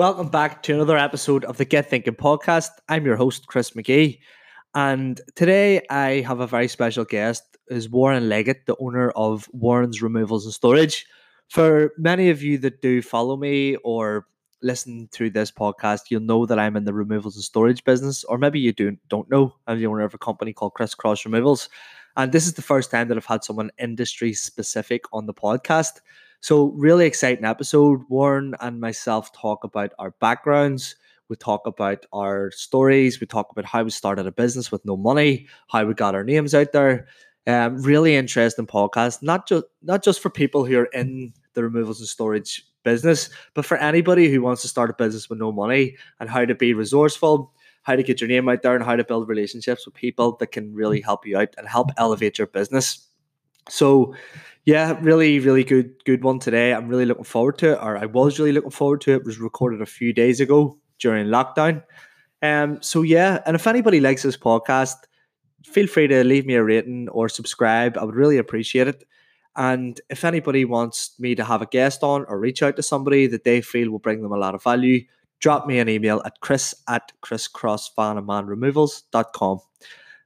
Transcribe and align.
Welcome 0.00 0.28
back 0.28 0.62
to 0.62 0.72
another 0.72 0.96
episode 0.96 1.44
of 1.44 1.58
the 1.58 1.66
Get 1.66 1.90
Thinking 1.90 2.14
podcast. 2.14 2.70
I'm 2.88 3.04
your 3.04 3.16
host, 3.16 3.48
Chris 3.48 3.76
Magee. 3.76 4.18
And 4.74 5.20
today 5.34 5.82
I 5.90 6.22
have 6.22 6.40
a 6.40 6.46
very 6.46 6.68
special 6.68 7.04
guest, 7.04 7.58
is 7.68 7.90
Warren 7.90 8.26
Leggett, 8.26 8.64
the 8.64 8.76
owner 8.80 9.10
of 9.10 9.46
Warren's 9.52 10.00
Removals 10.00 10.46
and 10.46 10.54
Storage. 10.54 11.04
For 11.50 11.92
many 11.98 12.30
of 12.30 12.42
you 12.42 12.56
that 12.60 12.80
do 12.80 13.02
follow 13.02 13.36
me 13.36 13.76
or 13.84 14.26
listen 14.62 15.10
to 15.12 15.28
this 15.28 15.50
podcast, 15.50 16.04
you'll 16.08 16.22
know 16.22 16.46
that 16.46 16.58
I'm 16.58 16.76
in 16.76 16.84
the 16.84 16.94
removals 16.94 17.36
and 17.36 17.44
storage 17.44 17.84
business, 17.84 18.24
or 18.24 18.38
maybe 18.38 18.58
you 18.58 18.72
do, 18.72 18.96
don't 19.10 19.30
know. 19.30 19.54
I'm 19.66 19.80
the 19.80 19.86
owner 19.86 20.04
of 20.04 20.14
a 20.14 20.18
company 20.18 20.54
called 20.54 20.72
Crisscross 20.72 21.26
Removals. 21.26 21.68
And 22.16 22.32
this 22.32 22.46
is 22.46 22.54
the 22.54 22.62
first 22.62 22.90
time 22.90 23.08
that 23.08 23.18
I've 23.18 23.26
had 23.26 23.44
someone 23.44 23.70
industry 23.78 24.32
specific 24.32 25.02
on 25.12 25.26
the 25.26 25.34
podcast. 25.34 26.00
So, 26.40 26.66
really 26.68 27.06
exciting 27.06 27.44
episode. 27.44 28.02
Warren 28.08 28.54
and 28.60 28.80
myself 28.80 29.32
talk 29.32 29.62
about 29.64 29.92
our 29.98 30.12
backgrounds. 30.20 30.96
We 31.28 31.36
talk 31.36 31.66
about 31.66 32.06
our 32.12 32.50
stories. 32.50 33.20
We 33.20 33.26
talk 33.26 33.48
about 33.52 33.66
how 33.66 33.84
we 33.84 33.90
started 33.90 34.26
a 34.26 34.32
business 34.32 34.72
with 34.72 34.84
no 34.84 34.96
money, 34.96 35.46
how 35.68 35.84
we 35.84 35.94
got 35.94 36.14
our 36.14 36.24
names 36.24 36.54
out 36.54 36.72
there. 36.72 37.06
Um, 37.46 37.82
really 37.82 38.16
interesting 38.16 38.66
podcast. 38.66 39.22
Not 39.22 39.46
just 39.48 39.64
not 39.82 40.02
just 40.02 40.20
for 40.20 40.30
people 40.30 40.64
who 40.64 40.78
are 40.78 40.86
in 40.86 41.34
the 41.54 41.62
removals 41.62 42.00
and 42.00 42.08
storage 42.08 42.64
business, 42.84 43.28
but 43.54 43.66
for 43.66 43.76
anybody 43.76 44.30
who 44.30 44.40
wants 44.40 44.62
to 44.62 44.68
start 44.68 44.90
a 44.90 44.94
business 44.94 45.28
with 45.28 45.38
no 45.38 45.52
money 45.52 45.96
and 46.20 46.30
how 46.30 46.44
to 46.46 46.54
be 46.54 46.72
resourceful, 46.72 47.52
how 47.82 47.96
to 47.96 48.02
get 48.02 48.20
your 48.20 48.28
name 48.28 48.48
out 48.48 48.62
there, 48.62 48.74
and 48.74 48.84
how 48.84 48.96
to 48.96 49.04
build 49.04 49.28
relationships 49.28 49.84
with 49.84 49.94
people 49.94 50.36
that 50.38 50.52
can 50.52 50.72
really 50.74 51.02
help 51.02 51.26
you 51.26 51.36
out 51.36 51.54
and 51.58 51.68
help 51.68 51.90
elevate 51.98 52.38
your 52.38 52.46
business. 52.46 53.09
So, 53.70 54.14
yeah, 54.64 54.98
really, 55.00 55.40
really 55.40 55.64
good, 55.64 56.04
good 56.04 56.22
one 56.22 56.38
today. 56.38 56.74
I'm 56.74 56.88
really 56.88 57.06
looking 57.06 57.24
forward 57.24 57.58
to 57.58 57.72
it, 57.72 57.78
or 57.80 57.96
I 57.96 58.06
was 58.06 58.38
really 58.38 58.52
looking 58.52 58.70
forward 58.70 59.00
to 59.02 59.12
it. 59.12 59.16
It 59.16 59.24
was 59.24 59.38
recorded 59.38 59.80
a 59.80 59.86
few 59.86 60.12
days 60.12 60.40
ago 60.40 60.78
during 60.98 61.28
lockdown. 61.28 61.82
Um, 62.42 62.82
so 62.82 63.02
yeah, 63.02 63.40
and 63.46 63.54
if 63.54 63.66
anybody 63.66 64.00
likes 64.00 64.22
this 64.22 64.36
podcast, 64.36 64.96
feel 65.64 65.86
free 65.86 66.08
to 66.08 66.24
leave 66.24 66.44
me 66.46 66.54
a 66.54 66.64
rating 66.64 67.08
or 67.08 67.28
subscribe. 67.28 67.98
I 67.98 68.04
would 68.04 68.14
really 68.14 68.38
appreciate 68.38 68.88
it. 68.88 69.04
And 69.56 70.00
if 70.08 70.24
anybody 70.24 70.64
wants 70.64 71.18
me 71.18 71.34
to 71.34 71.44
have 71.44 71.60
a 71.62 71.66
guest 71.66 72.02
on 72.02 72.24
or 72.28 72.38
reach 72.38 72.62
out 72.62 72.76
to 72.76 72.82
somebody 72.82 73.26
that 73.26 73.44
they 73.44 73.60
feel 73.60 73.90
will 73.90 73.98
bring 73.98 74.22
them 74.22 74.32
a 74.32 74.38
lot 74.38 74.54
of 74.54 74.62
value, 74.62 75.04
drop 75.40 75.66
me 75.66 75.80
an 75.80 75.88
email 75.88 76.22
at 76.24 76.40
chris 76.40 76.74
at 76.88 77.12
crisscrossvanandmanremovals.com. 77.22 79.58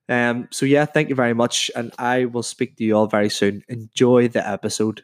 Um, 0.09 0.49
so 0.51 0.67
yeah, 0.67 0.85
thank 0.85 1.09
you 1.09 1.15
very 1.15 1.35
much, 1.35 1.71
and 1.75 1.93
I 1.99 2.27
will 2.27 2.43
speak 2.43 2.77
to 2.77 2.85
you 2.85 2.97
all 2.97 3.07
very 3.07 3.31
soon. 3.31 3.65
Enjoy 3.69 4.29
the 4.29 4.47
episode. 4.47 5.03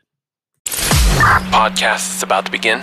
Podcast 0.66 2.16
is 2.16 2.22
about 2.22 2.46
to 2.46 2.52
begin. 2.52 2.80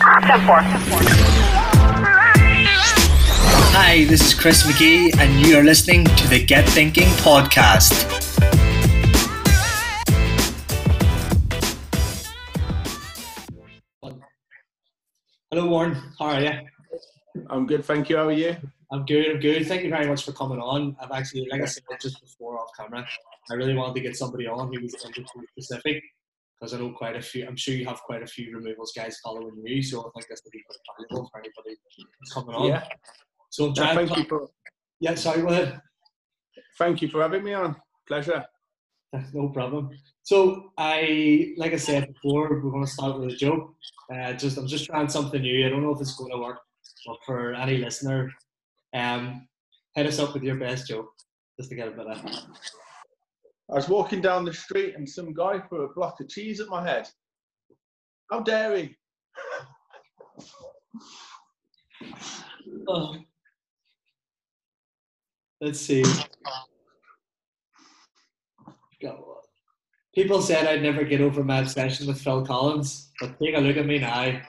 Hi, 3.69 4.05
this 4.05 4.21
is 4.21 4.33
Chris 4.33 4.65
Magee, 4.65 5.11
and 5.19 5.45
you 5.45 5.57
are 5.57 5.63
listening 5.63 6.05
to 6.05 6.27
the 6.27 6.43
Get 6.43 6.67
Thinking 6.69 7.07
podcast. 7.21 7.93
Hello, 15.51 15.67
Warren. 15.67 15.95
How 16.19 16.25
are 16.25 16.41
you? 16.41 16.51
I'm 17.49 17.65
good, 17.67 17.85
thank 17.85 18.09
you. 18.09 18.17
How 18.17 18.27
are 18.27 18.31
you? 18.31 18.55
I'm 18.91 19.05
good. 19.05 19.25
I'm 19.31 19.39
good. 19.39 19.67
Thank 19.67 19.83
you 19.83 19.89
very 19.89 20.07
much 20.07 20.23
for 20.25 20.31
coming 20.31 20.59
on. 20.59 20.95
I've 21.01 21.11
actually, 21.11 21.47
like 21.51 21.61
I 21.61 21.65
said 21.65 21.83
just 22.01 22.21
before 22.21 22.59
off 22.59 22.69
camera, 22.77 23.05
I 23.51 23.53
really 23.55 23.73
wanted 23.75 23.95
to 23.95 24.01
get 24.01 24.15
somebody 24.15 24.47
on 24.47 24.73
who 24.73 24.81
was 24.81 24.95
industry 25.05 25.41
specific 25.57 26.03
because 26.59 26.73
I 26.73 26.79
know 26.79 26.91
quite 26.91 27.15
a 27.15 27.21
few. 27.21 27.45
I'm 27.47 27.55
sure 27.57 27.73
you 27.75 27.85
have 27.85 28.01
quite 28.01 28.23
a 28.23 28.27
few 28.27 28.55
removals 28.55 28.93
guys 28.95 29.17
following 29.23 29.51
you, 29.63 29.81
so 29.83 29.99
I 29.99 30.09
think 30.15 30.27
this 30.29 30.41
would 30.45 30.51
be 30.51 30.63
quite 30.65 31.07
valuable 31.09 31.29
for 31.31 31.39
anybody 31.39 31.75
coming 32.33 32.55
on. 32.55 32.67
Yeah. 32.69 32.83
So 33.49 33.65
I'm 33.65 33.69
No, 33.73 33.75
trying. 33.75 34.07
thank 34.07 34.17
you 34.17 34.23
for 34.29 34.47
yeah, 34.99 35.15
sorry. 35.15 35.41
Go 35.41 35.49
ahead. 35.49 35.79
thank 36.77 37.01
you 37.01 37.07
for 37.09 37.21
having 37.21 37.43
me 37.43 37.53
on. 37.53 37.75
Pleasure. 38.07 38.45
No 39.33 39.47
problem. 39.49 39.89
So 40.23 40.73
I, 40.77 41.53
like 41.57 41.71
I 41.73 41.77
said 41.77 42.13
before, 42.13 42.49
we're 42.61 42.71
going 42.71 42.83
to 42.85 42.91
start 42.91 43.17
with 43.19 43.29
a 43.33 43.35
joke. 43.37 43.73
Uh, 44.13 44.33
just 44.33 44.57
I'm 44.57 44.67
just 44.67 44.85
trying 44.85 45.07
something 45.07 45.41
new. 45.41 45.65
I 45.65 45.69
don't 45.69 45.81
know 45.81 45.95
if 45.95 46.01
it's 46.01 46.15
going 46.17 46.29
to 46.31 46.37
work, 46.37 46.59
but 47.07 47.17
for 47.25 47.53
any 47.53 47.77
listener, 47.77 48.29
um, 48.93 49.47
hit 49.95 50.05
us 50.05 50.19
up 50.19 50.33
with 50.33 50.43
your 50.43 50.57
best 50.57 50.87
joke, 50.87 51.09
just 51.57 51.69
to 51.69 51.75
get 51.75 51.87
a 51.87 51.91
bit 51.91 52.05
of. 52.05 52.23
I 53.69 53.75
was 53.75 53.89
walking 53.89 54.21
down 54.21 54.45
the 54.45 54.53
street 54.53 54.95
and 54.95 55.09
some 55.09 55.33
guy 55.33 55.59
threw 55.59 55.85
a 55.85 55.93
block 55.93 56.19
of 56.19 56.27
cheese 56.29 56.59
at 56.59 56.67
my 56.67 56.87
head. 56.87 57.07
How 58.29 58.41
dare 58.41 58.75
he? 58.77 58.95
Oh. 62.87 63.15
Let's 65.59 65.79
see. 65.79 66.03
People 70.13 70.41
said 70.41 70.67
I'd 70.67 70.81
never 70.81 71.03
get 71.03 71.21
over 71.21 71.43
my 71.43 71.59
obsession 71.59 72.07
with 72.07 72.21
Phil 72.21 72.45
Collins, 72.45 73.11
but 73.19 73.39
take 73.39 73.55
a 73.55 73.59
look 73.59 73.77
at 73.77 73.85
me 73.85 73.99
now. 73.99 74.41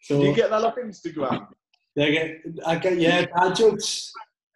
So 0.00 0.20
Do 0.20 0.28
you 0.28 0.34
get 0.34 0.48
that 0.48 0.64
off 0.64 0.76
Instagram? 0.76 1.48
they 1.94 2.12
get, 2.12 2.36
I 2.64 2.76
get, 2.76 2.98
yeah, 2.98 3.26
dad 3.26 3.54
jokes. 3.54 4.10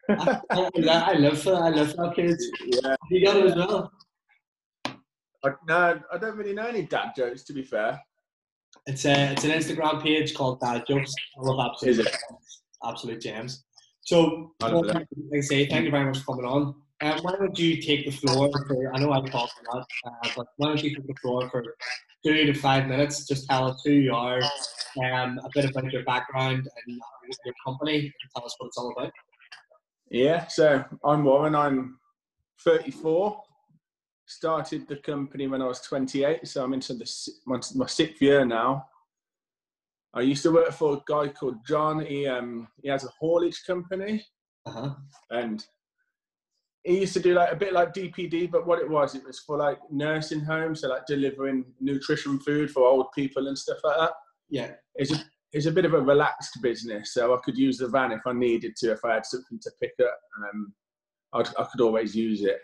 I, 0.09 0.41
I, 0.51 0.61
I 0.67 0.71
for 0.71 0.81
that. 0.83 1.09
I 1.09 1.15
love 1.19 1.45
that, 1.45 2.13
kids. 2.17 2.51
Yeah. 2.65 2.95
You 3.11 3.27
got 3.27 3.37
it 3.37 3.47
as 3.47 3.57
well. 3.57 3.93
I, 5.45 5.51
no, 5.69 6.01
I 6.13 6.19
don't 6.19 6.37
really 6.37 6.55
know 6.55 6.67
any 6.67 6.83
dad 6.83 7.13
jokes, 7.17 7.43
to 7.45 7.53
be 7.53 7.63
fair. 7.63 8.01
It's 8.87 9.05
a, 9.05 9.33
it's 9.33 9.45
an 9.45 9.51
Instagram 9.51 10.03
page 10.03 10.35
called 10.35 10.61
Dad 10.61 10.85
Jokes. 10.89 11.13
I 11.37 11.43
love 11.43 11.73
absolute, 11.73 12.09
absolute 12.85 13.21
gems. 13.21 13.65
So, 14.01 14.55
I 14.63 14.73
well, 14.73 14.85
like 14.85 15.07
I 15.37 15.41
say, 15.41 15.67
thank 15.67 15.85
you 15.85 15.91
very 15.91 16.05
much 16.05 16.19
for 16.21 16.35
coming 16.35 16.47
on. 16.47 16.75
Um, 17.03 17.19
why 17.23 17.33
don't 17.33 17.59
you 17.59 17.83
take 17.83 18.05
the 18.05 18.13
floor 18.13 18.49
for, 18.69 18.95
I 18.95 19.01
know 19.01 19.11
I've 19.11 19.29
talked 19.29 19.55
a 19.67 19.77
lot, 19.77 19.87
uh, 20.07 20.29
but 20.37 20.47
why 20.57 20.69
don't 20.69 20.83
you 20.85 20.95
take 20.95 21.07
the 21.07 21.15
floor 21.21 21.51
for 21.51 21.65
two 22.25 22.47
to 22.47 22.55
five 22.55 22.87
minutes, 22.87 23.27
just 23.27 23.49
tell 23.49 23.69
us 23.69 23.83
who 23.85 23.91
you 23.91 24.15
are, 24.15 24.41
um, 25.03 25.41
a 25.45 25.49
bit 25.53 25.69
about 25.69 25.93
your 25.93 26.05
background 26.05 26.69
and 26.87 27.01
your 27.45 27.55
company, 27.67 27.97
and 27.99 28.13
tell 28.37 28.45
us 28.45 28.55
what 28.59 28.69
it's 28.69 28.79
all 28.79 28.93
about. 28.97 29.11
Yeah, 30.11 30.47
so 30.47 30.85
I'm 31.05 31.25
Warren. 31.25 31.57
I'm 31.57 31.99
34. 32.65 33.43
Started 34.27 34.87
the 34.87 34.97
company 34.97 35.49
when 35.49 35.61
I 35.61 35.67
was 35.67 35.81
28, 35.81 36.47
so 36.47 36.63
I'm 36.63 36.73
into 36.73 36.95
the, 36.95 37.11
my, 37.47 37.59
my 37.75 37.87
sixth 37.87 38.23
year 38.23 38.45
now. 38.45 38.87
I 40.15 40.21
used 40.21 40.45
to 40.45 40.53
work 40.53 40.71
for 40.71 40.99
a 40.99 41.03
guy 41.09 41.33
called 41.33 41.67
John. 41.67 42.05
He, 42.05 42.29
um, 42.29 42.69
he 42.81 42.89
has 42.89 43.05
a 43.05 43.11
haulage 43.19 43.65
company. 43.67 44.25
Uh-huh. 44.65 44.95
and 45.31 45.67
he 46.85 47.01
used 47.01 47.13
to 47.15 47.21
do 47.21 47.35
like 47.35 47.53
a 47.53 47.57
bit 47.57 47.73
like 47.73 47.95
DPD, 47.95 48.51
but 48.51 48.67
what 48.67 48.81
it 48.81 48.89
was, 48.89 49.15
it 49.15 49.25
was 49.25 49.39
for 49.41 49.57
like 49.57 49.79
nursing 49.91 50.41
homes, 50.41 50.81
so 50.81 50.89
like 50.89 51.07
delivering 51.07 51.65
nutrition 51.81 52.41
food 52.41 52.71
for 52.71 52.87
old 52.87 53.07
people 53.15 53.47
and 53.47 53.57
stuff 53.57 53.79
like 53.85 53.97
that. 53.99 54.13
Yeah. 54.51 54.73
It's 54.97 55.13
a 55.13 55.23
it's 55.53 55.67
a 55.67 55.73
bit 55.73 55.85
of 55.85 55.93
a 55.93 56.01
relaxed 56.01 56.59
business, 56.63 57.13
so 57.13 57.35
I 57.35 57.39
could 57.45 57.59
use 57.59 57.77
the 57.77 57.89
van 57.89 58.11
if 58.11 58.23
I 58.27 58.33
needed 58.33 58.75
to, 58.77 58.93
if 58.93 59.05
I 59.05 59.15
had 59.15 59.27
something 59.27 59.59
to 59.61 59.71
pick 59.83 59.93
up. 60.03 60.19
Um, 60.39 60.73
I'd, 61.35 61.49
I 61.59 61.67
could 61.71 61.83
always 61.83 62.17
use 62.17 62.43
it. 62.43 62.59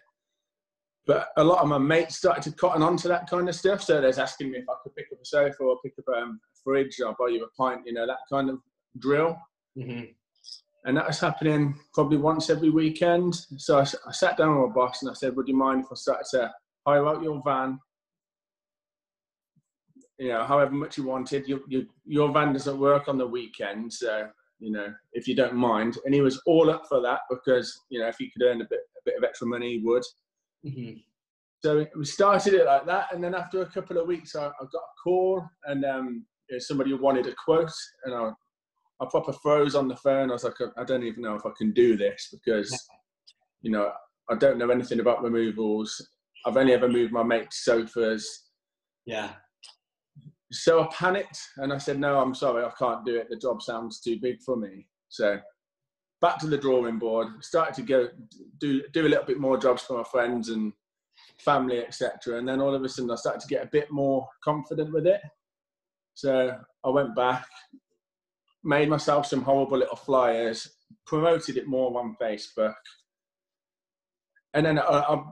But 1.07 1.29
a 1.37 1.45
lot 1.45 1.63
of 1.63 1.69
my 1.69 1.79
mates 1.79 2.17
started 2.17 2.43
to 2.45 2.57
cotton 2.57 2.83
on 2.83 2.97
to 2.99 3.09
that 3.09 3.29
kind 3.29 3.47
of 3.49 3.55
stuff, 3.55 3.83
so 3.83 4.01
they're 4.01 4.19
asking 4.19 4.53
me 4.53 4.59
if 4.59 4.69
I 4.69 4.75
could 4.83 4.95
pick 4.97 5.07
up 5.13 5.21
a 5.21 5.25
sofa 5.25 5.63
or 5.63 5.79
pick 5.85 5.95
up 5.99 6.17
um, 6.17 6.41
a 6.43 6.57
fridge, 6.65 6.99
or 7.01 7.15
buy 7.19 7.29
you 7.29 7.45
a 7.45 7.49
pint, 7.63 7.83
you 7.85 7.93
know, 7.93 8.07
that 8.07 8.19
kind 8.31 8.49
of 8.49 8.59
drill 8.99 9.37
hmm 9.77 10.03
and 10.85 10.97
that 10.97 11.07
was 11.07 11.21
happening 11.21 11.79
probably 11.93 12.19
once 12.19 12.51
every 12.51 12.71
weekend. 12.71 13.35
So 13.57 13.79
I 13.79 14.13
sat 14.13 14.37
down 14.37 14.61
with 14.61 14.69
my 14.69 14.75
boss 14.75 15.03
and 15.03 15.11
I 15.11 15.15
said, 15.15 15.35
"Would 15.37 15.49
you 15.49 15.57
mind 15.57 15.85
if 15.85 15.93
I 15.93 15.95
started 15.95 16.27
to 16.33 16.53
hire 16.87 17.07
out 17.07 17.23
your 17.23 17.43
van? 17.45 17.79
You 20.19 20.29
know, 20.29 20.45
however 20.45 20.73
much 20.73 20.97
you 20.97 21.05
wanted. 21.05 21.47
Your 21.49 21.61
your, 21.69 21.83
your 22.05 22.33
van 22.33 22.53
doesn't 22.53 22.79
work 22.79 23.09
on 23.09 23.19
the 23.19 23.27
weekend, 23.27 23.93
so 23.93 24.29
you 24.61 24.71
know, 24.73 24.93
if 25.13 25.27
you 25.27 25.35
don't 25.35 25.55
mind." 25.55 25.99
And 26.05 26.15
he 26.15 26.21
was 26.21 26.41
all 26.47 26.71
up 26.71 26.87
for 26.89 27.01
that 27.03 27.21
because 27.29 27.79
you 27.91 28.01
know, 28.01 28.09
if 28.09 28.17
he 28.19 28.31
could 28.31 28.45
earn 28.45 28.61
a 28.61 28.67
bit 28.69 28.81
a 28.97 29.01
bit 29.05 29.17
of 29.17 29.25
extra 29.25 29.47
money, 29.47 29.79
he 29.79 29.85
would. 29.85 30.05
hmm 30.65 30.93
So 31.63 31.87
we 31.97 32.05
started 32.05 32.55
it 32.55 32.67
like 32.67 32.87
that, 32.87 33.13
and 33.13 33.23
then 33.23 33.35
after 33.35 33.63
a 33.63 33.71
couple 33.71 33.99
of 33.99 34.07
weeks, 34.07 34.37
I, 34.37 34.47
I 34.47 34.65
got 34.73 34.79
a 34.79 35.03
call, 35.03 35.45
and 35.65 35.85
um, 35.85 36.27
somebody 36.59 36.95
wanted 36.95 37.27
a 37.27 37.35
quote, 37.45 37.73
and 38.05 38.15
I, 38.15 38.31
I 39.01 39.07
proper 39.11 39.33
froze 39.33 39.75
on 39.75 39.89
the 39.89 39.97
phone. 39.97 40.31
I 40.31 40.33
was 40.33 40.45
like, 40.45 40.55
I 40.77 40.85
don't 40.85 41.05
even 41.05 41.23
know 41.23 41.35
if 41.35 41.47
I 41.47 41.51
can 41.57 41.73
do 41.73 41.97
this 41.97 42.29
because, 42.33 42.89
you 43.63 43.71
know, 43.71 43.93
I 44.31 44.35
don't 44.35 44.59
know 44.59 44.71
anything 44.71 45.01
about 45.01 45.23
removals. 45.23 46.07
I've 46.45 46.57
only 46.57 46.73
ever 46.73 46.89
moved 46.89 47.13
my 47.13 47.23
mate's 47.23 47.65
sofas. 47.65 48.51
Yeah. 49.07 49.31
So 50.51 50.83
I 50.83 50.89
panicked, 50.93 51.39
and 51.59 51.73
I 51.73 51.79
said, 51.79 52.01
No, 52.01 52.21
I'm 52.21 52.35
sorry, 52.35 52.65
I 52.65 52.71
can't 52.79 53.05
do 53.05 53.17
it. 53.17 53.29
The 53.29 53.37
job 53.37 53.63
sounds 53.63 54.01
too 54.01 54.19
big 54.21 54.41
for 54.43 54.57
me. 54.57 54.87
So 55.09 55.39
back 56.21 56.39
to 56.39 56.47
the 56.47 56.59
drawing 56.59 56.99
board. 56.99 57.29
Started 57.41 57.75
to 57.75 57.83
go 57.83 58.09
do 58.59 58.83
do 58.93 59.07
a 59.07 59.09
little 59.09 59.25
bit 59.25 59.39
more 59.39 59.59
jobs 59.59 59.83
for 59.83 59.99
my 59.99 60.05
friends 60.05 60.49
and 60.49 60.73
family, 61.39 61.81
etc. 61.81 62.39
And 62.39 62.49
then 62.49 62.61
all 62.61 62.75
of 62.75 62.83
a 62.83 62.89
sudden, 62.89 63.11
I 63.11 63.17
started 63.17 63.41
to 63.41 63.49
get 63.49 63.65
a 63.65 63.71
bit 63.71 63.91
more 63.91 64.27
confident 64.43 64.93
with 64.93 65.07
it. 65.07 65.21
So 66.15 66.57
I 66.85 66.89
went 66.89 67.15
back, 67.15 67.47
made 68.65 68.89
myself 68.89 69.27
some 69.27 69.43
horrible 69.43 69.79
little 69.79 69.97
flyers, 69.97 70.69
promoted 71.07 71.57
it 71.57 71.67
more 71.67 71.99
on 71.99 72.17
Facebook, 72.21 72.75
and 74.55 74.65
then 74.65 74.79
I, 74.79 74.83
I, 74.83 75.23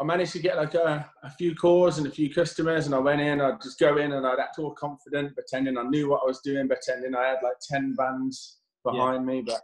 I 0.00 0.04
managed 0.04 0.32
to 0.32 0.38
get 0.38 0.56
like 0.56 0.74
a, 0.74 1.08
a, 1.22 1.30
few 1.30 1.54
calls 1.54 1.98
and 1.98 2.06
a 2.06 2.10
few 2.10 2.32
customers. 2.32 2.86
And 2.86 2.94
I 2.94 2.98
went 2.98 3.20
in, 3.20 3.40
I'd 3.40 3.60
just 3.62 3.78
go 3.78 3.98
in 3.98 4.12
and 4.12 4.26
I'd 4.26 4.38
act 4.38 4.58
all 4.58 4.72
confident, 4.72 5.34
pretending 5.34 5.76
I 5.76 5.82
knew 5.82 6.08
what 6.08 6.22
I 6.22 6.26
was 6.26 6.40
doing, 6.40 6.68
pretending 6.68 7.14
I 7.14 7.28
had 7.28 7.38
like 7.42 7.56
ten 7.70 7.94
bands 7.94 8.58
behind 8.84 9.28
yeah. 9.28 9.34
me, 9.34 9.42
but 9.42 9.60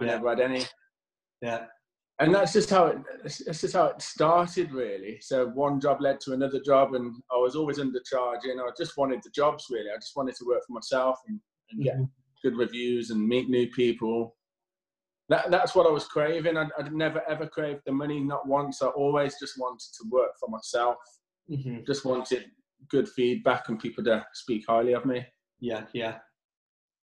I 0.00 0.04
yeah. 0.04 0.10
never 0.12 0.28
had 0.30 0.40
any. 0.40 0.64
Yeah. 1.42 1.64
And 2.18 2.34
that's 2.34 2.52
just 2.52 2.68
how 2.68 2.86
it. 2.88 2.98
That's 3.22 3.60
just 3.62 3.72
how 3.72 3.86
it 3.86 4.02
started, 4.02 4.72
really. 4.72 5.18
So 5.22 5.46
one 5.48 5.80
job 5.80 6.02
led 6.02 6.20
to 6.22 6.34
another 6.34 6.60
job, 6.60 6.94
and 6.94 7.14
I 7.32 7.36
was 7.36 7.56
always 7.56 7.78
undercharging. 7.78 8.60
I 8.60 8.70
just 8.76 8.98
wanted 8.98 9.22
the 9.22 9.30
jobs, 9.30 9.68
really. 9.70 9.90
I 9.90 9.96
just 9.96 10.16
wanted 10.16 10.34
to 10.36 10.44
work 10.44 10.60
for 10.66 10.74
myself 10.74 11.18
and, 11.26 11.40
and 11.70 11.80
mm-hmm. 11.80 12.02
Good 12.42 12.56
reviews 12.56 13.10
and 13.10 13.26
meet 13.26 13.48
new 13.48 13.68
people 13.68 14.34
that, 15.30 15.48
that's 15.48 15.76
what 15.76 15.86
I 15.86 15.90
was 15.90 16.06
craving. 16.06 16.56
I, 16.56 16.66
would 16.76 16.92
never 16.92 17.22
ever 17.30 17.46
craved 17.46 17.82
the 17.86 17.92
money, 17.92 18.18
not 18.18 18.48
once. 18.48 18.82
I 18.82 18.88
always 18.88 19.36
just 19.38 19.58
wanted 19.58 19.86
to 19.98 20.08
work 20.10 20.32
for 20.40 20.48
myself. 20.48 20.96
Mm-hmm. 21.48 21.84
Just 21.86 22.04
wanted 22.04 22.46
good 22.90 23.08
feedback 23.08 23.68
and 23.68 23.78
people 23.78 24.02
to 24.04 24.26
speak 24.34 24.64
highly 24.68 24.92
of 24.92 25.06
me. 25.06 25.24
Yeah, 25.60 25.84
yeah, 25.94 26.18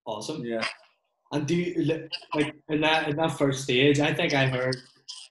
awesome. 0.04 0.44
Yeah. 0.44 0.64
And 1.32 1.46
do 1.46 1.56
you 1.56 1.82
like 2.34 2.54
in 2.68 2.82
that 2.82 3.08
in 3.08 3.16
that 3.16 3.38
first 3.38 3.62
stage? 3.62 4.00
I 4.00 4.12
think 4.12 4.34
I 4.34 4.48
heard 4.48 4.76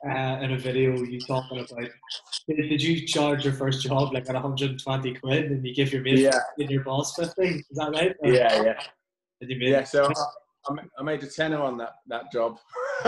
uh, 0.10 0.40
in 0.42 0.54
a 0.54 0.58
video 0.58 0.96
you 1.04 1.20
talking 1.20 1.60
about. 1.60 1.90
Did, 2.48 2.70
did 2.70 2.82
you 2.82 3.06
charge 3.06 3.46
your 3.46 3.54
first 3.54 3.84
job 3.84 4.14
like 4.14 4.28
at 4.28 4.34
120 4.34 5.14
quid 5.16 5.52
and 5.52 5.64
you 5.64 5.76
give 5.76 5.94
your 5.94 6.02
mate 6.02 6.20
yeah. 6.20 6.40
and 6.58 6.72
your 6.72 6.84
boss 6.84 7.16
50? 7.16 7.44
Is 7.44 7.66
that 7.74 7.92
right? 7.92 8.16
Or, 8.22 8.34
yeah, 8.34 8.64
yeah. 8.64 8.82
Yeah, 9.42 9.84
so 9.84 10.12
I 11.00 11.04
made 11.04 11.24
a 11.24 11.28
tenner 11.28 11.62
on 11.62 11.78
that 11.78 11.94
that 12.08 12.32
job. 12.32 12.58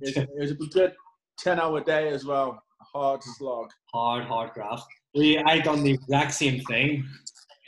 it, 0.00 0.28
was 0.36 0.50
a 0.52 0.54
good 0.54 0.92
ten 1.38 1.58
hour 1.58 1.82
day 1.82 2.08
as 2.08 2.24
well. 2.24 2.62
Hard 2.92 3.22
slog. 3.22 3.70
Hard, 3.92 4.24
hard 4.24 4.52
graft. 4.52 4.86
We 5.14 5.38
I 5.38 5.58
done 5.58 5.82
the 5.82 5.92
exact 5.92 6.32
same 6.34 6.60
thing. 6.64 7.04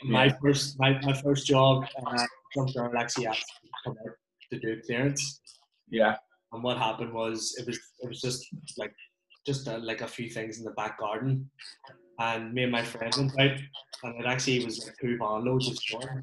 My 0.03 0.25
yeah. 0.25 0.35
first 0.41 0.79
my, 0.79 0.99
my 1.01 1.13
first 1.13 1.47
job, 1.47 1.85
uh, 2.05 2.25
some 2.55 2.67
girl 2.67 2.91
actually 2.97 3.27
asked 3.27 3.45
to 3.63 3.69
come 3.83 3.97
out 4.05 4.15
to 4.51 4.59
do 4.59 4.81
clearance. 4.85 5.41
Yeah. 5.89 6.15
And 6.51 6.63
what 6.63 6.77
happened 6.77 7.13
was 7.13 7.55
it 7.59 7.67
was 7.67 7.79
it 7.99 8.07
was 8.07 8.21
just 8.21 8.45
like 8.77 8.93
just 9.45 9.67
uh, 9.67 9.79
like 9.79 10.01
a 10.01 10.07
few 10.07 10.29
things 10.29 10.57
in 10.57 10.63
the 10.63 10.71
back 10.71 10.99
garden, 10.99 11.49
and 12.19 12.53
me 12.53 12.63
and 12.63 12.71
my 12.71 12.83
friend 12.83 13.13
went 13.17 13.39
out, 13.39 13.59
and 14.03 14.19
it 14.19 14.25
actually 14.25 14.63
was 14.63 14.85
like 14.85 14.95
two 14.99 15.17
van 15.17 15.45
loads 15.45 15.69
of 15.69 15.77
soil. 15.77 16.21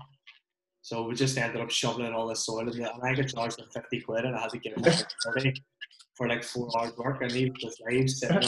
So 0.83 1.05
we 1.07 1.15
just 1.15 1.39
ended 1.39 1.61
up 1.61 1.71
shoveling 1.71 2.13
all 2.13 2.27
this 2.27 2.45
soil 2.45 2.69
in 2.69 2.79
there. 2.79 2.91
And 2.93 3.03
I 3.03 3.15
got 3.15 3.29
charged 3.29 3.57
for 3.57 3.81
50 3.81 4.01
quid 4.01 4.25
and 4.25 4.37
I 4.37 4.41
had 4.41 4.51
to 4.51 4.59
give 4.59 4.75
him 4.75 4.83
30 4.83 5.55
for 6.17 6.29
like 6.29 6.43
four 6.43 6.69
hours 6.77 6.97
work. 6.97 7.23
And 7.23 7.31
he 7.31 7.51
was 7.51 7.79
just 7.79 8.21
sitting 8.21 8.43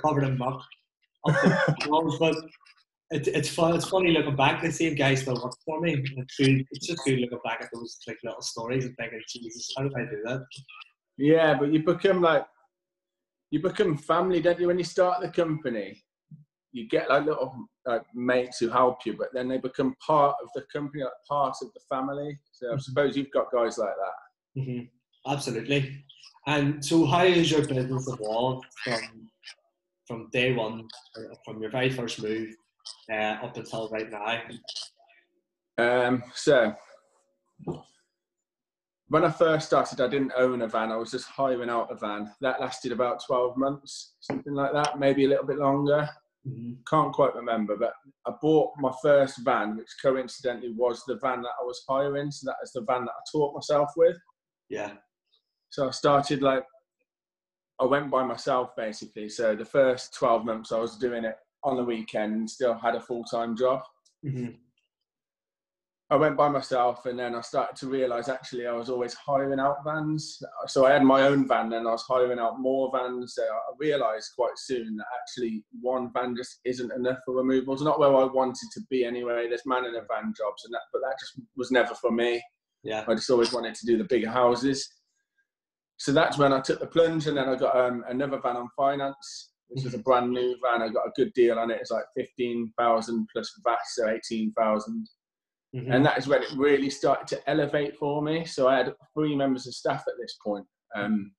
covered 0.00 0.24
in 0.24 0.38
muck. 0.38 0.62
but 1.26 2.36
it, 3.10 3.26
it's 3.28 3.48
fun. 3.48 3.74
It's 3.74 3.88
funny 3.88 4.12
looking 4.12 4.36
back. 4.36 4.62
The 4.62 4.70
same 4.70 4.94
guy 4.94 5.16
still 5.16 5.42
works 5.42 5.56
for 5.64 5.80
me. 5.80 5.94
It's, 6.16 6.36
good, 6.36 6.64
it's 6.70 6.86
just 6.86 7.04
good 7.04 7.18
looking 7.18 7.40
back 7.44 7.60
at 7.60 7.68
those 7.72 7.98
like 8.06 8.18
little 8.22 8.40
stories 8.40 8.84
and 8.84 8.96
thinking, 8.96 9.20
Jesus, 9.28 9.72
how 9.76 9.82
did 9.82 9.92
I 9.96 10.04
do 10.04 10.22
that? 10.26 10.46
Yeah, 11.16 11.54
but 11.58 11.72
you 11.72 11.82
become 11.82 12.22
like 12.22 12.46
you 13.50 13.60
become 13.60 13.96
family, 13.96 14.40
don't 14.40 14.58
you? 14.58 14.68
When 14.68 14.78
you 14.78 14.84
start 14.84 15.22
the 15.22 15.28
company, 15.28 16.02
you 16.72 16.88
get 16.88 17.08
like 17.08 17.24
little 17.24 17.54
like 17.86 18.02
mates 18.14 18.58
who 18.58 18.68
help 18.68 19.04
you, 19.04 19.14
but 19.16 19.28
then 19.32 19.48
they 19.48 19.58
become 19.58 19.94
part 20.04 20.36
of 20.42 20.48
the 20.54 20.62
company, 20.72 21.02
like 21.02 21.12
part 21.28 21.56
of 21.62 21.68
the 21.74 21.80
family. 21.88 22.38
So 22.52 22.68
I 22.68 22.70
mm-hmm. 22.70 22.80
suppose 22.80 23.16
you've 23.16 23.30
got 23.30 23.52
guys 23.52 23.78
like 23.78 23.88
that. 23.88 24.60
Mm-hmm. 24.60 25.32
Absolutely. 25.32 26.04
And 26.46 26.84
so, 26.84 27.06
how 27.06 27.26
has 27.26 27.50
your 27.50 27.66
business 27.66 28.08
evolved 28.08 28.66
from 28.84 29.30
from 30.06 30.28
day 30.30 30.52
one, 30.52 30.86
from 31.44 31.62
your 31.62 31.70
very 31.70 31.88
first 31.88 32.22
move 32.22 32.54
uh, 33.10 33.38
up 33.42 33.56
until 33.56 33.88
right 33.88 34.10
now? 34.10 34.40
Um, 35.78 36.22
so, 36.34 36.74
when 39.08 39.24
I 39.24 39.30
first 39.30 39.66
started, 39.66 40.00
I 40.00 40.08
didn't 40.08 40.32
own 40.36 40.62
a 40.62 40.68
van. 40.68 40.92
I 40.92 40.96
was 40.96 41.10
just 41.10 41.28
hiring 41.28 41.70
out 41.70 41.90
a 41.90 41.94
van. 41.94 42.30
That 42.42 42.60
lasted 42.60 42.92
about 42.92 43.24
12 43.24 43.56
months, 43.56 44.14
something 44.20 44.52
like 44.54 44.72
that, 44.72 44.98
maybe 44.98 45.24
a 45.24 45.28
little 45.28 45.46
bit 45.46 45.58
longer. 45.58 46.08
Mm-hmm. 46.46 46.72
Can't 46.88 47.12
quite 47.12 47.34
remember, 47.34 47.76
but 47.76 47.94
I 48.26 48.32
bought 48.42 48.72
my 48.78 48.92
first 49.02 49.38
van, 49.44 49.76
which 49.76 49.88
coincidentally 50.02 50.72
was 50.76 51.02
the 51.06 51.16
van 51.16 51.42
that 51.42 51.52
I 51.60 51.64
was 51.64 51.82
hiring. 51.88 52.30
So 52.30 52.46
that 52.46 52.56
is 52.62 52.72
the 52.72 52.82
van 52.82 53.04
that 53.04 53.12
I 53.12 53.22
taught 53.32 53.54
myself 53.54 53.90
with. 53.96 54.16
Yeah. 54.68 54.92
So 55.70 55.88
I 55.88 55.90
started 55.90 56.42
like, 56.42 56.64
I 57.80 57.86
went 57.86 58.10
by 58.10 58.24
myself 58.24 58.70
basically. 58.76 59.28
So 59.28 59.56
the 59.56 59.64
first 59.64 60.14
12 60.14 60.44
months 60.44 60.70
I 60.70 60.78
was 60.78 60.96
doing 60.96 61.24
it 61.24 61.36
on 61.64 61.76
the 61.76 61.84
weekend 61.84 62.34
and 62.34 62.50
still 62.50 62.74
had 62.74 62.94
a 62.94 63.00
full 63.00 63.24
time 63.24 63.56
job. 63.56 63.80
Mm-hmm. 64.24 64.50
I 66.10 66.16
went 66.16 66.36
by 66.36 66.48
myself 66.50 67.06
and 67.06 67.18
then 67.18 67.34
I 67.34 67.40
started 67.40 67.76
to 67.76 67.86
realize 67.86 68.28
actually 68.28 68.66
I 68.66 68.72
was 68.72 68.90
always 68.90 69.14
hiring 69.14 69.58
out 69.58 69.78
vans. 69.84 70.42
So 70.66 70.84
I 70.84 70.92
had 70.92 71.02
my 71.02 71.22
own 71.22 71.48
van 71.48 71.72
and 71.72 71.88
I 71.88 71.92
was 71.92 72.04
hiring 72.06 72.38
out 72.38 72.60
more 72.60 72.90
vans. 72.92 73.34
So 73.34 73.42
I 73.42 73.72
realized 73.78 74.32
quite 74.36 74.56
soon 74.56 74.96
that 74.96 75.06
actually 75.18 75.64
one 75.80 76.10
van 76.12 76.36
just 76.36 76.60
isn't 76.66 76.92
enough 76.92 77.18
for 77.24 77.34
removals. 77.34 77.80
Not 77.80 77.98
where 77.98 78.14
I 78.14 78.24
wanted 78.24 78.68
to 78.74 78.80
be 78.90 79.04
anyway. 79.04 79.48
There's 79.48 79.64
man 79.64 79.86
in 79.86 79.94
a 79.94 80.00
van 80.00 80.34
jobs 80.36 80.66
and 80.66 80.74
that, 80.74 80.82
but 80.92 81.00
that 81.00 81.18
just 81.18 81.40
was 81.56 81.70
never 81.70 81.94
for 81.94 82.10
me. 82.10 82.42
Yeah. 82.82 83.04
I 83.08 83.14
just 83.14 83.30
always 83.30 83.52
wanted 83.52 83.74
to 83.74 83.86
do 83.86 83.96
the 83.96 84.04
bigger 84.04 84.30
houses. 84.30 84.86
So 85.96 86.12
that's 86.12 86.36
when 86.36 86.52
I 86.52 86.60
took 86.60 86.80
the 86.80 86.86
plunge 86.86 87.28
and 87.28 87.38
then 87.38 87.48
I 87.48 87.56
got 87.56 87.74
um, 87.74 88.04
another 88.08 88.40
van 88.42 88.56
on 88.56 88.68
finance, 88.76 89.52
which 89.68 89.84
was 89.84 89.94
a 89.94 89.98
brand 90.04 90.32
new 90.32 90.54
van. 90.62 90.82
I 90.82 90.92
got 90.92 91.06
a 91.06 91.12
good 91.16 91.32
deal 91.32 91.58
on 91.58 91.70
it. 91.70 91.78
It's 91.80 91.90
like 91.90 92.04
15,000 92.14 93.26
plus 93.32 93.52
VAT, 93.64 93.78
so 93.86 94.10
18,000 94.10 95.08
Mm-hmm. 95.74 95.92
And 95.92 96.06
that 96.06 96.18
is 96.18 96.28
when 96.28 96.42
it 96.42 96.52
really 96.56 96.90
started 96.90 97.26
to 97.28 97.50
elevate 97.50 97.96
for 97.96 98.22
me. 98.22 98.44
So 98.44 98.68
I 98.68 98.76
had 98.78 98.94
three 99.12 99.34
members 99.34 99.66
of 99.66 99.74
staff 99.74 100.04
at 100.06 100.14
this 100.20 100.36
point. 100.44 100.66
Um, 100.94 101.32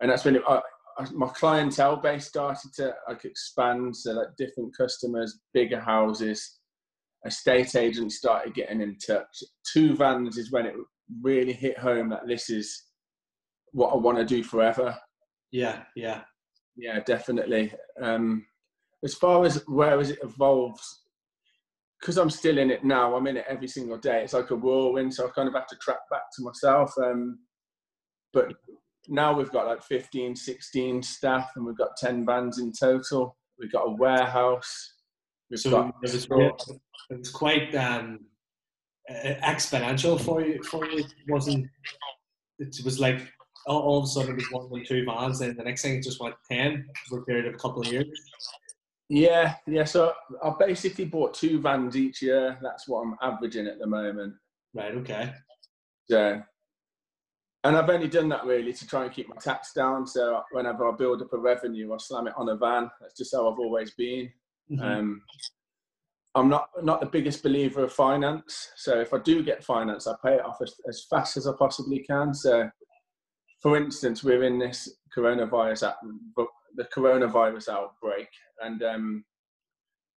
and 0.00 0.10
that's 0.10 0.24
when 0.24 0.36
it, 0.36 0.42
I, 0.48 0.60
I, 0.98 1.06
my 1.12 1.26
clientele 1.28 1.96
base 1.96 2.26
started 2.26 2.72
to 2.76 2.94
like 3.08 3.24
expand. 3.24 3.96
So 3.96 4.12
like 4.12 4.28
different 4.38 4.76
customers, 4.76 5.40
bigger 5.52 5.80
houses, 5.80 6.60
estate 7.26 7.74
agents 7.74 8.16
started 8.16 8.54
getting 8.54 8.80
in 8.80 8.96
touch. 9.04 9.42
Two 9.72 9.96
vans 9.96 10.38
is 10.38 10.52
when 10.52 10.66
it 10.66 10.74
really 11.22 11.52
hit 11.52 11.78
home 11.78 12.08
that 12.10 12.26
this 12.26 12.50
is 12.50 12.84
what 13.72 13.92
I 13.92 13.96
want 13.96 14.18
to 14.18 14.24
do 14.24 14.42
forever. 14.42 14.96
Yeah, 15.50 15.82
yeah, 15.96 16.22
yeah, 16.76 17.00
definitely. 17.00 17.72
Um, 18.00 18.46
as 19.04 19.14
far 19.14 19.44
as 19.44 19.62
where 19.66 19.98
as 19.98 20.10
it 20.10 20.18
evolves, 20.22 20.99
because 22.00 22.16
I'm 22.16 22.30
still 22.30 22.58
in 22.58 22.70
it 22.70 22.84
now, 22.84 23.14
I'm 23.14 23.26
in 23.26 23.36
it 23.36 23.44
every 23.48 23.68
single 23.68 23.98
day. 23.98 24.22
It's 24.22 24.32
like 24.32 24.50
a 24.50 24.56
whirlwind, 24.56 25.12
so 25.12 25.26
I 25.26 25.30
kind 25.30 25.48
of 25.48 25.54
have 25.54 25.66
to 25.68 25.76
track 25.76 25.98
back 26.10 26.22
to 26.36 26.42
myself. 26.42 26.92
Um, 27.02 27.40
but 28.32 28.54
now 29.08 29.32
we've 29.32 29.50
got 29.50 29.66
like 29.66 29.82
15, 29.82 30.34
16 30.34 31.02
staff, 31.02 31.50
and 31.56 31.66
we've 31.66 31.76
got 31.76 31.96
10 31.98 32.24
vans 32.24 32.58
in 32.58 32.72
total. 32.72 33.36
We've 33.58 33.72
got 33.72 33.88
a 33.88 33.90
warehouse. 33.90 34.94
We've 35.50 35.60
so 35.60 35.70
got 35.70 35.88
it 36.02 36.12
was, 36.12 36.26
it 37.10 37.32
quite 37.34 37.74
um, 37.74 38.20
exponential 39.10 40.18
for 40.20 40.40
you. 40.40 40.62
For 40.62 40.86
you, 40.86 41.00
it 41.00 41.12
wasn't 41.28 41.66
it 42.58 42.76
was 42.84 43.00
like 43.00 43.20
all, 43.66 43.80
all 43.80 43.98
of 43.98 44.04
a 44.04 44.06
sudden 44.06 44.38
it 44.38 44.44
was 44.52 44.68
one 44.70 44.84
two 44.84 45.04
vans, 45.04 45.40
and 45.40 45.58
the 45.58 45.64
next 45.64 45.82
thing 45.82 45.96
it 45.96 46.04
just 46.04 46.20
went 46.20 46.36
ten 46.50 46.86
for 47.08 47.18
a 47.18 47.24
period 47.24 47.46
of 47.46 47.54
a 47.54 47.58
couple 47.58 47.82
of 47.82 47.92
years. 47.92 48.08
Yeah, 49.10 49.56
yeah. 49.66 49.84
So 49.84 50.12
I've 50.42 50.58
basically 50.58 51.04
bought 51.04 51.34
two 51.34 51.60
vans 51.60 51.96
each 51.96 52.22
year. 52.22 52.56
That's 52.62 52.88
what 52.88 53.00
I'm 53.00 53.16
averaging 53.20 53.66
at 53.66 53.80
the 53.80 53.86
moment. 53.86 54.34
Right. 54.72 54.94
Okay. 54.94 55.34
Yeah. 56.08 56.42
And 57.64 57.76
I've 57.76 57.90
only 57.90 58.08
done 58.08 58.28
that 58.28 58.46
really 58.46 58.72
to 58.72 58.86
try 58.86 59.04
and 59.04 59.12
keep 59.12 59.28
my 59.28 59.34
tax 59.36 59.72
down. 59.72 60.06
So 60.06 60.40
whenever 60.52 60.88
I 60.88 60.96
build 60.96 61.22
up 61.22 61.32
a 61.32 61.38
revenue, 61.38 61.92
I 61.92 61.96
slam 61.98 62.28
it 62.28 62.34
on 62.36 62.48
a 62.48 62.56
van. 62.56 62.88
That's 63.00 63.18
just 63.18 63.34
how 63.34 63.50
I've 63.50 63.58
always 63.58 63.90
been. 63.90 64.30
Mm-hmm. 64.70 64.82
Um, 64.82 65.22
I'm 66.36 66.48
not 66.48 66.68
not 66.82 67.00
the 67.00 67.06
biggest 67.06 67.42
believer 67.42 67.82
of 67.82 67.92
finance. 67.92 68.68
So 68.76 69.00
if 69.00 69.12
I 69.12 69.18
do 69.18 69.42
get 69.42 69.64
finance, 69.64 70.06
I 70.06 70.14
pay 70.24 70.34
it 70.34 70.44
off 70.44 70.58
as, 70.62 70.72
as 70.88 71.04
fast 71.10 71.36
as 71.36 71.48
I 71.48 71.52
possibly 71.58 71.98
can. 71.98 72.32
So, 72.32 72.70
for 73.60 73.76
instance, 73.76 74.22
we're 74.22 74.44
in 74.44 74.60
this 74.60 74.88
coronavirus 75.14 75.92
the 76.76 76.84
coronavirus 76.84 77.68
outbreak, 77.68 78.28
and 78.60 78.82
um, 78.82 79.24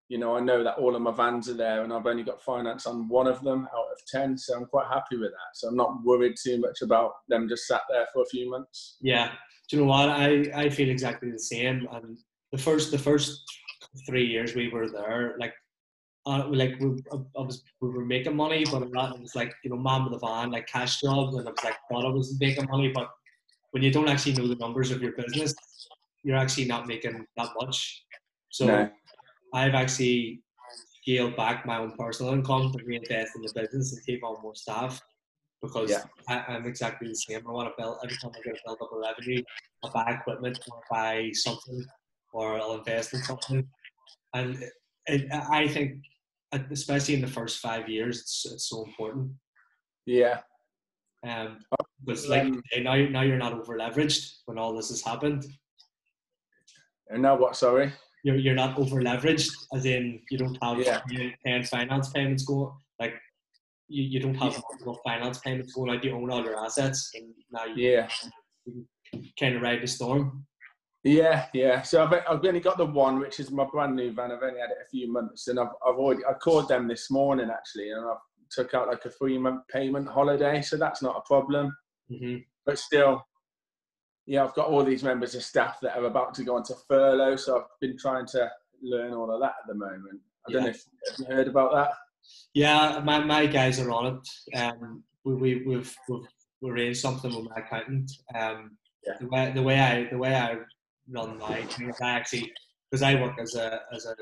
you 0.09 0.19
know 0.19 0.37
I 0.37 0.41
know 0.41 0.63
that 0.63 0.79
all 0.79 0.97
of 0.97 1.03
my 1.03 1.13
vans 1.13 1.49
are 1.49 1.55
there, 1.55 1.83
and 1.83 1.93
I've 1.93 2.07
only 2.07 2.23
got 2.23 2.43
finance 2.43 2.87
on 2.87 3.09
one 3.09 3.27
of 3.27 3.43
them 3.43 3.69
out 3.75 3.93
of 3.93 3.99
ten, 4.07 4.37
so 4.37 4.57
I'm 4.57 4.67
quite 4.67 4.89
happy 4.89 5.17
with 5.17 5.31
that. 5.31 5.55
So 5.55 5.69
I'm 5.69 5.77
not 5.77 6.03
worried 6.05 6.35
too 6.43 6.61
much 6.61 6.83
about 6.83 7.13
them 7.29 7.49
just 7.49 7.67
sat 7.67 7.83
there 7.91 8.07
for 8.13 8.23
a 8.23 8.27
few 8.27 8.51
months. 8.51 8.97
Yeah, 9.01 9.31
do 9.69 9.77
you 9.77 9.83
know 9.83 9.89
what? 9.89 10.09
I 10.09 10.51
I 10.55 10.69
feel 10.69 10.91
exactly 10.91 11.31
the 11.31 11.39
same. 11.39 11.89
And 11.93 12.19
the 12.51 12.59
first 12.59 12.91
the 12.91 12.99
first 12.99 13.43
three 14.07 14.27
years 14.27 14.55
we 14.55 14.69
were 14.69 14.89
there, 14.89 15.35
like 15.39 15.55
uh, 16.27 16.47
like 16.49 16.79
we, 16.81 17.03
I 17.37 17.43
was, 17.43 17.63
we 17.81 17.89
were 17.89 18.05
making 18.05 18.37
money, 18.37 18.65
but 18.71 18.83
it 18.83 18.91
was 18.93 19.35
like 19.35 19.55
you 19.65 19.71
know, 19.71 19.77
man 19.77 20.05
with 20.05 20.15
a 20.15 20.19
van, 20.19 20.51
like 20.51 20.67
cash 20.67 21.01
jobs, 21.01 21.37
and 21.37 21.47
I 21.47 21.51
was 21.51 21.65
like 21.65 21.77
thought 21.91 22.07
I 22.07 22.11
was 22.11 22.37
making 22.39 22.69
money, 22.71 22.93
but 22.95 23.09
when 23.73 23.83
you 23.83 23.91
don't 23.91 24.09
actually 24.09 24.35
know 24.35 24.47
the 24.47 24.57
numbers 24.57 24.91
of 24.91 25.03
your 25.03 25.13
business, 25.13 25.55
you're 26.23 26.37
actually 26.37 26.67
not 26.67 26.87
making 26.87 27.27
that 27.37 27.49
much. 27.61 28.05
So 28.53 28.67
no. 28.67 28.91
I've 29.55 29.75
actually 29.75 30.43
scaled 31.03 31.37
back 31.37 31.67
my 31.67 31.79
own 31.79 31.93
personal 31.99 32.33
income 32.33 32.71
to 32.73 32.85
reinvest 32.85 33.35
in 33.35 33.43
the 33.43 33.53
business 33.55 33.93
and 33.93 34.03
take 34.07 34.25
on 34.25 34.41
more 34.43 34.55
staff 34.55 35.01
because 35.63 35.91
yeah. 35.91 36.03
I, 36.29 36.57
am 36.57 36.67
exactly 36.67 37.09
the 37.09 37.15
same. 37.15 37.41
I 37.49 37.51
want 37.51 37.69
to 37.69 37.83
build 37.83 37.97
every 38.05 38.17
time 38.19 38.33
I 38.35 38.43
get 38.45 38.57
to 38.57 38.61
build 38.67 38.79
up 38.83 38.91
a 38.93 38.99
revenue, 38.99 39.43
I 39.85 39.89
buy 39.89 40.13
equipment 40.13 40.59
or 40.71 40.83
buy 40.91 41.31
something 41.33 41.85
or 42.33 42.61
I'll 42.61 42.75
invest 42.75 43.15
in 43.15 43.23
something. 43.23 43.67
And 44.35 44.57
it, 44.63 44.73
it, 45.07 45.33
I 45.33 45.67
think, 45.67 46.03
especially 46.53 47.15
in 47.15 47.21
the 47.23 47.27
first 47.27 47.59
five 47.61 47.89
years, 47.89 48.21
it's, 48.21 48.47
it's 48.53 48.69
so 48.69 48.85
important. 48.85 49.33
Yeah. 50.05 50.41
Um, 51.27 51.59
because 52.05 52.29
like 52.29 52.43
um, 52.43 52.63
now, 52.81 52.97
now 52.97 53.23
you're 53.23 53.39
not 53.39 53.55
over 53.55 53.79
leveraged 53.79 54.31
when 54.45 54.59
all 54.59 54.75
this 54.75 54.91
has 54.91 55.03
happened. 55.03 55.47
And 57.09 57.23
now 57.23 57.37
what? 57.37 57.57
Sorry. 57.57 57.93
You're 58.23 58.37
you're 58.37 58.55
not 58.55 58.79
over 58.79 59.00
leveraged, 59.00 59.50
as 59.75 59.85
in 59.85 60.21
you 60.31 60.38
don't 60.38 60.57
have 60.62 60.79
yeah. 60.79 61.00
paying 61.45 61.64
finance 61.64 62.11
payments 62.11 62.45
going 62.45 62.73
like 63.00 63.14
you, 63.88 64.05
you 64.05 64.21
don't 64.21 64.35
have 64.35 64.62
multiple 64.71 65.00
finance 65.05 65.38
payments 65.38 65.75
going 65.75 65.91
out. 65.91 66.05
You 66.05 66.14
own 66.14 66.31
all 66.31 66.43
your 66.43 66.64
assets, 66.64 67.11
and 67.14 67.35
now 67.50 67.64
you, 67.64 67.91
yeah, 67.91 68.09
you 68.67 68.85
kind 69.38 69.57
of 69.57 69.62
ride 69.62 69.83
the 69.83 69.87
storm. 69.87 70.47
Yeah, 71.05 71.47
yeah. 71.52 71.83
So 71.83 72.05
I've, 72.05 72.12
I've 72.29 72.45
only 72.45 72.61
got 72.61 72.79
the 72.79 72.87
one, 72.87 73.19
which 73.19 73.41
is 73.41 73.50
my 73.50 73.67
brand 73.71 73.97
new 73.97 74.12
van. 74.12 74.31
I've 74.31 74.43
only 74.43 74.61
had 74.61 74.71
it 74.71 74.79
a 74.85 74.88
few 74.88 75.12
months, 75.12 75.49
and 75.49 75.59
I've, 75.59 75.75
I've 75.87 75.97
already 75.97 76.25
I 76.25 76.35
called 76.35 76.69
them 76.69 76.87
this 76.87 77.11
morning 77.11 77.50
actually, 77.50 77.91
and 77.91 78.05
I 78.05 78.14
took 78.50 78.73
out 78.75 78.88
like 78.88 79.05
a 79.05 79.11
three 79.11 79.38
month 79.38 79.62
payment 79.73 80.09
holiday, 80.09 80.62
so 80.62 80.76
that's 80.76 81.02
not 81.02 81.17
a 81.17 81.26
problem. 81.26 81.75
Mm-hmm. 82.11 82.38
But 82.64 82.79
still, 82.79 83.25
yeah, 84.26 84.45
I've 84.45 84.55
got 84.55 84.69
all 84.69 84.85
these 84.85 85.02
members 85.02 85.35
of 85.35 85.43
staff 85.43 85.79
that 85.83 85.97
are 85.97 86.05
about 86.05 86.35
to 86.35 86.45
go 86.45 86.57
onto 86.57 86.75
furlough, 86.88 87.37
so 87.37 87.59
I've 87.59 87.81
been 87.81 87.99
trying 87.99 88.26
to 88.26 88.50
learn 88.83 89.12
all 89.14 89.33
of 89.33 89.41
that 89.41 89.55
at 89.62 89.69
the 89.69 89.75
moment. 89.75 90.21
I 90.47 90.52
don't 90.52 90.62
know 90.64 90.71
if 90.71 90.85
you've 91.19 91.29
heard 91.29 91.49
about 91.49 91.73
that. 91.73 91.91
Yeah, 92.55 93.00
my, 93.05 93.19
my 93.21 93.47
guys 93.47 93.81
are 93.81 93.91
on 93.91 94.17
it. 94.17 94.57
Um, 94.59 95.02
we, 95.25 95.35
we, 95.35 95.62
we've, 95.67 95.97
we've 96.09 96.73
arranged 96.73 97.00
something 97.00 97.35
with 97.35 97.49
my 97.50 97.62
accountant. 97.62 98.11
Um, 98.35 98.76
yeah. 99.07 99.14
the, 99.21 99.29
way, 99.29 99.52
the 99.55 99.62
way 99.62 99.81
I 99.81 100.09
the 100.11 100.19
way 100.19 100.35
I 100.35 100.59
run 101.09 101.38
my 101.38 101.67
I 102.00 102.11
actually 102.11 102.52
because 102.91 103.02
I 103.02 103.21
work 103.21 103.38
as 103.41 103.55
a 103.55 103.81
as 103.93 104.07
a, 104.07 104.14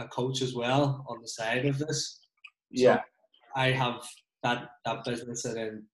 a, 0.00 0.06
coach 0.08 0.42
as 0.42 0.54
well 0.54 1.04
on 1.08 1.20
the 1.20 1.28
side 1.28 1.66
of 1.66 1.78
this. 1.78 2.20
So 2.74 2.84
yeah, 2.84 3.00
I 3.56 3.70
have 3.72 4.06
that 4.42 4.68
that 4.84 5.04
business 5.04 5.44
and 5.44 5.56
then 5.56 5.86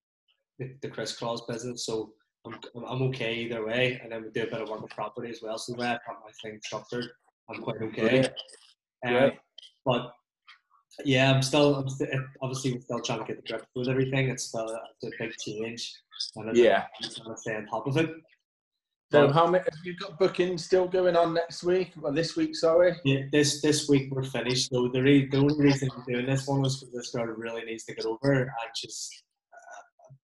the, 0.59 0.75
the 0.81 0.89
Crisscross 0.89 1.41
business. 1.47 1.85
So 1.85 2.13
I'm, 2.45 2.83
I'm 2.85 3.01
okay 3.03 3.35
either 3.35 3.65
way. 3.65 3.99
And 4.01 4.11
then 4.11 4.23
we 4.23 4.29
do 4.29 4.43
a 4.43 4.47
bit 4.47 4.61
of 4.61 4.69
work 4.69 4.81
with 4.81 4.91
property 4.91 5.29
as 5.29 5.41
well. 5.41 5.57
So 5.57 5.73
the 5.73 5.79
way 5.79 5.87
I've 5.87 6.05
got 6.05 6.21
my 6.23 6.31
thing 6.41 6.59
structured, 6.63 7.05
I'm 7.49 7.61
quite 7.61 7.81
okay. 7.81 8.29
Um, 9.05 9.31
but 9.85 10.11
yeah, 11.03 11.31
I'm 11.31 11.41
still, 11.41 11.75
I'm 11.75 11.89
st- 11.89 12.09
obviously, 12.41 12.73
we're 12.73 12.81
still 12.81 13.01
trying 13.01 13.19
to 13.19 13.25
get 13.25 13.37
the 13.37 13.47
grip 13.47 13.65
with 13.75 13.89
everything. 13.89 14.29
It's 14.29 14.45
still 14.45 14.79
it's 15.01 15.15
a 15.15 15.23
big 15.23 15.33
change. 15.37 15.93
And 16.35 16.55
yeah. 16.55 16.85
I'm 17.03 17.09
trying 17.09 17.35
to 17.35 17.41
stay 17.41 17.55
on 17.55 17.65
top 17.67 17.87
of 17.87 17.97
it. 17.97 18.09
So, 19.11 19.31
how 19.31 19.45
many 19.45 19.63
have 19.63 19.85
you 19.85 19.95
got 19.95 20.17
bookings 20.17 20.65
still 20.65 20.87
going 20.87 21.15
on 21.15 21.33
next 21.33 21.63
week? 21.63 21.93
Well, 21.95 22.11
this 22.11 22.35
week, 22.35 22.55
sorry. 22.55 22.95
Yeah, 23.05 23.21
this 23.31 23.61
this 23.61 23.87
week 23.87 24.11
we're 24.11 24.23
finished. 24.23 24.71
So 24.71 24.89
the, 24.91 25.01
re- 25.01 25.29
the 25.29 25.37
only 25.37 25.57
reason 25.57 25.89
we're 25.95 26.15
doing 26.15 26.25
this 26.25 26.47
one 26.47 26.61
was 26.61 26.79
because 26.79 26.93
this 26.93 27.11
girl 27.11 27.25
really 27.27 27.63
needs 27.63 27.85
to 27.85 27.93
get 27.93 28.05
over, 28.05 28.41
and 28.41 28.51
she's 28.75 29.23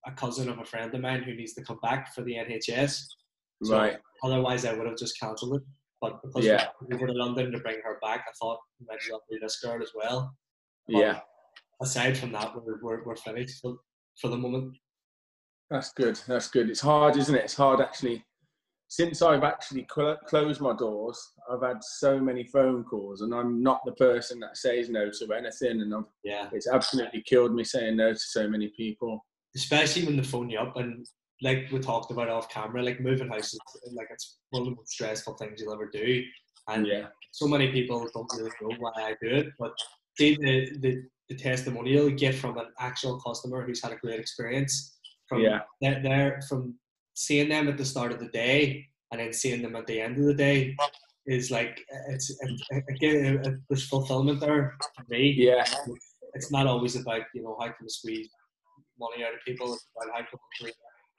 a 0.05 0.11
cousin 0.11 0.49
of 0.49 0.59
a 0.59 0.65
friend 0.65 0.93
of 0.93 1.01
mine 1.01 1.23
who 1.23 1.35
needs 1.35 1.53
to 1.53 1.63
come 1.63 1.79
back 1.81 2.13
for 2.13 2.23
the 2.23 2.33
NHS. 2.33 3.03
So 3.63 3.77
right. 3.77 3.97
Otherwise, 4.23 4.65
I 4.65 4.73
would 4.73 4.87
have 4.87 4.97
just 4.97 5.19
cancelled 5.19 5.55
it. 5.55 5.61
But 6.01 6.21
because 6.23 6.45
yeah. 6.45 6.67
we 6.89 6.97
were 6.97 7.07
to 7.07 7.13
London 7.13 7.51
to 7.51 7.59
bring 7.59 7.79
her 7.83 7.99
back, 8.01 8.25
I 8.27 8.31
thought 8.39 8.59
we 8.79 8.87
might 8.89 8.95
as 8.95 9.07
well 9.09 9.21
do 9.29 9.39
this 9.39 9.59
girl 9.59 9.81
as 9.81 9.91
well. 9.95 10.35
But 10.87 10.97
yeah. 10.97 11.19
Aside 11.81 12.17
from 12.17 12.31
that, 12.31 12.53
we're, 12.55 12.79
we're, 12.81 13.03
we're 13.03 13.15
finished 13.15 13.61
for, 13.61 13.75
for 14.19 14.29
the 14.29 14.37
moment. 14.37 14.75
That's 15.69 15.93
good. 15.93 16.19
That's 16.27 16.49
good. 16.49 16.69
It's 16.69 16.81
hard, 16.81 17.17
isn't 17.17 17.35
it? 17.35 17.45
It's 17.45 17.55
hard 17.55 17.81
actually. 17.81 18.25
Since 18.87 19.21
I've 19.21 19.43
actually 19.43 19.87
cl- 19.93 20.17
closed 20.25 20.59
my 20.59 20.75
doors, 20.75 21.17
I've 21.49 21.61
had 21.61 21.81
so 21.81 22.19
many 22.19 22.43
phone 22.43 22.83
calls, 22.83 23.21
and 23.21 23.33
I'm 23.33 23.63
not 23.63 23.79
the 23.85 23.93
person 23.93 24.37
that 24.41 24.57
says 24.57 24.89
no 24.89 25.09
to 25.09 25.33
anything. 25.33 25.81
And 25.81 25.95
I've, 25.95 26.03
yeah, 26.25 26.49
it's 26.51 26.67
absolutely 26.67 27.21
killed 27.21 27.55
me 27.55 27.63
saying 27.63 27.95
no 27.95 28.11
to 28.11 28.19
so 28.19 28.49
many 28.49 28.67
people 28.75 29.23
especially 29.55 30.05
when 30.05 30.17
they 30.17 30.23
phone 30.23 30.49
you 30.49 30.59
up 30.59 30.77
and 30.77 31.05
like 31.41 31.67
we 31.71 31.79
talked 31.79 32.11
about 32.11 32.29
off 32.29 32.49
camera, 32.49 32.83
like 32.83 32.99
moving 32.99 33.27
houses, 33.27 33.59
like 33.93 34.07
it's 34.11 34.37
one 34.51 34.61
of 34.61 34.69
the 34.69 34.75
most 34.75 34.91
stressful 34.91 35.33
things 35.35 35.59
you'll 35.59 35.73
ever 35.73 35.89
do. 35.91 36.23
And 36.67 36.85
yeah. 36.85 37.07
so 37.31 37.47
many 37.47 37.71
people 37.71 38.07
don't 38.13 38.31
really 38.37 38.51
know 38.61 38.75
why 38.77 38.91
I 38.95 39.15
do 39.21 39.29
it, 39.29 39.47
but 39.57 39.73
see 40.17 40.35
the, 40.35 40.77
the, 40.79 41.03
the 41.29 41.35
testimonial 41.35 42.09
you 42.09 42.15
get 42.15 42.35
from 42.35 42.57
an 42.57 42.67
actual 42.79 43.19
customer 43.19 43.65
who's 43.65 43.81
had 43.81 43.93
a 43.93 43.97
great 43.97 44.19
experience 44.19 44.99
from 45.27 45.41
yeah. 45.41 46.39
from 46.47 46.75
seeing 47.15 47.49
them 47.49 47.67
at 47.67 47.77
the 47.77 47.85
start 47.85 48.11
of 48.11 48.19
the 48.19 48.27
day 48.27 48.85
and 49.11 49.19
then 49.19 49.33
seeing 49.33 49.61
them 49.61 49.75
at 49.75 49.87
the 49.87 49.99
end 49.99 50.17
of 50.17 50.25
the 50.25 50.33
day 50.33 50.75
is 51.25 51.51
like 51.51 51.79
it's 52.09 52.35
again 52.89 53.61
there's 53.69 53.87
fulfillment 53.87 54.39
there 54.39 54.75
for 54.95 55.05
me. 55.09 55.33
Yeah, 55.37 55.65
it's 56.33 56.51
not 56.51 56.67
always 56.67 56.95
about 56.95 57.23
you 57.33 57.43
know 57.43 57.57
how 57.59 57.67
can 57.67 57.75
we 57.81 57.89
squeeze 57.89 58.29
money 59.05 59.25
out 59.25 59.33
of 59.33 59.41
people 59.45 59.67
about 59.95 60.13
how 60.15 60.21
to 60.21 60.71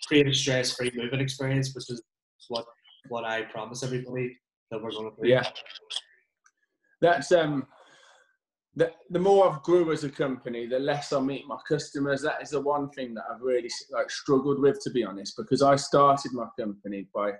create 0.06 0.28
a 0.28 0.34
stress-free 0.42 0.92
moving 0.94 1.20
experience, 1.20 1.74
which 1.74 1.90
is 1.90 2.00
what 2.48 2.64
what 3.08 3.24
I 3.24 3.42
promise 3.42 3.82
everybody 3.82 4.28
that 4.70 4.82
we're 4.82 4.92
going 4.92 5.10
to 5.10 5.22
do. 5.22 5.28
Yeah, 5.28 5.46
that's 7.00 7.30
um. 7.32 7.66
The, 8.74 8.90
the 9.10 9.18
more 9.18 9.40
I've 9.46 9.62
grew 9.62 9.92
as 9.92 10.02
a 10.02 10.08
company, 10.08 10.66
the 10.66 10.78
less 10.78 11.12
I 11.12 11.20
meet 11.20 11.46
my 11.46 11.58
customers. 11.68 12.22
That 12.22 12.40
is 12.40 12.52
the 12.56 12.60
one 12.62 12.88
thing 12.96 13.12
that 13.12 13.24
I've 13.30 13.42
really 13.42 13.68
like 13.90 14.10
struggled 14.10 14.60
with, 14.64 14.80
to 14.84 14.90
be 14.90 15.04
honest, 15.04 15.34
because 15.36 15.60
I 15.60 15.76
started 15.76 16.32
my 16.32 16.46
company 16.58 17.06
by 17.14 17.32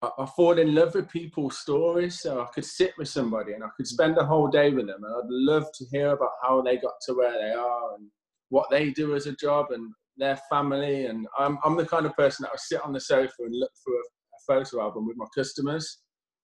I, 0.00 0.08
I 0.22 0.26
fall 0.34 0.56
in 0.58 0.74
love 0.74 0.94
with 0.94 1.10
people's 1.10 1.58
stories. 1.58 2.20
So 2.22 2.40
I 2.40 2.46
could 2.54 2.64
sit 2.64 2.92
with 2.96 3.08
somebody 3.08 3.52
and 3.52 3.62
I 3.62 3.70
could 3.76 3.86
spend 3.86 4.16
a 4.16 4.24
whole 4.24 4.48
day 4.48 4.70
with 4.70 4.86
them, 4.86 5.04
and 5.04 5.14
I'd 5.14 5.28
love 5.52 5.66
to 5.74 5.84
hear 5.92 6.12
about 6.12 6.32
how 6.42 6.62
they 6.62 6.78
got 6.78 6.98
to 7.02 7.12
where 7.12 7.32
they 7.32 7.52
are 7.52 7.94
and 7.96 8.08
what 8.48 8.70
they 8.70 8.90
do 8.90 9.14
as 9.14 9.26
a 9.26 9.36
job 9.36 9.66
and 9.70 9.92
their 10.16 10.38
family. 10.50 11.06
And 11.06 11.26
I'm, 11.38 11.58
I'm 11.64 11.76
the 11.76 11.86
kind 11.86 12.06
of 12.06 12.16
person 12.16 12.42
that 12.42 12.52
will 12.52 12.58
sit 12.58 12.82
on 12.82 12.92
the 12.92 13.00
sofa 13.00 13.32
and 13.40 13.54
look 13.54 13.72
through 13.84 13.96
a, 13.96 14.00
a 14.00 14.38
photo 14.46 14.82
album 14.82 15.06
with 15.06 15.16
my 15.16 15.26
customers. 15.34 15.98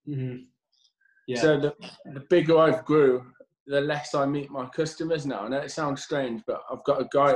Mm-hmm. 0.09 0.45
Yeah. 1.29 1.41
So 1.41 1.61
the, 1.61 1.75
the 2.13 2.25
bigger 2.29 2.59
I've 2.59 2.85
grew, 2.85 3.25
the 3.67 3.81
less 3.81 4.15
I 4.15 4.27
meet 4.27 4.51
my 4.51 4.67
customers 4.67 5.25
now. 5.25 5.45
I 5.45 5.49
know 5.49 5.59
it 5.59 5.71
sounds 5.71 6.03
strange, 6.03 6.43
but 6.47 6.63
I've 6.71 6.85
got 6.85 7.01
a 7.01 7.09
guy, 7.13 7.35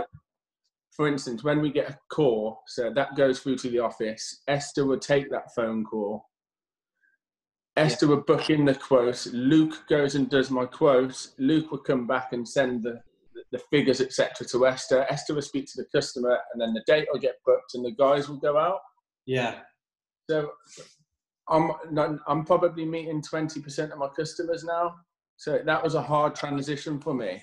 for 0.90 1.06
instance, 1.06 1.44
when 1.44 1.60
we 1.60 1.70
get 1.70 1.90
a 1.90 1.98
call, 2.10 2.62
so 2.66 2.92
that 2.92 3.16
goes 3.16 3.38
through 3.38 3.58
to 3.58 3.70
the 3.70 3.78
office, 3.78 4.42
Esther 4.48 4.86
would 4.86 5.02
take 5.02 5.30
that 5.30 5.54
phone 5.54 5.84
call. 5.84 6.26
Esther 7.76 8.06
yeah. 8.06 8.14
would 8.14 8.26
book 8.26 8.50
in 8.50 8.64
the 8.64 8.74
quote. 8.74 9.26
Luke 9.32 9.84
goes 9.88 10.16
and 10.16 10.28
does 10.28 10.50
my 10.50 10.64
quote. 10.64 11.28
Luke 11.38 11.70
would 11.70 11.84
come 11.84 12.06
back 12.06 12.32
and 12.32 12.48
send 12.48 12.82
the 12.82 13.00
the 13.56 13.62
figures, 13.76 14.00
etc., 14.00 14.46
to 14.46 14.66
Esther. 14.66 15.06
Esther 15.08 15.34
will 15.34 15.42
speak 15.42 15.66
to 15.66 15.82
the 15.82 15.88
customer, 15.94 16.38
and 16.52 16.60
then 16.60 16.74
the 16.74 16.82
date 16.86 17.08
will 17.12 17.20
get 17.20 17.36
booked, 17.44 17.74
and 17.74 17.84
the 17.84 17.92
guys 17.92 18.28
will 18.28 18.38
go 18.38 18.58
out. 18.58 18.80
Yeah. 19.26 19.60
So 20.28 20.50
I'm 21.48 21.72
I'm 22.26 22.44
probably 22.44 22.84
meeting 22.84 23.22
twenty 23.22 23.60
percent 23.60 23.92
of 23.92 23.98
my 23.98 24.08
customers 24.08 24.64
now. 24.64 24.94
So 25.36 25.60
that 25.64 25.82
was 25.82 25.94
a 25.94 26.02
hard 26.02 26.34
transition 26.34 27.00
for 27.00 27.14
me. 27.14 27.42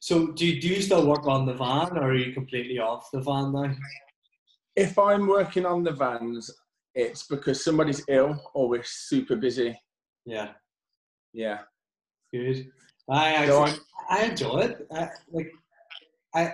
So 0.00 0.28
do 0.32 0.46
you, 0.46 0.60
do 0.60 0.68
you 0.68 0.82
still 0.82 1.06
work 1.06 1.26
on 1.26 1.46
the 1.46 1.54
van, 1.54 1.96
or 1.96 2.10
are 2.10 2.14
you 2.14 2.32
completely 2.32 2.78
off 2.78 3.08
the 3.12 3.20
van 3.20 3.52
now? 3.52 3.74
If 4.76 4.98
I'm 4.98 5.26
working 5.26 5.64
on 5.64 5.82
the 5.82 5.92
vans, 5.92 6.50
it's 6.94 7.26
because 7.26 7.64
somebody's 7.64 8.04
ill 8.08 8.38
or 8.54 8.68
we're 8.68 8.82
super 8.84 9.36
busy. 9.36 9.78
Yeah. 10.26 10.50
Yeah. 11.32 11.60
Good. 12.32 12.70
I 13.08 13.30
actually, 13.34 13.78
I 14.08 14.24
enjoy 14.24 14.58
it. 14.60 14.86
I, 14.92 15.08
like 15.32 15.52
I, 16.34 16.52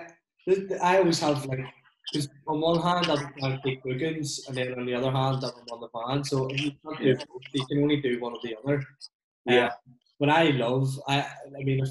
I 0.81 0.97
always 0.97 1.19
have 1.19 1.45
like 1.45 1.59
because 2.11 2.27
on 2.47 2.61
one 2.61 2.81
hand 2.81 3.09
I'm 3.43 3.59
take 3.65 3.83
bookings, 3.83 4.45
and 4.47 4.57
then 4.57 4.73
on 4.77 4.85
the 4.85 4.93
other 4.93 5.11
hand 5.11 5.43
I'm 5.43 5.73
on 5.73 5.81
the 5.81 5.89
van. 5.93 6.23
So 6.23 6.49
you 6.51 6.71
can't 6.83 6.99
do 7.01 7.15
both. 7.15 7.41
You 7.53 7.65
can 7.67 7.83
only 7.83 8.01
do 8.01 8.19
one 8.19 8.33
or 8.33 8.39
the 8.43 8.55
other. 8.63 8.83
Yeah. 9.45 9.65
Um, 9.65 9.71
but 10.19 10.29
I 10.29 10.43
love. 10.51 10.99
I. 11.07 11.19
I 11.21 11.63
mean, 11.63 11.83
if 11.83 11.89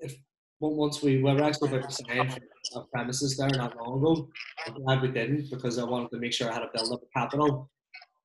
if 0.00 0.16
once 0.60 1.02
we, 1.02 1.16
we 1.16 1.32
were 1.32 1.42
actually 1.42 1.76
about 1.76 1.90
to 1.90 1.94
sign 1.94 2.30
for 2.72 2.86
premises 2.92 3.36
there 3.36 3.48
not 3.48 3.76
long 3.76 3.98
ago, 3.98 4.28
I'm 4.66 4.74
glad 4.74 5.02
we 5.02 5.08
didn't 5.08 5.50
because 5.50 5.78
I 5.78 5.84
wanted 5.84 6.10
to 6.10 6.18
make 6.18 6.32
sure 6.32 6.50
I 6.50 6.54
had 6.54 6.62
a 6.62 6.70
build 6.72 6.92
up 6.92 7.02
of 7.02 7.08
capital. 7.14 7.70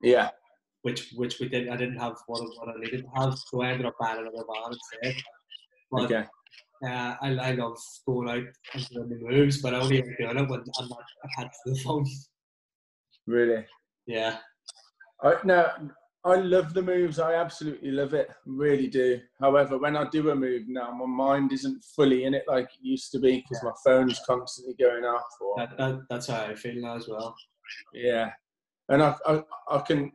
Yeah 0.02 0.30
which 0.82 1.12
which 1.16 1.38
we 1.40 1.48
did. 1.48 1.68
I 1.68 1.76
didn't 1.76 1.98
have 1.98 2.16
what, 2.26 2.42
what 2.56 2.68
I 2.68 2.78
needed 2.78 3.04
to 3.04 3.20
have, 3.20 3.34
so 3.38 3.62
I 3.62 3.70
ended 3.70 3.86
up 3.86 3.94
buying 4.00 4.18
another 4.18 4.44
van 4.48 4.72
instead. 4.72 5.22
But 5.90 6.04
okay. 6.04 6.24
Uh, 6.84 7.16
I, 7.20 7.34
I 7.34 7.52
love 7.52 7.76
going 8.06 8.28
out 8.28 8.44
and 8.74 8.88
doing 8.90 9.08
the 9.08 9.28
moves, 9.28 9.60
but 9.60 9.74
I 9.74 9.80
only 9.80 10.00
doing 10.00 10.16
it 10.18 10.48
when 10.48 10.62
I'm 10.78 10.88
not 10.88 11.02
attached 11.24 11.56
to 11.66 11.72
the 11.72 11.80
phone. 11.80 12.06
Really? 13.26 13.64
Yeah. 14.06 14.38
I 15.22 15.34
no, 15.44 15.68
I 16.24 16.36
love 16.36 16.74
the 16.74 16.82
moves. 16.82 17.18
I 17.18 17.34
absolutely 17.34 17.90
love 17.90 18.14
it. 18.14 18.30
Really 18.46 18.86
do. 18.86 19.20
However, 19.40 19.78
when 19.78 19.96
I 19.96 20.08
do 20.10 20.30
a 20.30 20.34
move 20.34 20.68
now, 20.68 20.90
my 20.92 21.06
mind 21.06 21.52
isn't 21.52 21.82
fully 21.96 22.24
in 22.24 22.34
it 22.34 22.44
like 22.46 22.66
it 22.66 22.80
used 22.82 23.10
to 23.12 23.18
be 23.18 23.40
because 23.40 23.62
my 23.64 23.72
phone's 23.84 24.20
constantly 24.26 24.74
going 24.78 25.04
off. 25.04 25.24
Or, 25.40 25.54
that, 25.56 25.76
that, 25.78 26.00
that's 26.10 26.26
how 26.26 26.42
I 26.42 26.54
feel 26.54 26.80
now 26.80 26.96
as 26.96 27.08
well. 27.08 27.34
Yeah, 27.92 28.30
and 28.88 29.02
I, 29.02 29.14
I 29.26 29.42
I 29.70 29.78
can 29.80 30.12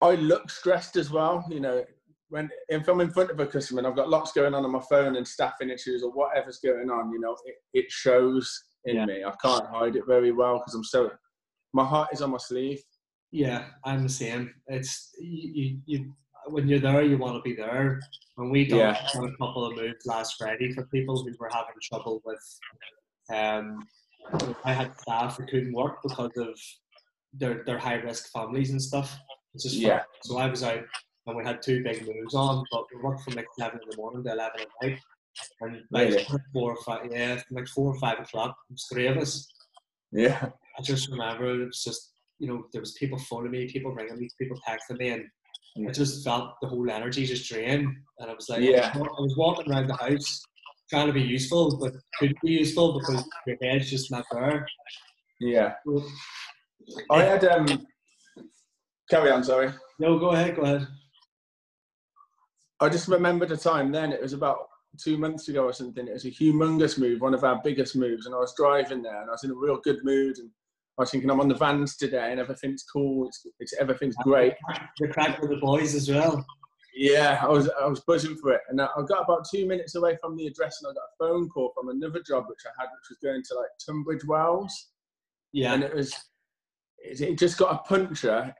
I 0.00 0.14
look 0.14 0.50
stressed 0.50 0.96
as 0.96 1.10
well. 1.10 1.46
You 1.50 1.60
know, 1.60 1.84
when 2.28 2.50
if 2.68 2.88
I'm 2.88 3.00
in 3.00 3.10
front 3.10 3.30
of 3.30 3.40
a 3.40 3.46
customer 3.46 3.78
and 3.78 3.86
I've 3.86 3.96
got 3.96 4.08
lots 4.08 4.32
going 4.32 4.54
on 4.54 4.64
on 4.64 4.70
my 4.70 4.82
phone 4.90 5.16
and 5.16 5.26
staffing 5.26 5.70
issues 5.70 6.02
or 6.02 6.10
whatever's 6.10 6.58
going 6.58 6.90
on, 6.90 7.12
you 7.12 7.20
know, 7.20 7.36
it, 7.44 7.56
it 7.72 7.90
shows 7.90 8.64
in 8.84 8.96
yeah. 8.96 9.06
me. 9.06 9.24
I 9.24 9.32
can't 9.42 9.66
hide 9.66 9.96
it 9.96 10.04
very 10.06 10.32
well 10.32 10.58
because 10.58 10.74
I'm 10.74 10.84
so 10.84 11.10
my 11.72 11.84
heart 11.84 12.08
is 12.12 12.22
on 12.22 12.30
my 12.30 12.38
sleeve. 12.38 12.82
Yeah, 13.30 13.66
I'm 13.84 14.02
the 14.02 14.08
same. 14.08 14.52
It's 14.66 15.10
you, 15.20 15.50
you, 15.54 15.78
you 15.86 16.14
when 16.48 16.68
you're 16.68 16.78
there, 16.78 17.02
you 17.02 17.18
want 17.18 17.36
to 17.36 17.42
be 17.42 17.54
there. 17.54 18.00
When 18.36 18.50
we 18.50 18.66
done 18.66 18.78
yeah. 18.78 19.06
a 19.14 19.30
couple 19.36 19.66
of 19.66 19.76
moves 19.76 20.06
last 20.06 20.36
Friday 20.38 20.72
for 20.72 20.86
people 20.86 21.22
who 21.22 21.34
were 21.38 21.50
having 21.52 21.74
trouble 21.82 22.22
with, 22.24 22.60
um, 23.34 23.84
I 24.64 24.72
had 24.72 24.98
staff 25.00 25.36
who 25.36 25.46
couldn't 25.46 25.72
work 25.72 25.98
because 26.02 26.32
of 26.36 26.58
their 27.32 27.62
their 27.64 27.78
high 27.78 27.96
risk 27.96 28.30
families 28.32 28.70
and 28.70 28.80
stuff. 28.80 29.18
It's 29.54 29.64
just 29.64 29.76
yeah. 29.76 30.02
So 30.22 30.38
I 30.38 30.48
was 30.48 30.62
out 30.62 30.84
and 31.26 31.36
we 31.36 31.44
had 31.44 31.62
two 31.62 31.82
big 31.82 32.06
moves 32.06 32.34
on, 32.34 32.64
but 32.70 32.84
we 32.94 33.00
worked 33.02 33.22
from 33.22 33.34
like 33.34 33.48
seven 33.58 33.80
in 33.82 33.90
the 33.90 33.96
morning 33.96 34.22
to 34.24 34.32
eleven 34.32 34.60
at 34.60 34.68
night. 34.82 35.00
And 35.60 35.82
like 35.90 36.10
really? 36.10 36.26
four 36.52 36.72
or 36.72 36.82
five, 36.82 37.10
yeah, 37.10 37.40
like 37.50 37.68
four 37.68 37.92
or 37.92 37.98
five 37.98 38.18
o'clock, 38.18 38.56
there's 38.70 38.86
three 38.90 39.06
of 39.06 39.18
us. 39.18 39.46
Yeah. 40.10 40.48
I 40.78 40.82
just 40.82 41.10
remember 41.10 41.62
it 41.62 41.66
was 41.66 41.84
just, 41.84 42.12
you 42.38 42.48
know, 42.48 42.64
there 42.72 42.80
was 42.80 42.92
people 42.92 43.18
phoning 43.18 43.50
me, 43.50 43.70
people 43.70 43.92
ringing 43.92 44.18
me, 44.18 44.30
people 44.40 44.58
texting 44.66 44.98
me, 44.98 45.08
and 45.10 45.24
yeah. 45.74 45.88
I 45.88 45.92
just 45.92 46.24
felt 46.24 46.54
the 46.62 46.68
whole 46.68 46.90
energy 46.90 47.26
just 47.26 47.50
drain. 47.50 47.94
And 48.18 48.30
I 48.30 48.34
was 48.34 48.48
like, 48.48 48.62
yeah. 48.62 48.92
I 48.94 48.98
was 48.98 49.34
walking 49.36 49.70
around 49.70 49.88
the 49.88 49.96
house 49.96 50.42
trying 50.88 51.08
to 51.08 51.12
be 51.12 51.22
useful, 51.22 51.76
but 51.78 51.92
couldn't 52.18 52.40
be 52.42 52.52
useful 52.52 52.98
because 52.98 53.24
your 53.46 53.56
head's 53.60 53.90
just 53.90 54.10
not 54.10 54.24
there. 54.32 54.66
Yeah. 55.40 55.74
I 57.10 57.24
had 57.24 57.44
um. 57.44 57.86
Carry 59.10 59.30
on, 59.30 59.44
sorry. 59.44 59.70
No, 59.98 60.18
go 60.18 60.30
ahead. 60.30 60.56
Go 60.56 60.62
ahead. 60.62 60.86
I 62.80 62.88
just 62.88 63.08
remembered 63.08 63.50
a 63.52 63.56
time 63.56 63.90
then. 63.90 64.12
It 64.12 64.22
was 64.22 64.32
about 64.32 64.68
two 64.98 65.16
months 65.16 65.48
ago 65.48 65.64
or 65.64 65.72
something. 65.72 66.06
It 66.06 66.12
was 66.12 66.24
a 66.24 66.30
humongous 66.30 66.98
move, 66.98 67.20
one 67.20 67.34
of 67.34 67.44
our 67.44 67.60
biggest 67.62 67.96
moves, 67.96 68.26
and 68.26 68.34
I 68.34 68.38
was 68.38 68.54
driving 68.56 69.02
there, 69.02 69.20
and 69.20 69.30
I 69.30 69.32
was 69.32 69.44
in 69.44 69.50
a 69.50 69.54
real 69.54 69.78
good 69.82 70.04
mood, 70.04 70.38
and 70.38 70.50
I 70.98 71.02
was 71.02 71.10
thinking 71.10 71.30
I'm 71.30 71.40
on 71.40 71.48
the 71.48 71.54
vans 71.54 71.96
today, 71.96 72.30
and 72.30 72.40
everything's 72.40 72.84
cool. 72.84 73.28
It's, 73.28 73.46
it's 73.60 73.74
everything's 73.78 74.16
great. 74.16 74.54
The 74.98 75.08
crack 75.08 75.40
with 75.40 75.50
the 75.50 75.56
boys 75.56 75.94
as 75.94 76.08
well. 76.08 76.44
Yeah, 76.94 77.40
I 77.42 77.48
was 77.48 77.68
I 77.80 77.86
was 77.86 78.00
buzzing 78.00 78.36
for 78.36 78.52
it, 78.52 78.62
and 78.68 78.80
I 78.80 78.88
got 79.06 79.24
about 79.24 79.46
two 79.50 79.66
minutes 79.66 79.94
away 79.94 80.16
from 80.20 80.36
the 80.36 80.46
address, 80.46 80.80
and 80.82 80.90
I 80.90 80.94
got 80.94 81.02
a 81.02 81.16
phone 81.18 81.48
call 81.50 81.72
from 81.74 81.90
another 81.90 82.22
job 82.26 82.44
which 82.48 82.60
I 82.64 82.70
had, 82.80 82.88
which 82.88 83.10
was 83.10 83.18
going 83.22 83.42
to 83.42 83.54
like 83.54 83.68
Tunbridge 83.84 84.24
Wells. 84.26 84.88
Yeah, 85.52 85.74
and 85.74 85.82
it 85.82 85.94
was 85.94 86.14
it 86.98 87.38
just 87.38 87.58
got 87.58 87.74
a 87.74 87.88
puncture 87.88 88.54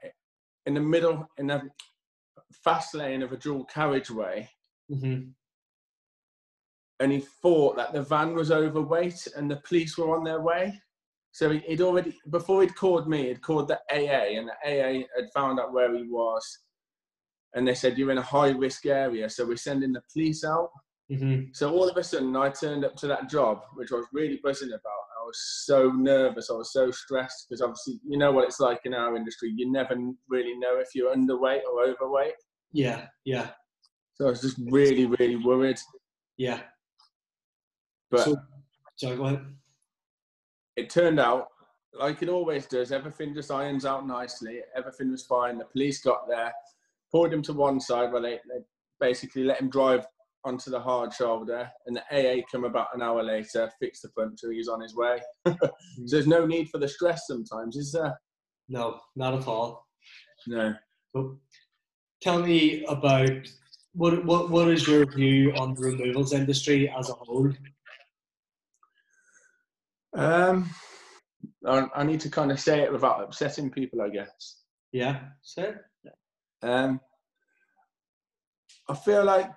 in 0.67 0.73
the 0.73 0.79
middle 0.79 1.27
in 1.37 1.49
a 1.49 1.63
fast 2.53 2.93
lane 2.93 3.21
of 3.21 3.31
a 3.31 3.37
dual 3.37 3.65
carriageway. 3.65 4.49
Mm-hmm. 4.91 5.29
And 6.99 7.11
he 7.11 7.23
thought 7.41 7.75
that 7.77 7.93
the 7.93 8.01
van 8.01 8.33
was 8.33 8.51
overweight 8.51 9.27
and 9.35 9.49
the 9.49 9.61
police 9.67 9.97
were 9.97 10.17
on 10.17 10.23
their 10.23 10.41
way. 10.41 10.79
So 11.31 11.51
he'd 11.51 11.81
already, 11.81 12.17
before 12.31 12.61
he'd 12.61 12.75
called 12.75 13.07
me, 13.07 13.27
he'd 13.27 13.43
called 13.43 13.67
the 13.67 13.79
AA, 13.91 14.39
and 14.39 14.49
the 14.49 14.53
AA 14.65 15.03
had 15.15 15.29
found 15.35 15.59
out 15.59 15.73
where 15.73 15.95
he 15.95 16.03
was. 16.09 16.43
And 17.53 17.67
they 17.67 17.75
said, 17.75 17.97
You're 17.97 18.11
in 18.11 18.17
a 18.17 18.23
high 18.23 18.49
risk 18.49 18.87
area, 18.87 19.29
so 19.29 19.45
we're 19.45 19.57
sending 19.57 19.93
the 19.93 20.01
police 20.11 20.43
out. 20.43 20.69
Mm-hmm. 21.11 21.49
So 21.53 21.71
all 21.71 21.87
of 21.87 21.95
a 21.95 22.03
sudden, 22.03 22.35
I 22.35 22.49
turned 22.49 22.83
up 22.83 22.95
to 22.97 23.07
that 23.07 23.29
job, 23.29 23.61
which 23.75 23.91
I 23.91 23.95
was 23.97 24.07
really 24.11 24.39
buzzing 24.43 24.69
about 24.69 25.07
I 25.17 25.25
was 25.27 25.63
so 25.65 25.91
nervous. 25.91 26.49
I 26.49 26.53
was 26.53 26.71
so 26.71 26.89
stressed 26.89 27.47
because 27.49 27.61
obviously, 27.61 27.99
you 28.07 28.17
know 28.17 28.31
what 28.31 28.45
it's 28.45 28.61
like 28.61 28.79
in 28.85 28.93
our 28.93 29.15
industry. 29.17 29.51
You 29.53 29.69
never 29.69 29.95
really 30.29 30.57
know 30.57 30.79
if 30.79 30.95
you're 30.95 31.13
underweight 31.13 31.61
or 31.69 31.83
overweight. 31.83 32.35
Yeah, 32.71 33.07
yeah. 33.25 33.49
So 34.15 34.27
I 34.27 34.29
was 34.29 34.41
just 34.41 34.57
really, 34.69 35.05
really 35.05 35.35
worried. 35.35 35.79
Yeah. 36.37 36.61
But 38.09 38.21
so, 38.21 38.37
sorry, 38.95 39.17
go 39.17 39.25
ahead. 39.25 39.45
It 40.75 40.89
turned 40.89 41.19
out, 41.19 41.47
like 41.93 42.21
it 42.21 42.29
always 42.29 42.65
does, 42.65 42.91
everything 42.91 43.33
just 43.33 43.51
irons 43.51 43.85
out 43.85 44.07
nicely. 44.07 44.61
Everything 44.75 45.11
was 45.11 45.25
fine. 45.25 45.57
The 45.57 45.65
police 45.65 46.01
got 46.01 46.27
there, 46.27 46.53
pulled 47.11 47.33
him 47.33 47.41
to 47.43 47.53
one 47.53 47.79
side 47.79 48.11
where 48.11 48.21
they, 48.21 48.39
they 48.47 48.61
basically 48.99 49.43
let 49.43 49.61
him 49.61 49.69
drive 49.69 50.05
onto 50.45 50.71
the 50.71 50.79
hard 50.79 51.13
shoulder, 51.13 51.69
and 51.85 51.95
the 51.97 52.03
AA 52.11 52.41
come 52.49 52.63
about 52.63 52.87
an 52.93 53.01
hour 53.01 53.21
later, 53.21 53.69
fixed 53.79 54.03
the 54.03 54.09
puncture, 54.09 54.51
he's 54.51 54.69
on 54.69 54.81
his 54.81 54.95
way. 54.95 55.19
so 55.47 55.55
there's 56.05 56.27
no 56.27 56.45
need 56.45 56.69
for 56.69 56.77
the 56.77 56.87
stress 56.87 57.27
sometimes, 57.27 57.75
is 57.75 57.91
there? 57.91 58.17
No, 58.69 58.99
not 59.15 59.33
at 59.33 59.47
all. 59.47 59.85
No. 60.47 60.73
So, 61.15 61.37
tell 62.21 62.39
me 62.39 62.83
about 62.85 63.29
what, 63.93 64.25
what 64.25 64.49
what 64.49 64.67
is 64.69 64.87
your 64.87 65.05
view 65.05 65.53
on 65.53 65.73
the 65.73 65.81
removals 65.81 66.33
industry 66.33 66.89
as 66.89 67.09
a 67.09 67.13
whole? 67.13 67.51
Um, 70.15 70.69
I, 71.65 71.87
I 71.95 72.03
need 72.03 72.19
to 72.21 72.29
kind 72.29 72.51
of 72.51 72.59
say 72.59 72.81
it 72.81 72.91
without 72.91 73.23
upsetting 73.23 73.69
people, 73.69 74.01
I 74.01 74.09
guess. 74.09 74.61
Yeah, 74.91 75.19
say 75.41 75.73
Um, 76.61 76.99
I 78.89 78.95
feel 78.95 79.23
like 79.23 79.51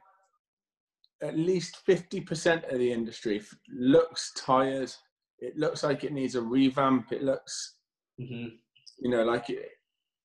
at 1.23 1.39
least 1.39 1.79
50% 1.87 2.73
of 2.73 2.79
the 2.79 2.93
industry 2.93 3.43
looks 3.71 4.33
tired. 4.37 4.93
It 5.39 5.57
looks 5.57 5.83
like 5.83 6.05
it 6.05 6.13
needs 6.13 6.35
a 6.35 6.43
revamp. 6.43 7.13
It 7.13 7.23
looks, 7.23 7.77
mm-hmm. 8.21 8.49
you 8.99 9.11
know, 9.11 9.23
like 9.23 9.51
it, 9.51 9.69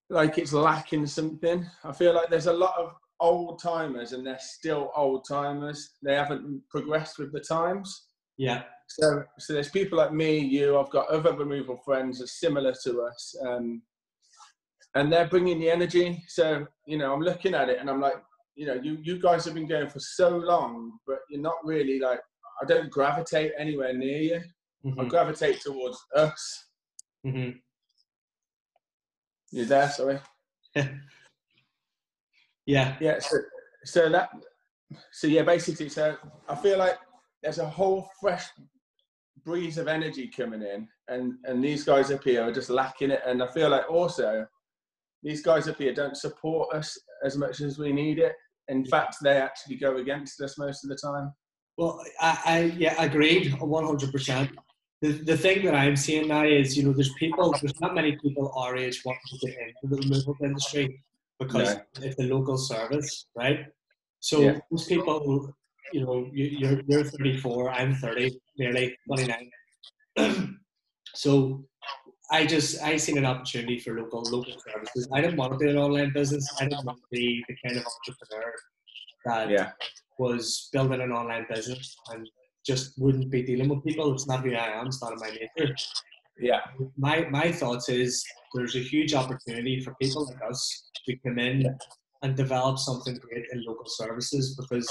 like 0.09 0.37
it's 0.37 0.53
lacking 0.53 1.07
something. 1.07 1.65
I 1.83 1.91
feel 1.91 2.13
like 2.13 2.29
there's 2.29 2.47
a 2.47 2.53
lot 2.53 2.75
of 2.77 2.93
old 3.19 3.61
timers 3.61 4.13
and 4.13 4.25
they're 4.25 4.39
still 4.39 4.91
old 4.95 5.25
timers. 5.27 5.91
They 6.03 6.15
haven't 6.15 6.61
progressed 6.69 7.17
with 7.17 7.31
the 7.31 7.39
times. 7.39 8.07
Yeah. 8.37 8.63
So, 8.87 9.23
so 9.39 9.53
there's 9.53 9.69
people 9.69 9.97
like 9.97 10.13
me, 10.13 10.37
you. 10.37 10.77
I've 10.77 10.91
got 10.91 11.07
other 11.09 11.33
removal 11.33 11.77
friends 11.83 12.19
that 12.19 12.25
are 12.25 12.27
similar 12.27 12.73
to 12.83 13.01
us, 13.01 13.35
um, 13.45 13.81
and 14.93 15.11
they're 15.11 15.27
bringing 15.27 15.59
the 15.59 15.71
energy. 15.71 16.23
So, 16.27 16.67
you 16.85 16.97
know, 16.97 17.13
I'm 17.13 17.21
looking 17.21 17.55
at 17.55 17.69
it 17.69 17.79
and 17.79 17.89
I'm 17.89 17.99
like, 17.99 18.21
you 18.55 18.67
know, 18.67 18.75
you, 18.75 18.97
you 19.01 19.19
guys 19.19 19.43
have 19.45 19.55
been 19.55 19.67
going 19.67 19.89
for 19.89 19.99
so 19.99 20.29
long, 20.37 20.99
but 21.07 21.19
you're 21.29 21.41
not 21.41 21.57
really 21.63 21.99
like, 21.99 22.19
I 22.61 22.65
don't 22.65 22.89
gravitate 22.89 23.51
anywhere 23.57 23.93
near 23.93 24.21
you. 24.21 24.41
Mm-hmm. 24.85 25.01
I 25.01 25.05
gravitate 25.05 25.61
towards 25.61 25.97
us. 26.15 26.65
Mm-hmm. 27.25 27.57
You 29.55 29.65
there? 29.65 29.89
Sorry. 29.89 30.19
yeah. 32.65 32.95
Yeah. 32.99 33.19
So, 33.19 33.37
so 33.83 34.09
that, 34.09 34.29
so 35.11 35.27
yeah, 35.27 35.43
basically, 35.43 35.89
so 35.89 36.17
I 36.49 36.55
feel 36.55 36.77
like 36.77 36.97
there's 37.41 37.59
a 37.59 37.69
whole 37.69 38.09
fresh 38.19 38.45
breeze 39.43 39.77
of 39.77 39.87
energy 39.87 40.27
coming 40.27 40.61
in, 40.61 40.87
and 41.07 41.33
and 41.45 41.63
these 41.63 41.83
guys 41.83 42.11
up 42.11 42.23
here 42.23 42.43
are 42.43 42.51
just 42.51 42.69
lacking 42.69 43.11
it. 43.11 43.21
And 43.25 43.41
I 43.41 43.47
feel 43.47 43.69
like 43.69 43.89
also 43.89 44.45
these 45.23 45.41
guys 45.41 45.67
up 45.67 45.77
here 45.77 45.93
don't 45.93 46.17
support 46.17 46.73
us 46.73 46.97
as 47.23 47.37
much 47.37 47.61
as 47.61 47.79
we 47.79 47.91
need 47.91 48.19
it 48.19 48.35
in 48.67 48.85
fact, 48.85 49.17
they 49.21 49.37
actually 49.37 49.75
go 49.75 49.97
against 49.97 50.41
us 50.41 50.57
most 50.57 50.83
of 50.83 50.89
the 50.89 50.95
time. 50.95 51.33
Well, 51.77 52.01
I, 52.19 52.39
I 52.45 52.59
yeah, 52.77 53.01
agreed, 53.01 53.53
one 53.59 53.85
hundred 53.85 54.11
percent. 54.11 54.51
The 55.05 55.11
the 55.31 55.37
thing 55.37 55.63
that 55.65 55.75
I'm 55.75 55.95
seeing 55.95 56.27
now 56.27 56.43
is, 56.43 56.75
you 56.75 56.83
know, 56.83 56.93
there's 56.93 57.13
people, 57.13 57.53
there's 57.61 57.79
not 57.79 57.93
many 57.93 58.13
people 58.23 58.51
our 58.57 58.75
age 58.75 59.03
wanting 59.05 59.21
to 59.39 59.47
get 59.47 59.57
into 59.67 59.85
the 59.95 59.97
removal 60.01 60.35
industry 60.43 61.03
because 61.39 61.75
no. 61.75 62.05
it's 62.05 62.19
a 62.19 62.23
local 62.23 62.57
service, 62.57 63.27
right? 63.35 63.59
So 64.19 64.39
yeah. 64.41 64.57
most 64.71 64.89
people, 64.89 65.53
you 65.93 66.01
know, 66.03 66.27
you, 66.33 66.67
are 66.69 66.81
you're 66.87 67.03
34, 67.03 67.69
I'm 67.69 67.93
30, 67.93 68.39
nearly 68.57 68.97
29. 69.07 69.51
so 71.13 71.63
I 72.31 72.45
just 72.47 72.81
I 72.81 72.97
seen 72.97 73.19
an 73.19 73.25
opportunity 73.25 73.77
for 73.79 73.99
local 73.99 74.23
local 74.23 74.55
services. 74.67 75.07
I 75.13 75.21
didn't 75.21 75.37
want 75.37 75.51
to 75.53 75.63
do 75.63 75.69
an 75.69 75.77
online 75.77 76.11
business. 76.13 76.47
I 76.59 76.63
didn't 76.63 76.85
want 76.85 76.97
to 76.97 77.07
be 77.11 77.45
the 77.47 77.55
kind 77.63 77.77
of 77.77 77.85
entrepreneur 77.85 78.53
that 79.25 79.49
yeah. 79.51 79.71
was 80.17 80.69
building 80.73 81.01
an 81.01 81.11
online 81.11 81.45
business 81.53 81.95
and 82.11 82.27
just 82.65 82.93
wouldn't 82.97 83.29
be 83.29 83.43
dealing 83.43 83.69
with 83.69 83.83
people. 83.83 84.13
It's 84.13 84.27
not 84.27 84.43
who 84.43 84.53
I 84.53 84.79
am. 84.79 84.87
It's 84.87 85.01
not 85.01 85.13
in 85.13 85.19
my 85.19 85.29
nature. 85.29 85.75
Yeah. 86.39 86.61
My 86.97 87.27
my 87.29 87.51
thoughts 87.51 87.87
is 87.89 88.23
there's 88.53 88.75
a 88.75 88.79
huge 88.79 89.13
opportunity 89.13 89.79
for 89.81 89.93
people 90.01 90.25
like 90.25 90.41
us 90.49 90.89
to 91.05 91.15
come 91.17 91.39
in 91.39 91.77
and 92.23 92.35
develop 92.35 92.77
something 92.79 93.15
great 93.15 93.45
in 93.53 93.63
local 93.63 93.85
services 93.85 94.55
because 94.59 94.87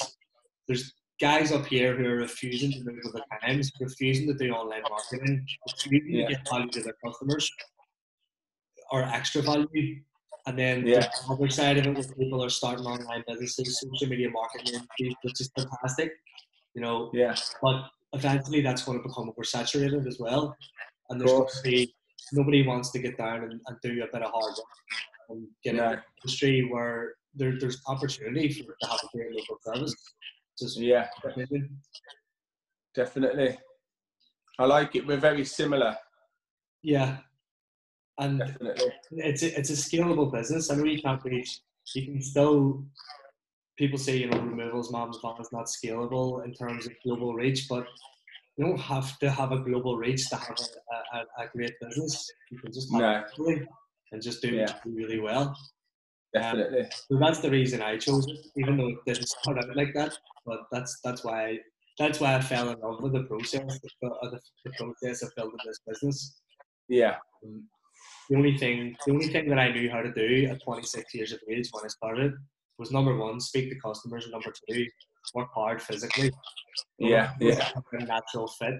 there's 0.69 0.95
guys 1.21 1.53
up 1.53 1.67
here 1.67 1.97
who 1.97 2.07
are 2.07 2.17
refusing 2.17 2.71
to 2.73 2.79
move 2.85 2.99
with 3.05 3.13
the 3.13 3.23
times, 3.43 3.71
refusing 3.81 4.27
to 4.29 4.35
do 4.35 4.53
online 4.53 4.83
marketing, 4.89 5.45
refusing 5.69 6.15
Yeah. 6.15 6.29
to 6.29 6.35
get 6.35 6.49
value 6.49 6.71
to 6.71 6.83
their 6.83 6.97
customers 7.05 7.51
or 8.91 9.03
extra 9.03 9.43
value. 9.43 10.03
And 10.47 10.59
then 10.59 10.87
Yeah. 10.87 11.01
the 11.01 11.33
other 11.33 11.49
side 11.49 11.79
of 11.79 11.87
it, 11.87 11.95
where 11.97 12.17
people 12.23 12.43
are 12.45 12.51
starting 12.51 12.85
online 12.85 13.25
businesses, 13.27 13.81
social 13.81 14.09
media 14.09 14.31
marketing, 14.31 14.87
which 15.23 15.41
is 15.41 15.51
fantastic, 15.57 16.13
you 16.75 16.83
know. 16.83 17.11
Yeah, 17.13 17.35
But 17.63 17.85
eventually, 18.13 18.61
that's 18.61 18.85
going 18.85 18.99
to 19.03 19.09
become 19.09 19.33
oversaturated 19.33 20.07
as 20.07 20.19
well. 20.19 20.57
And 21.11 21.21
there's 21.21 21.31
going 21.33 21.49
to 21.49 21.63
be 21.63 21.95
nobody 22.33 22.67
wants 22.67 22.91
to 22.93 22.99
get 22.99 23.17
down 23.19 23.45
and, 23.45 23.61
and 23.67 23.77
do 23.83 24.03
a 24.03 24.07
bit 24.13 24.23
of 24.23 24.31
hard 24.33 24.55
work 24.57 24.67
and 25.29 25.47
get 25.63 25.75
No. 25.77 25.85
in 25.85 25.93
an 25.95 26.03
industry 26.23 26.69
where 26.71 27.15
there, 27.35 27.55
there's 27.59 27.81
opportunity 27.87 28.49
for 28.53 28.75
to 28.81 28.89
have 28.89 29.01
a 29.03 29.17
great 29.17 29.33
local 29.33 29.59
service. 29.65 29.95
Just 30.59 30.79
yeah, 30.79 31.09
definitely. 32.95 33.59
I 34.59 34.65
like 34.67 34.95
it. 34.95 35.07
We're 35.07 35.17
very 35.17 35.45
similar. 35.45 35.97
yeah, 36.83 37.19
and 38.19 38.39
Definitely. 38.39 38.93
it's 39.11 39.43
a, 39.43 39.59
it's 39.59 39.71
a 39.71 39.73
scalable 39.73 40.33
business. 40.33 40.71
I 40.71 40.77
know 40.77 40.85
you 40.85 41.03
can't 41.03 41.23
reach. 41.25 41.61
You 41.95 42.05
can 42.07 42.23
still. 42.23 42.85
People 43.77 43.99
say 43.99 44.17
you 44.17 44.29
know 44.29 44.39
removals, 44.39 44.93
mom's 44.93 45.19
van 45.23 45.35
is 45.41 45.51
not 45.53 45.67
scalable 45.67 46.45
in 46.45 46.55
terms 46.55 46.87
of 46.87 46.93
global 47.05 47.35
reach, 47.35 47.67
but 47.69 47.87
you 48.57 48.65
don't 48.65 48.79
have 48.79 49.19
to 49.19 49.31
have 49.31 49.51
a 49.51 49.59
global 49.59 49.97
reach 49.97 50.29
to 50.31 50.37
have 50.37 50.57
a, 51.13 51.19
a, 51.19 51.45
a 51.45 51.49
great 51.55 51.73
business. 51.81 52.31
You 52.53 52.59
can 52.61 52.73
just 52.73 52.93
No. 52.93 53.25
and 54.13 54.23
just 54.23 54.41
do 54.43 54.49
Yeah. 54.49 54.71
it 54.71 54.77
really 54.85 55.19
well. 55.19 55.57
Definitely. 56.33 56.87
So 57.09 57.19
that's 57.19 57.41
the 57.41 57.51
reason 57.51 57.83
I 57.83 57.97
chose 57.97 58.27
it, 58.29 58.39
even 58.57 58.77
though 58.77 58.89
it 58.89 58.99
didn't 59.07 59.27
start 59.29 59.59
out 59.59 59.75
like 59.77 59.93
that. 59.95 60.17
But 60.47 60.61
that's 60.71 61.01
that's 61.03 61.25
why 61.25 61.47
I, 61.47 61.59
that's 61.99 62.21
why 62.21 62.35
I 62.37 62.41
fell 62.41 62.69
in 62.71 62.79
love 62.81 63.03
with 63.03 63.13
the 63.13 63.23
process, 63.25 63.79
the, 63.81 63.91
the, 64.03 64.41
the 64.65 64.71
process 64.79 65.23
of 65.23 65.33
building 65.37 65.59
this 65.65 65.81
business. 65.87 66.41
Yeah. 66.89 67.17
Um, 67.45 67.69
the 68.31 68.37
only 68.37 68.57
thing 68.57 68.97
the 69.07 69.13
only 69.13 69.29
thing 69.29 69.49
that 69.49 69.59
I 69.59 69.73
knew 69.73 69.91
how 69.91 70.01
to 70.01 70.13
do 70.13 70.47
at 70.51 70.63
26 70.63 71.15
years 71.15 71.33
of 71.33 71.41
age 71.49 71.69
when 71.73 71.85
I 71.85 71.89
started 71.89 72.33
was 72.79 72.91
number 72.91 73.17
one, 73.17 73.41
speak 73.41 73.71
to 73.71 73.79
customers, 73.81 74.25
and 74.25 74.33
number 74.33 74.53
two, 74.69 74.87
work 75.35 75.49
hard 75.55 75.81
physically. 75.83 76.31
Yeah. 76.99 77.33
It 77.41 77.47
was 77.47 77.59
Yeah. 77.59 77.71
a 77.93 78.05
natural 78.05 78.47
fit. 78.49 78.75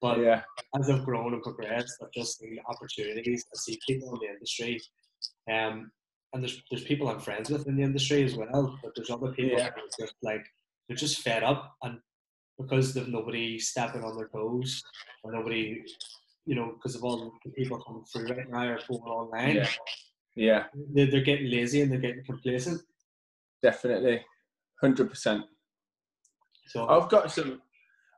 But 0.00 0.18
Yeah. 0.18 0.42
as 0.78 0.90
I've 0.90 1.04
grown 1.04 1.32
and 1.32 1.42
progressed, 1.42 2.02
I've 2.02 2.10
just 2.12 2.38
seen 2.38 2.58
opportunities. 2.66 3.44
I 3.52 3.56
see 3.56 3.78
people 3.86 4.14
in 4.14 4.20
the 4.20 4.32
industry, 4.34 4.80
um, 5.50 5.90
and 6.32 6.42
there's 6.42 6.62
there's 6.70 6.84
people 6.84 7.08
I'm 7.08 7.20
friends 7.20 7.50
with 7.50 7.66
in 7.68 7.76
the 7.76 7.82
industry 7.82 8.24
as 8.24 8.34
well. 8.34 8.78
But 8.82 8.94
there's 8.96 9.10
other 9.10 9.32
people 9.32 9.58
Yeah. 9.58 9.70
just 9.98 10.14
like 10.22 10.44
they're 10.88 10.96
just 10.96 11.20
fed 11.22 11.42
up, 11.44 11.76
and 11.82 12.00
because 12.58 12.92
there's 12.94 13.08
nobody 13.08 13.58
stepping 13.58 14.02
on 14.04 14.16
their 14.16 14.28
toes, 14.28 14.82
or 15.22 15.32
nobody, 15.32 15.84
you 16.46 16.54
know, 16.56 16.72
because 16.72 16.94
of 16.96 17.04
all 17.04 17.32
the 17.44 17.50
people 17.52 17.80
coming 17.82 18.04
through 18.04 18.26
right 18.26 18.48
now 18.50 18.66
are 18.66 18.80
going 18.88 19.02
online, 19.02 19.56
Yeah. 19.56 19.68
Yeah. 20.34 20.66
they're, 20.94 21.06
they're 21.10 21.22
getting 21.22 21.50
lazy 21.50 21.80
and 21.82 21.90
they're 21.92 22.00
getting 22.00 22.24
complacent. 22.24 22.82
Definitely. 23.62 24.24
Hundred 24.80 25.08
percent. 25.10 25.44
So 26.68 26.86
I've 26.88 27.08
got 27.08 27.30
some. 27.30 27.60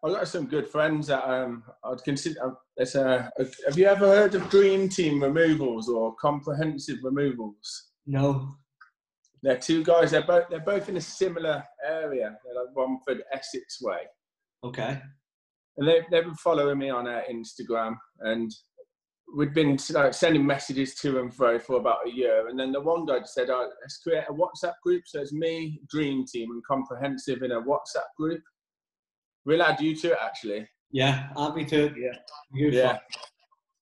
I've 0.04 0.12
got 0.12 0.28
some 0.28 0.46
good 0.46 0.68
friends 0.68 1.06
that 1.08 1.24
um 1.28 1.62
I'd 1.84 2.02
consider. 2.04 2.38
uh, 2.44 2.50
There's 2.76 2.94
a, 2.94 3.30
have 3.66 3.78
you 3.78 3.86
ever 3.86 4.06
heard 4.06 4.34
of 4.34 4.48
Dream 4.50 4.88
Team 4.88 5.22
Removals 5.22 5.88
or 5.88 6.14
Comprehensive 6.16 6.98
Removals? 7.02 7.90
no, 8.06 8.54
They're 9.42 9.56
two 9.58 9.82
guys. 9.84 10.10
They're 10.10 10.26
both 10.26 10.44
they're 10.50 10.60
both 10.60 10.88
in 10.88 10.96
a 10.98 11.00
similar 11.00 11.64
area. 11.86 12.36
They're 12.44 12.54
like 12.54 12.74
Romford, 12.76 13.22
Essex 13.32 13.80
way. 13.82 14.00
okay, 14.62 15.00
And 15.78 15.88
they 15.88 16.00
they've 16.10 16.24
been 16.24 16.34
following 16.36 16.78
me 16.78 16.90
on 16.90 17.06
uh, 17.08 17.22
Instagram, 17.30 17.96
and 18.20 18.50
we'd 19.36 19.54
been 19.54 19.78
like 19.90 20.14
sending 20.14 20.44
messages 20.46 20.94
to 20.96 21.18
and 21.20 21.34
fro 21.34 21.58
for 21.58 21.76
about 21.76 22.06
a 22.06 22.10
year. 22.10 22.48
And 22.48 22.58
then 22.58 22.72
the 22.72 22.80
one 22.80 23.04
guy 23.06 23.18
said, 23.24 23.50
oh, 23.50 23.70
"Let's 23.82 23.98
create 23.98 24.24
a 24.28 24.32
WhatsApp 24.32 24.74
group." 24.82 25.02
So 25.06 25.20
it's 25.20 25.32
me, 25.32 25.80
Dream 25.88 26.24
Team, 26.26 26.50
and 26.50 26.62
Comprehensive 26.66 27.42
in 27.42 27.52
a 27.52 27.60
WhatsApp 27.62 28.10
group. 28.18 28.42
We'll 29.44 29.62
add 29.62 29.80
you 29.80 29.94
to 29.96 30.12
it 30.12 30.18
actually. 30.22 30.68
yeah, 30.90 31.28
add 31.36 31.54
me 31.54 31.64
to 31.66 31.86
it. 31.86 31.94
Yeah. 31.98 32.18
Good 32.56 32.74
Yeah. 32.74 32.98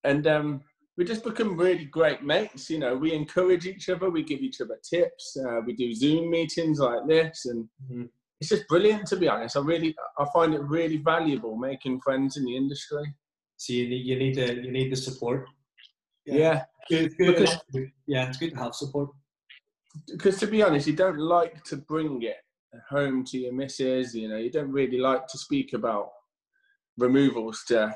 And 0.04 0.26
um, 0.26 0.62
we 0.96 1.04
just 1.04 1.22
become 1.24 1.56
really 1.56 1.84
great 1.84 2.22
mates. 2.22 2.68
You 2.70 2.78
know, 2.78 2.96
we 2.96 3.12
encourage 3.12 3.66
each 3.66 3.88
other. 3.88 4.10
We 4.10 4.22
give 4.22 4.40
each 4.40 4.60
other 4.60 4.78
tips. 4.82 5.36
Uh, 5.36 5.60
we 5.66 5.74
do 5.74 5.94
Zoom 5.94 6.30
meetings 6.30 6.80
like 6.80 7.06
this, 7.06 7.46
and 7.46 7.68
Mhm. 7.90 8.08
it's 8.40 8.50
just 8.50 8.66
brilliant. 8.68 9.06
To 9.08 9.16
be 9.16 9.28
honest, 9.28 9.56
I 9.56 9.60
really, 9.60 9.94
I 10.18 10.24
find 10.32 10.54
it 10.54 10.60
really 10.62 10.96
valuable 10.96 11.56
making 11.56 12.00
friends 12.00 12.36
in 12.36 12.44
the 12.44 12.56
industry. 12.56 13.04
So 13.62 13.72
you 13.74 13.88
need 13.88 14.04
you 14.04 14.16
need 14.18 14.34
to 14.34 14.46
you 14.64 14.72
need 14.72 14.90
the 14.90 14.96
support. 14.96 15.46
Yeah, 16.26 16.64
Good, 16.90 17.16
good. 17.16 17.36
Because- 17.36 17.58
yeah, 18.08 18.26
it's 18.28 18.36
good 18.38 18.50
to 18.54 18.56
have 18.56 18.74
support. 18.74 19.10
because 20.12 20.36
to 20.40 20.48
be 20.48 20.62
honest, 20.64 20.88
you 20.88 20.96
don't 20.96 21.18
like 21.36 21.62
to 21.70 21.76
bring 21.76 22.22
it 22.22 22.38
home 22.90 23.24
to 23.26 23.38
your 23.38 23.52
missus. 23.52 24.14
You 24.16 24.28
know, 24.28 24.36
you 24.44 24.50
don't 24.50 24.72
really 24.72 24.98
like 24.98 25.28
to 25.28 25.38
speak 25.38 25.74
about 25.74 26.08
removals 26.98 27.62
to. 27.68 27.94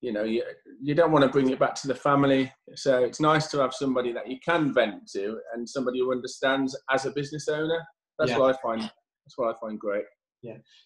You 0.00 0.12
know, 0.12 0.24
you, 0.24 0.42
you 0.82 0.94
don't 0.96 1.12
want 1.12 1.24
to 1.24 1.30
bring 1.30 1.50
it 1.50 1.60
back 1.60 1.74
to 1.76 1.86
the 1.88 1.94
family. 1.94 2.50
So 2.74 3.04
it's 3.04 3.20
nice 3.20 3.46
to 3.52 3.58
have 3.58 3.72
somebody 3.74 4.12
that 4.14 4.28
you 4.28 4.38
can 4.44 4.72
vent 4.74 5.06
to 5.12 5.38
and 5.52 5.68
somebody 5.68 5.98
who 6.00 6.10
understands 6.10 6.76
as 6.90 7.04
a 7.06 7.12
business 7.12 7.46
owner. 7.48 7.80
That's 8.18 8.30
Yeah. 8.32 8.38
what 8.38 8.56
I 8.56 8.58
find. 8.62 8.80
That's 8.80 9.36
what 9.36 9.54
I 9.54 9.60
find 9.60 9.78
great. 9.78 10.06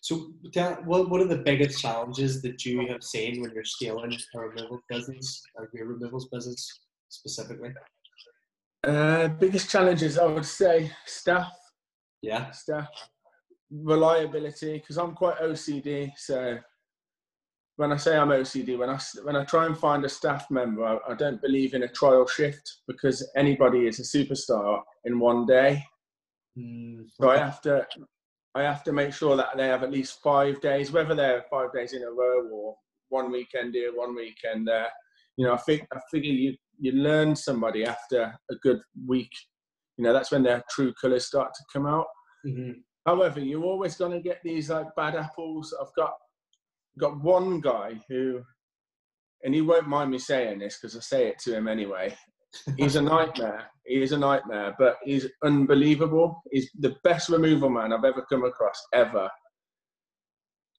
So, 0.01 0.33
tell, 0.53 0.75
what 0.85 1.09
what 1.11 1.21
are 1.21 1.27
the 1.29 1.39
biggest 1.39 1.81
challenges 1.81 2.43
that 2.43 2.65
you 2.65 2.87
have 2.89 3.03
seen 3.03 3.41
when 3.41 3.53
you're 3.53 3.65
scaling 3.65 4.13
a 4.35 4.39
removal 4.39 4.81
business 4.89 5.43
or 5.55 5.69
your 5.73 5.87
removals 5.87 6.29
business 6.29 6.81
specifically? 7.09 7.71
Uh, 8.87 9.29
biggest 9.29 9.71
challenges, 9.71 10.19
I 10.19 10.27
would 10.27 10.45
say, 10.45 10.93
staff, 11.07 11.53
Yeah, 12.23 12.51
staff, 12.51 12.89
reliability. 13.71 14.75
Because 14.75 14.97
I'm 14.99 15.15
quite 15.15 15.39
OCD, 15.39 16.13
so 16.17 16.59
when 17.77 17.93
I 17.93 17.97
say 17.97 18.17
I'm 18.17 18.29
OCD, 18.29 18.79
when 18.79 18.91
I 18.91 18.99
when 19.23 19.37
I 19.37 19.45
try 19.45 19.67
and 19.67 19.77
find 19.77 20.05
a 20.05 20.09
staff 20.09 20.51
member, 20.51 20.85
I, 20.85 20.99
I 21.13 21.15
don't 21.15 21.41
believe 21.43 21.75
in 21.75 21.83
a 21.83 21.89
trial 21.89 22.27
shift 22.27 22.79
because 22.87 23.29
anybody 23.37 23.87
is 23.87 23.99
a 24.01 24.03
superstar 24.03 24.83
in 25.05 25.19
one 25.19 25.47
day. 25.47 25.83
Mm, 26.59 27.07
So 27.21 27.29
I 27.29 27.39
have 27.39 27.61
to, 27.63 27.87
I 28.57 28.63
have 28.63 28.83
to 28.85 28.93
make 28.93 29.13
sure 29.13 29.37
that 29.37 29.55
they 29.55 29.69
have 29.69 29.83
at 29.83 29.93
least 29.93 30.23
five 30.23 30.63
days, 30.63 30.91
whether 30.91 31.15
they're 31.15 31.45
five 31.51 31.75
days 31.75 31.93
in 31.93 32.03
a 32.03 32.11
row 32.11 32.49
or 32.51 32.75
one 33.11 33.31
weekend 33.31 33.75
here, 33.75 33.95
one 33.95 34.17
weekend 34.17 34.67
there. 34.67 34.89
You 35.37 35.45
know, 35.47 35.53
I 35.53 35.59
think 35.59 35.87
I 35.93 36.01
figure 36.11 36.33
you 36.33 36.57
you 36.79 36.93
learn 36.93 37.37
somebody 37.37 37.85
after 37.85 38.35
a 38.51 38.55
good 38.63 38.81
week. 39.07 39.33
You 39.99 40.05
know, 40.05 40.15
that's 40.15 40.33
when 40.33 40.43
their 40.43 40.63
true 40.71 40.95
colours 40.99 41.27
start 41.27 41.53
to 41.53 41.65
come 41.71 41.87
out. 41.87 42.07
Mhm. 42.47 42.83
However, 43.05 43.41
you're 43.41 43.63
always 43.63 43.97
going 43.97 44.13
to 44.13 44.21
get 44.21 44.41
these 44.43 44.71
like 44.71 44.87
bad 44.97 45.17
apples. 45.17 45.75
I've 45.79 45.95
got 45.95 46.15
got 46.99 47.21
one 47.21 47.61
guy 47.61 48.01
who, 48.09 48.43
and 49.45 49.55
he 49.55 49.61
won't 49.61 49.87
mind 49.87 50.11
me 50.11 50.19
saying 50.19 50.61
this 50.61 50.79
because 50.79 50.97
I 50.97 51.01
say 51.01 51.29
it 51.29 51.39
to 51.41 51.55
him 51.55 51.69
anyway. 51.69 52.17
He's 52.79 52.97
a 52.97 53.03
nightmare. 53.15 53.71
He 53.87 54.03
is 54.03 54.13
a 54.13 54.19
nightmare, 54.19 54.75
but 54.79 54.99
he's 55.05 55.27
unbelievable. 55.45 56.43
He's 56.51 56.71
the 56.79 56.97
best 57.05 57.29
removal 57.29 57.71
man 57.71 57.93
I've 57.93 58.05
ever 58.05 58.23
come 58.29 58.45
across 58.45 58.81
ever. 58.93 59.31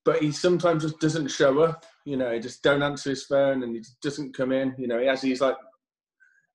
But 0.04 0.22
he 0.22 0.32
sometimes 0.32 0.84
just 0.84 1.00
doesn't 1.00 1.30
show 1.30 1.60
up. 1.60 1.86
You 2.06 2.18
know, 2.18 2.32
he 2.34 2.40
just 2.40 2.64
don't 2.64 2.84
answer 2.84 3.10
his 3.10 3.26
phone 3.26 3.64
and 3.64 3.76
he 3.76 3.82
just 3.82 4.00
doesn't 4.02 4.36
come 4.36 4.52
in. 4.52 4.76
You 4.78 4.88
know, 4.88 5.00
he 5.00 5.08
has 5.08 5.22
these 5.22 5.42
like 5.42 5.56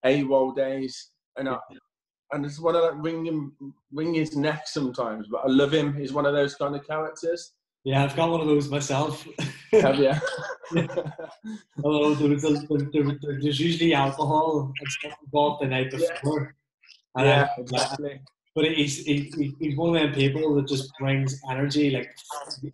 AWOL 0.05 0.55
days, 0.55 1.11
and 1.37 1.49
I, 1.49 1.59
and 2.33 2.45
it's 2.45 2.59
one 2.59 2.77
of 2.77 2.83
like 2.83 3.03
ring 3.03 3.27
him, 3.27 3.55
ring 3.93 4.15
his 4.15 4.37
neck 4.37 4.67
sometimes. 4.67 5.29
But 5.31 5.43
I 5.45 5.49
love 5.49 5.73
him. 5.73 5.95
He's 5.95 6.13
one 6.13 6.27
of 6.27 6.35
those 6.35 6.55
kind 6.55 6.75
of 6.75 6.87
characters. 6.87 7.53
Yeah, 7.85 8.05
I've 8.05 8.17
got 8.17 8.31
one 8.31 8.41
of 8.41 8.47
those 8.47 8.69
myself. 8.69 9.27
Have 9.73 9.97
you? 9.97 10.13
Although 11.85 12.15
there 12.15 12.29
was 12.31 12.45
a, 12.45 12.53
there, 12.69 12.89
there, 12.93 13.39
there's 13.41 13.61
usually 13.61 13.95
alcohol 13.95 14.73
and 14.79 14.89
stuff 14.89 15.13
involved 15.25 15.63
the 15.63 15.69
night 15.69 15.93
Yeah. 15.93 16.09
before. 16.15 16.55
And 17.17 17.27
yeah, 17.27 17.49
I- 17.57 17.61
exactly. 17.61 18.21
But 18.55 18.67
he's, 18.67 18.99
he, 19.07 19.33
he- 19.37 19.55
he's 19.59 19.77
one 19.77 19.97
of 19.97 20.03
them 20.03 20.13
people 20.13 20.55
that 20.57 20.69
just 20.69 20.93
brings 20.99 21.41
energy. 21.51 21.91
Like 21.91 22.11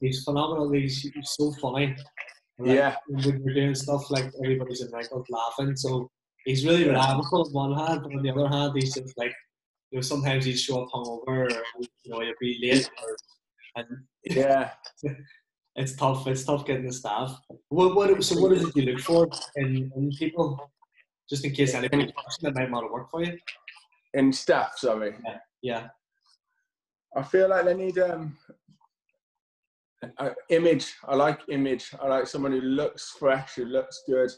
he's 0.01 0.25
phenomenal. 0.25 0.71
He's, 0.73 1.03
he's 1.03 1.31
so 1.39 1.53
funny. 1.61 1.97
Like, 2.59 2.77
Yeah, 2.77 2.97
When 3.07 3.43
we're 3.45 3.55
doing 3.55 3.75
stuff 3.77 4.11
like 4.11 4.33
everybody's 4.43 4.81
in 4.83 4.91
wrinkles 4.93 5.27
laughing. 5.31 5.77
So 5.77 6.11
he's 6.45 6.67
really 6.67 6.89
reliable 6.89 7.27
on 7.33 7.53
one 7.53 7.79
hand, 7.79 8.01
but 8.03 8.13
on 8.17 8.23
the 8.23 8.31
other 8.31 8.49
hand, 8.49 8.73
he's 8.75 8.95
just 8.95 9.17
like 9.17 9.33
you 9.91 9.99
know 9.99 10.03
sometimes 10.03 10.45
he'd 10.45 10.59
show 10.59 10.83
up 10.83 10.89
hungover, 10.93 11.49
or 11.49 11.63
you 12.05 12.11
know 12.11 12.21
he'd 12.21 12.35
be 12.41 12.59
late, 12.61 12.91
or, 13.03 13.17
and 13.77 13.87
yeah. 14.25 14.71
it's 15.79 15.95
tough. 15.95 16.27
It's 16.27 16.45
tough 16.45 16.67
getting 16.67 16.87
the 16.87 16.93
staff. 16.93 17.41
What, 17.69 17.95
what 17.95 18.23
so 18.25 18.41
what 18.41 18.53
is 18.53 18.65
it 18.65 18.77
you 18.77 18.83
look 18.93 19.01
for 19.01 19.29
in, 19.57 19.91
in 19.97 20.11
people? 20.19 20.71
Just 21.31 21.45
in 21.45 21.53
case 21.53 21.75
anybody 21.75 22.13
that 22.43 22.55
might 22.55 22.71
want 22.71 22.87
to 22.87 22.93
work 22.93 23.11
for 23.11 23.23
you. 23.23 23.39
In 24.15 24.33
staff, 24.33 24.73
sorry. 24.77 25.15
Yeah. 25.63 25.89
I 27.17 27.23
feel 27.23 27.49
like 27.49 27.65
they 27.65 27.75
need 27.75 27.99
um 27.99 28.37
uh, 30.19 30.31
image. 30.51 30.95
I 31.07 31.15
like 31.15 31.41
image. 31.49 31.93
I 32.01 32.09
like 32.09 32.27
someone 32.27 32.53
who 32.53 32.61
looks 32.61 33.17
fresh, 33.19 33.55
who 33.55 33.65
looks 33.65 34.03
good, 34.07 34.31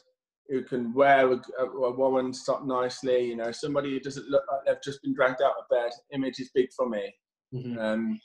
who 0.48 0.62
can 0.64 0.92
wear 0.94 1.30
a, 1.32 1.64
a 1.64 1.92
woman 1.92 2.32
top 2.46 2.64
nicely. 2.64 3.26
You 3.26 3.36
know, 3.36 3.52
somebody 3.52 3.90
who 3.90 4.00
doesn't 4.00 4.28
look 4.28 4.44
like 4.50 4.60
they've 4.66 4.82
just 4.84 5.02
been 5.02 5.14
dragged 5.14 5.42
out 5.42 5.54
of 5.58 5.68
bed. 5.70 5.90
Image 6.12 6.38
is 6.40 6.50
big 6.54 6.68
for 6.76 6.88
me. 6.88 7.14
Mm-hmm. 7.54 7.78
Um, 7.78 8.20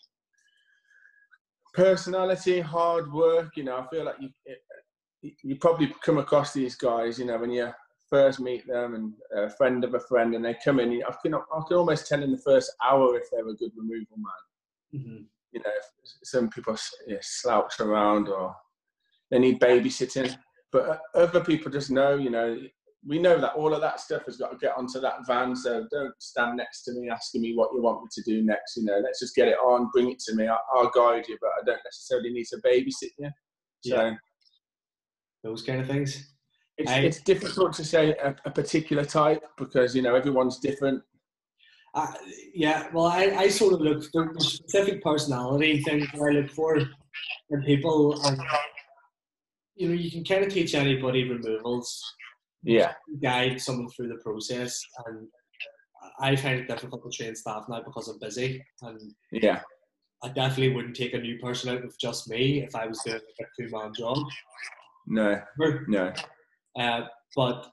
personality, 1.76 2.60
hard 2.60 3.12
work. 3.12 3.58
You 3.58 3.66
know, 3.66 3.78
I 3.78 3.88
feel 3.88 4.06
like 4.06 4.16
you 4.20 4.30
you 5.44 5.56
probably 5.56 5.94
come 6.04 6.18
across 6.18 6.54
these 6.54 6.76
guys. 6.76 7.20
You 7.20 7.26
know, 7.26 7.38
when 7.38 7.52
you 7.52 7.72
first 8.10 8.40
meet 8.40 8.68
them 8.68 8.96
and 8.96 9.14
a 9.36 9.50
friend 9.50 9.84
of 9.84 9.94
a 9.94 10.00
friend, 10.00 10.36
and 10.36 10.46
they 10.46 10.56
come 10.64 10.80
in. 10.80 11.02
I 11.04 11.14
can 11.22 11.34
I 11.36 11.62
can 11.68 11.78
almost 11.78 12.08
tell 12.08 12.24
in 12.24 12.32
the 12.32 12.38
first 12.38 12.72
hour 12.84 13.16
if 13.18 13.30
they're 13.32 13.48
a 13.48 13.54
good 13.56 13.72
removal 13.76 14.18
man. 14.18 15.02
Mm-hmm. 15.02 15.24
You 15.52 15.62
know, 15.62 15.72
some 16.24 16.50
people 16.50 16.76
yeah, 17.08 17.18
slouch 17.22 17.80
around 17.80 18.28
or 18.28 18.56
they 19.32 19.40
need 19.40 19.60
babysitting 19.60 20.36
but 20.76 21.00
other 21.14 21.42
people 21.42 21.72
just 21.72 21.90
know, 21.90 22.16
you 22.16 22.30
know, 22.30 22.60
we 23.08 23.20
know 23.20 23.40
that 23.40 23.54
all 23.54 23.74
of 23.74 23.82
that 23.82 24.00
stuff 24.00 24.26
has 24.26 24.38
got 24.38 24.52
to 24.52 24.58
get 24.58 24.76
onto 24.76 25.00
that 25.00 25.28
van. 25.28 25.56
So 25.56 25.86
don't 25.92 26.14
stand 26.20 26.58
next 26.58 26.84
to 26.84 26.94
me 26.94 27.10
asking 27.10 27.42
me 27.42 27.56
what 27.56 27.70
you 27.74 27.82
want 27.82 28.02
me 28.02 28.08
to 28.12 28.22
do 28.24 28.44
next. 28.44 28.78
You 28.78 28.86
know, 28.86 29.00
let's 29.04 29.20
just 29.20 29.36
get 29.36 29.48
it 29.48 29.58
on, 29.58 29.90
bring 29.94 30.12
it 30.12 30.20
to 30.28 30.36
me. 30.36 30.48
I'll, 30.48 30.62
I'll 30.74 30.90
guide 30.90 31.26
you, 31.28 31.38
but 31.40 31.52
I 31.62 31.66
don't 31.66 31.80
necessarily 31.86 32.32
need 32.32 32.46
to 32.46 32.58
babysit 32.66 33.12
you. 33.20 33.30
So 33.84 34.06
yeah. 34.06 34.14
those 35.44 35.62
kind 35.62 35.82
of 35.82 35.88
things. 35.88 36.32
It's, 36.78 36.92
I, 36.92 37.00
it's 37.00 37.22
difficult 37.22 37.74
to 37.74 37.86
say 37.86 38.12
a, 38.16 38.36
a, 38.46 38.52
particular 38.52 39.06
type 39.06 39.44
because 39.58 39.96
you 39.96 40.02
know 40.02 40.16
everyone's 40.16 40.60
different. 40.60 41.02
Uh, 41.94 42.12
yeah, 42.54 42.88
well, 42.92 43.06
I, 43.06 43.34
I 43.38 43.48
sort 43.48 43.74
of 43.74 43.82
look 43.82 44.04
for 44.12 44.30
specific 44.40 45.02
personality 45.02 45.82
things 45.84 46.08
that 46.12 46.22
I 46.22 46.32
look 46.32 46.52
for 46.52 46.78
in 46.78 47.64
people, 47.64 48.22
and 48.26 48.42
you 49.76 49.88
know, 49.88 49.94
you 49.94 50.12
can 50.12 50.26
kind 50.26 50.44
of 50.44 50.52
teach 50.52 50.76
anybody 50.76 51.30
removals. 51.30 52.04
Yeah. 52.66 52.94
Guide 53.22 53.62
someone 53.62 53.90
through 53.90 54.10
the 54.10 54.20
process, 54.24 54.84
and 55.06 55.28
I 56.20 56.36
find 56.36 56.60
it 56.60 56.68
difficult 56.68 57.04
to 57.04 57.16
train 57.16 57.36
staff 57.36 57.66
now 57.70 57.82
because 57.86 58.08
I'm 58.08 58.20
busy. 58.20 58.64
And 58.82 59.00
yeah, 59.32 59.62
I 60.24 60.30
definitely 60.30 60.76
wouldn't 60.76 60.96
take 60.96 61.14
a 61.14 61.20
new 61.20 61.38
person 61.40 61.70
out 61.70 61.84
with 61.84 62.00
just 62.00 62.30
me 62.30 62.64
if 62.64 62.76
I 62.76 62.88
was 62.88 63.00
doing 63.06 63.20
a 63.40 63.44
two 63.62 63.70
man 63.70 63.94
job. 63.94 64.18
No. 65.08 65.40
No. 65.88 66.14
Uh, 66.78 67.02
but 67.36 67.72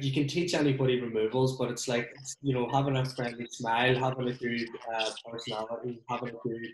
you 0.00 0.12
can 0.12 0.26
teach 0.26 0.54
anybody 0.54 1.00
removals, 1.00 1.58
but 1.58 1.70
it's 1.70 1.88
like 1.88 2.08
you 2.40 2.54
know 2.54 2.68
having 2.72 2.96
a 2.96 3.04
friendly 3.04 3.46
smile, 3.50 3.94
having 3.98 4.28
a 4.28 4.32
good 4.32 4.68
uh, 4.94 5.10
personality, 5.30 6.00
having 6.08 6.30
a 6.30 6.48
good 6.48 6.66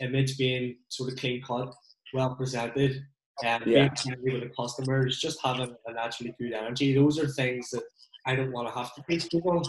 image, 0.00 0.36
being 0.36 0.76
sort 0.88 1.12
of 1.12 1.18
clean 1.18 1.42
cut, 1.42 1.72
well 2.12 2.34
presented, 2.34 3.04
and 3.44 3.66
yeah. 3.66 3.88
being 3.88 3.96
friendly 3.96 4.32
with 4.32 4.42
the 4.42 4.54
customers, 4.56 5.18
just 5.20 5.38
having 5.44 5.74
a 5.86 5.92
naturally 5.92 6.34
good 6.38 6.52
energy. 6.52 6.94
Those 6.94 7.18
are 7.18 7.28
things 7.28 7.70
that 7.70 7.82
I 8.26 8.34
don't 8.34 8.52
want 8.52 8.68
to 8.68 8.74
have 8.74 8.94
to 8.94 9.02
teach 9.08 9.30
people. 9.30 9.62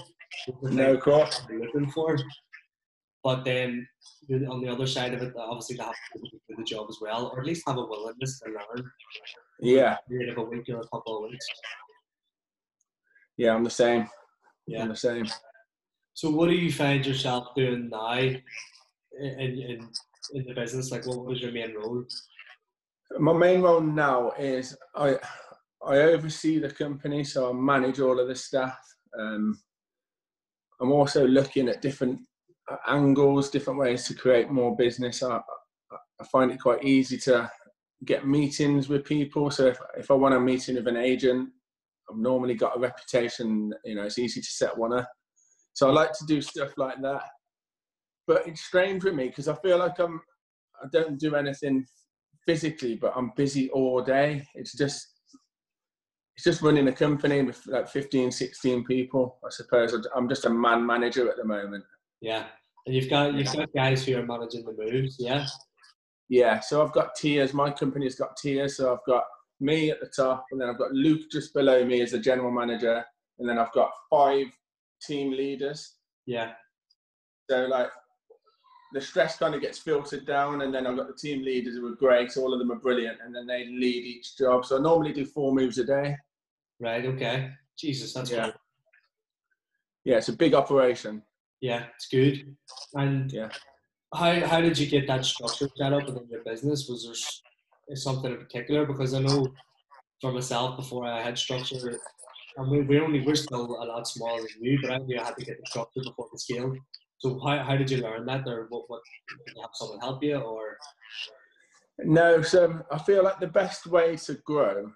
No, 0.63 0.93
of 0.93 1.01
course. 1.01 1.41
Looking 1.49 1.91
for. 1.91 2.17
But 3.23 3.43
then 3.43 3.87
on 4.49 4.61
the 4.61 4.69
other 4.69 4.87
side 4.87 5.13
of 5.13 5.21
it, 5.21 5.33
obviously 5.37 5.77
they 5.77 5.83
have 5.83 5.93
to 6.15 6.21
do 6.21 6.55
the 6.57 6.63
job 6.63 6.87
as 6.89 6.97
well, 7.01 7.31
or 7.33 7.41
at 7.41 7.45
least 7.45 7.63
have 7.67 7.77
a 7.77 7.85
willingness 7.85 8.39
to 8.39 8.49
learn. 8.49 8.89
Yeah. 9.59 9.97
Of 10.31 10.37
a 10.37 10.43
week 10.43 10.69
or 10.69 10.79
a 10.79 10.87
couple 10.87 11.17
of 11.17 11.29
weeks. 11.29 11.45
Yeah, 13.37 13.53
I'm 13.53 13.63
the 13.63 13.69
same. 13.69 14.07
Yeah, 14.65 14.83
I'm 14.83 14.89
the 14.89 14.95
same. 14.95 15.25
So, 16.13 16.31
what 16.31 16.49
do 16.49 16.55
you 16.55 16.71
find 16.71 17.05
yourself 17.05 17.53
doing 17.55 17.89
now 17.89 18.13
in 18.13 18.41
in 19.19 19.89
in 20.33 20.45
the 20.45 20.53
business? 20.53 20.91
Like, 20.91 21.05
what 21.05 21.25
was 21.25 21.41
your 21.41 21.51
main 21.51 21.75
role? 21.75 22.03
My 23.19 23.33
main 23.33 23.61
role 23.61 23.81
now 23.81 24.31
is 24.37 24.75
I 24.95 25.17
I 25.85 25.97
oversee 25.97 26.59
the 26.59 26.71
company, 26.71 27.23
so 27.23 27.49
I 27.49 27.53
manage 27.53 27.99
all 27.99 28.19
of 28.19 28.27
the 28.27 28.35
staff. 28.35 28.77
Um, 29.17 29.59
I'm 30.81 30.91
also 30.91 31.25
looking 31.25 31.69
at 31.69 31.81
different 31.81 32.19
angles, 32.87 33.49
different 33.49 33.79
ways 33.79 34.05
to 34.05 34.13
create 34.13 34.51
more 34.51 34.75
business. 34.75 35.23
I, 35.23 35.39
I 36.19 36.25
find 36.31 36.51
it 36.51 36.59
quite 36.59 36.83
easy 36.83 37.17
to 37.19 37.49
get 38.05 38.27
meetings 38.27 38.89
with 38.89 39.05
people. 39.05 39.49
So 39.49 39.67
if, 39.67 39.79
if 39.97 40.11
I 40.11 40.15
want 40.15 40.35
a 40.35 40.39
meeting 40.39 40.75
with 40.75 40.87
an 40.87 40.97
agent, 40.97 41.49
I've 42.09 42.17
normally 42.17 42.55
got 42.55 42.77
a 42.77 42.79
reputation, 42.79 43.73
you 43.83 43.95
know, 43.95 44.03
it's 44.03 44.19
easy 44.19 44.41
to 44.41 44.47
set 44.47 44.77
one 44.77 44.93
up. 44.93 45.09
So 45.73 45.87
I 45.87 45.91
like 45.91 46.11
to 46.13 46.25
do 46.25 46.41
stuff 46.41 46.71
like 46.77 47.01
that. 47.01 47.23
But 48.25 48.47
it's 48.47 48.61
strange 48.61 49.03
with 49.03 49.15
me 49.15 49.27
because 49.29 49.47
I 49.47 49.55
feel 49.55 49.77
like 49.77 49.99
I'm, 49.99 50.21
I 50.83 50.87
don't 50.91 51.19
do 51.19 51.35
anything 51.35 51.85
physically, 52.47 52.95
but 52.95 53.13
I'm 53.15 53.31
busy 53.35 53.69
all 53.69 54.01
day. 54.01 54.43
It's 54.55 54.73
just 54.75 55.05
it's 56.35 56.43
just 56.43 56.61
running 56.61 56.87
a 56.87 56.93
company 56.93 57.41
with 57.41 57.61
like 57.67 57.89
15, 57.89 58.31
16 58.31 58.85
people. 58.85 59.39
I 59.43 59.49
suppose 59.49 59.95
I'm 60.15 60.29
just 60.29 60.45
a 60.45 60.49
man 60.49 60.85
manager 60.85 61.29
at 61.29 61.37
the 61.37 61.43
moment. 61.43 61.83
Yeah, 62.21 62.45
and 62.85 62.95
you've 62.95 63.09
got 63.09 63.35
you've 63.35 63.53
got 63.53 63.73
guys 63.75 64.05
who 64.05 64.17
are 64.17 64.25
managing 64.25 64.65
the 64.65 64.73
moves. 64.77 65.17
Yeah. 65.19 65.45
Yeah, 66.29 66.59
so 66.59 66.83
I've 66.83 66.91
got 66.91 67.15
tiers. 67.15 67.53
My 67.53 67.71
company's 67.71 68.15
got 68.15 68.35
tiers. 68.35 68.77
So 68.77 68.91
I've 68.91 69.05
got 69.07 69.23
me 69.59 69.91
at 69.91 70.01
the 70.01 70.07
top, 70.07 70.45
and 70.51 70.59
then 70.59 70.69
I've 70.69 70.77
got 70.77 70.91
Luke 70.91 71.21
just 71.31 71.53
below 71.53 71.85
me 71.85 72.01
as 72.01 72.11
the 72.11 72.19
general 72.19 72.51
manager, 72.51 73.03
and 73.39 73.47
then 73.47 73.57
I've 73.57 73.71
got 73.71 73.91
five 74.09 74.47
team 75.01 75.31
leaders. 75.31 75.95
Yeah. 76.25 76.51
So 77.49 77.65
like 77.65 77.89
the 78.93 79.01
stress 79.01 79.37
kind 79.37 79.53
of 79.53 79.61
gets 79.61 79.79
filtered 79.79 80.25
down, 80.25 80.61
and 80.61 80.73
then 80.73 80.87
I've 80.87 80.97
got 80.97 81.07
the 81.07 81.13
team 81.13 81.43
leaders 81.43 81.75
who 81.75 81.87
are 81.91 81.95
great. 81.95 82.31
So 82.31 82.41
all 82.41 82.53
of 82.53 82.59
them 82.59 82.71
are 82.71 82.79
brilliant, 82.79 83.19
and 83.23 83.35
then 83.35 83.45
they 83.47 83.65
lead 83.65 84.05
each 84.05 84.37
job. 84.37 84.65
So 84.65 84.77
I 84.77 84.81
normally 84.81 85.13
do 85.13 85.25
four 85.25 85.53
moves 85.53 85.77
a 85.77 85.83
day. 85.83 86.15
Right. 86.79 87.05
Okay. 87.05 87.51
Jesus, 87.77 88.13
that's 88.13 88.31
yeah. 88.31 88.43
Cool. 88.43 88.53
Yeah, 90.05 90.17
it's 90.17 90.29
a 90.29 90.33
big 90.33 90.53
operation. 90.53 91.21
Yeah, 91.59 91.85
it's 91.95 92.07
good. 92.07 92.55
And 92.93 93.31
yeah, 93.31 93.49
how 94.13 94.45
how 94.45 94.61
did 94.61 94.77
you 94.77 94.87
get 94.87 95.07
that 95.07 95.25
structure 95.25 95.67
set 95.75 95.93
up 95.93 96.05
within 96.05 96.27
your 96.29 96.43
business? 96.43 96.87
Was 96.87 97.41
there 97.87 97.95
something 97.97 98.31
in 98.31 98.37
particular? 98.37 98.85
Because 98.85 99.13
I 99.13 99.19
know 99.19 99.47
for 100.21 100.31
myself, 100.31 100.77
before 100.77 101.05
I 101.05 101.21
had 101.21 101.37
structure, 101.37 101.99
I 102.57 102.63
mean, 102.63 102.87
we're 102.87 103.03
only 103.03 103.21
we're 103.21 103.35
still 103.35 103.65
a 103.65 103.85
lot 103.85 104.07
smaller 104.07 104.41
than 104.41 104.63
you, 104.63 104.79
but 104.81 104.91
I 104.91 104.97
knew 104.99 105.19
I 105.19 105.25
had 105.25 105.37
to 105.37 105.45
get 105.45 105.59
the 105.59 105.65
structure 105.69 106.01
before 106.03 106.27
the 106.31 106.39
scale. 106.39 106.73
So 107.19 107.39
how, 107.39 107.63
how 107.63 107.75
did 107.75 107.89
you 107.89 107.97
learn 107.97 108.25
that, 108.27 108.47
or 108.47 108.67
what, 108.69 108.83
what 108.87 109.01
did 109.45 109.55
you 109.55 109.61
have 109.61 109.71
someone 109.73 109.99
help 109.99 110.23
you, 110.23 110.37
or? 110.37 110.77
No, 111.99 112.41
so 112.43 112.79
I 112.91 112.99
feel 112.99 113.23
like 113.23 113.39
the 113.39 113.47
best 113.47 113.87
way 113.87 114.15
to 114.17 114.35
grow 114.45 114.91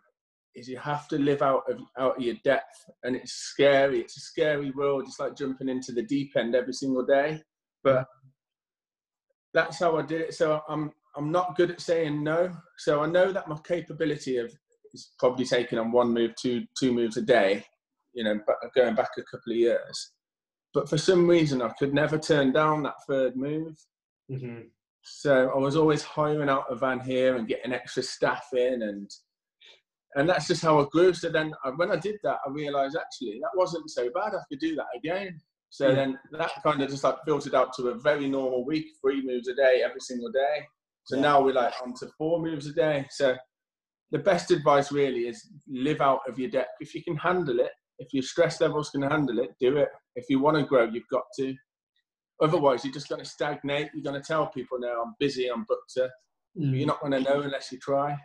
is 0.54 0.68
you 0.68 0.78
have 0.78 1.08
to 1.08 1.18
live 1.18 1.42
out 1.42 1.64
of 1.68 1.80
out 1.98 2.18
of 2.18 2.24
your 2.24 2.36
depth, 2.44 2.86
and 3.04 3.16
it's 3.16 3.34
scary. 3.34 4.02
It's 4.02 4.18
a 4.18 4.22
scary 4.22 4.72
world. 4.72 5.06
It's 5.08 5.20
like 5.20 5.36
jumping 5.36 5.70
into 5.70 5.94
the 5.94 6.04
deep 6.04 6.34
end 6.38 6.54
every 6.54 6.74
single 6.74 7.06
day, 7.06 7.42
but 7.84 8.06
that's 9.54 9.80
how 9.80 9.98
I 9.98 10.04
did 10.04 10.22
it. 10.22 10.34
So 10.36 10.62
I'm 10.70 10.92
I'm 11.16 11.32
not 11.32 11.56
good 11.56 11.72
at 11.72 11.82
saying 11.82 12.24
no. 12.24 12.52
So 12.78 13.02
I 13.02 13.08
know 13.08 13.32
that 13.32 13.50
my 13.50 13.58
capability 13.68 14.38
of 14.38 14.54
is 14.94 15.12
probably 15.18 15.46
taking 15.46 15.80
on 15.80 15.92
one 15.92 16.14
move, 16.14 16.36
two 16.40 16.66
two 16.80 16.94
moves 16.94 17.18
a 17.18 17.22
day. 17.24 17.66
You 18.14 18.26
know, 18.26 18.40
going 18.76 18.94
back 18.94 19.12
a 19.18 19.24
couple 19.24 19.54
of 19.54 19.58
years 19.58 20.12
but 20.74 20.90
for 20.90 20.98
some 20.98 21.28
reason 21.28 21.62
I 21.62 21.70
could 21.80 21.94
never 21.94 22.18
turn 22.18 22.52
down 22.52 22.84
that 22.84 22.96
third 23.08 23.36
move. 23.36 23.78
Mm-hmm. 24.32 24.62
So 25.04 25.52
I 25.54 25.58
was 25.58 25.76
always 25.76 26.04
hiring 26.04 26.50
out 26.50 26.66
a 26.70 26.76
van 26.76 27.00
here 27.00 27.36
and 27.36 27.48
getting 27.48 27.74
extra 27.74 28.04
staff 28.04 28.48
in, 28.54 28.84
and 28.84 29.10
and 30.16 30.30
that's 30.30 30.48
just 30.48 30.62
how 30.62 30.80
I 30.80 30.86
grew. 30.92 31.14
So 31.14 31.30
then 31.30 31.54
I, 31.64 31.70
when 31.70 31.92
I 31.92 31.96
did 31.96 32.18
that, 32.24 32.38
I 32.46 32.50
realised 32.50 32.96
actually 32.96 33.40
that 33.42 33.58
wasn't 33.58 33.90
so 33.90 34.10
bad. 34.14 34.34
I 34.36 34.42
could 34.50 34.60
do 34.60 34.76
that 34.76 34.88
again. 34.96 35.40
So 35.70 35.88
yeah. 35.88 35.96
then 35.96 36.20
that 36.34 36.52
kind 36.64 36.82
of 36.82 36.90
just 36.90 37.04
like 37.04 37.16
filtered 37.26 37.56
out 37.56 37.74
to 37.76 37.90
a 37.90 37.96
very 37.96 38.28
normal 38.28 38.66
week, 38.66 38.88
three 39.02 39.26
moves 39.26 39.48
a 39.48 39.56
day 39.56 39.82
every 39.84 40.02
single 40.02 40.32
day. 40.32 40.68
So 41.06 41.16
yeah. 41.16 41.22
now 41.22 41.42
we're 41.42 41.54
like 41.54 41.74
on 41.82 41.94
to 41.96 42.10
four 42.18 42.42
moves 42.42 42.68
a 42.68 42.74
day. 42.74 43.08
So 43.10 43.36
the 44.12 44.20
best 44.20 44.52
advice 44.52 44.92
really 44.92 45.28
is 45.28 45.50
live 45.68 46.02
out 46.02 46.20
of 46.28 46.38
your 46.38 46.50
depth. 46.50 46.76
If 46.82 46.94
you 46.94 47.02
can 47.02 47.16
handle 47.16 47.60
it, 47.60 47.72
if 48.02 48.14
your 48.14 48.24
stress 48.24 48.60
levels 48.60 48.90
can 48.90 49.04
handle 49.04 49.40
it, 49.40 49.52
do 49.60 49.78
it. 49.78 49.90
If 50.16 50.26
you 50.30 50.40
want 50.40 50.58
to 50.58 50.64
grow, 50.64 50.86
you've 50.86 51.08
got 51.10 51.24
to. 51.38 51.56
Otherwise, 52.42 52.84
you're 52.84 52.94
just 52.94 53.10
going 53.10 53.24
to 53.24 53.30
stagnate. 53.30 53.90
You're 53.94 54.04
going 54.04 54.20
to 54.20 54.28
tell 54.28 54.48
people, 54.48 54.80
now, 54.80 55.04
I'm 55.04 55.14
busy. 55.20 55.48
I'm 55.48 55.64
booked." 55.64 55.94
To. 55.96 56.10
Mm. 56.60 56.78
You're 56.78 56.88
not 56.88 57.00
going 57.00 57.14
to 57.14 57.22
know 57.22 57.42
unless 57.42 57.72
you 57.72 57.80
try. 57.80 58.18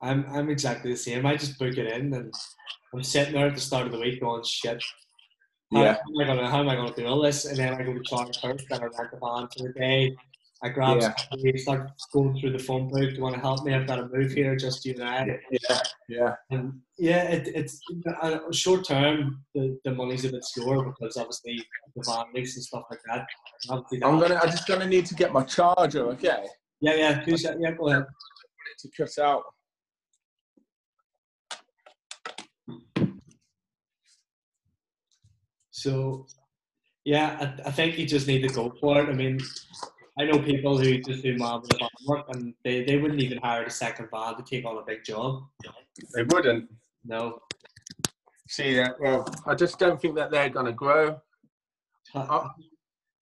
I'm 0.00 0.24
I'm 0.30 0.48
exactly 0.48 0.92
the 0.92 0.96
same. 0.96 1.26
I 1.26 1.36
just 1.36 1.58
book 1.58 1.76
it 1.76 1.92
in, 1.92 2.14
and 2.14 2.32
I'm 2.94 3.02
sitting 3.02 3.34
there 3.34 3.48
at 3.48 3.54
the 3.54 3.60
start 3.60 3.86
of 3.86 3.92
the 3.92 3.98
week 3.98 4.20
going, 4.20 4.44
"Shit, 4.44 4.82
how, 5.72 5.82
yeah. 5.82 5.94
how 5.94 6.00
am 6.00 6.20
I 6.20 6.24
gonna 6.24 6.50
how 6.50 6.60
am 6.60 6.68
I 6.68 6.76
gonna 6.76 6.94
do 6.94 7.06
all 7.06 7.20
this?" 7.20 7.46
And 7.46 7.56
then 7.56 7.74
I 7.74 7.82
go 7.82 7.92
to 7.92 8.02
charge 8.04 8.40
first, 8.40 8.66
then 8.70 8.80
I 8.80 8.84
rent 8.84 9.10
the 9.10 9.18
van 9.20 9.48
for 9.48 9.66
the 9.66 9.72
day, 9.76 10.16
I 10.60 10.70
grab 10.70 11.00
yeah. 11.00 11.14
somebody, 11.30 11.58
start 11.58 11.90
going 12.12 12.38
through 12.38 12.50
the 12.50 12.58
phone 12.58 12.88
book. 12.88 13.00
Do 13.00 13.14
you 13.14 13.22
want 13.22 13.36
to 13.36 13.40
help 13.40 13.64
me? 13.64 13.74
I've 13.74 13.86
got 13.86 14.00
a 14.00 14.08
move 14.08 14.32
here, 14.32 14.56
just 14.56 14.84
you 14.84 14.94
and 14.94 15.04
I. 15.04 15.38
Yeah, 15.50 15.80
yeah. 16.08 16.34
And 16.50 16.80
yeah, 16.98 17.22
it, 17.30 17.48
it's 17.54 17.80
uh, 18.20 18.40
short 18.50 18.84
term. 18.84 19.44
The, 19.54 19.78
the 19.84 19.92
money's 19.92 20.24
a 20.24 20.32
bit 20.32 20.44
slower 20.44 20.84
because 20.84 21.16
obviously 21.16 21.64
the 21.94 22.02
van 22.04 22.24
lease 22.34 22.56
and 22.56 22.64
stuff 22.64 22.84
like 22.90 23.00
that. 23.06 23.26
I'm 23.70 24.18
gonna. 24.18 24.40
I'm 24.42 24.50
just 24.50 24.66
gonna 24.66 24.86
need 24.86 25.06
to 25.06 25.14
get 25.14 25.32
my 25.32 25.44
charger. 25.44 26.06
Okay. 26.08 26.44
Yeah, 26.80 26.94
yeah, 26.94 27.36
sec- 27.36 27.56
yeah, 27.60 27.72
go 27.72 27.88
ahead. 27.88 28.06
to 28.80 28.88
cut 28.96 29.18
out. 29.18 29.44
So, 35.70 36.26
yeah, 37.04 37.54
I, 37.64 37.68
I 37.68 37.70
think 37.70 37.98
you 37.98 38.06
just 38.06 38.26
need 38.26 38.42
to 38.42 38.48
go 38.48 38.74
for 38.80 39.00
it. 39.00 39.08
I 39.08 39.12
mean, 39.12 39.38
I 40.20 40.24
know 40.24 40.38
people 40.40 40.76
who 40.76 40.98
just 40.98 41.22
do 41.22 41.32
with 41.34 41.40
van 41.40 41.60
work 42.06 42.26
and 42.30 42.52
they, 42.64 42.82
they 42.84 42.96
wouldn't 42.96 43.20
even 43.20 43.38
hire 43.38 43.62
a 43.62 43.70
second 43.70 44.08
van 44.12 44.36
to 44.36 44.42
take 44.42 44.64
on 44.64 44.78
a 44.78 44.82
big 44.82 45.04
job. 45.04 45.44
They 46.14 46.24
wouldn't. 46.24 46.68
No. 47.04 47.38
See 48.48 48.74
that? 48.74 48.98
Well, 49.00 49.28
I 49.46 49.54
just 49.54 49.78
don't 49.78 50.00
think 50.00 50.16
that 50.16 50.30
they're 50.32 50.48
going 50.48 50.66
to 50.66 50.72
grow. 50.72 51.20
How, 52.12 52.50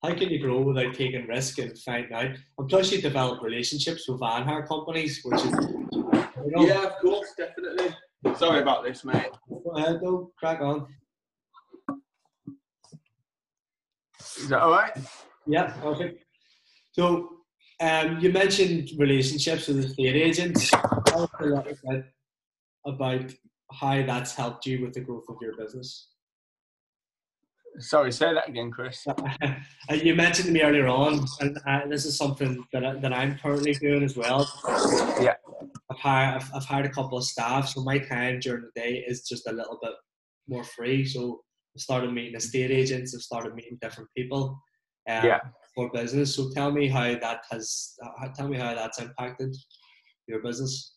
how 0.03 0.15
can 0.15 0.31
you 0.31 0.39
grow 0.39 0.61
without 0.61 0.95
taking 0.95 1.27
risk 1.27 1.59
and 1.59 1.77
finding 1.79 2.13
out? 2.15 2.31
And 2.59 2.69
plus, 2.69 2.93
you 2.93 3.03
develop 3.03 3.43
relationships 3.43 4.09
with 4.09 4.21
van 4.21 4.45
hire 4.45 4.67
companies, 4.67 5.21
which 5.23 5.41
is, 5.45 5.53
you 5.93 6.11
know, 6.53 6.67
Yeah, 6.67 6.85
of 6.87 6.97
course, 7.01 7.35
definitely. 7.37 7.95
Sorry 8.37 8.63
about 8.63 8.85
this, 8.85 9.05
mate. 9.05 9.31
go 9.49 9.71
ahead, 9.73 10.01
though, 10.03 10.33
crack 10.39 10.61
on. 10.63 10.87
Is 14.39 14.49
that 14.49 14.63
all 14.63 14.71
right? 14.71 14.93
Yeah, 15.47 15.73
perfect. 15.83 16.26
So, 16.99 17.29
um, 17.79 18.21
you 18.21 18.33
mentioned 18.33 18.89
relationships 18.97 19.69
with 19.69 19.85
estate 19.85 20.17
agents. 20.17 20.71
Tell 20.71 21.25
us 21.25 21.31
a 21.41 21.45
little 21.45 21.63
bit 21.63 22.05
about 22.87 23.33
how 23.71 24.03
that's 24.07 24.35
helped 24.35 24.65
you 24.65 24.81
with 24.81 24.95
the 24.95 25.01
growth 25.01 25.27
of 25.29 25.37
your 25.43 25.55
business. 25.59 26.09
Sorry, 27.79 28.11
say 28.11 28.33
that 28.33 28.49
again, 28.49 28.71
Chris. 28.71 29.07
Uh, 29.89 29.95
you 29.95 30.17
mentioned 30.17 30.47
to 30.47 30.53
me 30.53 30.63
earlier 30.63 30.89
on, 30.89 31.25
and 31.41 31.59
uh, 31.65 31.87
this 31.87 32.05
is 32.05 32.17
something 32.17 32.65
that, 32.73 32.85
I, 32.85 32.95
that 32.95 33.13
I'm 33.13 33.39
currently 33.39 33.73
doing 33.75 34.03
as 34.03 34.17
well. 34.17 34.51
Yeah. 35.21 35.35
I've 35.89 35.99
hired, 35.99 36.43
I've, 36.43 36.51
I've 36.57 36.65
hired 36.65 36.87
a 36.87 36.91
couple 36.91 37.19
of 37.19 37.25
staff, 37.25 37.69
so 37.69 37.85
my 37.85 37.99
time 37.99 38.41
during 38.41 38.63
the 38.63 38.81
day 38.81 39.05
is 39.07 39.29
just 39.29 39.47
a 39.47 39.53
little 39.53 39.79
bit 39.81 39.93
more 40.49 40.65
free. 40.65 41.05
So 41.05 41.43
I 41.77 41.79
started 41.79 42.13
meeting 42.13 42.35
estate 42.35 42.73
agents, 42.73 43.15
I've 43.15 43.21
started 43.21 43.55
meeting 43.55 43.79
different 43.81 44.11
people 44.17 44.59
um, 45.09 45.25
Yeah. 45.25 45.41
For 45.77 45.91
business. 45.91 46.35
So 46.35 46.51
tell 46.51 46.73
me 46.73 46.89
how 46.89 47.15
that 47.15 47.43
has, 47.51 47.95
uh, 48.03 48.29
tell 48.35 48.49
me 48.49 48.57
how 48.57 48.75
that's 48.75 49.01
impacted 49.01 49.55
your 50.27 50.43
business. 50.43 50.95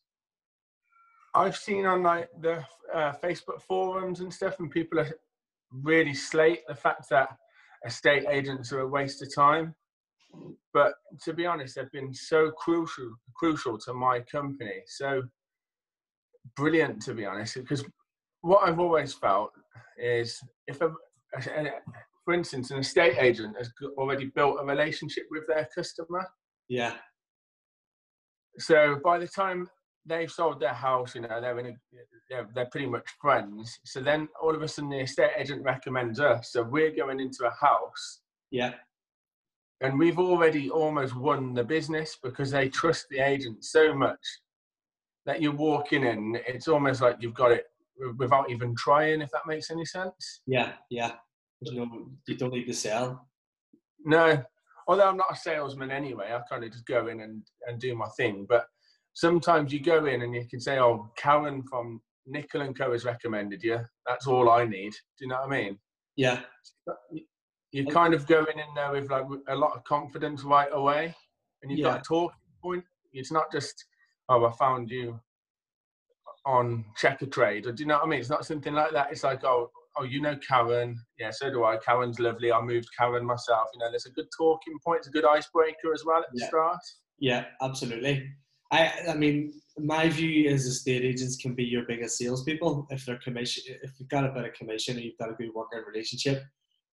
I've 1.36 1.58
seen 1.58 1.86
on 1.86 2.02
like 2.02 2.30
the 2.42 2.65
uh, 2.94 3.13
Facebook 3.24 3.62
forums 3.62 4.22
and 4.22 4.34
stuff, 4.34 4.56
and 4.60 4.72
people 4.72 5.00
are 5.00 5.12
really 5.72 6.15
slate 6.15 6.62
the 6.68 6.74
fact 6.74 7.08
that 7.12 7.30
estate 7.86 8.26
agents 8.28 8.72
are 8.72 8.80
a 8.80 8.88
waste 8.88 9.22
of 9.22 9.34
time. 9.36 9.76
But 10.74 10.94
to 11.24 11.34
be 11.34 11.46
honest, 11.46 11.76
they've 11.76 11.92
been 11.92 12.13
so 12.13 12.52
crucial, 12.52 13.12
crucial 13.36 13.78
to 13.80 13.94
my 13.94 14.22
company. 14.22 14.82
So 14.88 15.24
brilliant, 16.56 17.02
to 17.04 17.13
be 17.13 17.26
honest, 17.26 17.56
because 17.56 17.84
what 18.42 18.68
I've 18.68 18.80
always 18.80 19.13
felt 19.13 19.52
is 19.98 20.39
if 20.68 20.82
a, 20.82 20.92
for 22.30 22.34
instance, 22.34 22.70
an 22.70 22.78
estate 22.78 23.18
agent 23.18 23.56
has 23.58 23.72
already 23.98 24.26
built 24.36 24.58
a 24.62 24.63
relationship 24.63 25.24
with 25.32 25.48
their 25.48 25.68
customer, 25.74 26.28
Yeah, 26.68 26.94
so 28.60 29.00
by 29.04 29.18
the 29.18 29.28
time 29.28 29.68
they've 30.06 30.30
sold 30.30 30.60
their 30.60 30.76
house, 30.76 31.15
you 31.15 31.22
know, 31.22 31.42
they're 31.42 31.58
in 31.58 31.65
a, 31.65 31.74
they're, 32.30 32.48
they're 32.54 32.70
pretty 32.72 32.86
much 32.86 33.08
friends. 33.20 33.80
So 33.84 34.00
then 34.00 34.28
all 34.39 34.54
of 34.54 34.62
a 34.62 34.68
sudden 34.68 34.92
the 34.92 35.00
estate 35.00 35.32
agent 35.38 35.63
recommends 35.63 36.20
us. 36.20 36.52
So 36.52 36.62
we're 36.62 36.96
going 36.96 37.20
into 37.20 37.48
a 37.48 37.65
house 37.65 38.22
yeah, 38.52 38.74
and 39.82 39.98
we've 39.98 40.20
already 40.20 40.70
almost 40.70 41.15
won 41.15 41.56
the 41.56 41.63
business 41.63 42.15
because 42.22 42.52
they 42.52 42.70
trust 42.70 43.08
the 43.10 43.20
agent 43.20 43.65
so 43.65 43.96
much 43.96 44.20
that 45.26 45.42
you're 45.42 45.56
walking 45.56 46.04
in, 46.04 46.39
it's 46.48 46.68
almost 46.68 47.02
like 47.02 47.18
you've 47.22 47.34
got 47.34 47.52
it 47.52 47.65
without 48.18 48.52
even 48.52 48.76
trying, 48.76 49.22
if 49.22 49.32
that 49.32 49.48
makes 49.48 49.72
any 49.72 49.86
sense. 49.86 50.42
yeah, 50.46 50.74
yeah. 50.92 51.13
There's 51.62 51.76
no, 51.76 52.10
you 52.28 52.36
don't 52.36 52.54
need 52.54 52.65
to 52.65 52.74
sell. 52.74 53.28
No, 54.06 54.41
although 54.88 55.08
I'm 55.10 55.17
not 55.17 55.32
a 55.32 55.36
salesman 55.36 55.91
anyway, 55.91 56.32
I 56.34 56.39
kind 56.50 56.63
of 56.63 56.72
just 56.72 56.86
go 56.86 57.08
in 57.08 57.22
and, 57.22 57.43
and 57.67 57.80
do 57.80 57.95
my 57.95 58.08
thing. 58.17 58.45
But 58.48 58.65
sometimes 59.13 59.74
you 59.74 59.82
go 59.82 60.06
in 60.06 60.22
and 60.22 60.34
you 60.34 60.45
can 60.50 60.60
say, 60.62 60.80
"Oh, 60.80 61.12
Karen 61.17 61.63
from 61.63 62.02
Nickel 62.26 62.62
and 62.62 62.78
Co 62.78 62.91
has 62.93 63.04
recommended 63.04 63.62
you." 63.62 63.80
That's 64.08 64.26
all 64.28 64.50
I 64.50 64.65
need. 64.65 64.91
Do 64.91 65.26
you 65.26 65.28
know 65.28 65.41
what 65.41 65.52
I 65.52 65.58
mean? 65.63 65.80
Yeah, 66.15 66.41
You're 67.72 67.86
kind 67.88 68.13
of 68.13 68.26
going 68.26 68.54
in 68.54 68.60
and 68.60 68.76
there 68.78 68.91
with 68.91 69.10
like 69.12 69.26
a 69.48 69.56
lot 69.56 69.76
of 69.76 69.84
confidence 69.84 70.43
right 70.43 70.69
away, 70.72 71.13
and 71.62 71.69
you've 71.72 71.80
Yeah. 71.82 71.91
got 71.91 72.00
a 72.00 72.04
talking 72.04 72.39
point. 72.63 72.86
It's 73.12 73.32
not 73.32 73.52
just, 73.52 73.86
"Oh, 74.30 74.45
I 74.45 74.52
found 74.54 74.89
you 74.89 75.19
on 76.45 76.86
Checkatrade," 76.98 77.65
or 77.67 77.74
do 77.74 77.84
you 77.84 77.88
know 77.88 77.95
what 77.98 78.06
I 78.06 78.08
mean? 78.08 78.19
It's 78.22 78.30
not 78.30 78.45
something 78.45 78.74
like 78.74 78.91
that. 78.93 79.12
It's 79.12 79.24
like, 79.26 79.43
"Oh." 79.43 79.72
Oh, 80.00 80.04
you 80.04 80.22
know 80.22 80.38
Karen. 80.48 80.98
Yeah, 81.20 81.32
so 81.32 81.50
do 81.52 81.64
I. 81.66 81.78
Karen's 81.78 82.20
lovely. 82.20 82.52
I 82.52 82.62
moved 82.62 82.88
Karen 82.98 83.26
myself. 83.26 83.68
You 83.74 83.80
know, 83.80 83.90
there's 83.90 84.06
a 84.06 84.12
good 84.12 84.28
talking 84.38 84.78
point. 84.86 85.00
It's 85.00 85.08
a 85.08 85.12
good 85.12 85.26
icebreaker 85.26 85.94
as 85.94 86.06
well 86.06 86.20
at 86.22 86.32
the 86.34 86.40
Yeah. 86.42 86.48
start. 86.48 86.80
Yeah, 87.20 87.46
absolutely. 87.62 88.30
I 88.72 88.92
I 89.10 89.16
mean, 89.16 89.62
my 89.78 90.08
view 90.10 90.50
is 90.50 90.66
estate 90.66 91.04
agents 91.04 91.36
can 91.36 91.54
be 91.54 91.66
your 91.66 91.84
biggest 91.86 92.18
salespeople 92.18 92.88
if 92.92 93.06
they're 93.06 93.20
commission. 93.20 93.64
If 93.84 93.92
you've 94.00 94.10
got 94.10 94.26
a 94.26 94.32
bit 94.32 94.46
of 94.46 94.54
commission 94.54 94.96
and 94.96 95.04
you've 95.04 95.18
got 95.18 95.32
a 95.32 95.34
good 95.34 95.54
working 95.54 95.84
relationship. 95.86 96.44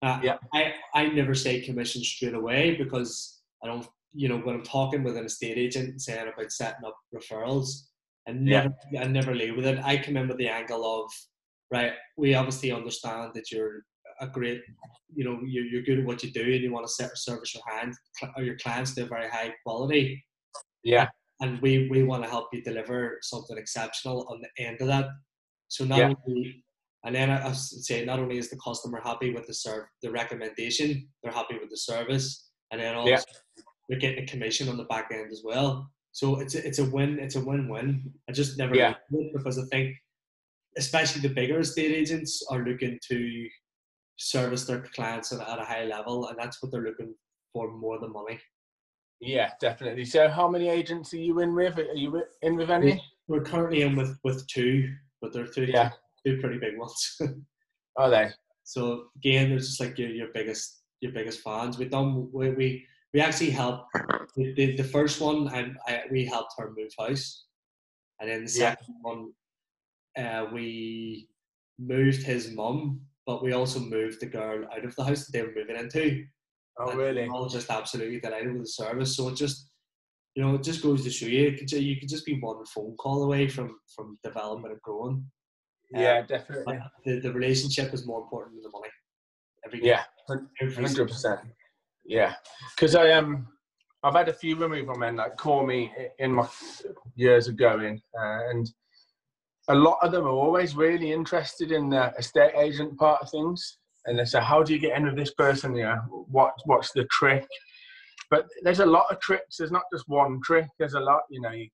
Uh, 0.02 0.20
Yeah. 0.22 0.38
I 0.52 0.74
I 0.94 1.06
never 1.08 1.34
say 1.34 1.60
commission 1.60 2.02
straight 2.02 2.34
away 2.34 2.74
because 2.76 3.42
I 3.62 3.68
don't. 3.68 3.86
You 4.12 4.28
know, 4.30 4.38
when 4.38 4.54
I'm 4.56 4.62
talking 4.62 5.02
with 5.04 5.16
an 5.16 5.26
estate 5.26 5.58
agent 5.58 6.00
saying 6.00 6.28
about 6.32 6.50
setting 6.50 6.84
up 6.86 6.96
referrals, 7.14 7.68
I 8.26 8.32
Yeah. 8.32 8.38
never 8.38 8.74
I 8.98 9.06
never 9.06 9.34
leave 9.34 9.54
with 9.56 9.66
it. 9.66 9.78
I 9.84 9.98
come 9.98 10.16
in 10.16 10.26
with 10.28 10.38
the 10.38 10.48
angle 10.48 10.84
of 11.02 11.12
right. 11.70 11.92
We 12.16 12.34
obviously 12.34 12.72
understand 12.72 13.32
that 13.34 13.50
you're 13.50 13.82
a 14.20 14.26
great 14.26 14.62
you 15.14 15.24
know 15.24 15.38
you're, 15.44 15.66
you're 15.66 15.82
good 15.82 15.98
at 15.98 16.04
what 16.06 16.22
you 16.22 16.30
do 16.30 16.40
and 16.42 16.62
you 16.62 16.72
want 16.72 16.86
to 16.86 16.92
set 16.92 17.10
service 17.18 17.54
your 17.54 17.62
hand 17.70 17.92
or 18.36 18.42
your 18.42 18.56
clients 18.56 18.94
to 18.94 19.02
a 19.02 19.06
very 19.06 19.28
high 19.28 19.52
quality 19.62 20.24
Yeah, 20.82 21.08
and 21.42 21.60
we 21.60 21.88
we 21.90 22.02
want 22.02 22.22
to 22.24 22.30
help 22.30 22.46
you 22.52 22.62
deliver 22.62 23.18
something 23.22 23.58
exceptional 23.58 24.26
on 24.30 24.40
the 24.40 24.64
end 24.64 24.80
of 24.80 24.86
that. 24.88 25.06
So 25.68 25.84
not 25.84 25.98
Yeah. 25.98 26.12
only, 26.26 26.64
and 27.04 27.14
then 27.14 27.28
I, 27.30 27.48
I 27.48 27.52
say 27.52 28.04
not 28.04 28.18
only 28.20 28.38
is 28.38 28.48
the 28.50 28.56
customer 28.68 29.00
happy 29.04 29.30
with 29.34 29.46
the 29.46 29.54
serve 29.54 29.84
the 30.02 30.10
recommendation, 30.10 30.88
they're 31.22 31.32
happy 31.40 31.58
with 31.60 31.70
the 31.70 31.76
service, 31.76 32.26
and 32.70 32.80
then 32.80 32.94
also 32.94 33.10
Yeah. 33.10 33.22
we're 33.88 33.98
getting 33.98 34.24
a 34.24 34.26
commission 34.26 34.68
on 34.70 34.76
the 34.78 34.84
back 34.84 35.08
end 35.12 35.30
as 35.30 35.42
well. 35.44 35.90
So 36.12 36.40
it's 36.40 36.54
a, 36.54 36.66
it's 36.66 36.78
a 36.78 36.84
win. 36.96 37.18
It's 37.18 37.36
a 37.36 37.44
win-win. 37.48 37.88
I 38.28 38.32
just 38.32 38.56
never 38.56 38.74
Yeah. 38.74 38.94
because 39.34 39.58
I 39.58 39.64
think, 39.72 39.94
especially 40.76 41.22
the 41.22 41.34
bigger 41.34 41.60
estate 41.60 41.92
agents 41.92 42.44
are 42.50 42.64
looking 42.64 42.98
to 43.08 43.48
service 44.18 44.64
their 44.64 44.80
clients 44.80 45.32
at, 45.32 45.40
at 45.46 45.58
a 45.58 45.64
high 45.64 45.84
level, 45.84 46.28
and 46.28 46.38
that's 46.38 46.62
what 46.62 46.72
they're 46.72 46.82
looking 46.82 47.14
for 47.52 47.70
more 47.72 47.98
than 47.98 48.12
money. 48.12 48.38
yeah, 49.20 49.50
definitely. 49.60 50.04
So, 50.04 50.28
how 50.28 50.48
many 50.48 50.68
agents 50.68 51.12
are 51.14 51.18
you 51.18 51.40
in 51.40 51.54
with? 51.54 51.78
Are 51.78 51.94
you 51.94 52.22
in 52.42 52.56
with 52.56 52.70
any? 52.70 53.02
We're 53.28 53.42
currently 53.42 53.82
in 53.82 53.96
with 53.96 54.18
with 54.24 54.46
two, 54.46 54.92
but 55.20 55.32
they're 55.32 55.46
two 55.46 55.64
Yeah. 55.64 55.90
two 56.24 56.38
pretty 56.40 56.58
big 56.58 56.78
ones. 56.78 57.18
Are 57.96 58.10
they? 58.10 58.30
so 58.64 59.06
again, 59.16 59.48
there's 59.50 59.68
just 59.68 59.80
like 59.80 59.96
your, 59.98 60.10
your 60.10 60.28
biggest 60.34 60.82
your 61.00 61.12
biggest 61.12 61.40
fans. 61.40 61.78
We 61.78 61.86
done 61.86 62.30
we 62.32 62.50
we, 62.50 62.86
we 63.14 63.20
actually 63.20 63.50
helped 63.50 63.86
the, 64.36 64.52
the, 64.54 64.76
the 64.76 64.84
first 64.84 65.20
one 65.20 65.48
and 65.54 65.78
I, 65.88 66.02
we 66.10 66.24
helped 66.26 66.54
her 66.58 66.72
move 66.76 66.90
house, 66.98 67.46
and 68.20 68.28
then 68.30 68.44
the 68.44 68.50
Yeah. 68.52 68.74
second 68.76 68.94
one, 69.00 69.32
uh, 70.16 70.46
we 70.52 71.28
moved 71.78 72.22
his 72.22 72.50
mum, 72.52 73.00
but 73.26 73.42
we 73.42 73.52
also 73.52 73.80
moved 73.80 74.20
the 74.20 74.26
girl 74.26 74.64
out 74.72 74.84
of 74.84 74.94
the 74.96 75.04
house 75.04 75.26
that 75.26 75.32
they 75.32 75.42
were 75.42 75.52
moving 75.54 75.76
into. 75.76 76.24
Oh, 76.78 76.90
And 76.90 76.98
really? 76.98 77.28
all 77.28 77.48
just 77.48 77.70
absolutely 77.70 78.20
delighted 78.20 78.52
with 78.52 78.62
the 78.62 78.68
service. 78.68 79.16
So 79.16 79.28
it 79.28 79.36
just, 79.36 79.70
you 80.34 80.42
know, 80.42 80.54
it 80.54 80.62
just 80.62 80.82
goes 80.82 81.02
to 81.04 81.10
show 81.10 81.26
you, 81.26 81.52
could, 81.52 81.70
you 81.72 81.96
could 81.98 82.08
just 82.08 82.26
be 82.26 82.38
one 82.40 82.64
phone 82.66 82.94
call 82.96 83.24
away 83.24 83.48
from 83.48 83.78
from 83.94 84.18
development 84.22 84.72
and 84.72 84.82
growing. 84.82 85.24
Yeah, 85.90 86.20
Um, 86.20 86.26
definitely. 86.26 86.78
the, 87.04 87.20
the 87.20 87.32
relationship 87.32 87.94
is 87.94 88.06
more 88.06 88.20
important 88.20 88.56
than 88.56 88.62
the 88.62 88.70
money. 88.70 88.88
Every 89.64 89.84
Yeah, 89.84 90.02
hundred 90.74 91.08
percent. 91.08 91.40
Yeah, 92.04 92.34
because 92.74 92.94
I 92.94 93.12
um, 93.12 93.48
I've 94.02 94.14
had 94.14 94.28
a 94.28 94.32
few 94.32 94.56
removal 94.56 94.96
men 94.96 95.16
like 95.16 95.36
call 95.36 95.66
me 95.66 95.92
in 96.18 96.32
my 96.32 96.48
years 97.14 97.48
of 97.48 97.56
going, 97.56 98.00
uh, 98.18 98.50
and 98.50 98.68
a 99.68 99.74
lot 99.74 99.98
of 100.02 100.12
them 100.12 100.24
are 100.24 100.30
always 100.30 100.76
really 100.76 101.12
interested 101.12 101.72
in 101.72 101.90
the 101.90 102.12
estate 102.18 102.54
agent 102.56 102.96
part 102.98 103.22
of 103.22 103.30
things. 103.30 103.78
And 104.06 104.18
they 104.18 104.24
say, 104.24 104.40
"How 104.40 104.62
do 104.62 104.72
you 104.72 104.78
get 104.78 104.96
in 104.96 105.04
with 105.06 105.16
this 105.16 105.34
person? 105.34 105.74
Yeah, 105.74 105.98
what 106.08 106.52
what's 106.64 106.92
the 106.92 107.04
trick?" 107.10 107.46
But 108.30 108.46
there's 108.62 108.80
a 108.80 108.86
lot 108.86 109.06
of 109.10 109.20
tricks. 109.20 109.56
There's 109.56 109.72
not 109.72 109.82
just 109.92 110.08
one 110.08 110.40
trick. 110.44 110.66
There's 110.78 110.94
a 110.94 111.00
lot. 111.00 111.22
You 111.30 111.40
know, 111.40 111.50
you, 111.50 111.68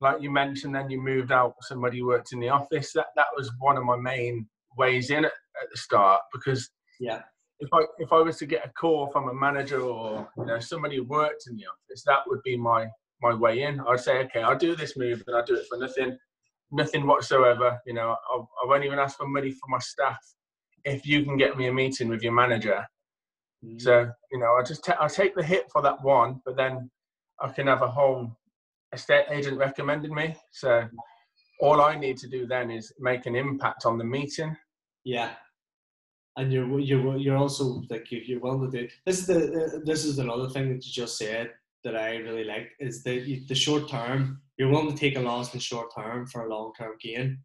like 0.00 0.20
you 0.20 0.30
mentioned, 0.30 0.74
then 0.74 0.90
you 0.90 1.00
moved 1.00 1.32
out. 1.32 1.54
Somebody 1.62 2.02
worked 2.02 2.32
in 2.32 2.40
the 2.40 2.50
office. 2.50 2.92
That 2.92 3.06
that 3.16 3.28
was 3.36 3.50
one 3.58 3.78
of 3.78 3.84
my 3.84 3.96
main 3.96 4.46
ways 4.76 5.10
in 5.10 5.24
at, 5.24 5.32
at 5.62 5.70
the 5.70 5.78
start 5.78 6.20
because 6.32 6.68
Yeah, 7.00 7.22
if 7.60 7.68
I 7.72 7.80
if 7.98 8.12
I 8.12 8.20
was 8.20 8.36
to 8.38 8.46
get 8.46 8.66
a 8.66 8.72
call 8.72 9.08
from 9.08 9.28
a 9.28 9.34
manager 9.34 9.80
or 9.80 10.28
you 10.36 10.44
know 10.44 10.58
somebody 10.58 10.96
who 10.96 11.04
worked 11.04 11.44
in 11.48 11.56
the 11.56 11.64
office, 11.64 12.02
that 12.04 12.20
would 12.26 12.42
be 12.42 12.56
my 12.56 12.88
my 13.22 13.34
way 13.34 13.62
in. 13.62 13.80
I'd 13.80 14.00
say, 14.00 14.18
okay, 14.24 14.42
I'll 14.42 14.58
do 14.58 14.74
this 14.74 14.96
move 14.96 15.22
and 15.26 15.36
I'll 15.36 15.44
do 15.44 15.56
it 15.56 15.66
for 15.68 15.78
nothing, 15.78 16.18
nothing 16.70 17.06
whatsoever. 17.06 17.78
You 17.86 17.94
know, 17.94 18.10
I, 18.10 18.36
I 18.36 18.66
won't 18.66 18.84
even 18.84 18.98
ask 18.98 19.16
for 19.16 19.26
money 19.26 19.50
from 19.50 19.70
my 19.70 19.78
staff 19.78 20.18
if 20.84 21.06
you 21.06 21.24
can 21.24 21.36
get 21.36 21.56
me 21.56 21.66
a 21.66 21.72
meeting 21.72 22.08
with 22.08 22.22
your 22.22 22.32
manager. 22.32 22.84
Mm. 23.64 23.80
So 23.80 24.10
you 24.32 24.38
know, 24.38 24.56
I 24.58 24.62
just 24.62 24.88
i 24.88 25.08
take 25.08 25.34
the 25.34 25.42
hit 25.42 25.70
for 25.70 25.82
that 25.82 26.02
one, 26.02 26.40
but 26.44 26.56
then 26.56 26.90
I 27.40 27.48
can 27.48 27.66
have 27.66 27.82
a 27.82 27.90
whole 27.90 28.36
estate 28.92 29.26
agent 29.30 29.58
recommending 29.58 30.14
me. 30.14 30.36
So 30.52 30.88
all 31.60 31.80
I 31.80 31.96
need 31.96 32.16
to 32.18 32.28
do 32.28 32.46
then 32.46 32.70
is 32.70 32.92
make 32.98 33.26
an 33.26 33.36
impact 33.36 33.84
on 33.84 33.98
the 33.98 34.04
meeting. 34.04 34.56
Yeah, 35.04 35.32
and 36.36 36.52
you're 36.52 36.78
you're 36.78 37.16
you're 37.16 37.36
also 37.36 37.82
like 37.90 38.06
you're 38.10 38.40
willing 38.40 38.70
to 38.70 38.78
do. 38.78 38.88
This 39.06 39.18
is 39.18 39.26
the 39.26 39.82
this 39.84 40.04
is 40.04 40.18
another 40.18 40.48
thing 40.48 40.68
that 40.68 40.84
you 40.86 40.92
just 40.92 41.18
said 41.18 41.50
that 41.84 41.96
I 41.96 42.16
really 42.16 42.44
like 42.44 42.70
is 42.78 43.02
the 43.02 43.44
the 43.46 43.54
short 43.54 43.88
term. 43.88 44.40
You're 44.60 44.68
willing 44.68 44.94
to 44.94 44.94
take 44.94 45.16
a 45.16 45.20
loss 45.20 45.54
in 45.54 45.60
short 45.60 45.88
term 45.96 46.26
for 46.26 46.44
a 46.44 46.54
long 46.54 46.74
term 46.78 46.92
gain. 47.00 47.38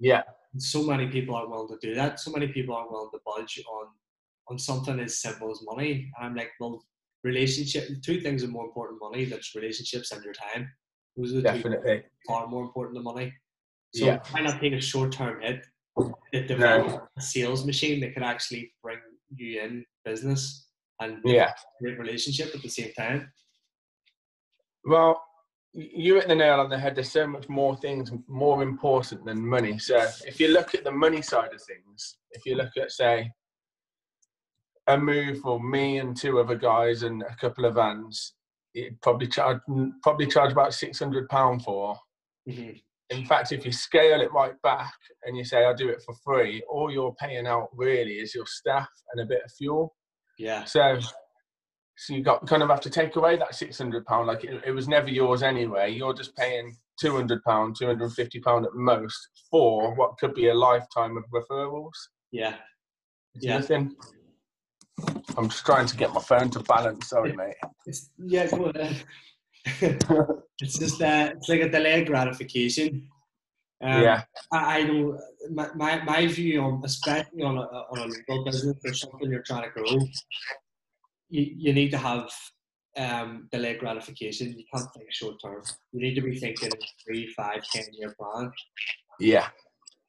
Yeah. 0.00 0.22
So 0.56 0.82
many 0.82 1.08
people 1.08 1.34
aren't 1.34 1.50
willing 1.50 1.68
to 1.68 1.86
do 1.86 1.94
that. 1.94 2.18
So 2.18 2.30
many 2.30 2.48
people 2.48 2.74
aren't 2.74 2.90
willing 2.90 3.10
to 3.12 3.20
budge 3.26 3.62
on 3.70 3.88
on 4.48 4.58
something 4.58 4.98
as 4.98 5.20
simple 5.20 5.50
as 5.50 5.60
money. 5.62 6.10
And 6.16 6.26
I'm 6.26 6.34
like, 6.34 6.52
well, 6.58 6.82
relationship. 7.22 7.90
Two 8.02 8.18
things 8.18 8.42
are 8.42 8.48
more 8.48 8.64
important 8.64 8.98
than 8.98 9.10
money. 9.10 9.26
That's 9.26 9.54
relationships 9.54 10.10
and 10.10 10.24
your 10.24 10.32
time. 10.32 10.70
Those 11.18 11.32
are 11.32 11.36
the 11.36 11.42
Definitely. 11.42 11.98
two 11.98 12.04
far 12.26 12.46
more 12.46 12.62
important 12.62 12.94
than 12.94 13.04
money. 13.04 13.34
So 13.92 14.06
yeah. 14.06 14.20
why 14.30 14.40
not 14.40 14.58
take 14.58 14.72
a 14.72 14.80
short 14.80 15.12
term 15.12 15.42
hit 15.42 15.66
that 16.32 16.48
develop 16.48 16.86
no. 16.88 17.08
a 17.18 17.20
sales 17.20 17.66
machine 17.66 18.00
that 18.00 18.14
could 18.14 18.22
actually 18.22 18.72
bring 18.82 19.00
you 19.36 19.60
in 19.60 19.84
business 20.06 20.66
and 20.98 21.18
yeah, 21.26 21.52
great 21.82 21.98
relationship 21.98 22.54
at 22.54 22.62
the 22.62 22.70
same 22.70 22.94
time? 22.94 23.30
Well, 24.86 25.20
you 25.74 26.14
hit 26.14 26.28
the 26.28 26.34
nail 26.34 26.60
on 26.60 26.70
the 26.70 26.78
head. 26.78 26.94
There's 26.94 27.10
so 27.10 27.26
much 27.26 27.48
more 27.48 27.76
things 27.76 28.12
more 28.28 28.62
important 28.62 29.24
than 29.24 29.46
money. 29.46 29.78
So 29.78 30.06
if 30.24 30.38
you 30.38 30.48
look 30.48 30.74
at 30.74 30.84
the 30.84 30.92
money 30.92 31.20
side 31.20 31.52
of 31.52 31.60
things, 31.62 32.16
if 32.30 32.46
you 32.46 32.54
look 32.54 32.76
at 32.80 32.92
say 32.92 33.30
a 34.86 34.96
move 34.96 35.40
for 35.40 35.60
me 35.60 35.98
and 35.98 36.16
two 36.16 36.38
other 36.38 36.54
guys 36.54 37.02
and 37.02 37.22
a 37.22 37.34
couple 37.36 37.64
of 37.64 37.74
vans, 37.74 38.34
it 38.72 39.00
probably 39.02 39.26
charge 39.26 39.58
probably 40.02 40.26
charge 40.26 40.52
about 40.52 40.74
six 40.74 40.98
hundred 40.98 41.28
pound 41.28 41.64
for. 41.64 41.96
Mm-hmm. 42.48 42.76
In 43.10 43.26
fact, 43.26 43.52
if 43.52 43.66
you 43.66 43.72
scale 43.72 44.20
it 44.20 44.32
right 44.32 44.54
back 44.62 44.94
and 45.24 45.36
you 45.36 45.44
say 45.44 45.64
I 45.64 45.74
do 45.74 45.88
it 45.88 46.02
for 46.02 46.14
free, 46.24 46.62
all 46.70 46.90
you're 46.90 47.14
paying 47.14 47.46
out 47.46 47.68
really 47.72 48.14
is 48.14 48.34
your 48.34 48.46
staff 48.46 48.88
and 49.12 49.22
a 49.22 49.26
bit 49.26 49.42
of 49.44 49.52
fuel. 49.52 49.94
Yeah. 50.38 50.64
So 50.64 50.98
so 51.96 52.14
you 52.14 52.22
got 52.22 52.46
kind 52.46 52.62
of 52.62 52.70
have 52.70 52.80
to 52.80 52.90
take 52.90 53.16
away 53.16 53.36
that 53.36 53.54
six 53.54 53.78
hundred 53.78 54.04
pound. 54.06 54.26
Like 54.26 54.44
it, 54.44 54.62
it, 54.66 54.72
was 54.72 54.88
never 54.88 55.08
yours 55.08 55.42
anyway. 55.42 55.92
You're 55.92 56.14
just 56.14 56.36
paying 56.36 56.76
two 56.98 57.14
hundred 57.14 57.42
pound, 57.44 57.76
two 57.78 57.86
hundred 57.86 58.04
and 58.04 58.12
fifty 58.12 58.40
pound 58.40 58.66
at 58.66 58.74
most 58.74 59.28
for 59.50 59.94
what 59.94 60.18
could 60.18 60.34
be 60.34 60.48
a 60.48 60.54
lifetime 60.54 61.16
of 61.16 61.24
referrals. 61.32 61.92
Yeah. 62.32 62.56
It's 63.34 63.44
yeah. 63.44 63.58
Nothing. 63.58 63.94
I'm 65.36 65.48
just 65.48 65.66
trying 65.66 65.86
to 65.86 65.96
get 65.96 66.12
my 66.12 66.20
phone 66.20 66.50
to 66.50 66.60
balance. 66.60 67.08
Sorry, 67.08 67.32
mate. 67.32 67.54
It's, 67.86 68.10
yeah, 68.18 68.44
it's 69.80 70.78
just 70.78 70.98
that 70.98 71.32
uh, 71.32 71.34
it's 71.36 71.48
like 71.48 71.60
a 71.62 71.68
delayed 71.68 72.06
gratification. 72.06 73.08
Um, 73.82 74.02
yeah. 74.02 74.22
I, 74.52 74.78
I 74.78 74.82
know 74.84 75.18
my, 75.52 75.68
my, 75.74 76.02
my 76.04 76.26
view 76.26 76.60
on 76.60 76.82
especially 76.84 77.42
on 77.42 77.58
a, 77.58 77.60
on 77.60 77.98
a 77.98 78.06
local 78.06 78.44
business 78.44 78.76
or 78.84 78.94
something 78.94 79.30
you're 79.30 79.42
trying 79.42 79.64
to 79.64 79.70
grow 79.70 79.98
you, 81.28 81.54
you 81.56 81.72
need 81.72 81.90
to 81.90 81.98
have 81.98 82.30
um, 82.96 83.48
delayed 83.50 83.80
gratification. 83.80 84.56
You 84.56 84.64
can't 84.72 84.88
think 84.94 85.06
short 85.10 85.36
term. 85.42 85.62
You 85.92 86.00
need 86.00 86.14
to 86.14 86.22
be 86.22 86.38
thinking 86.38 86.70
three, 87.04 87.26
five, 87.36 87.62
ten 87.72 87.84
year 87.92 88.14
plan. 88.18 88.50
Yeah. 89.18 89.48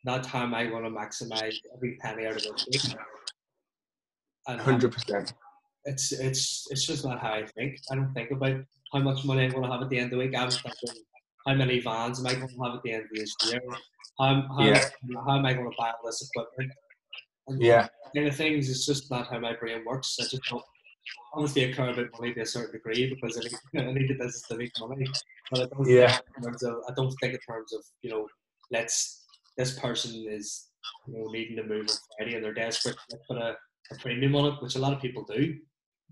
Not 0.03 0.25
how 0.25 0.43
am 0.43 0.53
I 0.53 0.65
going 0.67 0.83
to 0.83 0.89
maximize 0.89 1.55
every 1.75 1.97
penny 2.01 2.27
out 2.27 2.35
of 2.35 2.43
this 2.71 2.95
Hundred 4.47 4.91
percent. 4.91 5.33
It's 5.85 6.11
it's 6.11 6.67
it's 6.69 6.85
just 6.85 7.03
not 7.03 7.19
how 7.19 7.33
I 7.33 7.45
think. 7.57 7.79
I 7.89 7.95
don't 7.95 8.13
think 8.13 8.29
about 8.29 8.57
how 8.93 8.99
much 8.99 9.25
money 9.25 9.45
I'm 9.45 9.51
going 9.51 9.63
to 9.63 9.71
have 9.71 9.81
at 9.81 9.89
the 9.89 9.97
end 9.97 10.13
of 10.13 10.19
the 10.19 10.25
week. 10.25 10.37
I'm 10.37 10.51
thinking 10.51 11.01
how 11.47 11.53
many 11.53 11.79
vans 11.79 12.19
am 12.19 12.27
I 12.27 12.35
going 12.35 12.47
to 12.47 12.63
have 12.63 12.75
at 12.75 12.83
the 12.83 12.91
end 12.91 13.03
of 13.03 13.09
this 13.13 13.35
year? 13.45 13.61
How, 14.19 14.45
how, 14.47 14.63
yeah. 14.63 14.83
how 15.25 15.37
am 15.37 15.45
I 15.45 15.53
going 15.53 15.69
to 15.69 15.75
buy 15.77 15.89
all 15.89 16.05
this 16.05 16.27
equipment? 16.29 16.71
And 17.47 17.61
yeah. 17.61 17.87
Kind 18.15 18.27
of 18.27 18.35
things. 18.35 18.69
It's 18.69 18.85
just 18.85 19.11
not 19.11 19.27
how 19.27 19.39
my 19.39 19.55
brain 19.55 19.83
works. 19.85 20.17
I 20.19 20.23
just 20.23 20.41
don't 20.49 20.63
obviously 21.33 21.69
I 21.69 21.73
care 21.73 21.89
about 21.89 22.19
money 22.19 22.33
to 22.33 22.41
a 22.41 22.45
certain 22.45 22.71
degree 22.71 23.13
because 23.13 23.37
I 23.37 23.41
need, 23.41 23.87
I 23.87 23.91
need 23.91 24.09
the 24.09 24.15
business 24.15 24.43
to 24.49 24.57
make 24.57 24.71
money. 24.79 25.07
But 25.51 25.61
I 25.61 25.65
don't 25.65 25.89
yeah. 25.89 26.07
think 26.07 26.23
in 26.37 26.43
terms 26.43 26.63
of 26.63 26.75
I 26.89 26.93
don't 26.95 27.13
think 27.21 27.33
in 27.33 27.39
terms 27.39 27.73
of, 27.73 27.83
you 28.01 28.09
know, 28.09 28.27
let's 28.71 29.23
this 29.57 29.77
person 29.79 30.25
is 30.29 30.67
you 31.07 31.17
know 31.17 31.31
needing 31.31 31.57
to 31.57 31.63
move 31.63 31.87
on 31.89 31.95
Friday 32.17 32.35
and 32.35 32.43
they're 32.43 32.53
desperate 32.53 32.97
to 33.09 33.17
put 33.27 33.37
a, 33.37 33.55
a 33.91 33.95
premium 33.99 34.35
on 34.35 34.53
it, 34.53 34.61
which 34.61 34.75
a 34.75 34.79
lot 34.79 34.93
of 34.93 35.01
people 35.01 35.23
do. 35.23 35.55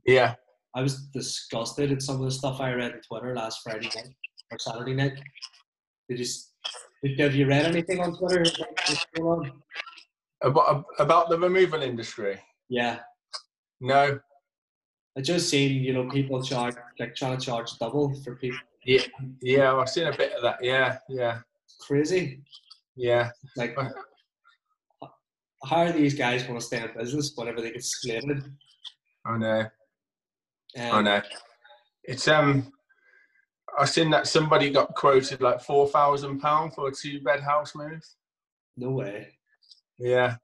Yeah. 0.06 0.36
I 0.76 0.82
was 0.82 1.04
disgusted 1.14 1.92
at 1.92 2.02
some 2.02 2.16
of 2.16 2.24
the 2.24 2.32
stuff 2.32 2.60
I 2.60 2.74
read 2.74 2.94
on 2.94 3.02
Twitter 3.02 3.36
last 3.36 3.62
Friday 3.64 3.90
night 3.96 4.10
or 4.52 4.58
Saturday 4.60 4.96
night. 4.96 5.14
Did 6.10 6.20
you 6.20 6.26
did, 7.04 7.20
have 7.20 7.36
you 7.36 7.48
read 7.48 7.66
anything 7.66 8.00
on 8.00 8.18
Twitter 8.18 8.44
About 10.42 10.86
about 11.00 11.30
the 11.30 11.38
removal 11.38 11.82
industry? 11.82 12.40
Yeah. 12.70 13.00
No, 13.82 14.20
I 15.18 15.22
just 15.22 15.50
seen 15.50 15.84
you 15.84 15.94
know 15.94 16.10
people 16.10 16.42
charge 16.42 16.76
like 17.00 17.16
trying 17.16 17.38
to 17.38 17.46
charge 17.46 17.78
double 17.80 18.14
for 18.24 18.36
people. 18.36 18.58
Yeah, 18.86 19.04
yeah, 19.42 19.76
I've 19.76 19.90
seen 19.90 20.08
a 20.08 20.18
bit 20.18 20.34
of 20.34 20.42
that. 20.44 20.58
Yeah, 20.62 20.98
yeah. 21.08 21.40
Crazy. 21.80 22.42
Yeah. 22.96 23.32
Like, 23.56 23.78
how 25.66 25.78
are 25.78 25.92
these 25.92 26.14
guys 26.14 26.44
going 26.44 26.60
to 26.60 26.66
stay 26.66 26.82
in 26.82 26.90
business 26.98 27.34
whenever 27.36 27.62
they 27.62 27.72
get 27.72 27.84
slated? 27.84 28.44
I 29.26 29.38
know. 29.38 29.60
Um, 30.78 30.92
I 30.92 31.02
know. 31.02 31.22
It's 32.04 32.28
um. 32.28 32.72
I've 33.78 33.90
seen 33.90 34.12
that 34.12 34.28
somebody 34.28 34.70
got 34.70 34.94
quoted 34.94 35.42
like 35.42 35.62
four 35.62 35.88
thousand 35.88 36.40
pound 36.40 36.74
for 36.74 36.88
a 36.88 36.92
two 36.92 37.22
bed 37.22 37.40
house 37.42 37.74
move. 37.76 38.04
No 38.78 38.92
way. 38.92 39.30
Yeah. 39.98 40.36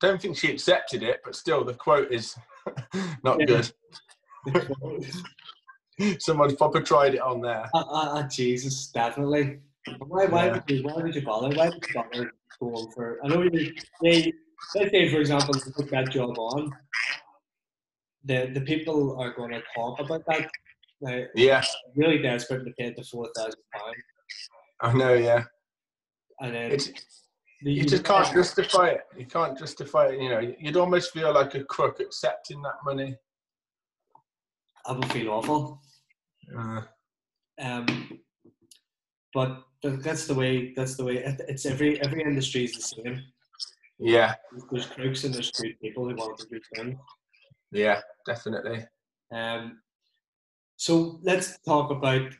Don't 0.00 0.20
think 0.20 0.36
she 0.36 0.50
accepted 0.50 1.02
it, 1.02 1.20
but 1.24 1.36
still, 1.36 1.64
the 1.64 1.74
quote 1.74 2.10
is 2.10 2.36
not 3.24 3.38
good. 3.46 3.70
Someone 6.20 6.56
proper 6.56 6.80
tried 6.80 7.14
it 7.14 7.20
on 7.20 7.42
there. 7.42 7.68
Uh, 7.74 7.78
uh, 7.78 8.14
uh 8.14 8.28
Jesus, 8.28 8.86
definitely. 8.88 9.58
Why, 9.98 10.26
why, 10.26 10.46
yeah. 10.46 10.52
would 10.52 10.62
you, 10.68 10.82
why 10.82 10.94
would 10.94 11.14
you 11.14 11.22
bother? 11.22 11.54
Why 11.54 11.68
would 11.68 11.84
you 11.86 11.94
bother 11.94 12.32
going 12.60 12.90
for? 12.92 13.18
I 13.24 13.28
know 13.28 13.42
you. 13.42 13.74
They, 14.02 14.32
let's 14.74 14.90
say, 14.90 15.10
for 15.10 15.20
example, 15.20 15.54
you 15.54 15.72
put 15.72 15.90
that 15.90 16.10
job 16.10 16.38
on. 16.38 16.72
The 18.24 18.50
the 18.52 18.60
people 18.60 19.18
are 19.20 19.32
going 19.32 19.50
to 19.52 19.62
talk 19.74 20.00
about 20.00 20.24
that. 20.26 20.50
Now, 21.00 21.24
yeah. 21.34 21.64
Really 21.96 22.18
desperate 22.18 22.64
to 22.64 22.72
pay 22.78 22.92
the 22.94 23.02
four 23.04 23.28
thousand 23.36 23.60
pounds. 23.74 23.96
I 24.80 24.92
know. 24.92 25.14
Yeah. 25.14 25.44
And 26.40 26.54
then 26.54 26.72
it's, 26.72 26.90
you 27.62 27.84
just 27.84 28.04
can't 28.04 28.32
justify 28.32 28.88
it. 28.88 29.02
You 29.16 29.26
can't 29.26 29.58
justify 29.58 30.08
it. 30.08 30.20
You 30.20 30.28
know, 30.30 30.54
you'd 30.58 30.76
almost 30.76 31.12
feel 31.12 31.32
like 31.32 31.54
a 31.54 31.64
crook 31.64 32.00
accepting 32.00 32.62
that 32.62 32.76
money. 32.84 33.16
I 34.86 34.92
would 34.92 35.10
feel 35.12 35.30
awful. 35.30 35.82
Uh, 36.58 36.82
um, 37.60 38.18
but 39.34 39.62
that's 39.82 40.26
the 40.26 40.34
way. 40.34 40.72
That's 40.74 40.96
the 40.96 41.04
way. 41.04 41.22
It's 41.48 41.66
every 41.66 42.00
every 42.02 42.22
industry 42.22 42.64
is 42.64 42.72
the 42.72 42.82
same. 42.82 43.22
Yeah. 43.98 44.34
There's 44.70 44.86
crooks 44.86 45.24
and 45.24 45.34
there's 45.34 45.50
good 45.52 45.78
people 45.80 46.08
who 46.08 46.14
want 46.14 46.38
to 46.38 46.46
do 46.46 46.60
things. 46.74 46.98
Yeah, 47.70 48.00
definitely. 48.26 48.86
Um. 49.32 49.80
So 50.76 51.20
let's 51.22 51.58
talk 51.60 51.90
about 51.90 52.32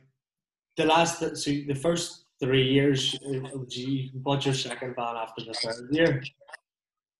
the 0.76 0.86
last. 0.86 1.20
So 1.36 1.50
the 1.50 1.78
first 1.80 2.24
three 2.40 2.66
years, 2.66 3.16
you 3.22 4.10
bought 4.14 4.44
your 4.44 4.54
second 4.54 4.94
van 4.96 5.16
after 5.16 5.44
the 5.44 5.52
third 5.52 5.88
year. 5.90 6.22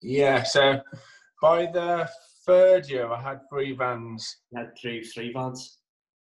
Yeah, 0.02 0.42
so 0.42 0.80
by 1.42 1.66
the 1.66 2.08
third 2.46 2.88
year, 2.88 3.10
I 3.10 3.20
had 3.20 3.40
three 3.50 3.72
vans. 3.76 4.38
You 4.50 4.58
had 4.58 4.72
three, 4.80 5.04
three 5.04 5.32
vans. 5.32 5.78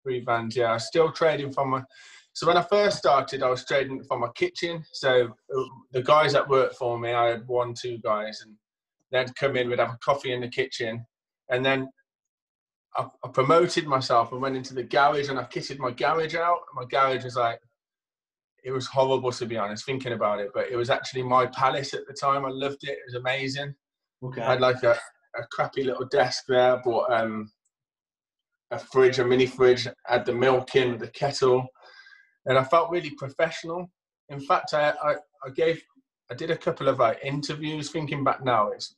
Three 0.04 0.24
vans, 0.24 0.56
yeah. 0.56 0.72
I 0.72 0.74
was 0.74 0.88
still 0.88 1.12
trading 1.12 1.52
from 1.52 1.74
a. 1.74 1.86
So 2.34 2.48
when 2.48 2.58
I 2.58 2.62
first 2.62 2.98
started, 2.98 3.44
I 3.44 3.50
was 3.50 3.66
trading 3.66 4.04
from 4.04 4.24
a 4.24 4.32
kitchen. 4.34 4.84
So 4.92 5.34
uh, 5.56 5.64
the 5.92 6.04
guys 6.04 6.34
that 6.34 6.48
worked 6.48 6.76
for 6.76 7.00
me, 7.00 7.14
I 7.14 7.28
had 7.28 7.48
one, 7.48 7.74
two 7.74 7.98
guys, 8.00 8.42
and 8.42 8.56
they'd 9.12 9.36
come 9.36 9.56
in, 9.56 9.70
we'd 9.70 9.80
have 9.80 9.94
a 9.94 10.00
coffee 10.04 10.34
in 10.34 10.42
the 10.42 10.50
kitchen, 10.50 11.06
and 11.50 11.66
then 11.66 11.90
I, 12.96 13.08
I 13.24 13.28
promoted 13.30 13.88
myself 13.88 14.32
and 14.32 14.42
went 14.42 14.58
into 14.58 14.74
the 14.74 14.84
garage, 14.84 15.30
and 15.30 15.40
I 15.40 15.44
kitted 15.44 15.80
my 15.80 15.92
garage 15.92 16.36
out. 16.36 16.60
My 16.74 16.86
garage 16.86 17.24
was 17.24 17.36
like 17.36 17.60
it 18.66 18.72
was 18.72 18.88
horrible 18.88 19.32
to 19.32 19.46
be 19.46 19.58
honest, 19.58 19.86
thinking 19.86 20.14
about 20.14 20.40
it. 20.40 20.50
But 20.54 20.70
it 20.72 20.76
was 20.76 20.90
actually 20.90 21.22
my 21.22 21.46
palace 21.46 21.94
at 21.94 22.08
the 22.08 22.14
time. 22.14 22.46
I 22.46 22.50
loved 22.50 22.84
it. 22.84 22.98
It 22.98 23.06
was 23.06 23.14
amazing. 23.14 23.76
Okay. 24.24 24.42
I 24.42 24.52
had 24.52 24.60
like 24.60 24.82
a, 24.82 24.98
a 25.38 25.46
crappy 25.52 25.84
little 25.84 26.08
desk 26.08 26.46
there. 26.48 26.82
Bought 26.84 27.12
um, 27.12 27.52
a 28.72 28.80
fridge, 28.80 29.20
a 29.20 29.26
mini 29.26 29.46
fridge. 29.46 29.88
Had 30.06 30.26
the 30.26 30.34
milk 30.34 30.76
in, 30.76 30.98
the 30.98 31.10
kettle. 31.10 31.68
and 32.48 32.58
I 32.58 32.64
felt 32.64 32.90
really 32.90 33.12
professional. 33.12 33.88
In 34.30 34.40
fact, 34.40 34.74
I, 34.74 34.94
I, 35.04 35.16
I 35.46 35.50
gave, 35.56 35.80
I 36.32 36.34
did 36.34 36.50
a 36.50 36.58
couple 36.58 36.88
of 36.88 36.98
like 36.98 37.20
interviews. 37.24 37.92
Thinking 37.92 38.24
back 38.24 38.44
now, 38.44 38.70
it's 38.70 38.96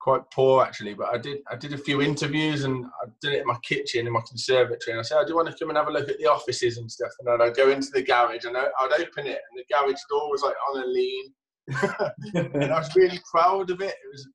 quite 0.00 0.22
poor 0.30 0.64
actually, 0.64 0.94
but 0.94 1.14
I 1.14 1.18
did, 1.18 1.38
I 1.50 1.56
did 1.56 1.74
a 1.74 1.78
few 1.78 2.00
interviews 2.00 2.64
and 2.64 2.86
I 2.86 3.08
did 3.20 3.34
it 3.34 3.42
in 3.42 3.46
my 3.46 3.58
kitchen 3.62 4.06
in 4.06 4.12
my 4.12 4.22
conservatory. 4.26 4.92
And 4.92 4.98
I 4.98 5.02
said, 5.02 5.18
I 5.18 5.24
do 5.24 5.36
want 5.36 5.48
to 5.48 5.56
come 5.58 5.68
and 5.68 5.78
have 5.78 5.88
a 5.88 5.92
look 5.92 6.08
at 6.08 6.18
the 6.18 6.26
offices 6.26 6.78
and 6.78 6.90
stuff. 6.90 7.10
And 7.18 7.28
then 7.28 7.46
I'd 7.46 7.56
go 7.56 7.70
into 7.70 7.90
the 7.92 8.02
garage 8.02 8.44
and 8.44 8.56
I'd 8.56 9.00
open 9.00 9.26
it, 9.26 9.40
and 9.50 9.56
the 9.56 9.64
garage 9.70 10.00
door 10.08 10.30
was 10.30 10.42
like 10.42 10.54
on 10.70 10.82
a 10.82 10.86
lean. 10.86 11.32
and 12.34 12.72
I 12.72 12.78
was 12.78 12.96
really 12.96 13.20
proud 13.30 13.70
of 13.70 13.80
it. 13.80 13.94
It 14.02 14.10
was 14.12 14.28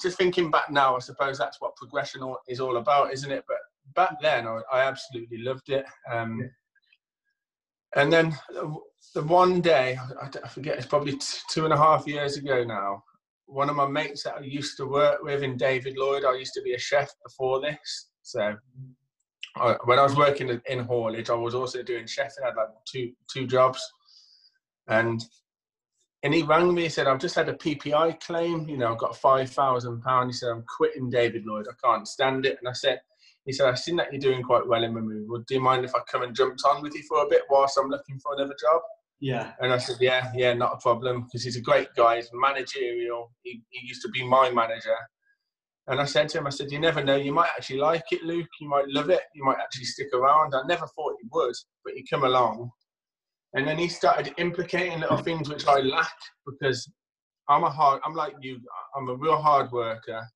just 0.00 0.16
thinking 0.16 0.50
back 0.50 0.70
now. 0.70 0.96
I 0.96 1.00
suppose 1.00 1.36
that's 1.36 1.60
what 1.60 1.76
progression 1.76 2.22
is 2.48 2.60
all 2.60 2.76
about, 2.76 3.12
isn't 3.12 3.30
it? 3.30 3.44
But 3.46 3.58
back 3.94 4.20
then, 4.22 4.46
I, 4.46 4.60
I 4.72 4.80
absolutely 4.82 5.38
loved 5.38 5.68
it. 5.70 5.84
Um, 6.10 6.48
and 7.96 8.10
then 8.12 8.34
the 9.14 9.22
one 9.22 9.60
day, 9.60 9.98
I 10.20 10.48
forget, 10.48 10.78
it's 10.78 10.86
probably 10.86 11.18
two 11.50 11.64
and 11.64 11.74
a 11.74 11.76
half 11.76 12.06
years 12.06 12.36
ago 12.36 12.64
now. 12.64 13.02
One 13.52 13.68
of 13.68 13.76
my 13.76 13.86
mates 13.86 14.22
that 14.22 14.36
I 14.36 14.40
used 14.40 14.78
to 14.78 14.86
work 14.86 15.22
with 15.22 15.42
in 15.42 15.58
David 15.58 15.98
Lloyd, 15.98 16.24
I 16.24 16.34
used 16.36 16.54
to 16.54 16.62
be 16.62 16.72
a 16.72 16.78
chef 16.78 17.12
before 17.22 17.60
this. 17.60 18.08
So 18.22 18.56
I, 19.56 19.76
when 19.84 19.98
I 19.98 20.02
was 20.02 20.16
working 20.16 20.58
in 20.66 20.78
haulage, 20.80 21.28
I 21.28 21.34
was 21.34 21.54
also 21.54 21.82
doing 21.82 22.04
chefing. 22.04 22.42
I 22.42 22.46
had 22.46 22.56
like 22.56 22.68
two 22.90 23.12
two 23.30 23.46
jobs, 23.46 23.80
and 24.88 25.22
and 26.22 26.32
he 26.32 26.42
rang 26.42 26.72
me. 26.72 26.84
He 26.84 26.88
said, 26.88 27.06
"I've 27.06 27.20
just 27.20 27.34
had 27.34 27.50
a 27.50 27.54
PPI 27.54 28.20
claim. 28.20 28.66
You 28.68 28.78
know, 28.78 28.92
I've 28.92 28.98
got 28.98 29.16
five 29.16 29.50
thousand 29.50 30.00
pound." 30.00 30.30
He 30.30 30.32
said, 30.32 30.48
"I'm 30.48 30.64
quitting 30.76 31.10
David 31.10 31.44
Lloyd. 31.44 31.66
I 31.68 31.74
can't 31.86 32.08
stand 32.08 32.46
it." 32.46 32.56
And 32.58 32.68
I 32.68 32.72
said, 32.72 33.00
"He 33.44 33.52
said, 33.52 33.68
I've 33.68 33.78
seen 33.78 33.96
that 33.96 34.12
you're 34.12 34.20
doing 34.20 34.42
quite 34.42 34.66
well 34.66 34.82
in 34.82 34.94
removal. 34.94 35.40
Do 35.40 35.54
you 35.54 35.60
mind 35.60 35.84
if 35.84 35.94
I 35.94 36.00
come 36.10 36.22
and 36.22 36.34
jump 36.34 36.56
on 36.66 36.80
with 36.80 36.94
you 36.94 37.02
for 37.02 37.22
a 37.22 37.28
bit 37.28 37.42
whilst 37.50 37.76
I'm 37.76 37.90
looking 37.90 38.18
for 38.18 38.34
another 38.34 38.56
job?" 38.58 38.80
Yeah. 39.22 39.52
And 39.60 39.72
I 39.72 39.78
said, 39.78 39.96
"Yeah, 40.00 40.30
yeah, 40.34 40.52
not 40.52 40.74
a 40.74 40.78
problem." 40.78 41.22
Because 41.22 41.44
he's 41.44 41.56
a 41.56 41.60
great 41.60 41.88
guy. 41.96 42.16
He's 42.16 42.28
managerial. 42.34 43.30
He, 43.42 43.62
he 43.70 43.86
used 43.86 44.02
to 44.02 44.08
be 44.08 44.26
my 44.26 44.50
manager. 44.50 44.96
And 45.86 46.00
I 46.00 46.04
said 46.04 46.28
to 46.30 46.38
him, 46.38 46.46
I 46.46 46.50
said, 46.50 46.70
"You 46.70 46.80
never 46.80 47.02
know. 47.04 47.16
You 47.16 47.32
might 47.32 47.50
actually 47.56 47.78
like 47.78 48.04
it, 48.10 48.22
Luke. 48.24 48.48
You 48.60 48.68
might 48.68 48.88
love 48.88 49.10
it. 49.10 49.22
You 49.34 49.44
might 49.44 49.58
actually 49.62 49.84
stick 49.84 50.08
around." 50.12 50.54
I 50.54 50.62
never 50.66 50.86
thought 50.88 51.16
he 51.22 51.28
would, 51.32 51.54
but 51.84 51.94
he 51.94 52.04
come 52.12 52.24
along 52.24 52.72
and 53.54 53.66
then 53.66 53.78
he 53.78 53.88
started 53.88 54.34
implicating 54.38 55.00
little 55.00 55.18
things 55.18 55.48
which 55.48 55.66
I 55.66 55.80
lack 55.80 56.16
because 56.46 56.90
I'm 57.48 57.64
a 57.64 57.70
hard, 57.70 58.00
I'm 58.04 58.14
like 58.14 58.34
you, 58.40 58.58
I'm 58.96 59.08
a 59.08 59.16
real 59.16 59.36
hard 59.36 59.70
worker. 59.72 60.26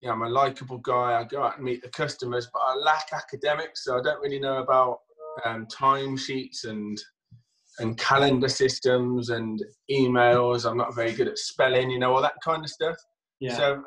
Yeah, 0.00 0.12
I'm 0.12 0.22
a 0.22 0.28
likable 0.28 0.78
guy. 0.78 1.18
I 1.18 1.24
go 1.24 1.42
out 1.42 1.56
and 1.56 1.64
meet 1.64 1.82
the 1.82 1.88
customers, 1.90 2.48
but 2.52 2.60
I 2.60 2.74
lack 2.76 3.08
academics, 3.12 3.84
so 3.84 3.98
I 3.98 4.02
don't 4.02 4.20
really 4.20 4.38
know 4.38 4.58
about 4.58 4.98
um, 5.44 5.66
timesheets 5.66 6.64
and 6.64 6.98
and 7.78 7.98
calendar 7.98 8.48
systems 8.48 9.30
and 9.30 9.62
emails. 9.90 10.68
I'm 10.68 10.76
not 10.76 10.94
very 10.94 11.12
good 11.12 11.28
at 11.28 11.38
spelling, 11.38 11.90
you 11.90 11.98
know, 11.98 12.14
all 12.14 12.22
that 12.22 12.40
kind 12.44 12.62
of 12.62 12.70
stuff. 12.70 12.96
Yeah. 13.40 13.56
So 13.56 13.82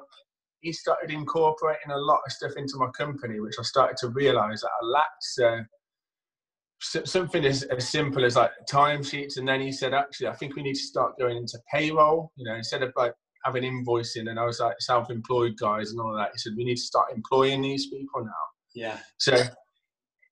he 0.61 0.73
started 0.73 1.11
incorporating 1.11 1.91
a 1.91 1.97
lot 1.97 2.19
of 2.25 2.31
stuff 2.31 2.51
into 2.57 2.73
my 2.77 2.89
company, 2.97 3.39
which 3.39 3.55
I 3.59 3.63
started 3.63 3.97
to 3.97 4.09
realise 4.09 4.61
that 4.61 4.69
I 4.81 4.85
lacked. 4.85 5.23
So 5.23 5.59
something 6.79 7.43
as, 7.45 7.63
as 7.63 7.89
simple 7.89 8.23
as 8.23 8.35
like 8.35 8.51
timesheets 8.69 9.37
and 9.37 9.47
then 9.47 9.59
he 9.59 9.71
said 9.71 9.95
actually 9.95 10.27
i 10.27 10.33
think 10.33 10.55
we 10.55 10.61
need 10.61 10.75
to 10.75 10.79
start 10.79 11.17
going 11.17 11.35
into 11.35 11.57
payroll 11.73 12.31
you 12.35 12.45
know 12.45 12.53
instead 12.53 12.83
of 12.83 12.93
like 12.95 13.13
having 13.43 13.63
invoicing 13.63 14.29
and 14.29 14.39
i 14.39 14.45
was 14.45 14.59
like 14.59 14.75
self-employed 14.79 15.57
guys 15.57 15.89
and 15.89 15.99
all 15.99 16.15
that 16.15 16.29
he 16.33 16.37
said 16.37 16.53
we 16.55 16.63
need 16.63 16.75
to 16.75 16.81
start 16.81 17.11
employing 17.15 17.63
these 17.63 17.87
people 17.87 18.23
now 18.23 18.31
yeah 18.75 18.99
so 19.17 19.35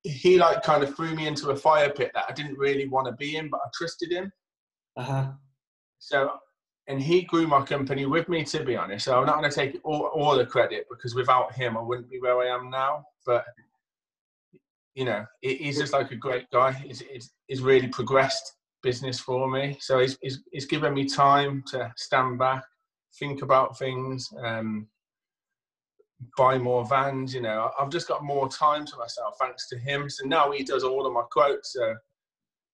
he 0.09 0.37
like 0.37 0.63
kind 0.63 0.83
of 0.83 0.95
threw 0.95 1.15
me 1.15 1.27
into 1.27 1.49
a 1.49 1.55
fire 1.55 1.89
pit 1.89 2.11
that 2.13 2.25
i 2.29 2.33
didn't 2.33 2.57
really 2.57 2.87
want 2.87 3.07
to 3.07 3.13
be 3.13 3.37
in 3.37 3.49
but 3.49 3.59
i 3.65 3.69
trusted 3.73 4.11
him 4.11 4.31
uh-huh 4.97 5.31
so 5.99 6.31
and 6.87 7.01
he 7.01 7.23
grew 7.23 7.47
my 7.47 7.63
company 7.63 8.05
with 8.05 8.29
me 8.29 8.43
to 8.43 8.63
be 8.63 8.75
honest 8.75 9.05
so 9.05 9.17
i'm 9.17 9.25
not 9.25 9.37
going 9.39 9.49
to 9.49 9.55
take 9.55 9.79
all, 9.83 10.05
all 10.13 10.37
the 10.37 10.45
credit 10.45 10.85
because 10.89 11.15
without 11.15 11.53
him 11.53 11.75
i 11.75 11.81
wouldn't 11.81 12.09
be 12.09 12.19
where 12.19 12.39
i 12.39 12.47
am 12.47 12.69
now 12.69 13.03
but 13.25 13.45
you 14.95 15.03
know, 15.03 15.25
he's 15.41 15.77
just 15.77 15.93
like 15.93 16.11
a 16.11 16.15
great 16.15 16.49
guy. 16.51 16.71
He's, 16.71 17.01
he's, 17.01 17.33
he's 17.47 17.61
really 17.61 17.87
progressed 17.87 18.55
business 18.81 19.19
for 19.19 19.49
me. 19.49 19.77
So 19.81 19.99
he's, 19.99 20.17
he's, 20.21 20.41
he's 20.51 20.65
given 20.65 20.93
me 20.93 21.05
time 21.05 21.63
to 21.67 21.93
stand 21.97 22.39
back, 22.39 22.63
think 23.19 23.41
about 23.41 23.77
things, 23.77 24.29
um, 24.43 24.87
buy 26.37 26.57
more 26.57 26.85
vans. 26.85 27.33
You 27.33 27.41
know, 27.41 27.71
I've 27.79 27.89
just 27.89 28.07
got 28.07 28.23
more 28.23 28.49
time 28.49 28.85
to 28.85 28.97
myself 28.97 29.35
thanks 29.39 29.67
to 29.69 29.77
him. 29.77 30.09
So 30.09 30.25
now 30.25 30.51
he 30.51 30.63
does 30.63 30.83
all 30.83 31.05
of 31.05 31.13
my 31.13 31.23
quotes. 31.31 31.73
So, 31.73 31.95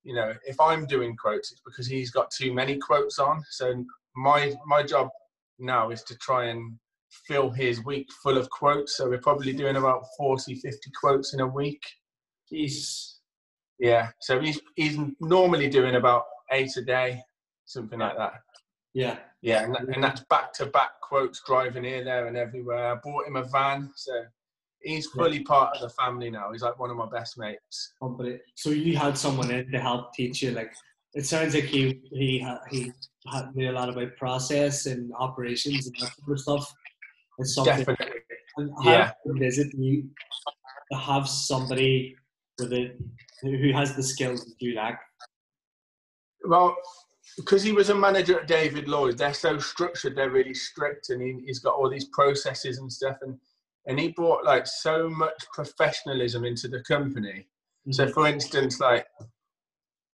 you 0.03 0.15
know, 0.15 0.33
if 0.45 0.59
I'm 0.59 0.85
doing 0.85 1.15
quotes, 1.15 1.51
it's 1.51 1.61
because 1.65 1.87
he's 1.87 2.11
got 2.11 2.31
too 2.31 2.53
many 2.53 2.77
quotes 2.77 3.19
on. 3.19 3.43
So 3.49 3.83
my 4.15 4.53
my 4.65 4.83
job 4.83 5.09
now 5.59 5.89
is 5.89 6.03
to 6.03 6.17
try 6.17 6.45
and 6.45 6.77
fill 7.27 7.49
his 7.49 7.83
week 7.85 8.07
full 8.23 8.37
of 8.37 8.49
quotes. 8.49 8.97
So 8.97 9.09
we're 9.09 9.19
probably 9.19 9.53
doing 9.53 9.77
about 9.77 10.03
40, 10.17 10.55
50 10.55 10.91
quotes 10.99 11.33
in 11.33 11.39
a 11.39 11.47
week. 11.47 11.81
Jeez. 12.51 13.15
Yeah. 13.79 14.09
So 14.21 14.39
he's 14.39 14.59
he's 14.75 14.97
normally 15.19 15.69
doing 15.69 15.95
about 15.95 16.23
eight 16.51 16.75
a 16.77 16.81
day, 16.81 17.21
something 17.65 17.99
like 17.99 18.17
that. 18.17 18.33
Yeah. 18.95 19.17
Yeah, 19.41 19.63
and, 19.63 19.75
that, 19.75 19.81
and 19.93 20.03
that's 20.03 20.21
back 20.21 20.53
to 20.53 20.65
back 20.65 20.99
quotes 21.01 21.43
driving 21.45 21.83
here, 21.83 22.03
there, 22.03 22.25
and 22.25 22.35
everywhere. 22.35 22.93
I 22.93 22.95
bought 22.95 23.27
him 23.27 23.35
a 23.35 23.43
van, 23.43 23.91
so 23.95 24.11
he's 24.81 25.05
fully 25.05 25.43
part 25.43 25.75
of 25.75 25.81
the 25.81 25.89
family 25.89 26.31
now. 26.31 26.51
He's 26.51 26.63
like 26.63 26.79
one 26.79 26.89
of 26.89 26.97
my 26.97 27.07
best 27.07 27.37
mates. 27.37 27.93
So 28.55 28.71
you 28.71 28.97
had 28.97 29.15
someone 29.15 29.51
in 29.51 29.71
to 29.71 29.79
help 29.79 30.15
teach 30.15 30.41
you, 30.41 30.49
like 30.49 30.73
it 31.13 31.27
sounds 31.27 31.53
like 31.53 31.65
he 31.65 32.01
he 32.11 32.43
he 32.71 32.91
had 33.31 33.55
knew 33.55 33.69
a 33.69 33.73
lot 33.73 33.89
about 33.89 34.15
process 34.17 34.87
and 34.87 35.13
operations 35.19 35.85
and 35.85 35.95
that 35.99 36.15
sort 36.15 36.31
of 36.31 36.39
stuff. 36.39 36.73
It's 37.37 37.53
something. 37.53 37.77
Definitely. 37.77 38.21
And 38.57 38.71
how 38.83 38.89
yeah. 38.91 39.11
is 39.41 39.59
it 39.59 39.75
you 39.77 40.09
to 40.91 40.97
have 40.97 41.29
somebody 41.29 42.15
with 42.57 42.73
it 42.73 42.97
who 43.41 43.71
has 43.73 43.95
the 43.95 44.01
skills 44.01 44.43
to 44.45 44.51
do 44.59 44.73
that? 44.73 44.97
Well, 46.43 46.75
because 47.37 47.63
he 47.63 47.71
was 47.71 47.89
a 47.89 47.95
manager 47.95 48.39
at 48.39 48.47
David 48.47 48.87
Lloyd, 48.87 49.17
they're 49.17 49.33
so 49.33 49.57
structured, 49.57 50.15
they're 50.15 50.29
really 50.29 50.53
strict, 50.53 51.09
and 51.09 51.21
he, 51.21 51.47
has 51.47 51.59
got 51.59 51.75
all 51.75 51.89
these 51.89 52.05
processes 52.05 52.77
and 52.77 52.91
stuff, 52.91 53.17
and 53.21 53.37
and 53.87 53.99
he 53.99 54.09
brought 54.09 54.43
like 54.43 54.65
so 54.65 55.09
much 55.09 55.45
professionalism 55.53 56.43
into 56.43 56.67
the 56.67 56.81
company. 56.83 57.47
Mm-hmm. 57.87 57.91
So, 57.91 58.07
for 58.07 58.27
instance, 58.27 58.79
like 58.79 59.05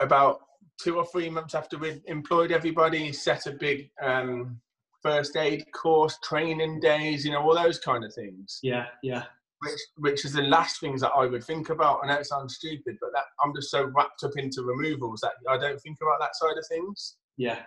about 0.00 0.40
two 0.82 0.96
or 0.96 1.06
three 1.06 1.30
months 1.30 1.54
after 1.54 1.78
we 1.78 2.00
employed 2.06 2.52
everybody, 2.52 2.98
he 2.98 3.12
set 3.12 3.46
a 3.46 3.52
big 3.52 3.90
um, 4.02 4.60
first 5.02 5.36
aid 5.36 5.66
course, 5.72 6.18
training 6.24 6.80
days, 6.80 7.24
you 7.24 7.30
know, 7.30 7.42
all 7.42 7.54
those 7.54 7.78
kind 7.78 8.04
of 8.04 8.12
things. 8.12 8.58
Yeah, 8.62 8.86
yeah 9.02 9.24
which 9.60 9.80
which 9.96 10.24
is 10.24 10.32
the 10.32 10.42
last 10.42 10.80
things 10.80 11.00
that 11.02 11.12
I 11.16 11.26
would 11.26 11.44
think 11.44 11.70
about. 11.70 12.00
I 12.02 12.08
know 12.08 12.18
it 12.18 12.26
sounds 12.26 12.56
stupid, 12.56 12.96
but 13.00 13.10
that 13.12 13.24
I'm 13.44 13.54
just 13.54 13.70
so 13.70 13.84
wrapped 13.84 14.24
up 14.24 14.36
into 14.36 14.62
removals 14.62 15.20
that 15.20 15.32
I 15.48 15.58
don't 15.58 15.80
think 15.80 15.98
about 16.00 16.20
that 16.20 16.36
side 16.36 16.58
of 16.58 16.66
things. 16.66 17.16
Yeah. 17.36 17.60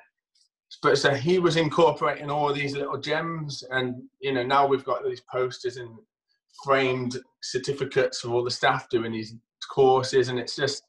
But 0.81 0.97
so 0.97 1.13
he 1.13 1.37
was 1.37 1.55
incorporating 1.55 2.31
all 2.31 2.51
these 2.51 2.75
little 2.75 2.97
gems, 2.97 3.63
and 3.69 4.03
you 4.19 4.33
know 4.33 4.43
now 4.43 4.65
we've 4.65 4.83
got 4.83 5.03
these 5.03 5.21
posters 5.31 5.77
and 5.77 5.89
framed 6.63 7.17
certificates 7.41 8.21
for 8.21 8.29
all 8.29 8.43
the 8.43 8.51
staff 8.51 8.89
doing 8.89 9.11
these 9.11 9.35
courses, 9.71 10.29
and 10.29 10.39
it's 10.39 10.55
just 10.55 10.83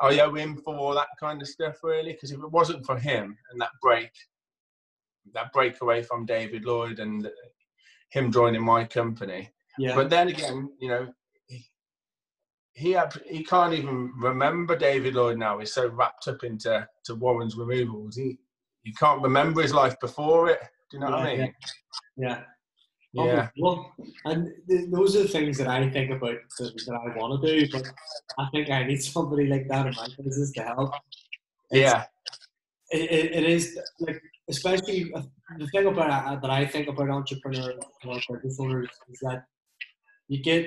I 0.00 0.20
owe 0.20 0.34
him 0.34 0.56
for 0.64 0.76
all 0.76 0.94
that 0.94 1.08
kind 1.18 1.42
of 1.42 1.48
stuff 1.48 1.82
really. 1.82 2.12
Because 2.12 2.30
if 2.30 2.38
it 2.38 2.52
wasn't 2.52 2.86
for 2.86 2.96
him 2.96 3.36
and 3.50 3.60
that 3.60 3.70
break, 3.82 4.10
that 5.34 5.52
break 5.52 5.80
away 5.82 6.04
from 6.04 6.26
David 6.26 6.64
Lloyd 6.64 7.00
and 7.00 7.28
him 8.10 8.30
joining 8.30 8.62
my 8.62 8.84
company, 8.84 9.50
yeah. 9.78 9.94
But 9.94 10.10
then 10.10 10.28
again, 10.28 10.70
you 10.80 10.88
know, 10.88 11.08
he 11.46 11.64
he, 12.74 12.92
had, 12.92 13.12
he 13.26 13.44
can't 13.44 13.74
even 13.74 14.12
remember 14.18 14.76
David 14.76 15.14
Lloyd 15.14 15.38
now. 15.38 15.58
He's 15.58 15.72
so 15.72 15.88
wrapped 15.88 16.28
up 16.28 16.44
into 16.44 16.86
to 17.04 17.14
Warren's 17.14 17.56
removals. 17.56 18.16
He 18.16 18.38
he 18.84 18.92
can't 18.92 19.22
remember 19.22 19.62
his 19.62 19.74
life 19.74 19.98
before 20.00 20.48
it. 20.48 20.60
Do 20.90 20.96
you 20.96 21.00
know 21.00 21.10
yeah, 21.10 21.16
what 21.16 21.26
I 21.26 21.36
mean? 21.36 21.54
Yeah. 22.16 22.40
Yeah. 23.12 23.24
yeah. 23.24 23.48
well, 23.58 23.92
and 24.26 24.52
th- 24.68 24.90
those 24.90 25.16
are 25.16 25.22
the 25.22 25.28
things 25.28 25.58
that 25.58 25.68
I 25.68 25.88
think 25.90 26.10
about 26.10 26.36
that, 26.58 26.72
that 26.86 26.94
I 26.94 27.18
want 27.18 27.42
to 27.42 27.60
do, 27.60 27.68
but 27.72 27.90
I 28.38 28.48
think 28.52 28.70
I 28.70 28.84
need 28.84 29.02
somebody 29.02 29.46
like 29.46 29.68
that 29.68 29.86
in 29.86 29.94
my 29.94 30.08
business 30.22 30.52
to 30.52 30.62
help. 30.62 30.94
It's, 31.70 31.80
yeah. 31.80 32.04
It, 32.90 33.10
it, 33.10 33.32
it 33.32 33.44
is 33.44 33.78
like, 34.00 34.22
especially 34.48 35.12
uh, 35.14 35.22
the 35.58 35.66
thing 35.68 35.86
about 35.86 36.10
uh, 36.10 36.36
that 36.36 36.50
I 36.50 36.66
think 36.66 36.88
about 36.88 37.10
entrepreneurs 37.10 37.84
or 38.06 38.20
business 38.30 38.58
owners 38.60 38.88
is 39.10 39.18
that 39.20 39.44
you 40.28 40.42
get 40.42 40.66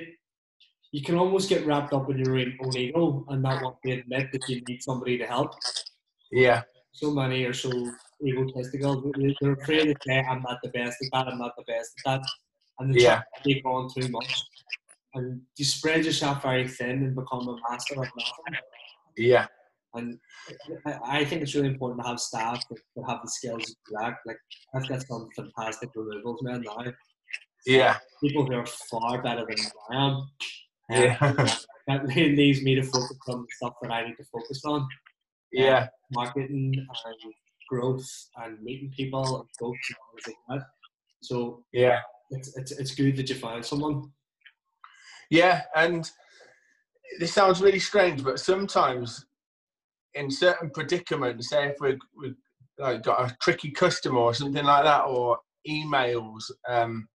you 0.92 1.02
can 1.02 1.16
almost 1.16 1.48
get 1.48 1.66
wrapped 1.66 1.94
up 1.94 2.10
in 2.10 2.18
your 2.18 2.38
own 2.38 2.76
ego 2.76 3.26
and 3.30 3.42
not 3.42 3.64
want 3.64 3.78
to 3.86 3.92
admit 3.92 4.28
that 4.34 4.48
you 4.50 4.62
need 4.68 4.84
somebody 4.84 5.18
to 5.18 5.26
help. 5.26 5.54
Yeah. 6.32 6.64
So 6.92 7.12
many 7.12 7.46
are 7.46 7.54
so 7.54 7.72
egotistical. 8.26 9.12
They're 9.42 9.54
afraid 9.54 9.86
to 9.86 9.96
say, 10.06 10.20
I'm 10.20 10.42
not 10.42 10.60
the 10.62 10.70
best 10.70 10.98
at 11.02 11.10
that, 11.14 11.32
I'm 11.32 11.40
not 11.40 11.54
the 11.58 11.64
best 11.64 11.94
at 12.06 12.20
that. 12.20 12.30
And 12.80 12.94
they 12.94 13.04
yeah. 13.04 13.22
take 13.46 13.66
on 13.66 13.90
too 13.90 14.10
much. 14.10 14.44
and 15.14 15.42
you 15.58 15.66
spread 15.66 16.04
yourself 16.04 16.42
very 16.42 16.68
thin 16.68 17.04
and 17.04 17.16
become 17.16 17.48
a 17.48 17.56
master 17.70 17.94
of 17.94 18.00
nothing. 18.00 18.62
Yeah. 19.18 19.48
And 19.94 20.20
I- 21.04 21.24
think 21.26 21.42
it's 21.42 21.56
really 21.56 21.68
important 21.68 22.02
to 22.02 22.10
have 22.10 22.20
staff 22.20 22.62
that, 22.70 22.80
have 23.08 23.20
the 23.24 23.30
skills 23.30 23.64
to 23.66 23.72
do 23.72 23.96
that. 24.00 24.16
Like 24.26 24.38
I've 24.74 24.88
got 24.88 25.08
some 25.08 25.30
fantastic 25.36 25.90
removals 25.96 26.42
men 26.44 26.64
now. 26.66 26.92
Yeah. 27.66 27.98
People 28.22 28.46
who 28.46 28.54
are 28.54 28.66
far 28.66 29.22
better 29.22 29.46
than 29.48 29.58
I 29.90 29.96
am. 29.96 30.12
Um, 30.14 30.30
Yeah. 30.90 31.18
That 31.88 32.06
leaves 32.08 32.62
me 32.62 32.76
to 32.76 32.84
focus 32.84 33.18
on 33.28 33.42
the 33.42 33.48
stuff 33.58 33.74
that 33.82 33.92
I 33.92 34.06
need 34.08 34.16
to 34.18 34.24
focus 34.26 34.62
on. 34.66 34.88
yeah. 35.52 35.88
Marketing 36.12 36.74
and 36.78 37.34
growth 37.70 38.06
and 38.38 38.62
meeting 38.62 38.92
people 38.96 39.40
and 39.40 39.50
folks 39.60 39.90
and 39.90 39.98
all 40.08 40.34
like 40.58 40.62
that. 40.62 40.68
So 41.22 41.64
Yeah. 41.74 42.00
it's, 42.30 42.56
it's, 42.58 42.72
it's 42.72 42.96
good 42.96 43.16
that 43.18 43.30
you 43.30 43.36
found 43.36 43.66
someone. 43.66 44.12
Yeah, 45.30 45.62
and 45.76 46.10
this 47.20 47.34
sounds 47.34 47.62
really 47.62 47.80
strange, 47.80 48.24
but 48.24 48.40
sometimes 48.40 49.26
in 50.14 50.30
certain 50.30 50.70
predicaments, 50.70 51.50
say 51.50 51.68
if 51.70 51.78
we've, 51.80 52.00
we've 52.18 52.36
like 52.78 53.04
got 53.04 53.32
a 53.32 53.36
tricky 53.42 53.72
customer 53.72 54.20
or 54.20 54.34
something 54.34 54.64
like 54.66 54.84
that, 54.84 55.06
or 55.06 55.40
emails, 55.68 56.52
um, 56.68 57.08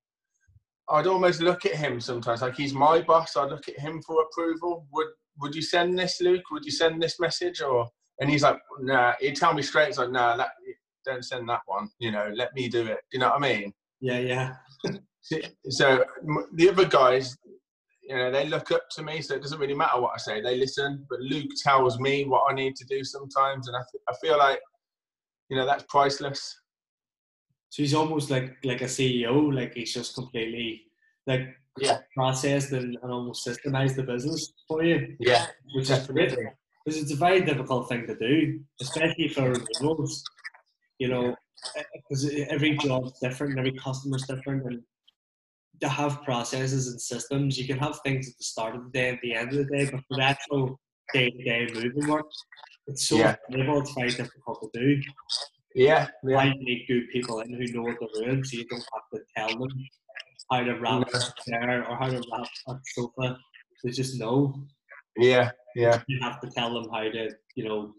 I'd 0.89 1.07
almost 1.07 1.41
look 1.41 1.65
at 1.65 1.75
him 1.75 1.99
sometimes, 1.99 2.41
like 2.41 2.55
he's 2.55 2.73
my 2.73 3.01
boss. 3.01 3.35
I'd 3.35 3.49
look 3.49 3.67
at 3.67 3.79
him 3.79 4.01
for 4.03 4.21
approval. 4.23 4.87
Would 4.93 5.07
Would 5.41 5.55
you 5.55 5.61
send 5.61 5.97
this, 5.97 6.21
Luke? 6.21 6.43
Would 6.51 6.65
you 6.65 6.71
send 6.71 7.01
this 7.01 7.19
message? 7.19 7.61
Or 7.61 7.87
and 8.19 8.29
he's 8.29 8.43
like, 8.43 8.57
Nah. 8.81 9.13
He'd 9.19 9.35
tell 9.35 9.53
me 9.53 9.61
straight. 9.61 9.87
He's 9.87 9.97
like, 9.97 10.11
Nah, 10.11 10.37
that 10.37 10.51
don't 11.05 11.23
send 11.25 11.47
that 11.49 11.61
one. 11.65 11.89
You 11.99 12.11
know, 12.11 12.31
let 12.35 12.53
me 12.55 12.67
do 12.69 12.85
it. 12.87 12.99
You 13.11 13.19
know 13.19 13.29
what 13.29 13.37
I 13.37 13.39
mean? 13.39 13.73
Yeah, 14.01 14.19
yeah. 14.19 14.53
So- 15.21 15.39
So 15.69 16.05
the 16.53 16.69
other 16.69 16.85
guys, 16.85 17.35
you 18.03 18.15
know, 18.15 18.29
they 18.31 18.47
look 18.47 18.71
up 18.71 18.83
to 18.91 19.01
me, 19.01 19.21
so 19.21 19.33
it 19.33 19.41
doesn't 19.41 19.59
really 19.59 19.73
matter 19.73 19.99
what 19.99 20.11
I 20.13 20.17
say. 20.17 20.39
They 20.39 20.55
listen, 20.57 21.03
but 21.09 21.19
Luke 21.19 21.49
tells 21.63 21.99
me 21.99 22.25
what 22.25 22.43
I 22.47 22.53
need 22.53 22.75
to 22.75 22.85
do 22.85 23.03
sometimes, 23.03 23.67
and 23.67 23.75
I 23.75 23.81
I 24.07 24.13
feel 24.21 24.37
like, 24.37 24.59
you 25.49 25.57
know, 25.57 25.65
that's 25.65 25.83
priceless. 25.89 26.41
So 27.75 27.83
he's 27.83 27.93
almost 27.93 28.29
like 28.31 28.55
like 28.63 28.81
a 28.81 28.85
CEO. 28.85 29.53
Like 29.53 29.73
he's 29.73 29.93
just 29.93 30.15
completely 30.15 30.83
like 31.27 31.45
Yeah. 31.77 31.97
processed 32.15 32.71
and, 32.71 32.97
and 33.01 33.11
almost 33.11 33.45
systemized 33.45 33.97
the 33.97 34.03
business 34.03 34.53
for 34.65 34.81
you, 34.81 35.17
Yeah, 35.19 35.47
which 35.73 35.89
is 35.89 36.07
great. 36.07 36.29
Because 36.85 37.01
it's 37.01 37.11
a 37.11 37.17
very 37.17 37.41
difficult 37.41 37.89
thing 37.89 38.07
to 38.07 38.15
do, 38.15 38.61
especially 38.79 39.27
for 39.27 39.51
renewals. 39.51 40.23
You 40.99 41.09
know, 41.09 41.25
eh, 41.75 41.79
eh, 41.79 41.83
because 41.95 42.23
every 42.55 42.77
job's 42.77 43.19
different, 43.19 43.51
and 43.51 43.59
every 43.67 43.77
customer's 43.77 44.25
different, 44.25 44.63
and 44.67 44.81
to 45.81 45.89
have 45.89 46.23
processes 46.23 46.87
and 46.87 47.01
systems, 47.01 47.57
you 47.59 47.67
can 47.67 47.79
have 47.85 47.99
things 48.05 48.29
at 48.29 48.37
the 48.37 48.45
start 48.53 48.77
of 48.77 48.85
the 48.85 48.91
day 48.99 49.09
and 49.09 49.19
the 49.21 49.35
end 49.35 49.49
of 49.51 49.57
the 49.67 49.69
day, 49.77 49.83
but 49.91 49.99
for 50.07 50.15
the 50.15 50.23
actual 50.33 50.79
day-to-day 51.13 51.67
moving 51.73 52.07
work, 52.07 52.27
it's 52.87 53.09
so 53.09 53.17
Yeah. 53.17 53.35
it's 53.49 53.91
very 53.99 54.11
difficult 54.21 54.57
to 54.63 54.69
do. 54.79 54.87
Yeah, 55.75 56.07
yeah, 56.23 56.43
you 56.45 56.53
need 56.59 56.85
good 56.87 57.03
people 57.11 57.41
in 57.41 57.49
who 57.53 57.65
know 57.73 57.83
the 57.99 58.07
they're 58.21 58.43
so 58.45 58.57
you 58.57 58.65
don't 58.65 58.79
have 58.93 59.09
to 59.13 59.19
tell 59.35 59.49
them 59.59 59.67
how 60.49 60.63
to 60.63 60.73
wrap 60.79 61.01
No. 61.01 61.19
a 61.19 61.49
chair 61.49 61.85
or 61.89 61.97
how 61.97 62.07
to 62.07 62.23
wrap 62.31 62.47
a 62.69 62.75
sofa. 62.93 63.37
They 63.83 63.91
just 63.91 64.17
know. 64.17 64.55
yeah, 65.17 65.51
yeah, 65.75 66.01
You 66.07 66.19
have 66.21 66.39
to 66.41 66.49
tell 66.49 66.73
them 66.73 66.87
how 66.91 67.01
to, 67.03 67.29
you 67.55 67.65
know, 67.67 67.93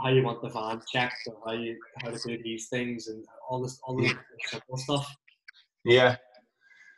how 0.00 0.10
you 0.10 0.22
want 0.22 0.40
the 0.40 0.50
van 0.50 0.80
checked 0.92 1.26
or 1.26 1.36
how 1.44 1.52
you 1.52 1.76
how 2.00 2.10
to 2.10 2.18
do 2.28 2.40
these 2.44 2.68
things 2.68 3.08
and 3.08 3.24
all 3.48 3.60
this 3.60 3.80
all 3.84 3.96
the 3.96 4.14
simple 4.46 4.76
stuff. 4.76 5.12
yeah. 5.84 6.16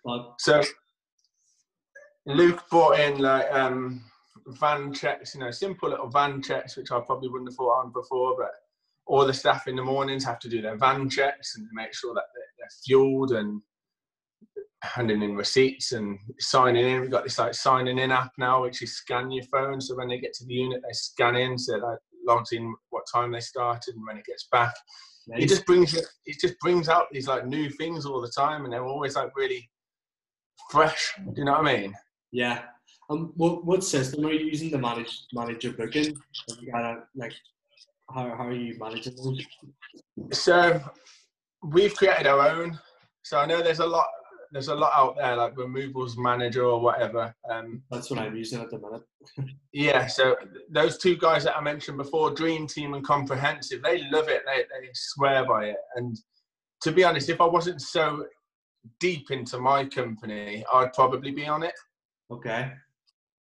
But 0.04 0.34
So 0.40 0.62
Luke 2.26 2.62
brought 2.70 3.00
in 3.00 3.18
like 3.18 3.50
um, 3.52 4.04
van 4.46 4.92
checks, 4.92 5.34
you 5.34 5.40
know, 5.40 5.50
simple 5.50 5.88
little 5.88 6.10
van 6.10 6.42
checks, 6.42 6.76
which 6.76 6.92
I 6.92 7.00
probably 7.00 7.28
wouldn't 7.30 7.50
have 7.50 7.56
thought 7.56 7.80
on 7.84 7.92
before, 7.92 8.36
but 8.38 8.50
all 9.07 9.26
the 9.26 9.34
staff 9.34 9.66
in 9.66 9.76
the 9.76 9.82
mornings 9.82 10.24
have 10.24 10.38
to 10.40 10.48
do 10.48 10.62
their 10.62 10.76
van 10.76 11.09
checks 11.09 11.57
and 11.57 11.66
make 11.72 11.94
sure 11.94 12.14
that 12.14 12.24
they're, 12.34 12.44
they're 12.59 12.68
fueled 12.84 13.32
and 13.32 13.61
handing 14.82 15.22
in 15.22 15.36
receipts 15.36 15.92
and 15.92 16.18
signing 16.38 16.86
in. 16.86 17.00
We've 17.00 17.11
got 17.11 17.24
this 17.24 17.38
like 17.38 17.55
signing 17.55 17.98
in 17.98 18.11
app 18.11 18.32
now, 18.38 18.62
which 18.62 18.82
is 18.82 18.96
scan 18.96 19.30
your 19.30 19.44
phone. 19.44 19.80
So 19.80 19.96
when 19.96 20.09
they 20.09 20.18
get 20.18 20.34
to 20.34 20.44
the 20.44 20.55
unit, 20.55 20.82
they 20.82 20.92
scan 20.92 21.36
in, 21.36 21.59
so 21.59 21.74
that 21.74 21.98
logs 22.26 22.53
in 22.53 22.74
what 22.90 23.05
time 23.12 23.32
they 23.32 23.40
started 23.40 23.94
and 23.94 24.07
when 24.07 24.16
it 24.16 24.24
gets 24.24 24.48
back. 24.50 24.74
It 25.28 25.48
just 25.48 25.66
brings 25.66 25.94
it 25.94 26.40
just 26.40 26.59
brings 26.59 26.88
out 26.88 27.07
these 27.12 27.28
like 27.28 27.46
new 27.46 27.70
things 27.70 28.07
all 28.07 28.20
the 28.20 28.32
time, 28.36 28.64
and 28.64 28.72
they're 28.72 28.84
always 28.84 29.14
like 29.14 29.30
really 29.36 29.70
fresh. 30.70 31.14
Do 31.18 31.32
you 31.36 31.44
know 31.44 31.53
what 31.53 31.66
I 31.66 31.76
mean? 31.76 31.94
yeah. 32.32 32.62
Um, 33.11 33.32
what 33.36 33.64
what 33.64 33.84
system 33.84 34.24
are 34.26 34.32
you 34.32 34.46
using 34.46 34.70
to 34.70 34.78
manage 34.78 35.26
manage 35.32 35.64
your 35.64 35.74
booking? 35.74 36.16
Have 36.48 36.59
you 36.61 36.72
got 36.72 36.84
a, 36.84 37.03
like 37.14 37.34
how 38.14 38.34
how 38.36 38.46
are 38.46 38.52
you 38.52 38.76
managing 38.78 39.14
those? 39.16 39.44
So 40.32 40.80
we've 41.62 41.94
created 41.94 42.26
our 42.26 42.48
own. 42.50 42.78
So 43.22 43.38
I 43.38 43.46
know 43.46 43.62
there's 43.62 43.80
a 43.80 43.86
lot 43.86 44.06
there's 44.52 44.68
a 44.68 44.74
lot 44.74 44.92
out 44.94 45.16
there 45.16 45.34
like 45.36 45.56
removals 45.56 46.18
manager 46.18 46.64
or 46.64 46.78
whatever. 46.80 47.34
Um, 47.50 47.82
That's 47.90 48.10
what 48.10 48.18
I'm 48.18 48.36
using 48.36 48.60
at 48.60 48.70
the 48.70 48.78
minute. 48.78 49.02
yeah, 49.72 50.06
so 50.06 50.36
those 50.70 50.98
two 50.98 51.16
guys 51.16 51.44
that 51.44 51.56
I 51.56 51.62
mentioned 51.62 51.96
before, 51.96 52.32
Dream 52.32 52.66
Team 52.66 52.92
and 52.92 53.02
Comprehensive, 53.04 53.82
they 53.82 54.02
love 54.10 54.28
it. 54.28 54.42
They 54.46 54.62
they 54.62 54.88
swear 54.92 55.46
by 55.46 55.66
it. 55.66 55.78
And 55.96 56.18
to 56.82 56.92
be 56.92 57.02
honest, 57.04 57.30
if 57.30 57.40
I 57.40 57.46
wasn't 57.46 57.80
so 57.80 58.26
deep 59.00 59.30
into 59.30 59.58
my 59.58 59.86
company, 59.86 60.64
I'd 60.72 60.92
probably 60.92 61.30
be 61.30 61.46
on 61.46 61.62
it. 61.62 61.74
Okay. 62.30 62.72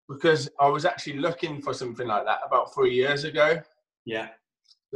because 0.09 0.49
I 0.59 0.67
was 0.67 0.85
actually 0.85 1.19
looking 1.19 1.61
for 1.61 1.73
something 1.73 2.07
like 2.07 2.25
that 2.25 2.39
about 2.45 2.73
three 2.73 2.93
years 2.93 3.23
ago. 3.23 3.61
Yeah. 4.05 4.29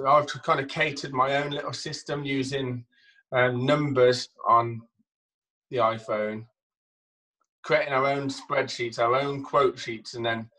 I've 0.07 0.27
kind 0.43 0.59
of 0.59 0.67
catered 0.67 1.13
my 1.13 1.37
own 1.37 1.51
little 1.51 1.73
system 1.73 2.23
using 2.23 2.85
um, 3.31 3.65
numbers 3.65 4.29
on 4.47 4.81
the 5.69 5.77
iPhone, 5.77 6.45
creating 7.63 7.93
our 7.93 8.05
own 8.07 8.29
spreadsheets, 8.29 8.99
our 8.99 9.15
own 9.15 9.43
quote 9.43 9.77
sheets, 9.77 10.15
and 10.15 10.25
then 10.25 10.49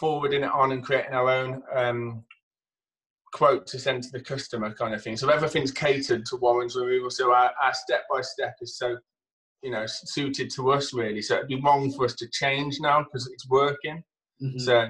forwarding 0.00 0.42
it 0.42 0.50
on 0.50 0.72
and 0.72 0.84
creating 0.84 1.12
our 1.12 1.30
own 1.30 1.62
um, 1.74 2.24
quote 3.32 3.66
to 3.66 3.78
send 3.78 4.02
to 4.02 4.10
the 4.10 4.20
customer 4.20 4.72
kind 4.72 4.94
of 4.94 5.02
thing. 5.02 5.16
So 5.16 5.28
everything's 5.28 5.72
catered 5.72 6.24
to 6.26 6.36
Warren's 6.36 6.76
removal. 6.76 7.10
So 7.10 7.32
our, 7.32 7.52
our 7.62 7.74
step 7.74 8.04
by 8.10 8.22
step 8.22 8.56
is 8.60 8.78
so, 8.78 8.96
you 9.62 9.70
know, 9.70 9.84
suited 9.86 10.50
to 10.52 10.70
us 10.72 10.94
really. 10.94 11.22
So 11.22 11.36
it'd 11.36 11.48
be 11.48 11.60
wrong 11.60 11.92
for 11.92 12.04
us 12.04 12.14
to 12.14 12.28
change 12.28 12.78
now 12.80 13.02
because 13.02 13.28
it's 13.30 13.48
working. 13.48 14.02
Mhm. 14.42 14.60
So, 14.60 14.88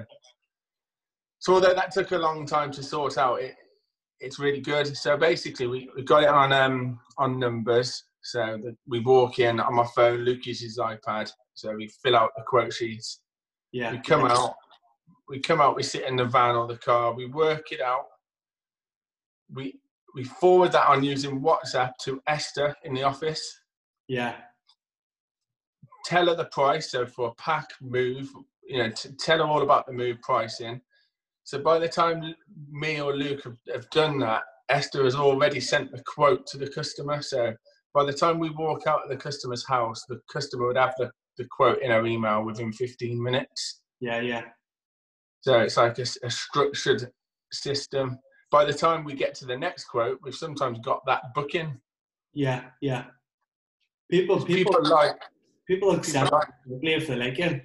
so 1.39 1.53
although 1.55 1.73
that 1.73 1.91
took 1.91 2.11
a 2.11 2.17
long 2.17 2.45
time 2.45 2.71
to 2.71 2.83
sort 2.83 3.17
out, 3.17 3.41
it 3.41 3.55
it's 4.19 4.39
really 4.39 4.61
good. 4.61 4.95
So 4.97 5.17
basically, 5.17 5.67
we, 5.67 5.89
we 5.95 6.03
got 6.03 6.23
it 6.23 6.29
on 6.29 6.51
um 6.53 6.99
on 7.17 7.39
numbers. 7.39 8.03
So 8.21 8.57
that 8.63 8.75
we 8.87 8.99
walk 8.99 9.39
in 9.39 9.59
on 9.59 9.75
my 9.75 9.85
phone. 9.95 10.19
Luke 10.19 10.45
uses 10.45 10.75
his 10.75 10.77
iPad. 10.79 11.31
So 11.53 11.73
we 11.75 11.87
fill 12.03 12.15
out 12.17 12.31
the 12.35 12.43
quote 12.43 12.73
sheets. 12.73 13.21
yeah. 13.71 13.91
We 13.91 13.99
come 13.99 14.25
out. 14.25 14.55
We 15.29 15.39
come 15.39 15.61
out. 15.61 15.75
We 15.75 15.83
sit 15.83 16.03
in 16.05 16.15
the 16.17 16.25
van 16.25 16.55
or 16.55 16.67
the 16.67 16.77
car. 16.77 17.13
We 17.13 17.25
work 17.27 17.71
it 17.71 17.81
out. 17.81 18.05
We 19.53 19.79
we 20.13 20.23
forward 20.25 20.71
that 20.73 20.87
on 20.87 21.03
using 21.03 21.41
WhatsApp 21.41 21.91
to 22.01 22.21
Esther 22.27 22.75
in 22.83 22.93
the 22.93 23.03
office. 23.03 23.59
Yeah. 24.07 24.35
tell 26.05 26.27
her 26.27 26.35
the 26.35 26.45
price. 26.45 26.91
So 26.91 27.05
for 27.05 27.29
a 27.29 27.33
pack 27.35 27.67
move, 27.81 28.29
you 28.65 28.79
know, 28.79 28.89
t- 28.89 29.09
tell 29.19 29.39
her 29.39 29.43
all 29.43 29.61
about 29.61 29.85
the 29.85 29.93
move 29.93 30.21
pricing. 30.21 30.81
So 31.47 31.57
by 31.57 31.79
the 31.79 31.87
time 31.87 32.35
me 32.69 32.99
or 32.99 33.15
Luke 33.15 33.45
have, 33.45 33.55
have 33.73 33.89
done 33.91 34.19
that, 34.19 34.43
Esther 34.67 35.05
has 35.05 35.15
already 35.15 35.61
sent 35.61 35.89
the 35.93 36.03
quote 36.03 36.45
to 36.47 36.57
the 36.57 36.67
customer. 36.69 37.21
So 37.21 37.53
by 37.93 38.03
the 38.03 38.11
time 38.11 38.37
we 38.37 38.49
walk 38.49 38.85
out 38.85 39.03
of 39.03 39.09
the 39.09 39.15
customer's 39.15 39.65
house, 39.65 40.03
the 40.09 40.19
customer 40.29 40.67
would 40.67 40.75
have 40.75 40.93
the, 40.97 41.09
the 41.37 41.45
quote 41.49 41.81
in 41.81 41.91
her 41.91 42.05
email 42.05 42.43
within 42.43 42.73
15 42.73 43.23
minutes. 43.23 43.79
Yeah. 44.01 44.19
Yeah. 44.19 44.41
So 45.39 45.59
it's 45.61 45.77
like 45.77 45.97
a 45.99 46.05
structured 46.29 47.09
system. 47.53 48.19
By 48.51 48.65
the 48.65 48.73
time 48.73 49.05
we 49.05 49.13
get 49.13 49.33
to 49.35 49.45
the 49.45 49.57
next 49.57 49.85
quote, 49.85 50.19
we've 50.23 50.35
sometimes 50.35 50.79
got 50.79 50.99
that 51.05 51.33
booking. 51.33 51.79
Yeah. 52.33 52.65
Yeah. 52.81 53.05
People, 54.11 54.43
people, 54.43 54.73
People 54.81 54.89
like, 54.91 55.15
people 55.65 55.91
accept 55.91 56.29
like- 56.29 56.49
it 56.83 56.89
if 57.03 57.07
they 57.07 57.15
like 57.15 57.39
it, 57.39 57.63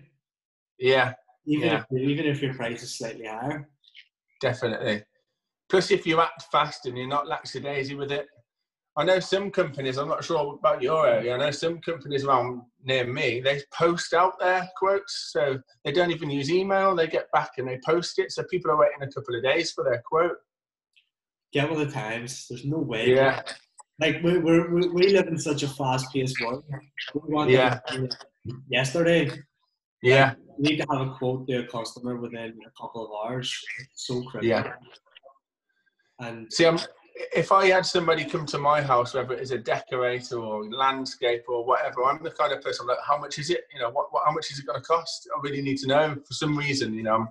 yeah, 0.78 1.12
even 1.46 1.68
Yeah. 1.68 1.84
if 1.90 2.00
even 2.00 2.26
if 2.26 2.42
your 2.42 2.54
price 2.54 2.82
is 2.82 2.96
slightly 2.98 3.26
higher. 3.26 3.68
Definitely. 4.40 5.04
Plus, 5.68 5.90
if 5.90 6.06
you 6.06 6.20
act 6.20 6.42
fast 6.52 6.86
and 6.86 6.96
you're 6.98 7.06
not 7.08 7.26
lackadaisy 7.28 7.94
with 7.94 8.12
it, 8.12 8.26
I 8.96 9.04
know 9.04 9.20
some 9.20 9.50
companies. 9.50 9.96
I'm 9.96 10.08
not 10.08 10.22
sure 10.22 10.54
about 10.58 10.82
your 10.82 11.06
area. 11.06 11.34
I 11.34 11.38
know 11.38 11.50
some 11.50 11.80
companies 11.80 12.24
around 12.24 12.62
near 12.84 13.06
me. 13.06 13.40
They 13.40 13.62
post 13.72 14.12
out 14.12 14.38
their 14.38 14.68
quotes, 14.76 15.30
so 15.32 15.58
they 15.84 15.92
don't 15.92 16.10
even 16.10 16.28
use 16.28 16.50
email. 16.50 16.94
They 16.94 17.06
get 17.06 17.32
back 17.32 17.52
and 17.56 17.66
they 17.68 17.78
post 17.86 18.18
it. 18.18 18.32
So 18.32 18.42
people 18.50 18.70
are 18.70 18.76
waiting 18.76 19.02
a 19.02 19.10
couple 19.10 19.34
of 19.34 19.42
days 19.42 19.72
for 19.72 19.82
their 19.84 20.02
quote. 20.06 20.36
Get 21.54 21.70
with 21.70 21.78
the 21.78 21.90
times. 21.90 22.46
There's 22.50 22.66
no 22.66 22.78
way. 22.78 23.14
Yeah, 23.14 23.42
Like 23.98 24.22
we 24.22 24.38
we 24.38 24.88
we 24.88 25.08
live 25.08 25.28
in 25.28 25.38
such 25.38 25.62
a 25.62 25.68
fast 25.68 26.12
paced 26.12 26.38
world. 26.44 26.64
We 27.14 27.32
want 27.34 27.50
Yeah. 27.50 27.80
yesterday. 28.68 29.30
Yeah. 30.02 30.34
You 30.58 30.70
need 30.70 30.76
to 30.78 30.86
have 30.90 31.06
a 31.06 31.10
quote 31.14 31.46
to 31.48 31.60
a 31.60 31.66
customer 31.66 32.16
within 32.16 32.58
a 32.66 32.80
couple 32.80 33.06
of 33.06 33.30
hours. 33.30 33.52
It's 33.80 34.06
so 34.06 34.22
critical. 34.22 34.48
Yeah. 34.48 34.72
And 36.18 36.52
See, 36.52 36.66
I'm, 36.66 36.78
if 37.34 37.52
I 37.52 37.66
had 37.66 37.86
somebody 37.86 38.24
come 38.24 38.46
to 38.46 38.58
my 38.58 38.82
house, 38.82 39.14
whether 39.14 39.34
it 39.34 39.40
is 39.40 39.50
a 39.50 39.58
decorator 39.58 40.38
or 40.38 40.68
landscape 40.70 41.44
or 41.48 41.64
whatever, 41.64 42.04
I'm 42.04 42.22
the 42.22 42.30
kind 42.30 42.52
of 42.52 42.60
person 42.62 42.84
I'm 42.84 42.88
like, 42.88 43.04
how 43.06 43.18
much 43.18 43.38
is 43.38 43.50
it? 43.50 43.64
You 43.74 43.80
know, 43.80 43.90
what, 43.90 44.12
what 44.12 44.24
how 44.26 44.32
much 44.32 44.50
is 44.50 44.58
it 44.58 44.66
going 44.66 44.80
to 44.80 44.86
cost? 44.86 45.28
I 45.34 45.40
really 45.42 45.62
need 45.62 45.78
to 45.78 45.86
know. 45.86 46.14
For 46.26 46.34
some 46.34 46.56
reason, 46.56 46.94
you 46.94 47.02
know, 47.02 47.14
I'm, 47.14 47.28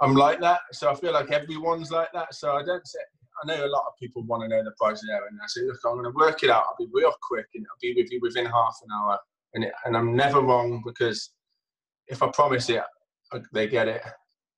I'm 0.00 0.14
like 0.14 0.40
that. 0.40 0.60
So 0.72 0.90
I 0.90 0.94
feel 0.94 1.12
like 1.12 1.30
everyone's 1.30 1.90
like 1.90 2.08
that. 2.12 2.34
So 2.34 2.52
I 2.52 2.64
don't 2.64 2.86
say, 2.86 2.98
I 3.42 3.46
know 3.46 3.64
a 3.64 3.68
lot 3.68 3.84
of 3.86 3.94
people 4.00 4.24
want 4.24 4.42
to 4.42 4.48
know 4.48 4.62
the 4.62 4.72
price 4.80 5.02
there, 5.06 5.26
and 5.26 5.38
I 5.42 5.46
say, 5.48 5.62
look, 5.62 5.78
I'm 5.84 5.94
going 5.94 6.04
to 6.04 6.10
work 6.16 6.42
it 6.42 6.50
out. 6.50 6.64
I'll 6.68 6.76
be 6.78 6.90
real 6.92 7.12
quick, 7.22 7.46
and 7.54 7.66
I'll 7.68 7.78
be 7.80 7.94
with 8.00 8.10
you 8.12 8.20
within 8.22 8.46
half 8.46 8.76
an 8.84 8.90
hour, 8.94 9.18
and 9.54 9.64
it, 9.64 9.72
and 9.84 9.96
I'm 9.96 10.14
never 10.14 10.40
wrong 10.40 10.82
because 10.84 11.30
if 12.08 12.22
I 12.22 12.28
promise 12.28 12.68
it, 12.68 12.82
they 13.52 13.66
get 13.68 13.88
it. 13.88 14.02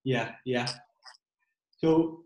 yeah, 0.05 0.33
yeah. 0.45 0.69
So 1.79 2.23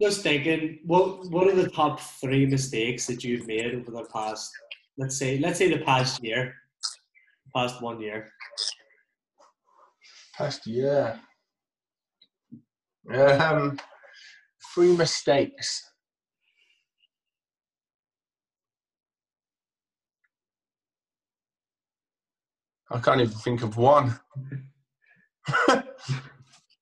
just 0.00 0.22
thinking, 0.22 0.80
what 0.84 1.30
what 1.30 1.48
are 1.48 1.54
the 1.54 1.70
top 1.70 2.00
three 2.00 2.46
mistakes 2.46 3.06
that 3.06 3.24
you've 3.24 3.46
made 3.46 3.74
over 3.74 3.90
the 3.90 4.06
past, 4.12 4.50
let's 4.98 5.16
say, 5.16 5.38
let's 5.38 5.58
say 5.58 5.70
the 5.70 5.84
past 5.84 6.22
year, 6.22 6.54
past 7.54 7.82
one 7.82 8.00
year? 8.00 8.28
Past 10.36 10.66
year. 10.66 11.20
Um, 13.12 13.78
three 14.74 14.96
mistakes. 14.96 15.82
I 22.90 22.98
can't 22.98 23.20
even 23.20 23.34
think 23.38 23.62
of 23.62 23.76
one. 23.76 24.18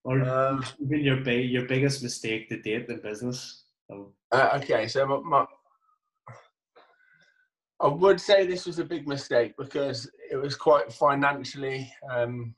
Or 0.04 0.22
um, 0.22 0.64
even 0.80 1.00
your 1.04 1.18
big, 1.18 1.50
your 1.50 1.66
biggest 1.66 2.02
mistake 2.02 2.48
to 2.48 2.62
date 2.62 2.88
in 2.88 3.00
business? 3.02 3.64
Oh, 3.92 4.12
uh, 4.32 4.58
okay, 4.62 4.88
so 4.88 5.06
my, 5.06 5.18
my, 5.18 5.46
I 7.80 7.88
would 7.88 8.18
say 8.18 8.46
this 8.46 8.64
was 8.64 8.78
a 8.78 8.84
big 8.84 9.06
mistake 9.06 9.52
because 9.58 10.10
it 10.30 10.36
was 10.36 10.56
quite 10.56 10.90
financially. 10.92 11.92
Um, 12.10 12.54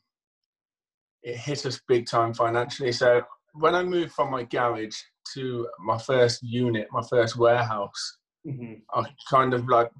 it 1.24 1.36
hit 1.36 1.66
us 1.66 1.80
big 1.88 2.06
time 2.06 2.34
financially. 2.34 2.92
So 2.92 3.22
when 3.54 3.74
I 3.74 3.82
moved 3.82 4.12
from 4.12 4.30
my 4.30 4.44
garage 4.44 4.96
to 5.34 5.68
my 5.84 5.98
first 5.98 6.42
unit, 6.44 6.86
my 6.92 7.02
first 7.10 7.36
warehouse, 7.36 8.16
mhm. 8.46 8.80
I 8.94 9.04
kind 9.28 9.54
of 9.54 9.66
like 9.66 9.90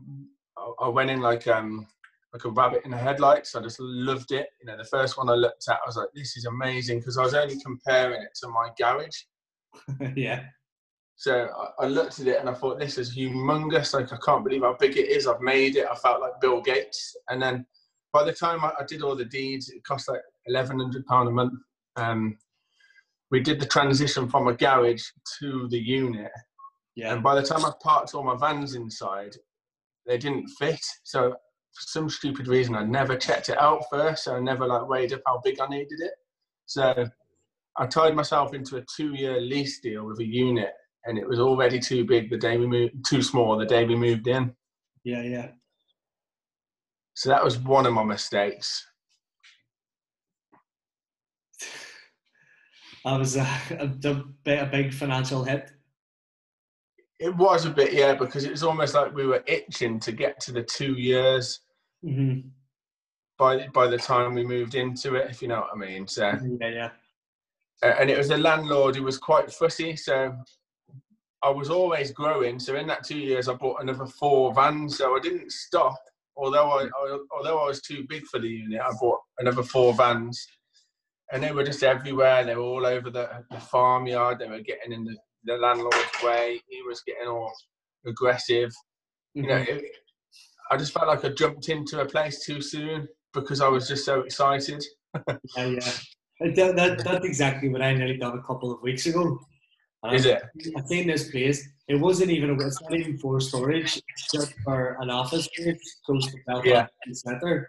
I- 0.57 0.85
I 0.85 0.89
went 0.89 1.11
in 1.11 1.21
like 1.21 1.49
um 1.49 1.87
like 2.33 2.45
a 2.45 2.51
rabbit 2.51 2.83
in 2.85 2.93
the 2.93 2.97
headlights. 2.97 3.55
I 3.55 3.63
just 3.63 3.81
loved 3.81 4.33
it. 4.33 4.47
You 4.61 4.67
know, 4.67 4.77
the 4.77 4.85
first 4.85 5.19
one 5.19 5.29
I 5.29 5.35
looked 5.35 5.65
at, 5.69 5.77
I 5.83 5.87
was 5.87 5.97
like, 5.97 6.09
"This 6.15 6.37
is 6.37 6.45
amazing," 6.45 6.99
because 6.99 7.19
I 7.19 7.23
was 7.23 7.35
only 7.35 7.61
comparing 7.61 8.23
it 8.23 8.31
to 8.43 8.49
my 8.49 8.71
garage. 8.79 9.17
yeah, 10.17 10.45
So 11.17 11.49
I, 11.57 11.85
I 11.85 11.87
looked 11.87 12.19
at 12.21 12.27
it 12.27 12.39
and 12.41 12.49
I 12.49 12.55
thought, 12.55 12.79
"This 12.79 12.99
is 12.99 13.17
humongous! 13.17 13.95
Like 13.95 14.13
I 14.13 14.17
can't 14.25 14.45
believe 14.45 14.63
how 14.63 14.77
big 14.79 14.97
it 14.97 15.09
is. 15.09 15.27
I've 15.27 15.41
made 15.41 15.77
it. 15.77 15.87
I 15.91 15.95
felt 15.97 16.21
like 16.21 16.41
Bill 16.41 16.61
Gates." 16.61 17.17
And 17.29 17.43
then 17.43 17.67
by 18.13 18.25
the 18.25 18.33
time 18.33 18.65
I, 18.65 18.73
I 18.79 18.85
did 18.87 19.03
all 19.03 19.17
the 19.17 19.25
deeds, 19.25 19.69
it 19.69 19.85
cost 19.85 20.09
like 20.09 20.23
eleven 20.47 20.79
hundred 20.79 21.07
pound 21.07 21.29
a 21.29 21.33
month. 21.33 21.55
Um, 21.97 22.39
we 23.31 23.41
did 23.41 23.61
the 23.61 23.67
transition 23.67 24.29
from 24.29 24.49
a 24.49 24.55
garage 24.55 25.05
to 25.41 25.69
the 25.69 25.79
unit, 25.79 26.31
yeah, 26.95 27.13
and 27.13 27.23
by 27.23 27.35
the 27.35 27.43
time 27.43 27.65
I 27.65 27.73
parked 27.83 28.15
all 28.15 28.23
my 28.23 28.37
vans 28.37 28.75
inside, 28.75 29.37
they 30.07 30.19
didn't 30.19 30.49
fit. 30.59 30.85
So 31.03 31.35
for 31.73 31.83
some 31.87 32.11
stupid 32.11 32.49
reason, 32.49 32.75
I 32.75 32.85
never 32.85 33.17
checked 33.17 33.49
it 33.49 33.59
out 33.59 33.85
first. 33.91 34.25
So 34.25 34.37
I 34.37 34.41
never 34.41 34.67
like 34.67 34.89
weighed 34.89 35.13
up 35.13 35.23
how 35.27 35.41
big 35.45 35.61
I 35.61 35.69
needed 35.69 36.01
it. 36.01 36.13
So 36.67 37.07
I 37.77 37.87
tied 37.87 38.15
myself 38.17 38.55
into 38.55 38.77
a 38.77 38.85
two-year 38.97 39.41
lease 39.41 39.81
deal 39.81 40.05
with 40.05 40.19
a 40.21 40.25
unit, 40.25 40.73
and 41.05 41.19
it 41.19 41.29
was 41.29 41.39
already 41.41 41.79
too 41.79 42.05
big 42.05 42.29
the 42.31 42.37
day 42.37 42.57
we 42.57 42.67
moved, 42.67 42.95
too 43.07 43.23
small 43.23 43.57
the 43.57 43.67
day 43.67 43.85
we 43.85 43.95
moved 43.97 44.27
in. 44.27 44.55
yeah, 45.05 45.23
yeah. 45.23 45.49
So 47.15 47.29
that 47.29 47.45
was 47.45 47.59
one 47.59 47.87
of 47.87 47.93
my 47.93 48.05
mistakes. 48.05 48.87
That 53.05 53.19
was 53.19 53.37
uh, 53.37 53.47
a, 53.71 53.75
a, 53.81 54.11
a 54.11 54.15
bit- 54.45 54.63
a 54.63 54.67
big 54.67 54.93
financial 54.95 55.45
hit. 55.45 55.71
It 57.21 57.37
was 57.37 57.67
a 57.67 57.71
bit, 57.71 57.93
yeah, 57.93 58.15
because 58.15 58.45
it 58.45 58.51
was 58.51 58.63
almost 58.63 58.95
like 58.95 59.15
we 59.15 59.27
were 59.27 59.45
itching 59.47 60.01
to 60.01 60.11
get 60.11 60.41
to 60.41 60.53
the 60.53 60.63
two 60.63 60.95
years 60.95 61.61
hmm 62.03 62.41
by 63.41 63.67
by 63.69 63.87
the 63.89 63.97
time 63.97 64.35
we 64.35 64.45
moved 64.45 64.75
into 64.75 65.15
it, 65.15 65.31
if 65.31 65.41
you 65.41 65.49
know 65.49 65.61
what 65.61 65.71
I 65.75 65.77
mean. 65.77 66.07
So. 66.07 66.31
Yeah, 66.61 66.69
yeah, 66.69 66.91
Uh, 67.83 67.95
and 67.99 68.11
it 68.11 68.19
was 68.19 68.31
a 68.31 68.37
landlord 68.37 68.95
who 68.95 69.03
was 69.03 69.19
quite 69.19 69.51
fussy. 69.51 69.97
So 69.97 70.37
I 71.43 71.49
was 71.49 71.71
always 71.71 72.13
growing. 72.13 72.59
So 72.59 72.77
in 72.77 72.87
that 72.89 73.03
two 73.03 73.19
years, 73.19 73.49
I 73.49 73.55
bought 73.55 73.81
another 73.81 74.05
four 74.07 74.53
vans. 74.53 74.99
So 74.99 75.17
I 75.17 75.21
didn't 75.21 75.51
stop. 75.51 75.97
Although 76.37 76.71
I, 76.71 76.85
I 76.85 77.19
although 77.35 77.61
I 77.65 77.67
was 77.67 77.81
too 77.81 78.05
big 78.09 78.25
for 78.27 78.39
the 78.39 78.49
unit, 78.49 78.81
I 78.81 78.93
bought 79.01 79.21
another 79.39 79.63
four 79.63 79.95
vans, 79.95 80.47
and 81.33 81.43
they 81.43 81.53
were 81.53 81.65
just 81.65 81.83
everywhere. 81.83 82.45
They 82.45 82.55
were 82.55 82.63
all 82.63 82.87
over 82.87 83.11
the, 83.11 83.45
the 83.51 83.61
farmyard. 83.61 84.39
They 84.39 84.49
were 84.49 84.61
getting 84.61 84.93
in 84.93 85.05
the, 85.05 85.17
the 85.45 85.57
landlord's 85.57 86.23
way. 86.23 86.61
He 86.69 86.83
was 86.83 87.03
getting 87.07 87.29
all 87.29 87.53
aggressive. 88.07 88.71
You 89.35 89.45
know, 89.45 89.59
Mhm. 89.59 89.69
it, 89.69 89.85
I 90.71 90.77
just 90.77 90.93
felt 90.93 91.09
like 91.09 91.25
I 91.25 91.31
jumped 91.31 91.69
into 91.69 92.01
a 92.01 92.07
place 92.07 92.45
too 92.45 92.61
soon 92.61 93.09
because 93.33 93.61
I 93.61 93.69
was 93.69 93.89
just 93.89 94.05
so 94.05 94.21
excited. 94.21 94.85
yeah, 95.57 95.67
yeah. 95.67 95.93
That, 96.55 96.77
that, 96.77 97.05
that's 97.05 97.25
exactly 97.25 97.69
what 97.69 97.83
I 97.83 97.93
nearly 97.95 98.17
done 98.17 98.39
a 98.39 98.43
couple 98.43 98.73
of 98.73 98.81
weeks 98.83 99.07
ago. 99.07 99.39
Is 100.13 100.25
it? 100.25 100.43
I 100.77 100.81
seen 100.87 101.07
this 101.09 101.31
place. 101.31 101.69
It 101.89 101.97
wasn't 101.97 102.31
even. 102.31 102.51
a- 102.51 102.67
It's 102.67 102.81
not 102.81 102.95
even 102.95 103.19
for 103.19 103.39
storage. 103.41 103.99
It's 104.09 104.33
just 104.33 104.55
for 104.65 104.97
an 105.01 105.11
office 105.11 105.45
space 105.45 106.01
close 106.07 106.27
to 106.29 106.39
Belfast 106.47 106.67
Yeah. 106.67 106.87
City 107.05 107.15
Centre. 107.15 107.69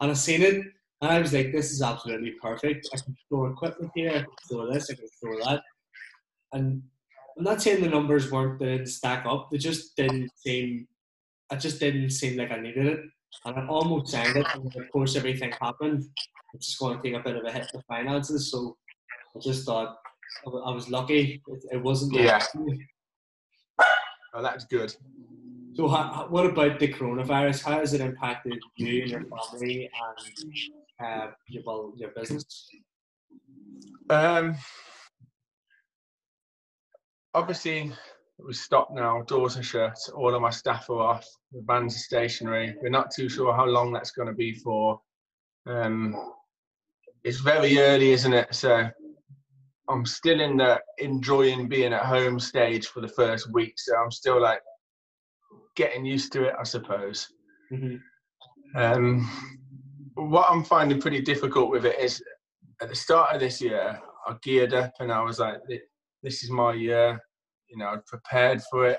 And 0.00 0.10
I 0.12 0.14
seen 0.14 0.42
it, 0.42 0.54
and 1.00 1.10
I 1.10 1.18
was 1.18 1.32
like, 1.32 1.50
"This 1.50 1.72
is 1.72 1.82
absolutely 1.82 2.32
perfect. 2.40 2.88
I 2.94 2.98
can 2.98 3.16
store 3.26 3.50
equipment 3.50 3.90
here. 3.96 4.10
I 4.10 4.20
can 4.22 4.36
store 4.44 4.72
this. 4.72 4.88
I 4.90 4.94
can 4.94 5.08
store 5.08 5.36
that." 5.44 5.62
And 6.52 6.82
I'm 7.36 7.44
not 7.44 7.60
saying 7.62 7.82
the 7.82 7.88
numbers 7.88 8.30
weren't 8.30 8.58
they 8.60 8.66
didn't 8.76 8.86
stack 8.86 9.26
up. 9.26 9.50
They 9.50 9.58
just 9.58 9.96
didn't 9.96 10.30
seem. 10.36 10.86
It 11.50 11.56
just 11.60 11.80
didn't 11.80 12.10
seem 12.10 12.38
like 12.38 12.50
I 12.50 12.58
needed 12.58 12.86
it, 12.86 13.00
and 13.44 13.56
I 13.58 13.66
almost 13.66 14.12
signed 14.12 14.36
it. 14.36 14.46
And 14.54 14.74
of 14.76 14.90
course, 14.92 15.16
everything 15.16 15.52
happened. 15.60 16.04
It's 16.54 16.66
just 16.66 16.78
going 16.78 16.96
to 16.96 17.02
take 17.02 17.14
a 17.18 17.22
bit 17.22 17.36
of 17.36 17.44
a 17.44 17.50
hit 17.52 17.68
to 17.72 17.80
finances. 17.88 18.50
So 18.50 18.76
I 19.36 19.40
just 19.40 19.66
thought 19.66 19.98
I 20.46 20.70
was 20.70 20.88
lucky. 20.88 21.42
It, 21.48 21.64
it 21.72 21.82
wasn't. 21.82 22.14
Yeah. 22.14 22.40
Oh, 24.36 24.42
that's 24.42 24.64
good. 24.64 24.94
So, 25.74 25.88
how- 25.88 26.26
what 26.28 26.46
about 26.46 26.78
the 26.78 26.88
coronavirus? 26.88 27.64
How 27.64 27.78
has 27.80 27.94
it 27.94 28.00
impacted 28.00 28.58
you 28.76 29.02
and 29.02 29.10
your 29.10 29.24
family 29.24 29.90
and 31.00 31.06
uh, 31.06 31.30
your, 31.48 31.62
well, 31.66 31.92
your 31.96 32.10
business? 32.10 32.68
Um, 34.10 34.56
obviously, 37.34 37.92
we 38.38 38.52
stopped 38.52 38.92
now. 38.92 39.22
Doors 39.22 39.56
are 39.56 39.62
shut. 39.62 39.96
All 40.14 40.34
of 40.34 40.42
my 40.42 40.50
staff 40.50 40.88
are 40.90 41.00
off. 41.00 41.26
The 41.52 41.62
vans 41.66 41.94
are 41.94 41.98
stationary. 41.98 42.74
We're 42.80 42.88
not 42.90 43.10
too 43.14 43.28
sure 43.28 43.54
how 43.54 43.66
long 43.66 43.92
that's 43.92 44.10
going 44.10 44.28
to 44.28 44.34
be 44.34 44.54
for. 44.54 45.00
Um, 45.66 46.16
it's 47.22 47.40
very 47.40 47.78
early, 47.78 48.12
isn't 48.12 48.32
it? 48.32 48.54
So 48.54 48.88
I'm 49.88 50.04
still 50.06 50.40
in 50.40 50.56
the 50.56 50.80
enjoying 50.98 51.68
being 51.68 51.92
at 51.92 52.04
home 52.04 52.38
stage 52.40 52.88
for 52.88 53.00
the 53.00 53.08
first 53.08 53.52
week. 53.52 53.74
So 53.76 53.96
I'm 53.96 54.10
still 54.10 54.40
like 54.40 54.60
getting 55.76 56.04
used 56.04 56.32
to 56.32 56.44
it, 56.44 56.54
I 56.58 56.64
suppose. 56.64 57.28
Mhm. 57.72 58.00
Um, 58.76 59.30
what 60.14 60.50
I'm 60.50 60.64
finding 60.64 61.00
pretty 61.00 61.20
difficult 61.22 61.70
with 61.70 61.86
it 61.86 61.98
is 61.98 62.22
at 62.80 62.88
the 62.88 62.94
start 62.94 63.32
of 63.34 63.40
this 63.40 63.60
year, 63.60 64.00
I 64.26 64.36
geared 64.42 64.74
up 64.74 64.92
and 65.00 65.12
I 65.12 65.20
was 65.22 65.38
like, 65.38 65.58
"Thi- 65.68 65.82
this 66.24 66.42
is 66.42 66.50
my 66.50 66.72
year. 66.72 67.20
You 67.68 67.78
know, 67.78 67.88
I'd 67.88 68.06
prepared 68.06 68.60
for 68.70 68.88
it. 68.88 68.98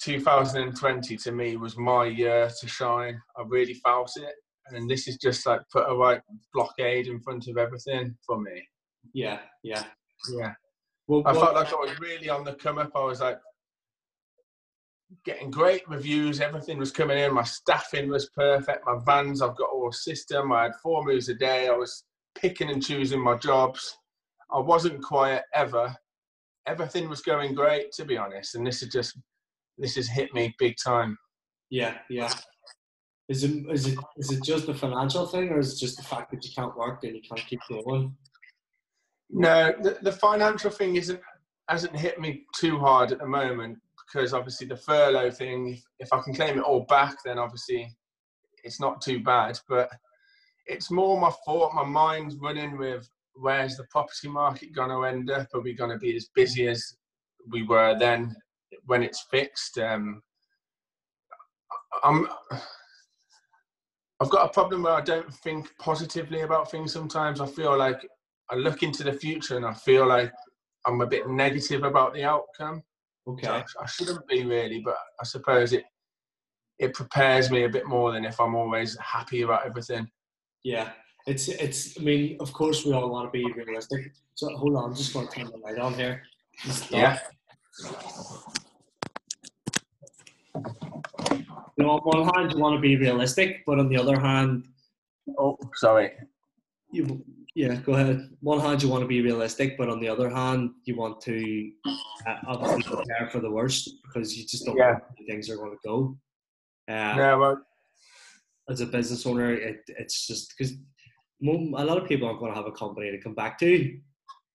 2020 0.00 1.16
to 1.16 1.32
me 1.32 1.56
was 1.56 1.76
my 1.76 2.06
year 2.06 2.50
to 2.60 2.68
shine. 2.68 3.20
I 3.36 3.42
really 3.46 3.74
felt 3.74 4.10
it. 4.16 4.34
And 4.68 4.88
this 4.88 5.08
is 5.08 5.18
just 5.18 5.44
like 5.46 5.60
put 5.70 5.88
a 5.88 5.94
right 5.94 6.20
blockade 6.54 7.08
in 7.08 7.20
front 7.20 7.48
of 7.48 7.58
everything 7.58 8.16
for 8.26 8.40
me. 8.40 8.66
Yeah, 9.12 9.40
yeah. 9.62 9.84
Yeah. 10.32 10.52
Well, 11.06 11.22
I 11.26 11.34
felt 11.34 11.54
like 11.54 11.72
I 11.72 11.76
was 11.76 11.98
really 12.00 12.30
on 12.30 12.44
the 12.44 12.54
come 12.54 12.78
up. 12.78 12.92
I 12.94 13.04
was 13.04 13.20
like 13.20 13.38
getting 15.24 15.50
great 15.50 15.86
reviews. 15.88 16.40
Everything 16.40 16.78
was 16.78 16.90
coming 16.90 17.18
in. 17.18 17.34
My 17.34 17.42
staffing 17.42 18.08
was 18.08 18.30
perfect. 18.30 18.86
My 18.86 18.98
vans, 19.04 19.42
I've 19.42 19.56
got 19.56 19.70
all 19.70 19.92
system. 19.92 20.52
I 20.52 20.64
had 20.64 20.72
four 20.82 21.04
moves 21.04 21.28
a 21.28 21.34
day. 21.34 21.68
I 21.68 21.72
was 21.72 22.04
picking 22.34 22.70
and 22.70 22.84
choosing 22.84 23.22
my 23.22 23.36
jobs. 23.36 23.96
I 24.50 24.58
wasn't 24.58 25.02
quiet 25.02 25.42
ever. 25.54 25.94
Everything 26.66 27.08
was 27.08 27.20
going 27.20 27.54
great, 27.54 27.92
to 27.92 28.04
be 28.04 28.16
honest. 28.16 28.54
And 28.54 28.66
this 28.66 28.80
has 28.80 28.90
just, 28.90 29.18
this 29.78 29.96
has 29.96 30.08
hit 30.08 30.32
me 30.34 30.54
big 30.58 30.76
time. 30.82 31.18
yeah, 31.70 31.98
yeah. 32.08 32.32
Is 33.28 33.42
it 33.42 33.64
is 33.70 33.86
it 33.86 33.98
is 34.18 34.30
it 34.30 34.44
just 34.44 34.68
a 34.68 34.74
financial 34.74 35.26
thing, 35.26 35.48
or 35.48 35.58
is 35.58 35.72
it 35.72 35.78
just 35.78 35.96
the 35.96 36.02
fact 36.02 36.30
that 36.30 36.44
you 36.44 36.50
can't 36.54 36.76
work 36.76 37.04
and 37.04 37.14
you 37.14 37.22
can't 37.26 37.46
keep 37.48 37.60
going? 37.70 38.14
No, 39.30 39.72
the, 39.80 39.96
the 40.02 40.12
financial 40.12 40.70
thing 40.70 40.96
isn't 40.96 41.20
hasn't 41.70 41.96
hit 41.96 42.20
me 42.20 42.44
too 42.54 42.78
hard 42.78 43.12
at 43.12 43.18
the 43.20 43.26
moment 43.26 43.78
because 44.06 44.34
obviously 44.34 44.66
the 44.66 44.76
furlough 44.76 45.30
thing. 45.30 45.68
If, 45.68 45.82
if 46.00 46.12
I 46.12 46.20
can 46.20 46.34
claim 46.34 46.58
it 46.58 46.64
all 46.64 46.84
back, 46.84 47.16
then 47.24 47.38
obviously 47.38 47.90
it's 48.62 48.78
not 48.78 49.00
too 49.00 49.20
bad. 49.22 49.58
But 49.70 49.88
it's 50.66 50.90
more 50.90 51.18
my 51.18 51.32
thought, 51.46 51.74
my 51.74 51.84
mind's 51.84 52.36
running 52.36 52.76
with 52.76 53.08
where's 53.34 53.76
the 53.76 53.84
property 53.84 54.28
market 54.28 54.74
going 54.74 54.90
to 54.90 55.04
end 55.04 55.30
up? 55.30 55.48
Are 55.54 55.60
we 55.60 55.74
going 55.74 55.90
to 55.90 55.98
be 55.98 56.16
as 56.16 56.28
busy 56.34 56.68
as 56.68 56.96
we 57.50 57.62
were 57.62 57.96
then 57.98 58.34
when 58.86 59.02
it's 59.02 59.26
fixed? 59.30 59.78
Um, 59.78 60.22
I'm 62.02 62.28
I've 64.20 64.30
got 64.30 64.48
a 64.48 64.52
problem 64.52 64.84
where 64.84 64.94
I 64.94 65.00
don't 65.00 65.32
think 65.34 65.70
positively 65.78 66.42
about 66.42 66.70
things 66.70 66.92
sometimes. 66.92 67.40
I 67.40 67.46
feel 67.46 67.76
like 67.76 68.06
I 68.50 68.54
look 68.54 68.82
into 68.82 69.02
the 69.02 69.12
future 69.12 69.56
and 69.56 69.66
I 69.66 69.74
feel 69.74 70.06
like 70.06 70.32
I'm 70.86 71.00
a 71.00 71.06
bit 71.06 71.28
negative 71.28 71.82
about 71.82 72.14
the 72.14 72.24
outcome. 72.24 72.82
Okay. 73.26 73.48
I, 73.48 73.64
I 73.80 73.86
shouldn't 73.86 74.26
be 74.28 74.44
really, 74.44 74.80
but 74.84 74.96
I 75.20 75.24
suppose 75.24 75.72
it 75.72 75.84
it 76.78 76.92
prepares 76.92 77.50
me 77.50 77.64
a 77.64 77.68
bit 77.68 77.86
more 77.86 78.12
than 78.12 78.24
if 78.24 78.40
I'm 78.40 78.54
always 78.54 78.98
happy 78.98 79.42
about 79.42 79.64
everything. 79.64 80.08
Yeah, 80.64 80.90
it's 81.26 81.48
it's. 81.48 81.98
I 81.98 82.02
mean, 82.02 82.36
of 82.40 82.52
course, 82.52 82.84
we 82.84 82.92
all 82.92 83.08
want 83.10 83.32
to 83.32 83.38
be 83.38 83.44
realistic. 83.52 84.12
So 84.34 84.48
hold 84.56 84.76
on, 84.76 84.90
I'm 84.90 84.96
just 84.96 85.12
going 85.14 85.26
to 85.28 85.34
turn 85.34 85.50
the 85.50 85.58
light 85.58 85.78
on 85.78 85.94
here. 85.94 86.22
Yeah. 86.90 87.18
You 91.76 91.84
know, 91.84 91.90
on 91.90 92.00
one 92.26 92.34
hand, 92.34 92.52
you 92.52 92.58
want 92.58 92.76
to 92.76 92.80
be 92.80 92.96
realistic, 92.96 93.64
but 93.66 93.78
on 93.78 93.88
the 93.88 93.96
other 93.98 94.18
hand, 94.20 94.68
Oh, 95.38 95.58
sorry. 95.74 96.12
you 96.92 97.24
yeah, 97.56 97.76
go 97.76 97.94
ahead. 97.94 98.28
One 98.40 98.58
hand, 98.60 98.82
you 98.82 98.88
want 98.88 99.02
to 99.02 99.06
be 99.08 99.22
realistic, 99.22 99.78
but 99.78 99.88
on 99.88 100.00
the 100.00 100.08
other 100.08 100.28
hand, 100.28 100.70
you 100.84 100.96
want 100.96 101.20
to 101.22 101.70
uh, 102.26 102.36
obviously 102.48 102.82
prepare 102.82 103.28
for 103.30 103.38
the 103.40 103.50
worst 103.50 103.90
because 104.02 104.36
you 104.36 104.44
just 104.44 104.64
don't 104.66 104.76
Yeah. 104.76 104.92
know 104.92 104.98
how 105.08 105.24
things 105.28 105.48
are 105.48 105.56
going 105.56 105.70
to 105.70 105.78
go. 105.84 106.18
Uh, 106.88 107.36
well, 107.38 107.64
As 108.68 108.80
a 108.80 108.86
business 108.86 109.24
owner, 109.24 109.52
it, 109.54 109.82
it's 109.88 110.26
just 110.26 110.52
because 110.56 110.74
a 111.52 111.84
lot 111.84 111.98
of 111.98 112.08
people 112.08 112.26
aren't 112.26 112.40
going 112.40 112.52
to 112.52 112.56
have 112.56 112.66
a 112.66 112.72
company 112.72 113.10
to 113.10 113.20
come 113.20 113.34
back 113.34 113.58
to. 113.58 113.98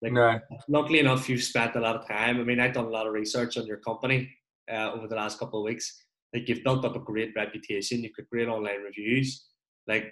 Like, 0.01 0.13
no. 0.13 0.39
luckily 0.69 0.99
enough, 0.99 1.27
you've 1.27 1.43
spent 1.43 1.75
a 1.75 1.79
lot 1.79 1.95
of 1.95 2.07
time. 2.07 2.39
I 2.39 2.43
mean, 2.43 2.59
I've 2.59 2.73
done 2.73 2.85
a 2.85 2.89
lot 2.89 3.05
of 3.05 3.13
research 3.13 3.57
on 3.57 3.65
your 3.65 3.77
company 3.77 4.29
uh, 4.71 4.91
over 4.93 5.07
the 5.07 5.15
last 5.15 5.39
couple 5.39 5.59
of 5.59 5.65
weeks. 5.65 6.05
Like, 6.33 6.47
you've 6.47 6.63
built 6.63 6.85
up 6.85 6.95
a 6.95 6.99
great 6.99 7.33
reputation. 7.35 8.01
You've 8.01 8.15
got 8.15 8.29
great 8.29 8.47
online 8.47 8.81
reviews. 8.81 9.45
Like, 9.87 10.11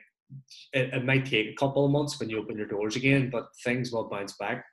it, 0.73 0.93
it 0.93 1.05
might 1.05 1.25
take 1.25 1.47
a 1.47 1.55
couple 1.55 1.86
of 1.86 1.91
months 1.91 2.19
when 2.19 2.30
you 2.30 2.39
open 2.39 2.57
your 2.57 2.67
doors 2.67 2.95
again, 2.95 3.30
but 3.30 3.47
things 3.63 3.91
will 3.91 4.09
bounce 4.09 4.34
back. 4.38 4.65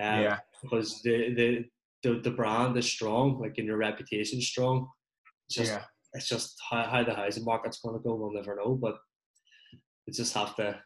Um, 0.00 0.22
Yeah. 0.22 0.38
Because 0.62 1.00
the, 1.02 1.34
the 1.34 1.64
the 2.02 2.20
the 2.20 2.30
brand 2.30 2.76
is 2.76 2.86
strong, 2.90 3.38
like, 3.40 3.58
and 3.58 3.66
your 3.66 3.76
reputation 3.76 4.40
strong. 4.40 4.88
It's 5.48 5.56
just 5.56 5.72
Yeah. 5.72 5.84
it's 6.14 6.28
just 6.28 6.56
how, 6.70 6.84
how 6.84 7.04
the 7.04 7.14
housing 7.14 7.44
market's 7.44 7.80
going 7.80 7.96
to 7.96 8.02
go. 8.02 8.14
We'll 8.14 8.32
never 8.32 8.56
know, 8.56 8.74
but 8.74 8.96
we 10.06 10.12
just 10.12 10.34
have 10.34 10.56
to 10.56 10.80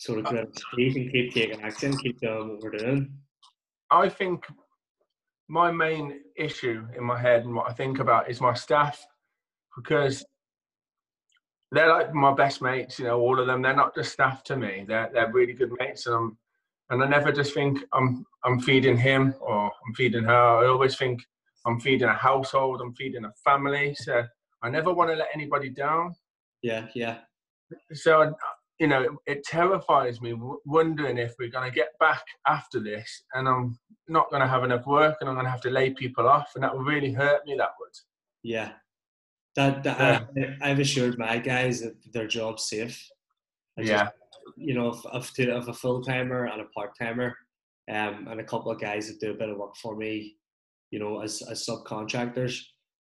sort 0.00 0.20
of 0.20 0.26
our 0.26 0.46
teeth 0.74 0.96
and 0.96 1.12
keep 1.12 1.34
taking 1.34 1.60
action, 1.60 1.96
keep 1.98 2.18
doing 2.20 2.48
what 2.48 2.62
we're 2.62 2.78
doing. 2.78 3.12
I 3.90 4.08
think 4.08 4.46
my 5.46 5.70
main 5.70 6.20
issue 6.36 6.86
in 6.96 7.04
my 7.04 7.20
head 7.20 7.44
and 7.44 7.54
what 7.54 7.68
I 7.68 7.74
think 7.74 7.98
about 7.98 8.30
is 8.30 8.40
my 8.40 8.54
staff 8.54 9.04
because 9.76 10.24
they're 11.70 11.92
like 11.92 12.14
my 12.14 12.32
best 12.32 12.62
mates, 12.62 12.98
you 12.98 13.04
know, 13.04 13.20
all 13.20 13.38
of 13.38 13.46
them. 13.46 13.60
They're 13.60 13.76
not 13.76 13.94
just 13.94 14.12
staff 14.12 14.42
to 14.44 14.56
me. 14.56 14.86
They're 14.88 15.10
they're 15.12 15.32
really 15.32 15.52
good 15.52 15.72
mates 15.78 16.06
and 16.06 16.16
I'm 16.16 16.38
and 16.88 17.02
I 17.04 17.06
never 17.06 17.30
just 17.30 17.52
think 17.52 17.78
I'm 17.92 18.24
I'm 18.42 18.58
feeding 18.58 18.96
him 18.96 19.34
or 19.38 19.70
I'm 19.86 19.94
feeding 19.94 20.24
her. 20.24 20.64
I 20.64 20.66
always 20.66 20.96
think 20.96 21.20
I'm 21.66 21.78
feeding 21.78 22.08
a 22.08 22.14
household, 22.14 22.80
I'm 22.80 22.94
feeding 22.94 23.26
a 23.26 23.32
family. 23.44 23.94
So 23.96 24.22
I 24.62 24.70
never 24.70 24.94
want 24.94 25.10
to 25.10 25.16
let 25.16 25.28
anybody 25.34 25.68
down. 25.68 26.14
Yeah, 26.62 26.86
yeah, 26.94 27.18
so 27.92 28.34
you 28.80 28.86
know 28.88 29.18
it 29.26 29.44
terrifies 29.44 30.20
me 30.20 30.30
w- 30.32 30.58
wondering 30.64 31.18
if 31.18 31.34
we're 31.38 31.50
going 31.56 31.68
to 31.70 31.74
get 31.74 31.90
back 32.00 32.24
after 32.48 32.80
this 32.80 33.22
and 33.34 33.46
i'm 33.48 33.78
not 34.08 34.28
going 34.30 34.42
to 34.42 34.48
have 34.48 34.64
enough 34.64 34.86
work 34.86 35.16
and 35.20 35.28
i'm 35.28 35.36
going 35.36 35.44
to 35.44 35.50
have 35.50 35.60
to 35.60 35.70
lay 35.70 35.90
people 35.90 36.26
off 36.26 36.50
and 36.54 36.64
that 36.64 36.76
would 36.76 36.86
really 36.86 37.12
hurt 37.12 37.40
me 37.46 37.54
that 37.56 37.70
would 37.78 37.94
yeah. 38.42 38.72
That, 39.56 39.82
that 39.82 40.00
I, 40.00 40.70
I've 40.70 40.78
assured 40.78 41.18
my 41.18 41.36
guys 41.38 41.80
that 41.82 41.94
their 42.12 42.26
job's 42.26 42.68
safe. 42.68 42.98
I 43.78 43.82
just- 43.82 43.92
yeah 43.92 44.08
you 44.56 44.74
know, 44.74 44.88
of, 44.88 45.06
of 45.06 45.68
a 45.68 45.72
full 45.72 46.02
timer 46.02 46.46
and 46.46 46.60
a 46.60 46.64
part 46.76 46.90
timer, 46.98 47.36
um, 47.90 48.26
and 48.30 48.40
a 48.40 48.44
couple 48.44 48.70
of 48.72 48.80
guys 48.80 49.06
that 49.08 49.20
do 49.20 49.30
a 49.30 49.34
bit 49.34 49.48
of 49.48 49.56
work 49.58 49.76
for 49.76 49.96
me, 49.96 50.36
you 50.90 50.98
know, 50.98 51.20
as, 51.20 51.42
as 51.50 51.66
subcontractors. 51.66 52.60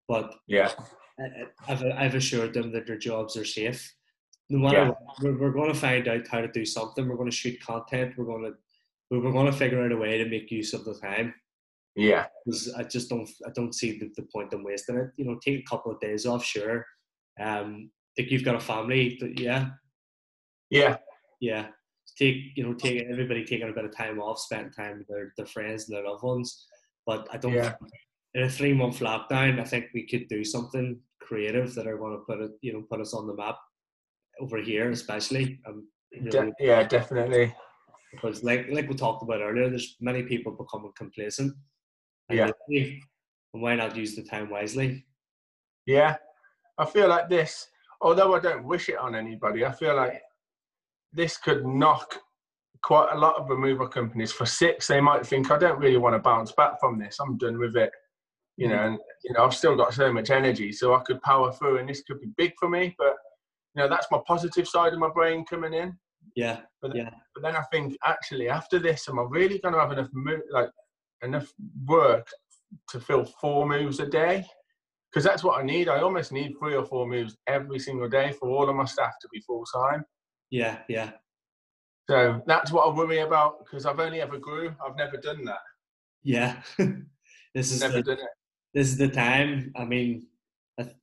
But 0.09 0.35
yeah 0.49 0.73
I- 1.21 1.45
I've, 1.73 1.85
I've 1.97 2.15
assured 2.15 2.53
them 2.55 2.73
that 2.73 2.87
their 2.87 2.99
jobs 2.99 3.37
are 3.37 3.45
safe. 3.45 3.95
No 4.49 4.59
matter 4.59 4.77
Yeah. 4.77 4.89
what, 4.91 4.99
we're, 5.23 5.39
we're 5.39 5.53
going 5.53 5.73
to 5.73 5.79
find 5.79 6.07
out 6.09 6.27
how 6.29 6.41
to 6.41 6.49
do 6.49 6.65
something. 6.65 7.09
We're 7.09 7.17
going 7.17 7.31
to 7.31 7.37
shoot 7.37 7.61
content. 7.61 8.15
We're 8.17 8.25
going 8.27 8.45
to 8.45 8.55
we're 9.11 9.31
going 9.33 9.47
to 9.47 9.53
figure 9.53 9.85
out 9.85 9.93
a 9.93 9.97
way 9.97 10.19
to 10.19 10.29
make 10.29 10.51
use 10.51 10.75
of 10.75 10.85
the 10.85 10.95
time. 10.95 11.33
yeah 11.95 12.27
'Cause 12.45 12.73
I 12.77 12.83
just 12.83 13.09
don't 13.09 13.29
I 13.47 13.51
don't 13.55 13.73
see 13.75 13.99
the, 13.99 14.11
the 14.17 14.23
point 14.35 14.53
in 14.53 14.65
wasting 14.65 14.97
it. 14.97 15.11
You 15.17 15.25
know, 15.27 15.39
take 15.45 15.61
a 15.61 15.71
couple 15.71 15.93
of 15.93 16.01
days 16.01 16.27
off, 16.27 16.45
sure. 16.45 16.85
Um, 17.41 17.91
think 18.17 18.31
you've 18.31 18.45
got 18.45 18.57
a 18.57 18.61
family, 18.61 19.17
but 19.21 19.39
yeah, 19.39 19.71
yeah 20.71 20.97
yeah. 21.41 21.69
Take 22.19 22.37
you 22.57 22.65
know, 22.65 22.75
take 22.75 23.05
everybody 23.11 23.45
taking 23.45 23.69
a 23.69 23.73
bit 23.73 23.85
of 23.85 23.95
time 23.97 24.19
off, 24.21 24.39
spending 24.41 24.73
time 24.73 24.99
with 24.99 25.09
their, 25.09 25.33
their 25.37 25.47
friends 25.47 25.89
and 25.89 25.97
their 25.97 26.05
loved 26.09 26.23
ones. 26.25 26.67
But 27.05 27.29
I 27.33 27.37
don't 27.37 27.53
Yeah. 27.55 27.75
in 28.35 28.43
a 28.45 28.51
three 28.51 28.73
month 28.73 28.99
lockdown, 29.01 29.61
I 29.61 29.65
think 29.65 29.87
we 29.95 30.07
could 30.07 30.27
do 30.29 30.43
something 30.45 30.99
creative 31.21 31.75
that 31.75 31.87
are 31.87 31.99
going 31.99 32.13
to 32.19 32.25
put 32.25 32.41
it, 32.41 32.53
you 32.63 32.73
know, 32.73 32.83
put 32.91 33.01
us 33.01 33.15
on 33.15 33.27
the 33.27 33.35
map 33.35 33.59
over 34.41 34.59
here, 34.59 34.91
especially. 34.91 35.61
Um, 35.67 35.89
really, 36.13 36.31
de- 36.31 36.53
yeah 36.61 36.83
definitely 36.83 37.55
because 38.13 38.43
like 38.43 38.67
like 38.71 38.89
we 38.89 38.95
talked 38.95 39.23
about 39.23 39.41
earlier, 39.41 39.69
there's 39.69 39.97
many 40.01 40.23
people 40.23 40.53
becoming 40.53 40.93
complacent. 40.97 41.53
And 42.29 42.39
Yeah. 42.39 42.51
lazy, 42.69 43.03
And 43.53 43.63
why 43.63 43.77
not 43.77 43.97
use 43.97 44.17
the 44.17 44.23
time 44.23 44.51
wisely? 44.51 45.05
yeah 45.87 46.17
i 46.79 46.85
feel 46.85 47.09
like 47.09 47.29
this 47.29 47.69
although 48.01 48.35
i 48.35 48.41
don't 48.41 48.65
wish 48.65 48.89
it 48.89 48.99
on 48.99 49.15
anybody 49.15 49.65
i 49.65 49.71
feel 49.71 49.95
like 49.95 50.21
this 51.13 51.37
could 51.37 51.65
knock 51.65 52.17
quite 52.83 53.09
a 53.13 53.19
lot 53.19 53.37
of 53.37 53.49
removal 53.49 53.87
companies 53.87 54.33
for 54.33 54.47
six 54.47 54.89
they 54.89 55.01
might 55.01 55.25
think 55.25 55.51
i 55.51 55.59
don't 55.59 55.79
really 55.79 55.97
want 55.97 56.15
to 56.15 56.19
bounce 56.19 56.53
back 56.53 56.79
from 56.81 56.99
this 56.99 57.19
i'm 57.21 57.39
done 57.39 57.59
with 57.59 57.77
it 57.77 57.93
you 58.57 58.69
know 58.69 58.83
and 58.87 58.99
you 59.25 59.33
know 59.33 59.45
i've 59.45 59.55
still 59.55 59.77
got 59.77 59.95
so 59.95 60.13
much 60.13 60.31
energy 60.31 60.73
so 60.73 60.95
i 60.95 61.01
could 61.01 61.23
power 61.23 61.53
through 61.53 61.79
and 61.79 61.89
this 61.89 62.03
could 62.03 62.21
be 62.21 62.29
big 62.37 62.53
for 62.59 62.69
me 62.69 62.95
but 62.99 63.15
you 63.77 63.83
know 63.83 63.89
that's 63.89 64.07
my 64.11 64.19
positive 64.27 64.67
side 64.67 64.93
of 64.93 64.99
my 64.99 65.11
brain 65.11 65.45
coming 65.45 65.75
in. 65.75 65.97
Yeah, 66.35 66.61
but 66.83 66.95
yeah, 66.95 67.11
then 67.43 67.57
i 67.57 67.63
think 67.71 67.97
actually 68.05 68.49
after 68.49 68.79
this 68.79 69.09
am 69.09 69.19
i 69.19 69.25
really 69.29 69.59
going 69.59 69.75
to 69.75 69.81
have 69.81 69.93
enough 69.93 70.09
mo- 70.13 70.41
like 70.51 70.71
enough 71.23 71.53
work 71.87 72.27
to 72.91 73.01
fill 73.01 73.25
four 73.25 73.69
moves 73.69 74.01
a 74.01 74.07
day? 74.07 74.45
Because 75.11 75.25
that's 75.25 75.45
what 75.45 75.61
i 75.61 75.63
need. 75.63 75.89
I 75.89 76.01
almost 76.01 76.33
need 76.33 76.55
three 76.59 76.75
or 76.75 76.85
four 76.85 77.07
moves 77.07 77.37
every 77.47 77.79
single 77.79 78.09
day 78.09 78.33
for 78.33 78.49
all 78.49 78.69
of 78.69 78.77
my 78.77 78.85
staff 78.85 79.15
to 79.21 79.29
be 79.33 79.41
full 79.41 79.65
time 79.73 80.05
yeah, 80.51 80.79
yeah, 80.89 81.11
so 82.09 82.41
that's 82.47 82.71
what 82.71 82.87
i 82.87 82.95
worry 82.95 83.19
about 83.19 83.65
because 83.65 83.85
i've 83.85 83.99
only 83.99 84.21
ever 84.21 84.39
grew. 84.39 84.75
I've 84.85 84.97
never 84.97 85.17
done 85.17 85.45
that. 85.45 85.59
Yeah. 86.23 86.57
this 87.55 87.73
is 87.73 87.81
never 87.81 87.99
the, 87.99 88.03
done 88.03 88.19
it. 88.19 88.31
this 88.75 88.89
is 88.89 88.97
the 88.97 89.09
time. 89.09 89.73
I 89.77 89.85
mean, 89.85 90.27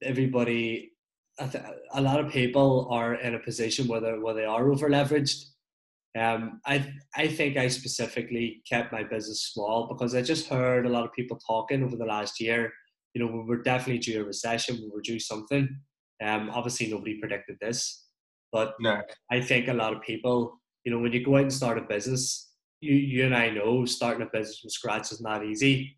everybody, 0.01 0.92
th- 1.39 1.63
a 1.93 2.01
lot 2.01 2.19
of 2.19 2.31
people 2.31 2.87
are 2.91 3.15
in 3.15 3.35
a 3.35 3.39
position 3.39 3.87
where 3.87 3.99
they 3.99 4.11
where 4.11 4.33
they 4.33 4.45
are 4.45 4.71
over 4.71 4.89
leveraged. 4.89 5.45
Um, 6.17 6.61
I 6.65 6.93
I 7.15 7.27
think 7.27 7.57
I 7.57 7.67
specifically 7.67 8.61
kept 8.69 8.91
my 8.91 9.03
business 9.03 9.51
small 9.51 9.87
because 9.87 10.13
I 10.13 10.21
just 10.21 10.47
heard 10.47 10.85
a 10.85 10.89
lot 10.89 11.05
of 11.05 11.13
people 11.13 11.39
talking 11.45 11.83
over 11.83 11.95
the 11.95 12.05
last 12.05 12.39
year. 12.39 12.71
You 13.13 13.25
know, 13.25 13.31
we 13.31 13.43
were 13.43 13.61
definitely 13.61 13.99
due 13.99 14.21
a 14.21 14.23
recession. 14.23 14.79
We 14.81 14.89
were 14.89 15.01
due 15.01 15.19
something. 15.19 15.67
Um, 16.23 16.49
obviously 16.51 16.89
nobody 16.89 17.19
predicted 17.19 17.57
this, 17.59 18.05
but 18.51 18.75
no 18.79 19.01
I 19.31 19.41
think 19.41 19.67
a 19.67 19.73
lot 19.73 19.93
of 19.93 20.01
people, 20.01 20.61
you 20.85 20.91
know, 20.91 20.99
when 20.99 21.11
you 21.11 21.25
go 21.25 21.35
out 21.35 21.41
and 21.41 21.53
start 21.53 21.77
a 21.77 21.81
business, 21.81 22.51
you 22.79 22.95
you 22.95 23.25
and 23.25 23.35
I 23.35 23.49
know 23.49 23.85
starting 23.85 24.25
a 24.27 24.29
business 24.31 24.59
from 24.59 24.69
scratch 24.69 25.11
is 25.11 25.21
not 25.21 25.45
easy. 25.45 25.97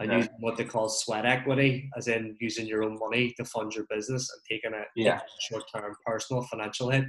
And 0.00 0.08
No. 0.08 0.16
using 0.16 0.32
what 0.40 0.56
they 0.56 0.64
call 0.64 0.88
sweat 0.88 1.26
equity, 1.26 1.90
as 1.96 2.08
in 2.08 2.34
using 2.40 2.66
your 2.66 2.82
own 2.82 2.98
money 2.98 3.32
to 3.36 3.44
fund 3.44 3.74
your 3.74 3.84
business 3.90 4.30
and 4.32 4.40
taking 4.48 4.72
a 4.72 4.84
Yeah. 4.96 5.20
short 5.48 5.64
term 5.74 5.94
personal 6.06 6.42
financial 6.44 6.88
hit 6.90 7.04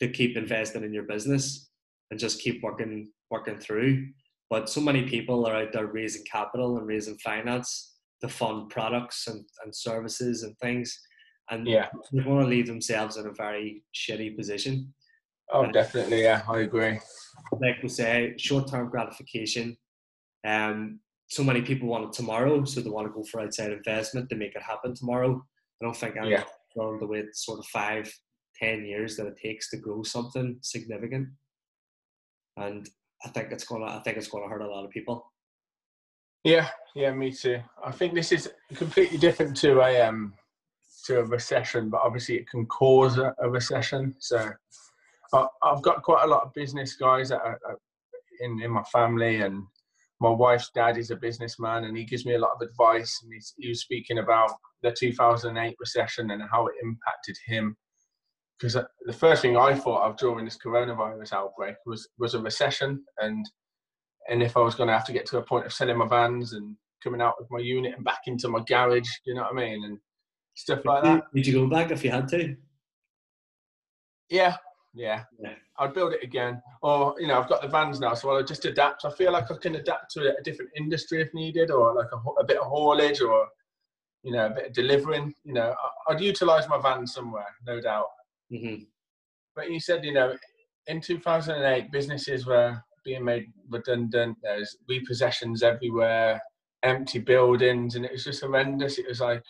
to 0.00 0.08
keep 0.08 0.36
investing 0.36 0.82
in 0.84 0.92
your 0.94 1.04
business 1.04 1.70
and 2.10 2.18
just 2.18 2.40
keep 2.40 2.62
working 2.62 3.12
working 3.30 3.58
through. 3.58 4.08
But 4.48 4.68
so 4.70 4.80
many 4.80 5.06
people 5.08 5.46
are 5.46 5.54
out 5.56 5.72
there 5.72 5.86
raising 5.86 6.24
capital 6.24 6.78
and 6.78 6.86
raising 6.86 7.18
finance 7.18 7.96
to 8.20 8.28
fund 8.28 8.70
products 8.70 9.26
and, 9.26 9.44
and 9.62 9.74
services 9.74 10.42
and 10.44 10.56
things. 10.58 10.98
and 11.50 11.66
Yeah. 11.66 11.90
they're 12.10 12.24
going 12.24 12.40
to 12.40 12.46
leave 12.48 12.66
themselves 12.66 13.18
in 13.18 13.26
a 13.26 13.32
very 13.34 13.84
shitty 13.94 14.34
position. 14.34 14.94
Oh, 15.52 15.70
definitely. 15.70 16.22
Yeah, 16.22 16.42
I 16.48 16.60
agree. 16.60 16.98
Like 17.60 17.82
we 17.82 17.88
say, 17.90 18.34
short-term 18.38 18.88
gratification. 18.88 19.76
Um, 20.46 21.00
so 21.28 21.42
many 21.42 21.62
people 21.62 21.88
want 21.88 22.04
it 22.04 22.12
tomorrow, 22.12 22.64
so 22.64 22.80
they 22.80 22.90
want 22.90 23.06
to 23.08 23.12
go 23.12 23.24
for 23.24 23.40
outside 23.40 23.72
investment 23.72 24.28
to 24.28 24.36
make 24.36 24.54
it 24.54 24.62
happen 24.62 24.94
tomorrow. 24.94 25.44
I 25.80 25.84
don't 25.84 25.96
think 25.96 26.16
I'm 26.16 26.28
Yeah. 26.30 26.44
willing 26.76 27.00
to 27.00 27.06
wait 27.06 27.34
sort 27.34 27.58
of 27.58 27.66
five, 27.66 28.12
ten 28.60 28.84
years 28.84 29.16
that 29.16 29.26
it 29.26 29.36
takes 29.42 29.70
to 29.70 29.76
grow 29.76 30.02
something 30.02 30.58
significant. 30.62 31.28
And 32.56 32.88
I 33.24 33.28
think 33.30 33.50
it's 33.52 33.64
gonna, 33.64 33.86
I 33.86 34.00
think 34.00 34.16
it's 34.16 34.28
gonna 34.28 34.48
hurt 34.48 34.62
a 34.62 34.68
lot 34.68 34.84
of 34.84 34.90
people. 34.90 35.32
Yeah, 36.44 36.68
yeah, 36.94 37.10
me 37.12 37.32
too. 37.32 37.60
I 37.82 37.90
think 37.90 38.14
this 38.14 38.30
is 38.30 38.52
completely 38.74 39.18
different 39.18 39.56
to 39.58 39.80
a 39.80 40.02
um 40.02 40.34
to 41.06 41.20
a 41.20 41.24
recession, 41.24 41.90
but 41.90 42.02
obviously 42.02 42.36
it 42.36 42.48
can 42.48 42.66
cause 42.66 43.18
a, 43.18 43.34
a 43.38 43.48
recession. 43.48 44.14
So 44.18 44.50
I, 45.32 45.46
I've 45.62 45.82
got 45.82 46.02
quite 46.02 46.24
a 46.24 46.26
lot 46.28 46.44
of 46.44 46.52
business 46.54 46.96
guys 46.96 47.30
that 47.30 47.40
are 47.42 47.58
in 48.40 48.60
in 48.62 48.70
my 48.70 48.82
family, 48.84 49.40
and 49.40 49.64
my 50.20 50.30
wife's 50.30 50.70
dad 50.74 50.96
is 50.96 51.10
a 51.10 51.16
businessman, 51.16 51.84
and 51.84 51.96
he 51.96 52.04
gives 52.04 52.24
me 52.24 52.34
a 52.34 52.38
lot 52.38 52.52
of 52.54 52.66
advice. 52.66 53.20
And 53.22 53.32
he's, 53.32 53.54
he 53.58 53.68
was 53.68 53.80
speaking 53.80 54.18
about 54.18 54.52
the 54.82 54.92
2008 54.92 55.76
recession 55.78 56.30
and 56.30 56.42
how 56.50 56.66
it 56.66 56.74
impacted 56.82 57.36
him. 57.46 57.76
Because 58.58 58.76
uh, 58.76 58.84
the 59.06 59.12
first 59.12 59.42
thing 59.42 59.56
I 59.56 59.74
thought 59.74 60.08
of 60.08 60.16
during 60.16 60.44
this 60.44 60.58
coronavirus 60.64 61.32
outbreak 61.32 61.76
was 61.86 62.08
was 62.18 62.34
a 62.34 62.40
recession, 62.40 63.04
and 63.18 63.44
and 64.28 64.42
if 64.42 64.56
I 64.56 64.60
was 64.60 64.74
going 64.74 64.86
to 64.86 64.94
have 64.94 65.06
to 65.06 65.12
get 65.12 65.26
to 65.26 65.38
a 65.38 65.42
point 65.42 65.66
of 65.66 65.72
selling 65.72 65.98
my 65.98 66.06
vans 66.06 66.52
and 66.52 66.76
coming 67.02 67.20
out 67.20 67.34
of 67.40 67.46
my 67.50 67.58
unit 67.58 67.94
and 67.94 68.04
back 68.04 68.22
into 68.26 68.48
my 68.48 68.60
garage, 68.66 69.08
you 69.26 69.34
know 69.34 69.42
what 69.42 69.52
I 69.52 69.54
mean, 69.54 69.84
and 69.84 69.98
stuff 70.54 70.84
like 70.84 71.02
that. 71.02 71.24
would 71.34 71.46
you 71.46 71.52
go 71.52 71.66
back 71.66 71.90
if 71.90 72.04
you 72.04 72.10
had 72.10 72.28
to? 72.28 72.56
Yeah, 74.30 74.56
yeah. 74.94 75.24
Yeah. 75.40 75.54
I'd 75.78 75.92
build 75.94 76.12
it 76.12 76.22
again, 76.22 76.62
or 76.82 77.14
you 77.18 77.26
know, 77.26 77.40
I've 77.40 77.48
got 77.48 77.60
the 77.62 77.68
vans 77.68 77.98
now, 78.00 78.14
so 78.14 78.30
I'll 78.30 78.44
just 78.44 78.64
adapt. 78.64 79.04
I 79.04 79.10
feel 79.10 79.32
like 79.32 79.50
I 79.50 79.56
can 79.56 79.74
adapt 79.74 80.12
to 80.12 80.36
a 80.38 80.42
different 80.42 80.70
industry 80.76 81.20
if 81.20 81.34
needed, 81.34 81.70
or 81.70 81.94
like 81.94 82.06
a, 82.12 82.40
a 82.40 82.44
bit 82.44 82.58
of 82.58 82.66
haulage, 82.66 83.20
or 83.20 83.48
you 84.22 84.32
know, 84.32 84.46
a 84.46 84.50
bit 84.50 84.66
of 84.68 84.72
delivering. 84.72 85.34
You 85.44 85.54
know, 85.54 85.74
I- 86.08 86.12
I'd 86.12 86.20
utilise 86.20 86.68
my 86.68 86.80
van 86.80 87.06
somewhere, 87.06 87.46
no 87.66 87.80
doubt. 87.80 88.06
hmm 88.50 88.84
But 89.56 89.70
you 89.70 89.80
said, 89.80 90.04
you 90.04 90.12
know, 90.12 90.36
in 90.86 91.00
2008, 91.00 91.90
businesses 91.90 92.46
were 92.46 92.80
being 93.04 93.24
made 93.24 93.46
redundant. 93.68 94.36
There's 94.42 94.76
repossessions 94.88 95.62
everywhere, 95.62 96.40
empty 96.84 97.18
buildings, 97.18 97.96
and 97.96 98.04
it 98.04 98.12
was 98.12 98.24
just 98.24 98.42
horrendous. 98.42 98.98
It 98.98 99.08
was 99.08 99.20
like 99.20 99.42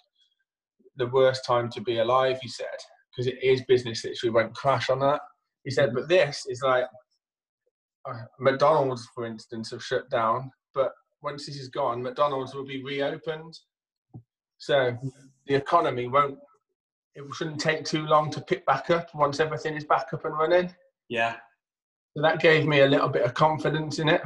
the 0.97 1.07
worst 1.09 1.45
time 1.45 1.68
to 1.70 1.80
be 1.82 1.99
alive, 1.99 2.38
he 2.40 2.49
said, 2.49 2.66
because 3.11 3.26
it 3.26 3.42
is 3.42 3.62
business 3.66 4.03
that 4.03 4.11
actually 4.11 4.30
went 4.30 4.55
crash 4.55 4.88
on 4.90 5.01
that. 5.01 5.20
He 5.64 5.70
said, 5.70 5.94
but 5.94 6.08
this 6.08 6.46
is 6.48 6.62
like 6.62 6.84
uh, 8.08 8.24
McDonald's, 8.38 9.08
for 9.14 9.24
instance, 9.24 9.70
have 9.70 9.82
shut 9.82 10.08
down, 10.10 10.50
but 10.74 10.92
once 11.22 11.46
this 11.46 11.56
is 11.56 11.68
gone, 11.68 12.02
McDonald's 12.02 12.54
will 12.54 12.66
be 12.66 12.82
reopened. 12.82 13.58
So 14.58 14.96
the 15.46 15.54
economy 15.54 16.08
won't. 16.08 16.38
It 17.14 17.24
shouldn't 17.34 17.60
take 17.60 17.84
too 17.84 18.06
long 18.06 18.30
to 18.30 18.40
pick 18.40 18.66
back 18.66 18.90
up 18.90 19.14
once 19.14 19.40
everything 19.40 19.76
is 19.76 19.84
back 19.84 20.12
up 20.12 20.24
and 20.24 20.34
running. 20.34 20.74
Yeah. 21.08 21.36
So 22.16 22.22
that 22.22 22.40
gave 22.40 22.66
me 22.66 22.80
a 22.80 22.86
little 22.86 23.08
bit 23.08 23.22
of 23.22 23.34
confidence 23.34 23.98
in 23.98 24.08
it. 24.08 24.22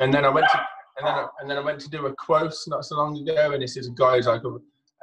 And 0.00 0.12
then 0.12 0.24
I 0.24 0.28
went 0.28 0.46
to 0.52 0.66
and 0.98 1.06
then 1.06 1.14
I, 1.14 1.26
and 1.40 1.50
then 1.50 1.56
I 1.56 1.60
went 1.60 1.80
to 1.80 1.90
do 1.90 2.06
a 2.06 2.14
quote 2.14 2.54
not 2.66 2.84
so 2.84 2.96
long 2.96 3.16
ago, 3.16 3.52
and 3.52 3.62
this 3.62 3.76
is 3.76 3.88
a 3.88 3.92
guy 3.92 4.16
who's 4.16 4.26
like 4.26 4.44
a, 4.44 4.56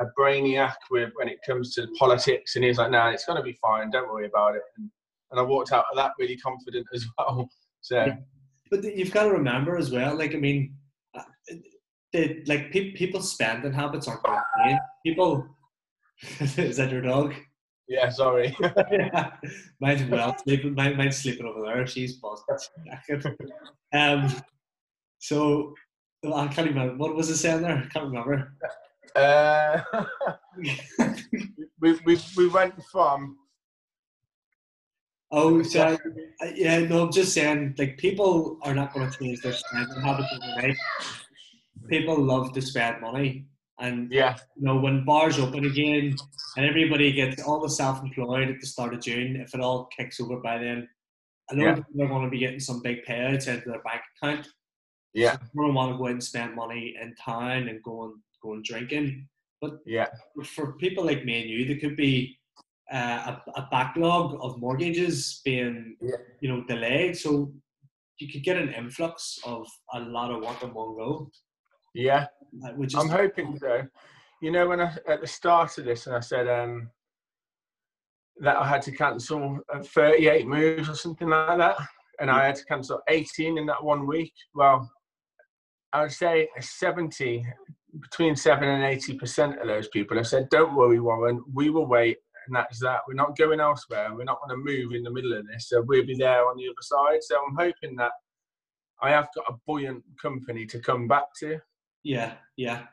a 0.04 0.08
brainiac 0.18 0.76
with 0.92 1.12
when 1.16 1.28
it 1.28 1.40
comes 1.46 1.74
to 1.76 1.88
politics, 1.98 2.56
and 2.56 2.64
he's 2.64 2.78
like, 2.78 2.92
"No, 2.92 3.00
nah, 3.00 3.10
it's 3.10 3.26
going 3.26 3.38
to 3.38 3.44
be 3.44 3.58
fine. 3.62 3.90
Don't 3.90 4.12
worry 4.12 4.28
about 4.28 4.56
it." 4.56 4.62
And, 4.78 4.90
and 5.32 5.40
I 5.40 5.44
walked 5.44 5.72
out 5.72 5.86
of 5.92 5.98
that 5.98 6.12
really 6.20 6.38
confident 6.38 6.86
as 6.94 7.06
well. 7.18 7.50
So 7.82 7.96
Yeah. 8.06 8.16
But 8.70 8.84
you've 8.84 9.12
got 9.14 9.24
to 9.24 9.32
remember 9.32 9.78
as 9.78 9.92
well, 9.92 10.18
like 10.18 10.36
I 10.36 10.38
mean, 10.38 10.76
uh, 11.18 11.22
the 12.12 12.44
like 12.48 12.72
pe- 12.72 12.92
people's 12.92 13.32
spending 13.32 13.72
habits 13.72 14.08
aren't. 14.08 14.22
People, 15.06 15.48
is 16.40 16.76
that 16.78 16.92
your 16.92 17.02
dog? 17.02 17.34
yeah, 17.88 18.10
sorry. 18.10 18.54
mine's 19.80 20.04
well 20.12 20.36
sleeping. 20.44 20.76
Mine, 20.76 20.98
mine's 20.98 21.16
sleeping 21.18 21.46
over 21.46 21.62
there. 21.66 21.88
She's 21.88 22.18
busted. 22.18 22.58
um, 23.94 24.30
so 25.20 25.74
I 26.26 26.48
can't 26.48 26.68
remember 26.68 26.98
what 26.98 27.16
was 27.16 27.30
it 27.30 27.38
saying 27.38 27.62
there. 27.62 27.78
I 27.78 27.88
can't 27.88 28.08
remember. 28.08 28.54
uh, 29.16 29.80
we, 31.80 32.00
we 32.06 32.20
we 32.36 32.48
went 32.50 32.74
from 32.92 33.38
Oh, 35.32 35.62
so 35.64 35.98
I, 36.42 36.54
yeah, 36.56 36.80
no, 36.80 37.04
I'm 37.04 37.12
just 37.12 37.34
saying, 37.34 37.76
like 37.78 37.98
people 37.98 38.60
are 38.64 38.74
not 38.74 38.94
going 38.94 39.10
to 39.10 39.18
change 39.18 39.42
their 39.42 39.54
spending 39.54 40.04
habits 40.04 40.30
overnight. 40.34 40.78
People 41.90 42.18
love 42.22 42.54
to 42.54 42.62
spend 42.62 43.02
money, 43.02 43.46
and 43.80 44.12
yeah 44.12 44.38
you 44.56 44.64
know 44.66 44.78
when 44.78 45.06
bars 45.06 45.40
open 45.40 45.66
again 45.66 46.16
and 46.58 46.66
everybody 46.66 47.12
gets 47.12 47.42
all 47.44 47.62
the 47.62 47.70
self-employed 47.70 48.50
at 48.50 48.60
the 48.60 48.68
start 48.68 48.94
of 48.94 49.02
June, 49.02 49.36
if 49.38 49.54
it 49.54 49.62
all 49.62 49.88
kicks 49.98 50.20
over 50.20 50.38
by 50.38 50.58
then, 50.58 50.88
I 51.50 51.56
know 51.56 51.64
Yeah. 51.66 51.76
people 51.76 52.04
are 52.04 52.08
going 52.08 52.24
to 52.26 52.30
be 52.30 52.40
getting 52.40 52.60
some 52.60 52.82
big 52.82 53.06
payouts 53.06 53.48
into 53.48 53.70
their 53.70 53.82
bank 53.84 54.02
account. 54.22 54.48
yeah 55.14 55.38
They're 55.38 55.50
going 55.56 55.70
to 55.70 55.76
want 55.76 55.92
to 55.94 55.98
go 55.98 56.06
out 56.06 56.12
and 56.12 56.24
spend 56.24 56.56
money 56.56 56.96
in 57.02 57.16
town 57.16 57.70
and 57.70 57.82
go 57.84 58.06
and 58.06 58.14
go 58.44 58.54
and 58.54 58.64
drinking. 58.64 59.28
But 59.62 59.80
yeah 59.86 60.08
for 60.46 60.74
people 60.74 61.06
like 61.06 61.24
me 61.26 61.42
and 61.42 61.50
you, 61.50 61.66
there 61.66 61.80
could 61.80 61.96
be 61.96 62.38
uh, 62.92 63.36
a, 63.56 63.60
a 63.62 63.68
backlog 63.72 64.38
of 64.42 64.60
mortgages 64.60 65.42
being, 65.44 65.98
Yeah. 66.02 66.16
you 66.42 66.50
know, 66.50 66.64
delayed. 66.64 67.18
So 67.18 67.52
you 68.20 68.32
could 68.32 68.44
get 68.44 68.58
an 68.58 68.74
influx 68.74 69.40
of 69.46 69.68
a 69.94 70.00
lot 70.00 70.32
of 70.32 70.42
work 70.42 70.64
in 70.64 70.74
one 70.74 70.96
go, 70.96 71.30
yeah. 71.94 72.28
uh, 72.66 72.72
which 72.72 72.94
is 72.94 73.00
I'm 73.00 73.10
hoping 73.10 73.58
so. 73.60 73.84
You 74.42 74.52
know, 74.52 74.68
when 74.68 74.80
I 74.82 74.96
at 75.08 75.22
the 75.22 75.28
start 75.28 75.78
of 75.78 75.86
this, 75.86 76.08
and 76.08 76.16
I 76.16 76.20
said 76.20 76.48
um, 76.48 76.90
that 78.40 78.56
I 78.58 78.68
had 78.68 78.82
to 78.84 78.92
cancel 78.92 79.60
uh, 79.74 79.82
38 79.82 80.48
moves 80.48 80.90
or 80.90 80.96
something 80.96 81.28
like 81.28 81.58
that, 81.58 81.78
and 82.20 82.30
I 82.30 82.46
had 82.46 82.56
to 82.56 82.66
cancel 82.66 83.02
18 83.10 83.58
in 83.58 83.66
that 83.66 83.84
one 83.84 84.06
week. 84.08 84.34
Well, 84.54 84.90
I 85.94 86.04
would 86.04 86.12
say 86.12 86.48
70, 86.60 87.46
between 88.02 88.36
seven 88.36 88.70
and 88.70 88.84
80 88.84 89.18
percent 89.18 89.60
of 89.60 89.68
those 89.68 89.88
people 89.90 90.18
have 90.18 90.28
said, 90.28 90.50
"Don't 90.50 90.76
worry, 90.76 91.00
Warren, 91.00 91.44
we 91.54 91.70
will 91.70 91.88
wait." 91.88 92.18
And 92.48 92.56
that's 92.56 92.80
that. 92.80 93.02
We're 93.08 93.14
not 93.14 93.38
going 93.38 93.60
elsewhere. 93.60 94.10
We're 94.14 94.24
not 94.24 94.40
going 94.42 94.58
to 94.58 94.64
move 94.64 94.94
in 94.94 95.04
the 95.04 95.12
middle 95.12 95.34
of 95.34 95.46
this. 95.48 95.70
So 95.70 95.82
we'll 95.82 96.06
be 96.06 96.16
there 96.16 96.48
on 96.48 96.58
the 96.58 96.66
other 96.66 96.76
side. 96.82 97.24
So 97.24 97.38
I'm 97.38 97.56
hoping 97.56 97.96
that 97.98 98.12
I 99.02 99.12
have 99.12 99.28
got 99.36 99.46
a 99.50 99.58
buoyant 99.66 100.04
company 100.22 100.66
to 100.66 100.80
come 100.80 101.08
back 101.08 101.26
to 101.42 101.60
yeah, 102.08 102.34
yeah, 102.56 102.84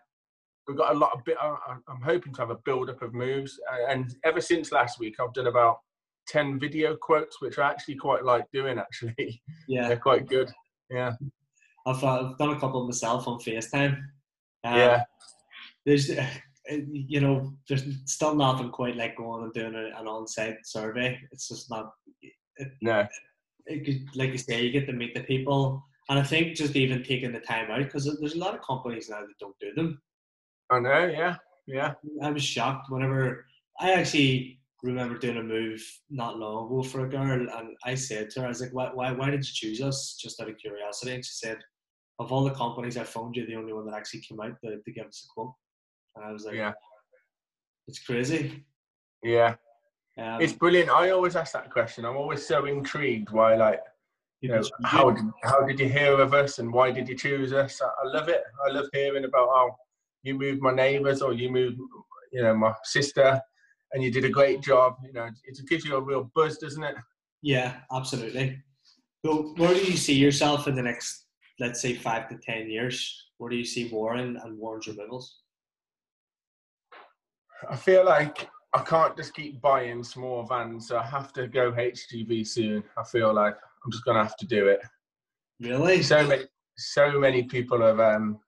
we've 0.66 0.76
got 0.76 0.94
a 0.94 0.98
lot 0.98 1.12
of 1.14 1.24
bit. 1.24 1.36
I'm 1.40 2.02
hoping 2.02 2.32
to 2.34 2.40
have 2.40 2.50
a 2.50 2.58
build 2.64 2.90
up 2.90 3.00
of 3.00 3.14
moves, 3.14 3.60
uh, 3.72 3.90
and 3.90 4.14
ever 4.24 4.40
since 4.40 4.72
last 4.72 4.98
week, 4.98 5.16
I've 5.20 5.32
done 5.32 5.46
about 5.46 5.78
ten 6.26 6.58
video 6.58 6.96
quotes, 6.96 7.40
which 7.40 7.58
I 7.58 7.70
actually 7.70 7.94
quite 7.94 8.24
like 8.24 8.50
doing. 8.52 8.78
Actually, 8.78 9.40
yeah. 9.68 9.86
they're 9.86 9.96
quite 9.96 10.26
good. 10.26 10.50
Yeah, 10.90 11.12
I've, 11.86 12.02
uh, 12.02 12.30
I've 12.30 12.38
done 12.38 12.50
a 12.50 12.60
couple 12.60 12.84
myself 12.86 13.28
on 13.28 13.38
FaceTime. 13.38 13.94
Um, 14.64 14.76
yeah, 14.76 15.04
There's, 15.86 16.10
Uh, 16.70 16.76
you 16.90 17.20
know, 17.20 17.52
there's 17.68 17.84
still 18.06 18.34
nothing 18.34 18.70
quite 18.70 18.96
like 18.96 19.16
going 19.16 19.44
and 19.44 19.52
doing 19.52 19.74
an 19.74 20.06
on-site 20.06 20.58
survey. 20.64 21.20
It's 21.30 21.48
just 21.48 21.70
not. 21.70 21.92
no, 22.80 23.06
it 23.66 23.84
could, 23.84 24.16
like 24.16 24.32
you 24.32 24.38
say, 24.38 24.62
you 24.62 24.70
get 24.70 24.86
to 24.86 24.92
meet 24.92 25.14
the 25.14 25.22
people. 25.22 25.84
And 26.08 26.18
I 26.18 26.22
think 26.22 26.54
just 26.54 26.76
even 26.76 27.02
taking 27.02 27.32
the 27.32 27.40
time 27.40 27.70
out, 27.70 27.84
because 27.84 28.04
there's 28.20 28.34
a 28.34 28.38
lot 28.38 28.54
of 28.54 28.62
companies 28.62 29.08
now 29.08 29.20
that 29.20 29.38
don't 29.40 29.58
do 29.58 29.72
them. 29.74 30.00
I 30.70 30.80
know. 30.80 31.06
Yeah, 31.06 31.36
yeah, 31.66 31.94
I 32.22 32.30
was 32.30 32.42
shocked 32.42 32.90
whenever 32.90 33.46
I 33.80 33.92
actually 33.92 34.60
remember 34.82 35.16
doing 35.18 35.38
a 35.38 35.42
move 35.42 35.82
not 36.10 36.38
long 36.38 36.66
ago 36.66 36.82
for 36.82 37.06
a 37.06 37.08
girl, 37.08 37.48
and 37.48 37.76
I 37.84 37.94
said 37.94 38.30
to 38.30 38.40
her, 38.40 38.46
I 38.46 38.50
was 38.50 38.60
like, 38.60 38.74
why, 38.74 38.90
why, 38.92 39.12
why 39.12 39.30
did 39.30 39.46
you 39.46 39.52
choose 39.52 39.80
us? 39.80 40.18
Just 40.20 40.40
out 40.40 40.48
of 40.48 40.58
curiosity. 40.58 41.14
And 41.14 41.24
she 41.24 41.32
said, 41.32 41.58
of 42.18 42.30
all 42.30 42.44
the 42.44 42.50
companies 42.50 42.96
I 42.96 43.04
phoned, 43.04 43.34
you're 43.34 43.46
the 43.46 43.56
only 43.56 43.72
one 43.72 43.86
that 43.86 43.96
actually 43.96 44.20
came 44.20 44.40
out 44.40 44.56
to, 44.62 44.76
to 44.76 44.92
give 44.92 45.06
us 45.06 45.26
a 45.26 45.32
quote. 45.32 45.54
And 46.16 46.24
I 46.24 46.32
was 46.32 46.44
like, 46.44 46.54
yeah, 46.54 46.72
it's 47.88 47.98
crazy. 47.98 48.64
yeah. 49.22 49.56
Um, 50.16 50.40
It's 50.40 50.52
brilliant. 50.52 50.90
I 50.90 51.10
always 51.10 51.34
ask 51.34 51.52
that 51.54 51.70
question. 51.70 52.04
I'm 52.04 52.16
always 52.16 52.46
so 52.46 52.66
intrigued 52.66 53.30
why, 53.30 53.56
like, 53.56 53.80
you 54.40 54.48
know, 54.48 54.62
how 54.84 55.10
did 55.10 55.24
how 55.42 55.64
did 55.66 55.80
you 55.80 55.88
hear 55.88 56.20
of 56.20 56.34
us 56.34 56.58
and 56.58 56.72
why 56.72 56.92
did 56.92 57.08
you 57.08 57.16
choose 57.16 57.52
us? 57.52 57.80
I, 57.82 57.86
I 57.86 58.12
love 58.12 58.28
it. 58.28 58.42
I 58.64 58.70
love 58.70 58.86
hearing 58.92 59.24
about 59.24 59.48
how 59.48 59.76
you 60.22 60.38
moved 60.38 60.60
my 60.60 60.72
neighbours 60.72 61.22
or 61.22 61.32
you 61.32 61.50
moved, 61.50 61.78
you 62.30 62.42
know, 62.42 62.54
my 62.54 62.72
sister, 62.84 63.40
and 63.92 64.02
you 64.04 64.10
did 64.10 64.24
a 64.24 64.28
great 64.28 64.60
job. 64.60 64.96
You 65.04 65.14
know, 65.14 65.28
it 65.44 65.58
gives 65.68 65.84
you 65.84 65.96
a 65.96 66.00
real 66.00 66.30
buzz, 66.34 66.58
doesn't 66.58 66.84
it? 66.84 66.94
Yeah, 67.42 67.76
absolutely. 67.92 68.62
So, 69.24 69.54
where 69.56 69.74
do 69.74 69.80
you 69.80 69.96
see 69.96 70.14
yourself 70.14 70.68
in 70.68 70.74
the 70.76 70.82
next, 70.82 71.26
let's 71.58 71.80
say, 71.80 71.94
five 71.94 72.28
to 72.28 72.36
ten 72.38 72.70
years? 72.70 73.30
Where 73.38 73.50
do 73.50 73.56
you 73.56 73.64
see 73.64 73.88
Warren 73.88 74.36
and 74.42 74.58
Warren's 74.58 74.86
removals? 74.86 75.40
I 77.68 77.76
feel 77.76 78.04
like 78.04 78.48
I 78.72 78.82
can't 78.82 79.16
just 79.16 79.34
keep 79.34 79.60
buying 79.60 80.02
small 80.02 80.42
vans, 80.42 80.88
so 80.88 80.98
I 80.98 81.04
have 81.04 81.32
to 81.34 81.46
go 81.46 81.72
HGV 81.72 82.46
soon. 82.46 82.82
I 82.96 83.04
feel 83.04 83.32
like 83.32 83.54
I'm 83.84 83.92
just 83.92 84.04
gonna 84.04 84.22
have 84.22 84.36
to 84.38 84.46
do 84.46 84.68
it. 84.68 84.80
Really? 85.60 86.02
So 86.02 86.26
many, 86.26 86.44
so 86.76 87.18
many 87.18 87.44
people 87.44 87.80
have 87.82 88.00
um, 88.00 88.40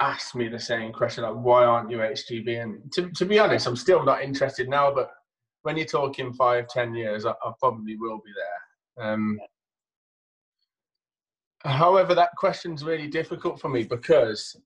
asked 0.00 0.34
me 0.34 0.48
the 0.48 0.58
same 0.58 0.92
question, 0.92 1.22
like, 1.22 1.34
"Why 1.34 1.64
aren't 1.64 1.90
you 1.90 1.98
HGV?" 1.98 2.62
And 2.62 2.92
to, 2.92 3.10
to 3.10 3.24
be 3.24 3.38
honest, 3.38 3.66
I'm 3.66 3.76
still 3.76 4.04
not 4.04 4.22
interested 4.22 4.68
now. 4.68 4.92
But 4.92 5.10
when 5.62 5.76
you're 5.76 5.86
talking 5.86 6.32
five, 6.32 6.66
ten 6.68 6.94
years, 6.94 7.24
I, 7.24 7.30
I 7.30 7.52
probably 7.60 7.96
will 7.96 8.18
be 8.18 8.32
there. 8.34 9.06
Um, 9.06 9.38
however, 11.64 12.14
that 12.16 12.34
question's 12.36 12.84
really 12.84 13.06
difficult 13.06 13.60
for 13.60 13.68
me 13.68 13.84
because 13.84 14.56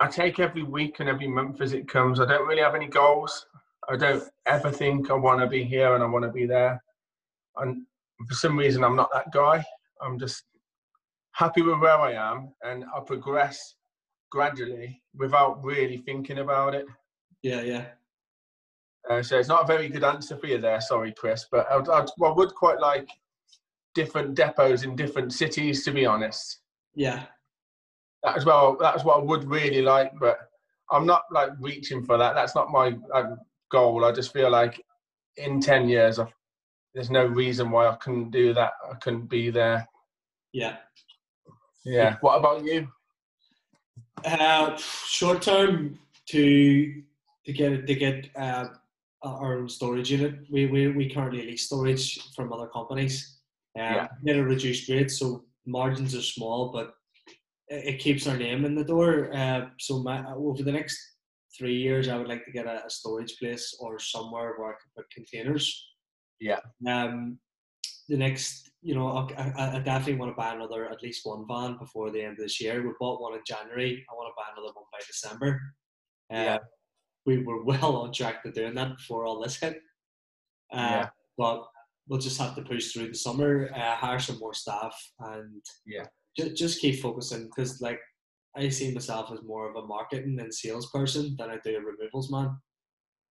I 0.00 0.06
take 0.08 0.40
every 0.40 0.62
week 0.62 1.00
and 1.00 1.08
every 1.08 1.28
month 1.28 1.60
as 1.60 1.74
it 1.74 1.86
comes. 1.86 2.20
I 2.20 2.26
don't 2.26 2.46
really 2.46 2.62
have 2.62 2.74
any 2.74 2.86
goals. 2.86 3.46
I 3.88 3.96
don't 3.96 4.24
ever 4.46 4.70
think 4.70 5.10
I 5.10 5.14
want 5.14 5.40
to 5.40 5.46
be 5.46 5.62
here 5.62 5.94
and 5.94 6.02
I 6.02 6.06
want 6.06 6.24
to 6.24 6.30
be 6.30 6.46
there. 6.46 6.82
And 7.56 7.84
for 8.26 8.34
some 8.34 8.58
reason, 8.58 8.82
I'm 8.82 8.96
not 8.96 9.10
that 9.12 9.30
guy. 9.32 9.62
I'm 10.00 10.18
just 10.18 10.44
happy 11.32 11.62
with 11.62 11.80
where 11.80 11.98
I 11.98 12.12
am 12.12 12.52
and 12.62 12.84
I 12.96 13.00
progress 13.00 13.74
gradually 14.30 15.02
without 15.14 15.62
really 15.62 15.98
thinking 15.98 16.38
about 16.38 16.74
it. 16.74 16.86
Yeah, 17.42 17.60
yeah. 17.62 17.86
Uh, 19.08 19.22
so 19.22 19.38
it's 19.38 19.48
not 19.48 19.64
a 19.64 19.66
very 19.66 19.88
good 19.88 20.04
answer 20.04 20.36
for 20.36 20.46
you 20.46 20.58
there, 20.58 20.80
sorry, 20.80 21.12
Chris, 21.12 21.46
but 21.50 21.66
I, 21.70 21.76
I, 21.76 22.00
I 22.02 22.32
would 22.32 22.54
quite 22.54 22.80
like 22.80 23.08
different 23.94 24.34
depots 24.34 24.84
in 24.84 24.94
different 24.94 25.32
cities, 25.32 25.84
to 25.84 25.90
be 25.90 26.06
honest. 26.06 26.60
Yeah. 26.94 27.24
That 28.22 28.36
as 28.36 28.44
well. 28.44 28.76
That's 28.78 29.04
what 29.04 29.18
I 29.18 29.22
would 29.22 29.44
really 29.44 29.82
like, 29.82 30.12
but 30.20 30.38
I'm 30.90 31.06
not 31.06 31.22
like 31.32 31.50
reaching 31.58 32.04
for 32.04 32.18
that. 32.18 32.34
That's 32.34 32.54
not 32.54 32.70
my 32.70 32.96
goal. 33.70 34.04
I 34.04 34.12
just 34.12 34.32
feel 34.32 34.50
like 34.50 34.84
in 35.36 35.60
ten 35.60 35.88
years, 35.88 36.18
I've, 36.18 36.32
there's 36.94 37.10
no 37.10 37.24
reason 37.24 37.70
why 37.70 37.86
I 37.88 37.96
couldn't 37.96 38.30
do 38.30 38.52
that. 38.54 38.72
I 38.90 38.94
couldn't 38.96 39.26
be 39.26 39.50
there. 39.50 39.88
Yeah. 40.52 40.76
Yeah. 41.84 42.16
What 42.20 42.38
about 42.38 42.64
you? 42.64 42.88
Uh, 44.24 44.76
short 44.76 45.40
term 45.42 45.98
to 46.26 47.02
to 47.46 47.52
get 47.52 47.86
to 47.86 47.94
get 47.94 48.28
uh, 48.36 48.66
our 49.22 49.58
own 49.58 49.68
storage 49.68 50.10
unit. 50.10 50.40
We, 50.50 50.66
we 50.66 50.88
we 50.88 51.08
currently 51.08 51.46
lease 51.46 51.66
storage 51.66 52.18
from 52.34 52.52
other 52.52 52.66
companies. 52.66 53.38
Um, 53.78 53.84
Yeah. 53.84 54.08
At 54.28 54.36
a 54.36 54.44
reduced 54.44 54.88
rate, 54.90 55.10
so 55.10 55.44
margins 55.64 56.14
are 56.14 56.22
small, 56.22 56.70
but 56.72 56.94
it, 57.70 57.98
keeps 58.00 58.26
our 58.26 58.36
name 58.36 58.64
in 58.64 58.74
the 58.74 58.84
door. 58.84 59.32
Uh, 59.34 59.66
so 59.78 60.02
my, 60.02 60.24
over 60.34 60.62
the 60.62 60.72
next 60.72 60.98
three 61.56 61.76
years, 61.76 62.08
I 62.08 62.16
would 62.18 62.28
like 62.28 62.44
to 62.44 62.52
get 62.52 62.66
a, 62.66 62.84
a 62.84 62.90
storage 62.90 63.38
place 63.38 63.76
or 63.80 63.98
somewhere 63.98 64.54
where 64.56 64.70
I 64.70 64.72
can 64.80 64.90
put 64.96 65.10
containers. 65.10 65.64
Yeah. 66.40 66.60
Um, 66.86 67.38
the 68.08 68.16
next, 68.16 68.70
you 68.82 68.94
know, 68.94 69.08
I, 69.08 69.52
I, 69.56 69.76
I 69.76 69.78
definitely 69.80 70.16
want 70.16 70.32
to 70.32 70.36
buy 70.36 70.54
another, 70.54 70.90
at 70.90 71.02
least 71.02 71.24
one 71.24 71.44
van 71.48 71.76
before 71.78 72.10
the 72.10 72.22
end 72.22 72.32
of 72.32 72.38
this 72.38 72.60
year. 72.60 72.82
We 72.82 72.92
bought 72.98 73.20
one 73.20 73.34
in 73.34 73.40
January. 73.46 74.04
I 74.10 74.14
want 74.14 74.32
to 74.32 74.36
buy 74.36 74.48
another 74.52 74.72
one 74.74 74.86
by 74.92 74.98
December. 75.06 75.60
Uh, 76.32 76.36
Yeah. 76.36 76.58
We 77.26 77.42
were 77.44 77.62
well 77.64 77.96
on 77.96 78.12
track 78.12 78.42
to 78.42 78.50
doing 78.50 78.74
that 78.74 78.96
before 78.96 79.24
all 79.26 79.40
this 79.40 79.60
hit. 79.60 79.76
Uh, 80.72 80.76
Yeah. 80.76 81.08
But 81.38 81.66
we'll 82.08 82.18
just 82.18 82.40
have 82.40 82.54
to 82.56 82.62
push 82.62 82.92
through 82.92 83.08
the 83.08 83.14
summer, 83.14 83.70
uh, 83.74 83.94
hire 83.96 84.18
some 84.18 84.38
more 84.38 84.54
staff, 84.54 84.94
and 85.20 85.62
Yeah. 85.86 86.06
Ju- 86.36 86.54
just 86.54 86.80
keep 86.80 87.00
focusing 87.00 87.44
because, 87.44 87.80
like, 87.80 88.00
I 88.56 88.68
see 88.68 88.92
myself 88.92 89.30
as 89.32 89.42
more 89.42 89.68
of 89.70 89.76
a 89.76 89.86
marketing 89.86 90.38
and 90.40 90.52
sales 90.52 90.90
person 90.90 91.36
than 91.38 91.50
I 91.50 91.58
do 91.58 91.76
a 91.76 91.80
removals 91.80 92.30
man. 92.30 92.48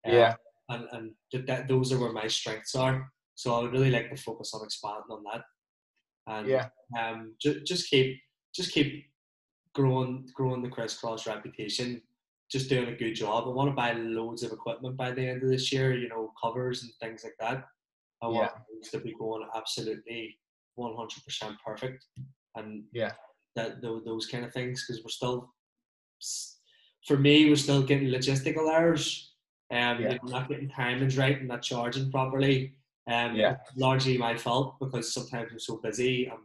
Uh, 0.08 0.12
Yeah. 0.12 0.36
and 0.70 0.88
and 0.92 1.16
th- 1.32 1.46
that 1.48 1.68
those 1.68 1.92
are 1.92 2.00
where 2.00 2.14
my 2.14 2.28
strengths 2.28 2.76
are. 2.76 3.12
So 3.36 3.54
I 3.56 3.62
would 3.62 3.72
really 3.74 3.92
like 3.92 4.10
to 4.10 4.18
focus 4.18 4.54
on 4.54 4.64
expanding 4.64 5.12
on 5.12 5.24
that, 5.24 5.44
and 6.28 6.48
Yeah. 6.48 6.70
um, 6.98 7.36
ju- 7.42 7.62
just 7.64 7.90
keep 7.90 8.22
just 8.54 8.72
keep 8.72 9.12
growing 9.74 10.26
growing 10.34 10.62
the 10.64 10.70
crisscross 10.70 11.28
reputation. 11.28 12.02
Just 12.52 12.70
doing 12.70 12.90
a 12.90 12.96
good 12.96 13.14
job. 13.14 13.46
I 13.48 13.52
want 13.52 13.70
to 13.70 13.76
buy 13.76 13.94
loads 13.94 14.42
of 14.44 14.52
equipment 14.52 14.98
by 14.98 15.12
the 15.12 15.22
end 15.28 15.44
of 15.44 15.50
this 15.50 15.72
year. 15.72 15.96
You 15.96 16.10
know, 16.10 16.34
covers 16.42 16.82
and 16.84 16.92
things 17.00 17.24
like 17.24 17.38
that. 17.40 17.66
I 18.24 18.28
want 18.28 18.52
things 18.68 18.90
to 18.90 19.00
be 19.00 19.14
going 19.14 19.48
absolutely 19.56 20.40
one 20.76 20.96
hundred 20.96 21.24
percent 21.26 21.56
perfect, 21.64 22.06
and 22.56 22.84
Yeah. 22.94 23.14
that 23.56 23.82
tho- 23.82 24.02
those 24.06 24.26
kind 24.28 24.46
of 24.46 24.54
things 24.54 24.86
because 24.86 25.04
we're 25.04 25.10
still 25.10 25.54
for 27.08 27.18
me 27.18 27.50
we're 27.50 27.56
still 27.56 27.84
getting 27.84 28.10
logistical 28.10 28.70
errors 28.72 29.34
um 29.72 30.02
Yeah. 30.02 30.18
not 30.24 30.50
getting 30.50 30.70
timings 30.70 31.18
right 31.18 31.38
and 31.40 31.48
not 31.48 31.62
charging 31.62 32.12
properly 32.12 32.76
um 33.10 33.36
Yeah. 33.36 33.58
largely 33.76 34.18
my 34.18 34.36
fault 34.38 34.76
because 34.80 35.14
sometimes 35.14 35.52
I'm 35.52 35.60
so 35.60 35.78
busy 35.78 36.30
um 36.30 36.44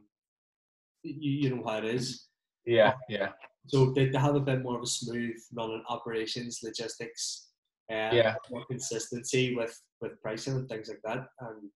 you, 1.02 1.30
you 1.42 1.48
know 1.56 1.64
how 1.66 1.78
it 1.78 1.84
is 1.84 2.28
Yeah. 2.66 2.94
Yeah. 3.08 3.32
so 3.66 3.92
they, 3.94 4.08
they 4.08 4.18
have 4.18 4.36
a 4.36 4.40
bit 4.50 4.62
more 4.62 4.76
of 4.76 4.82
a 4.82 4.86
smooth 4.86 5.36
running 5.52 5.82
operations 5.88 6.60
logistics 6.62 7.48
uh, 7.90 8.10
Yeah. 8.20 8.34
more 8.50 8.64
consistency 8.66 9.54
with 9.54 9.74
with 10.00 10.20
pricing 10.22 10.54
and 10.54 10.68
things 10.68 10.88
like 10.88 11.02
that 11.04 11.20
and 11.40 11.70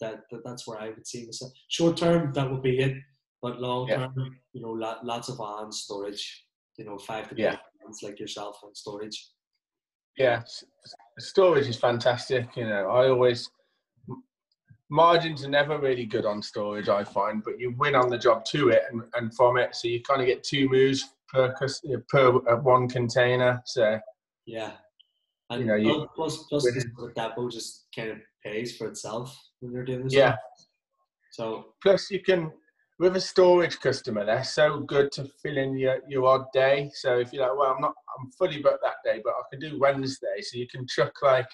that, 0.00 0.16
that 0.30 0.42
that's 0.44 0.66
where 0.66 0.80
I 0.80 0.88
would 0.90 1.06
see 1.06 1.24
myself 1.26 1.52
short 1.68 1.96
term 1.96 2.32
that 2.34 2.50
would 2.50 2.62
be 2.62 2.78
it 2.86 2.96
but 3.42 3.60
long 3.60 3.88
Yeah. 3.88 3.96
term 4.06 4.36
you 4.52 4.62
know 4.62 4.70
lot, 4.70 5.04
lots 5.04 5.28
of 5.28 5.40
on 5.40 5.70
storage 5.72 6.46
you 6.78 6.84
know 6.84 6.96
five 6.98 7.28
to 7.28 7.34
Yeah. 7.36 7.50
ten 7.50 7.58
vans 7.82 8.02
like 8.02 8.18
yourself 8.20 8.60
on 8.64 8.74
storage. 8.74 9.30
Yeah 10.16 10.42
storage 11.18 11.68
is 11.68 11.76
fantastic 11.76 12.56
you 12.56 12.66
know. 12.66 12.88
I 12.88 13.08
always 13.08 13.50
margins 14.90 15.44
are 15.44 15.48
never 15.48 15.78
really 15.78 16.04
good 16.04 16.26
on 16.26 16.42
storage 16.42 16.88
i 16.90 17.02
find 17.02 17.42
but 17.42 17.58
you 17.58 17.74
win 17.78 17.94
on 17.94 18.10
the 18.10 18.18
job 18.18 18.44
to 18.44 18.68
it 18.68 18.82
and, 18.90 19.02
and 19.14 19.34
from 19.34 19.56
it 19.56 19.74
so 19.74 19.88
you 19.88 20.02
kind 20.02 20.20
of 20.20 20.26
get 20.26 20.44
two 20.44 20.68
moves 20.68 21.14
per 21.32 21.50
cus- 21.54 21.80
you 21.82 21.96
know, 21.96 22.02
per 22.10 22.26
uh, 22.50 22.56
one 22.60 22.86
container 22.88 23.62
so 23.64 23.98
yeah. 24.44 24.72
And 25.50 25.60
You 25.60 25.66
know, 25.66 25.74
you- 25.76 26.08
plus, 26.14 26.44
plus 26.48 26.64
with- 26.64 27.14
depot 27.14 27.48
just 27.48 27.86
kind 27.96 28.10
of 28.10 28.18
pays 28.44 28.76
for 28.76 28.86
itself 28.88 29.34
when 29.60 29.72
you're 29.72 29.84
doing 29.84 30.04
this 30.04 30.12
yeah. 30.14 30.36
so 31.30 31.74
plus 31.82 32.10
you 32.10 32.20
can 32.20 32.52
with 33.02 33.16
a 33.16 33.20
storage 33.20 33.80
customer 33.80 34.24
they're 34.24 34.44
so 34.44 34.78
good 34.78 35.10
to 35.10 35.24
fill 35.42 35.58
in 35.58 35.76
your, 35.76 35.98
your 36.08 36.24
odd 36.24 36.44
day 36.52 36.88
so 36.94 37.18
if 37.18 37.32
you're 37.32 37.42
like 37.42 37.58
well 37.58 37.72
i'm 37.74 37.80
not 37.80 37.94
i'm 38.16 38.30
fully 38.38 38.62
booked 38.62 38.82
that 38.82 39.00
day 39.04 39.20
but 39.24 39.34
i 39.34 39.42
can 39.50 39.58
do 39.58 39.76
wednesday 39.80 40.40
so 40.40 40.56
you 40.56 40.68
can 40.68 40.86
chuck 40.86 41.12
like 41.20 41.48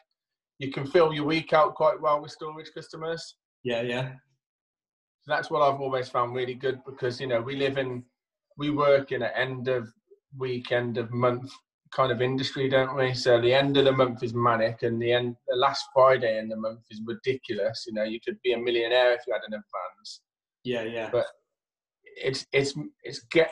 you 0.58 0.70
can 0.70 0.86
fill 0.86 1.10
your 1.10 1.24
week 1.24 1.54
out 1.54 1.74
quite 1.74 1.98
well 2.00 2.20
with 2.20 2.30
storage 2.32 2.70
customers 2.74 3.36
yeah 3.64 3.80
yeah 3.80 4.10
So 5.22 5.34
that's 5.34 5.50
what 5.50 5.62
I've 5.62 5.80
always 5.80 6.08
found 6.08 6.34
really 6.34 6.54
good 6.54 6.80
because 6.84 7.20
you 7.20 7.26
know 7.26 7.40
we 7.40 7.56
live 7.56 7.78
in, 7.78 8.04
we 8.56 8.68
work 8.70 9.12
in 9.12 9.22
an 9.22 9.32
end 9.34 9.68
of 9.68 9.88
week, 10.36 10.72
end 10.72 10.98
of 10.98 11.10
month 11.12 11.50
kind 11.98 12.12
of 12.12 12.20
industry, 12.20 12.68
don't 12.68 12.94
we? 12.96 13.14
So 13.14 13.40
the 13.40 13.54
end 13.54 13.76
of 13.78 13.84
the 13.84 13.92
month 13.92 14.22
is 14.22 14.34
manic, 14.34 14.82
and 14.82 15.00
the 15.00 15.12
end, 15.12 15.36
the 15.48 15.56
last 15.56 15.84
Friday 15.94 16.38
in 16.38 16.48
the 16.48 16.56
month 16.56 16.82
is 16.90 17.00
ridiculous. 17.06 17.84
You 17.86 17.94
know, 17.94 18.04
you 18.04 18.20
could 18.24 18.38
be 18.42 18.52
a 18.52 18.58
millionaire 18.58 19.12
if 19.14 19.22
you 19.26 19.32
had 19.32 19.42
an 19.48 19.54
advance. 19.54 20.20
yeah 20.64 20.82
yeah 20.82 21.08
But 21.10 21.26
It's 22.22 22.46
it's 22.52 22.74
it's 23.04 23.20
get 23.30 23.50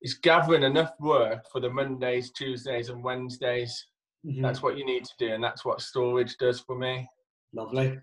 it's 0.00 0.14
gathering 0.14 0.62
enough 0.62 0.92
work 1.00 1.44
for 1.50 1.60
the 1.60 1.70
Mondays, 1.70 2.30
Tuesdays, 2.32 2.88
and 2.88 3.02
Wednesdays. 3.02 3.86
Mhm. 4.26 4.42
That's 4.42 4.62
what 4.62 4.76
you 4.76 4.84
need 4.84 5.04
to 5.04 5.12
do, 5.18 5.28
and 5.34 5.42
that's 5.42 5.64
what 5.64 5.80
storage 5.80 6.36
does 6.38 6.60
for 6.60 6.76
me. 6.76 7.08
lovely 7.54 7.98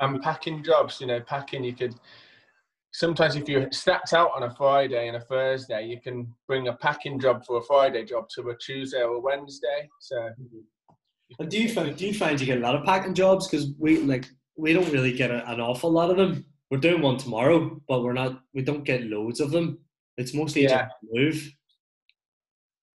and 0.00 0.20
packing 0.22 0.62
jobs. 0.62 1.00
You 1.00 1.06
know, 1.06 1.20
packing 1.20 1.62
you 1.64 1.74
could 1.74 1.94
sometimes 2.92 3.36
if 3.36 3.48
you're 3.48 3.70
stacked 3.72 4.12
out 4.12 4.30
on 4.34 4.44
a 4.44 4.54
Friday 4.54 5.08
and 5.08 5.16
a 5.16 5.20
Thursday, 5.20 5.84
you 5.86 6.00
can 6.00 6.32
bring 6.46 6.68
a 6.68 6.72
packing 6.74 7.18
job 7.20 7.44
for 7.44 7.58
a 7.58 7.62
Friday 7.62 8.04
job 8.04 8.28
to 8.30 8.50
a 8.50 8.56
Tuesday 8.56 9.02
or 9.02 9.14
a 9.16 9.20
Wednesday. 9.20 9.88
So 10.00 10.16
Mhm. 10.16 10.64
And 11.38 11.50
do 11.50 11.60
you 11.62 11.68
find 11.68 11.96
do 11.96 12.06
you 12.06 12.14
find 12.14 12.40
you 12.40 12.46
get 12.46 12.58
a 12.58 12.60
lot 12.60 12.74
of 12.76 12.84
packing 12.84 13.14
jobs? 13.14 13.48
Because 13.48 13.72
we 13.78 13.98
like 13.98 14.26
we 14.56 14.72
don't 14.72 14.90
really 14.92 15.12
get 15.12 15.30
a, 15.30 15.48
an 15.50 15.60
awful 15.60 15.90
lot 15.90 16.10
of 16.10 16.16
them. 16.16 16.44
We're 16.74 16.80
doing 16.80 17.02
one 17.02 17.18
tomorrow, 17.18 17.80
but 17.86 18.02
we're 18.02 18.14
not. 18.14 18.42
We 18.52 18.62
don't 18.62 18.82
get 18.82 19.04
loads 19.04 19.38
of 19.38 19.52
them. 19.52 19.78
It's 20.16 20.34
mostly 20.34 20.62
Yeah. 20.62 20.86
just 20.86 20.94
move. 21.04 21.52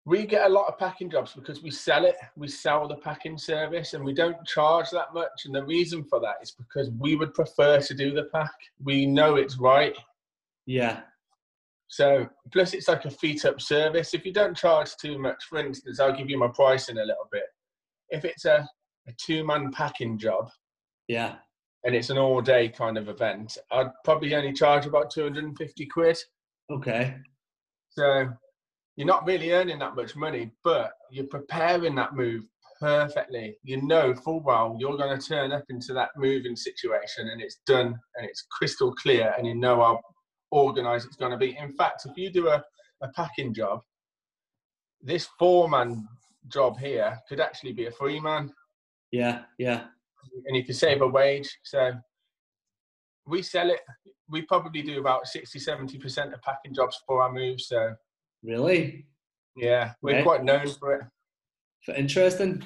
we 0.03 0.25
get 0.25 0.47
a 0.47 0.49
lot 0.49 0.67
of 0.67 0.79
packing 0.79 1.11
jobs 1.11 1.33
because 1.35 1.61
we 1.61 1.69
sell 1.69 2.03
it. 2.05 2.15
We 2.35 2.47
sell 2.47 2.87
the 2.87 2.95
packing 2.95 3.37
service, 3.37 3.93
and 3.93 4.03
we 4.03 4.15
don't 4.15 4.43
charge 4.47 4.89
that 4.91 5.13
much. 5.13 5.45
And 5.45 5.53
the 5.53 5.63
reason 5.63 6.03
for 6.05 6.19
that 6.21 6.37
is 6.41 6.53
because 6.53 6.89
we 6.97 7.15
would 7.17 7.35
prefer 7.35 7.79
to 7.79 7.93
do 7.93 8.13
the 8.15 8.23
pack. 8.33 8.55
We 8.83 9.05
know 9.05 9.35
it's 9.35 9.57
right. 9.59 9.95
Yeah, 10.65 11.03
So 11.87 12.27
plus 12.51 12.73
it's 12.73 12.87
like 12.87 13.05
a 13.05 13.11
feet 13.11 13.45
up 13.45 13.61
service. 13.61 14.15
If 14.15 14.25
you 14.25 14.33
don't 14.33 14.57
charge 14.57 14.95
too 14.95 15.19
much, 15.19 15.43
for 15.43 15.59
instance, 15.59 15.99
I'll 15.99 16.17
give 16.17 16.31
you 16.31 16.39
my 16.39 16.47
price 16.47 16.89
in 16.89 16.97
a 16.97 17.05
little 17.05 17.27
bit. 17.31 17.45
If 18.09 18.25
it's 18.25 18.45
a, 18.45 18.67
a 19.07 19.11
two 19.23 19.45
man 19.45 19.71
packing 19.71 20.17
job, 20.17 20.49
yeah, 21.07 21.35
and 21.87 21.95
it's 21.95 22.09
an 22.09 22.17
all 22.17 22.41
day 22.41 22.67
kind 22.67 22.97
of 22.97 23.07
event, 23.07 23.57
I'd 23.71 23.91
probably 24.03 24.35
only 24.35 24.51
charge 24.51 24.85
about 24.85 25.09
250 25.09 25.85
quid. 25.85 26.17
okay, 26.69 27.15
So 27.91 28.27
you're 28.97 29.07
not 29.07 29.25
really 29.25 29.53
earning 29.53 29.79
that 29.79 29.95
much 29.95 30.13
money, 30.17 30.51
but 30.65 30.91
you're 31.09 31.27
preparing 31.27 31.95
that 31.95 32.13
move 32.13 32.43
perfectly. 32.81 33.57
You 33.63 33.81
know 33.81 34.13
full 34.13 34.41
well 34.43 34.75
you're 34.77 34.97
going 34.97 35.17
to 35.17 35.25
turn 35.27 35.53
up 35.53 35.63
into 35.69 35.93
that 35.93 36.09
moving 36.17 36.57
situation 36.57 37.29
and 37.29 37.41
it's 37.41 37.61
done 37.65 37.97
and 38.15 38.29
it's 38.29 38.45
crystal 38.51 38.93
clear 38.93 39.33
and 39.37 39.47
you 39.47 39.55
know 39.55 39.77
how 39.77 40.01
organized 40.51 41.07
it's 41.07 41.15
going 41.15 41.31
to 41.31 41.37
be. 41.37 41.57
In 41.57 41.71
fact, 41.71 42.05
if 42.05 42.17
you 42.17 42.29
do 42.29 42.49
a, 42.49 42.61
a 43.01 43.07
packing 43.15 43.53
job, 43.53 43.79
this 45.01 45.29
four 45.39 45.69
man 45.69 46.05
job 46.49 46.77
here 46.77 47.17
could 47.29 47.39
actually 47.39 47.71
be 47.71 47.85
a 47.85 47.91
three 47.91 48.19
man. 48.19 48.51
Yeah, 49.13 49.43
yeah. 49.57 49.85
And 50.45 50.55
you 50.55 50.63
can 50.63 50.73
save 50.73 51.01
a 51.01 51.07
wage. 51.07 51.49
So 51.63 51.93
we 53.25 53.41
sell 53.41 53.69
it. 53.69 53.81
We 54.29 54.41
probably 54.43 54.81
do 54.81 54.99
about 54.99 55.27
60, 55.27 55.59
70% 55.59 56.33
of 56.33 56.41
packing 56.41 56.73
jobs 56.73 56.99
for 57.05 57.21
our 57.21 57.31
moves. 57.31 57.67
So 57.67 57.95
really? 58.43 59.05
Yeah, 59.55 59.93
we're 60.01 60.15
right. 60.15 60.23
quite 60.23 60.43
known 60.43 60.67
for 60.69 60.93
it. 60.95 61.01
For 61.83 61.95
interesting. 61.95 62.63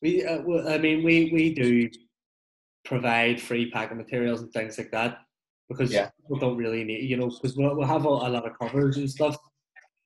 We, 0.00 0.24
uh, 0.24 0.42
I 0.68 0.78
mean, 0.78 1.04
we, 1.04 1.30
we 1.32 1.54
do 1.54 1.88
provide 2.84 3.40
free 3.40 3.70
packing 3.70 3.98
materials 3.98 4.42
and 4.42 4.52
things 4.52 4.76
like 4.78 4.90
that 4.90 5.18
because 5.68 5.92
yeah. 5.92 6.10
people 6.20 6.38
don't 6.38 6.56
really 6.56 6.84
need, 6.84 7.08
you 7.08 7.16
know, 7.16 7.28
because 7.28 7.56
we'll, 7.56 7.76
we'll 7.76 7.86
have 7.86 8.04
a, 8.04 8.08
a, 8.08 8.28
lot 8.28 8.46
of 8.46 8.58
covers 8.58 8.96
and 8.96 9.10
stuff. 9.10 9.36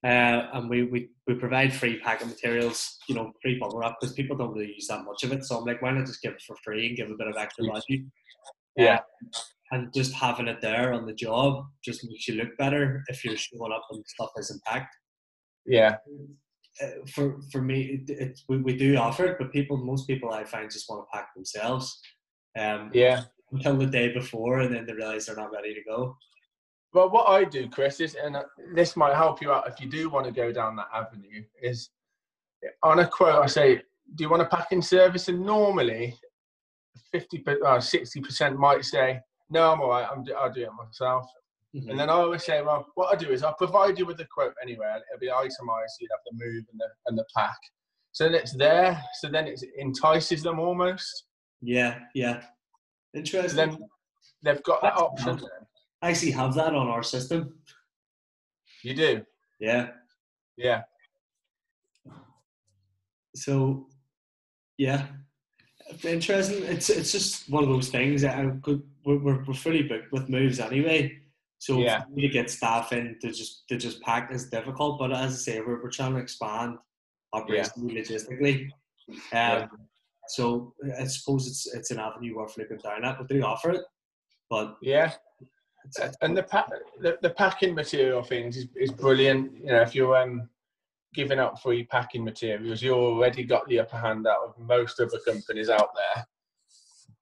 Uh, 0.04 0.48
and 0.52 0.70
we, 0.70 0.84
we, 0.84 1.08
we 1.26 1.34
provide 1.34 1.72
free 1.72 1.98
packing 2.00 2.28
materials, 2.28 2.98
you 3.08 3.14
know, 3.14 3.32
free 3.42 3.58
bubble 3.58 3.78
wrap 3.78 3.94
because 4.00 4.14
people 4.14 4.36
don't 4.36 4.52
really 4.52 4.72
use 4.74 4.86
that 4.88 5.04
much 5.04 5.24
of 5.24 5.32
it. 5.32 5.44
So 5.44 5.56
I'm 5.56 5.64
like, 5.64 5.82
why 5.82 5.90
not 5.90 6.06
just 6.06 6.22
give 6.22 6.34
it 6.34 6.42
for 6.46 6.56
free 6.64 6.88
and 6.88 6.96
give 6.96 7.10
a 7.10 7.16
bit 7.16 7.28
of 7.28 7.36
extra 7.36 7.64
value? 7.64 8.06
Yeah. 8.76 9.00
Uh, 9.34 9.38
and 9.72 9.92
just 9.92 10.12
having 10.12 10.46
it 10.46 10.60
there 10.60 10.92
on 10.92 11.06
the 11.06 11.14
job 11.14 11.64
just 11.84 12.04
makes 12.04 12.28
you 12.28 12.34
look 12.34 12.56
better 12.56 13.02
if 13.08 13.24
you're 13.24 13.36
showing 13.36 13.72
up 13.72 13.84
and 13.90 14.04
stuff 14.06 14.30
isn't 14.38 14.62
packed. 14.62 14.94
Yeah. 15.64 15.96
Uh, 16.80 16.86
for 17.12 17.40
for 17.50 17.62
me, 17.62 18.04
it, 18.06 18.10
it, 18.10 18.40
we, 18.48 18.58
we 18.58 18.76
do 18.76 18.96
offer 18.96 19.24
it, 19.24 19.38
but 19.40 19.50
people, 19.50 19.76
most 19.78 20.06
people 20.06 20.30
I 20.30 20.44
find 20.44 20.70
just 20.70 20.88
want 20.88 21.02
to 21.02 21.16
pack 21.16 21.34
themselves. 21.34 21.98
Um, 22.56 22.90
yeah 22.94 23.22
until 23.52 23.76
the 23.76 23.86
day 23.86 24.12
before, 24.12 24.60
and 24.60 24.74
then 24.74 24.86
they 24.86 24.92
realize 24.92 25.26
they're 25.26 25.36
not 25.36 25.52
ready 25.52 25.74
to 25.74 25.82
go. 25.84 26.16
Well, 26.96 27.10
what 27.10 27.28
I 27.28 27.44
do, 27.44 27.68
Chris, 27.68 28.00
is, 28.00 28.14
and 28.14 28.36
uh, 28.36 28.44
this 28.72 28.96
might 28.96 29.14
help 29.14 29.42
you 29.42 29.52
out 29.52 29.68
if 29.68 29.78
you 29.82 29.86
do 29.86 30.08
want 30.08 30.24
to 30.24 30.32
go 30.32 30.50
down 30.50 30.76
that 30.76 30.88
avenue, 30.94 31.44
is 31.62 31.90
on 32.82 33.00
a 33.00 33.06
quote, 33.06 33.34
I 33.34 33.46
say, 33.48 33.82
Do 34.14 34.24
you 34.24 34.30
want 34.30 34.40
a 34.40 34.46
packing 34.46 34.80
service? 34.80 35.28
And 35.28 35.44
normally, 35.44 36.18
50 37.12 37.44
uh, 37.46 37.52
60% 37.52 38.56
might 38.56 38.82
say, 38.82 39.20
No, 39.50 39.72
I'm 39.72 39.82
all 39.82 39.90
right, 39.90 40.06
I'm, 40.10 40.24
I'll 40.38 40.50
do 40.50 40.62
it 40.62 40.70
myself. 40.72 41.26
Mm-hmm. 41.74 41.90
And 41.90 42.00
then 42.00 42.08
I 42.08 42.14
always 42.14 42.44
say, 42.44 42.62
Well, 42.62 42.86
what 42.94 43.14
I 43.14 43.22
do 43.22 43.30
is 43.30 43.42
I'll 43.42 43.52
provide 43.52 43.98
you 43.98 44.06
with 44.06 44.16
the 44.16 44.26
quote 44.34 44.54
anyway, 44.62 44.86
it'll 44.86 45.20
be 45.20 45.30
itemized, 45.30 45.52
so 45.60 45.96
you'd 46.00 46.08
have 46.12 46.20
the 46.30 46.46
move 46.46 46.64
and 46.72 46.80
the, 46.80 46.88
and 47.08 47.18
the 47.18 47.26
pack. 47.36 47.58
So 48.12 48.24
then 48.24 48.34
it's 48.34 48.54
there, 48.54 48.98
so 49.20 49.28
then 49.28 49.46
it 49.48 49.62
entices 49.78 50.42
them 50.42 50.58
almost. 50.58 51.24
Yeah, 51.60 51.98
yeah. 52.14 52.40
Interesting. 53.12 53.54
Then 53.54 53.78
they've 54.42 54.62
got 54.62 54.80
that 54.80 54.96
option. 54.96 55.42
Actually 56.02 56.32
have 56.32 56.54
that 56.54 56.74
on 56.74 56.88
our 56.88 57.02
system. 57.02 57.54
You 58.82 58.94
do? 58.94 59.22
Yeah. 59.58 59.88
Yeah. 60.56 60.82
So, 63.34 63.88
yeah, 64.78 65.06
interesting. 66.02 66.62
It's 66.64 66.88
it's 66.88 67.12
just 67.12 67.50
one 67.50 67.62
of 67.62 67.68
those 67.68 67.88
things 67.90 68.22
that 68.22 68.38
I 68.38 68.50
could, 68.62 68.82
we're, 69.04 69.18
we're 69.44 69.54
fully 69.54 69.82
booked 69.82 70.10
with 70.10 70.28
moves 70.28 70.58
anyway. 70.58 71.18
So 71.58 71.78
yeah. 71.78 72.04
to 72.18 72.28
get 72.28 72.50
staff 72.50 72.92
in 72.92 73.18
to 73.20 73.28
just 73.28 73.68
to 73.68 73.76
just 73.76 74.00
pack 74.02 74.32
is 74.32 74.48
difficult. 74.48 74.98
But 74.98 75.12
as 75.12 75.32
I 75.32 75.36
say, 75.36 75.60
we're, 75.60 75.82
we're 75.82 75.90
trying 75.90 76.14
to 76.14 76.20
expand 76.20 76.78
operationally, 77.34 77.92
yeah. 77.92 78.00
logistically. 78.00 78.70
Um, 79.08 79.16
yeah. 79.32 79.66
So 80.28 80.74
I 80.98 81.04
suppose 81.04 81.46
it's 81.46 81.66
it's 81.74 81.90
an 81.90 81.98
avenue 81.98 82.36
worth 82.36 82.56
looking 82.56 82.78
down 82.78 83.04
at. 83.04 83.18
But 83.18 83.28
they 83.28 83.40
offer 83.42 83.70
it, 83.70 83.82
but 84.48 84.76
yeah. 84.80 85.12
And 86.20 86.36
the, 86.36 86.42
pack, 86.42 86.68
the 87.00 87.18
the 87.22 87.30
packing 87.30 87.74
material 87.74 88.22
things 88.22 88.56
is, 88.56 88.66
is 88.76 88.90
brilliant. 88.90 89.52
You 89.58 89.72
know, 89.72 89.82
if 89.82 89.94
you're 89.94 90.16
um, 90.16 90.48
giving 91.14 91.38
up 91.38 91.60
free 91.60 91.84
packing 91.84 92.24
materials, 92.24 92.82
you 92.82 92.92
already 92.92 93.44
got 93.44 93.66
the 93.68 93.80
upper 93.80 93.96
hand 93.96 94.26
out 94.26 94.42
of 94.46 94.58
most 94.58 95.00
other 95.00 95.18
companies 95.26 95.68
out 95.68 95.90
there. 95.94 96.26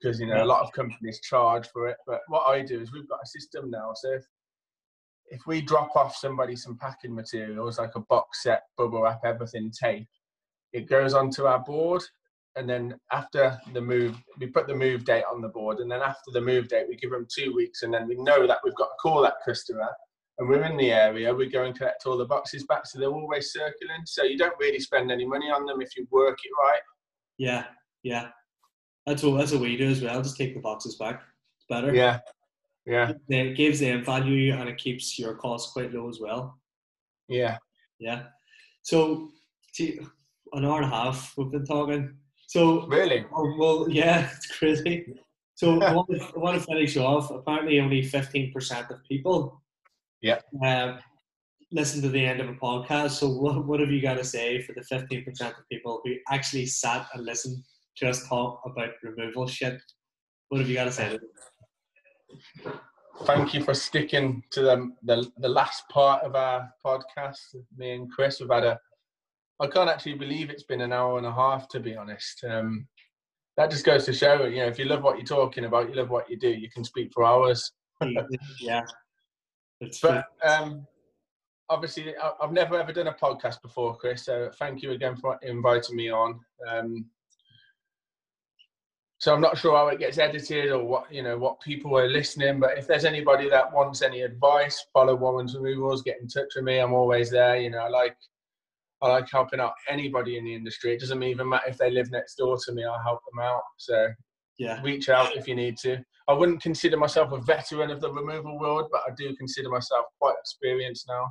Because 0.01 0.21
you 0.21 0.27
know 0.27 0.43
a 0.43 0.45
lot 0.45 0.63
of 0.63 0.73
companies 0.73 1.21
charge 1.21 1.69
for 1.69 1.89
it, 1.89 1.97
but 2.07 2.21
what 2.29 2.47
I 2.47 2.63
do 2.63 2.81
is 2.81 2.93
we've 2.93 3.09
got 3.09 3.21
a 3.23 3.27
system 3.27 3.71
now. 3.71 3.93
So 3.95 4.13
if 4.13 4.27
if 5.29 5.47
we 5.47 5.63
drop 5.63 5.97
off 5.97 6.15
somebody 6.17 6.57
some 6.57 6.77
packing 6.77 7.15
materials 7.15 7.79
like 7.79 7.95
a 7.95 8.01
box 8.01 8.43
set, 8.43 8.65
bubble 8.77 9.03
wrap, 9.03 9.21
everything, 9.25 9.71
tape, 9.71 10.09
it 10.73 10.89
goes 10.89 11.15
onto 11.15 11.47
our 11.47 11.61
board 11.61 12.03
and 12.57 12.69
then 12.69 12.95
after 13.13 13.59
the 13.73 13.81
move, 13.81 14.17
we 14.39 14.47
put 14.47 14.67
the 14.67 14.75
move 14.75 15.05
date 15.05 15.25
on 15.31 15.41
the 15.41 15.49
board, 15.49 15.79
and 15.79 15.91
then 15.91 16.01
after 16.01 16.31
the 16.33 16.41
move 16.41 16.69
date, 16.69 16.87
we 16.89 16.97
give 16.97 17.11
them 17.11 17.27
two 17.33 17.55
weeks, 17.55 17.83
and 17.83 17.93
then 17.93 18.07
we 18.07 18.15
know 18.17 18.47
that 18.47 18.59
we've 18.65 18.75
got 18.77 18.87
to 18.87 18.97
call 19.03 19.23
that 19.23 19.35
customer, 19.45 19.89
and 20.39 20.49
we're 20.49 20.65
in 20.65 20.77
the 20.77 20.93
area. 20.93 21.35
We 21.35 21.51
go 21.51 21.65
and 21.65 21.77
collect 21.77 22.07
all 22.07 22.17
the 22.17 22.25
boxes 22.25 22.65
back, 22.65 22.87
so 22.87 22.99
they're 22.99 23.09
always 23.09 23.53
circling. 23.53 24.05
So 24.07 24.23
you 24.23 24.39
don't 24.39 24.59
really 24.61 24.79
spend 24.79 25.11
any 25.11 25.27
money 25.27 25.51
on 25.51 25.67
them 25.67 25.81
if 25.81 25.97
you 25.97 26.07
work 26.11 26.39
it 26.45 26.53
right. 26.63 26.81
Yeah, 27.39 27.65
yeah, 28.03 28.29
that's 29.07 29.23
what 29.23 29.39
that's 29.39 29.53
what 29.53 29.61
we 29.61 29.77
do 29.77 29.89
as 29.89 30.03
well. 30.03 30.23
Just 30.23 30.37
take 30.37 30.55
the 30.55 30.61
boxes 30.61 30.97
back. 30.97 31.23
It's 31.59 31.67
better. 31.69 31.95
Yeah, 31.95 32.21
yeah. 32.87 33.13
It 33.29 33.57
gives 33.57 33.81
them 33.81 34.05
value, 34.05 34.55
and 34.55 34.69
it 34.69 34.79
keeps 34.79 35.19
your 35.19 35.35
costs 35.35 35.73
quite 35.73 35.93
low 35.93 36.09
as 36.09 36.21
well. 36.21 36.59
Yeah, 37.29 37.59
yeah. 37.99 38.25
So, 38.83 39.31
see, 39.73 39.99
an 40.53 40.65
hour 40.65 40.83
and 40.83 40.93
a 40.93 40.95
half 40.95 41.35
we've 41.37 41.51
been 41.51 41.65
talking 41.65 42.15
so 42.55 42.87
really, 42.87 43.27
oh, 43.35 43.53
well, 43.59 43.87
yeah, 43.91 44.31
it's 44.33 44.47
crazy. 44.47 45.13
So 45.57 45.83
I, 45.83 45.93
want 45.93 46.09
to, 46.11 46.21
I 46.23 46.39
want 46.39 46.57
to 46.57 46.65
finish 46.65 46.97
off. 46.97 47.33
Apparently, 47.33 47.81
only 47.81 48.03
fifteen 48.03 48.53
percent 48.53 48.89
of 48.93 49.03
people, 49.09 49.61
yeah, 50.23 50.39
um, 50.65 51.01
listen 51.73 52.01
to 52.03 52.09
the 52.09 52.25
end 52.25 52.41
of 52.41 52.49
a 52.49 52.53
podcast. 52.53 53.11
So 53.11 53.29
what 53.29 53.67
what 53.67 53.81
have 53.81 53.91
you 53.91 54.01
got 54.01 54.19
to 54.19 54.25
say 54.25 54.63
for 54.63 54.73
the 54.73 54.83
fifteen 54.83 55.25
percent 55.25 55.55
of 55.59 55.69
people 55.69 56.01
who 56.05 56.15
actually 56.31 56.67
sat 56.67 57.09
and 57.13 57.25
listened 57.25 57.65
to 57.97 58.09
us 58.09 58.29
talk 58.29 58.61
about 58.65 58.91
removal 59.03 59.49
shit? 59.49 59.83
What 60.49 60.61
have 60.61 60.69
you 60.69 60.77
got 60.77 60.85
to 60.85 60.93
say? 60.93 61.19
Thank 63.25 63.55
you 63.55 63.65
for 63.65 63.75
sticking 63.75 64.45
to 64.53 64.63
the, 64.63 64.93
the 65.03 65.29
the 65.39 65.49
last 65.49 65.89
part 65.89 66.23
of 66.23 66.37
our 66.37 66.71
podcast. 66.87 67.57
Me 67.77 67.95
and 67.95 68.13
Chris, 68.13 68.39
we've 68.39 68.49
had 68.49 68.63
a 68.63 68.79
I 69.61 69.67
can't 69.69 69.91
actually 69.91 70.15
believe 70.15 70.51
it's 70.51 70.65
been 70.65 70.81
an 70.81 70.93
hour 70.93 71.19
and 71.19 71.27
a 71.27 71.33
half, 71.33 71.69
to 71.69 71.81
be 71.81 71.97
honest. 71.97 72.45
Um, 72.49 72.87
that 73.57 73.71
just 73.71 73.85
goes 73.85 74.05
to 74.07 74.13
show, 74.13 74.45
you 74.47 74.57
know, 74.57 74.67
if 74.67 74.79
you 74.79 74.85
love 74.85 75.03
what 75.03 75.17
you're 75.17 75.25
talking 75.25 75.65
about, 75.65 75.89
you 75.89 75.95
love 75.95 76.11
what 76.11 76.29
you 76.29 76.37
do, 76.37 76.49
you 76.49 76.69
can 76.69 76.83
speak 76.83 77.13
for 77.13 77.25
hours. 77.25 77.73
yeah. 78.61 78.83
It's 79.81 80.01
but 80.01 80.27
um, 80.45 80.87
obviously, 81.69 82.15
I've 82.43 82.53
never 82.53 82.81
ever 82.81 82.93
done 82.93 83.09
a 83.09 83.15
podcast 83.15 83.63
before, 83.63 83.97
Chris. 83.97 84.25
So 84.25 84.51
thank 84.59 84.83
you 84.83 84.93
again 84.93 85.17
for 85.17 85.39
inviting 85.43 85.97
me 85.97 86.11
on. 86.11 86.41
Um, 86.69 87.07
so 89.19 89.33
I'm 89.33 89.41
not 89.41 89.57
sure 89.57 89.77
how 89.77 89.89
it 89.89 89.99
gets 89.99 90.19
edited 90.19 90.71
or 90.71 90.85
what 90.85 91.13
you 91.13 91.23
know 91.23 91.39
what 91.39 91.61
people 91.61 91.97
are 91.97 92.09
listening. 92.09 92.61
But 92.61 92.77
if 92.77 92.87
there's 92.87 93.05
anybody 93.05 93.49
that 93.51 93.73
wants 93.73 94.03
any 94.03 94.23
advice, 94.23 94.85
follow 94.93 95.15
Warren's 95.15 95.57
Removals, 95.57 96.03
get 96.03 96.21
in 96.21 96.29
touch 96.29 96.55
with 96.57 96.65
me. 96.65 96.79
I'm 96.79 96.93
always 96.93 97.31
there. 97.31 97.57
You 97.57 97.71
know, 97.71 97.79
I 97.79 97.89
like 97.89 98.17
I 99.05 99.09
like 99.09 99.31
helping 99.31 99.61
out 99.61 99.75
anybody 99.89 100.39
in 100.39 100.45
the 100.45 100.55
industry. 100.55 100.95
It 100.95 101.01
doesn't 101.01 101.23
even 101.23 101.49
matter 101.49 101.69
if 101.69 101.79
they 101.79 101.91
live 101.91 102.11
next 102.11 102.37
door 102.37 102.57
to 102.65 102.73
me. 102.73 102.85
I'll 102.85 103.03
help 103.03 103.21
them 103.31 103.45
out. 103.45 103.63
So 103.77 104.09
yeah, 104.59 104.81
reach 104.83 105.09
out 105.09 105.37
if 105.37 105.47
you 105.47 105.55
need 105.55 105.77
to. 105.79 105.99
I 106.27 106.33
wouldn't 106.33 106.63
consider 106.63 106.97
myself 106.97 107.33
a 107.33 107.39
veteran 107.39 107.91
of 107.91 108.01
the 108.01 108.11
removal 108.11 108.59
world, 108.59 108.89
but 108.91 109.03
I 109.07 109.13
do 109.17 109.37
consider 109.37 109.69
myself 109.69 110.07
quite 110.19 110.37
experienced 110.41 111.07
now. 111.07 111.31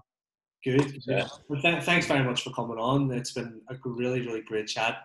Good. 0.63 1.01
Yeah. 1.07 1.27
Well, 1.49 1.61
th- 1.61 1.83
thanks 1.83 2.05
very 2.05 2.23
much 2.23 2.43
for 2.43 2.51
coming 2.51 2.77
on. 2.77 3.11
It's 3.11 3.33
been 3.33 3.59
a 3.69 3.75
really, 3.83 4.21
really 4.21 4.41
great 4.41 4.67
chat 4.67 4.99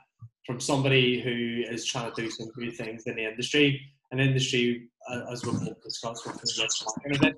from 0.46 0.60
somebody 0.60 1.20
who 1.20 1.72
is 1.72 1.84
trying 1.86 2.12
to 2.12 2.22
do 2.22 2.30
some 2.30 2.48
good 2.50 2.76
things 2.76 3.04
in 3.06 3.16
the 3.16 3.24
industry. 3.24 3.80
An 4.12 4.20
industry, 4.20 4.88
uh, 5.10 5.22
as 5.32 5.44
we've 5.44 5.60
discussed, 5.82 6.26
we're 6.26 6.32
talking 6.32 7.16
a 7.16 7.18
bit. 7.18 7.36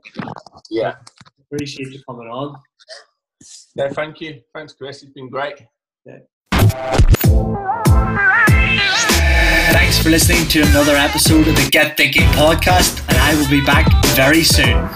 Yeah. 0.70 0.96
Appreciate 1.40 1.92
you 1.92 2.00
coming 2.08 2.28
on. 2.28 2.56
No, 3.76 3.88
thank 3.88 4.20
you. 4.20 4.40
Thanks, 4.54 4.72
Chris. 4.72 5.02
It's 5.02 5.12
been 5.12 5.28
great. 5.28 5.62
Yeah. 6.04 6.18
Thanks 9.72 10.02
for 10.02 10.10
listening 10.10 10.48
to 10.48 10.62
another 10.62 10.96
episode 10.96 11.46
of 11.46 11.54
the 11.56 11.68
Get 11.70 11.96
Thinking 11.96 12.26
podcast, 12.32 13.00
and 13.08 13.16
I 13.18 13.34
will 13.34 13.48
be 13.48 13.64
back 13.64 13.86
very 14.16 14.42
soon. 14.42 14.88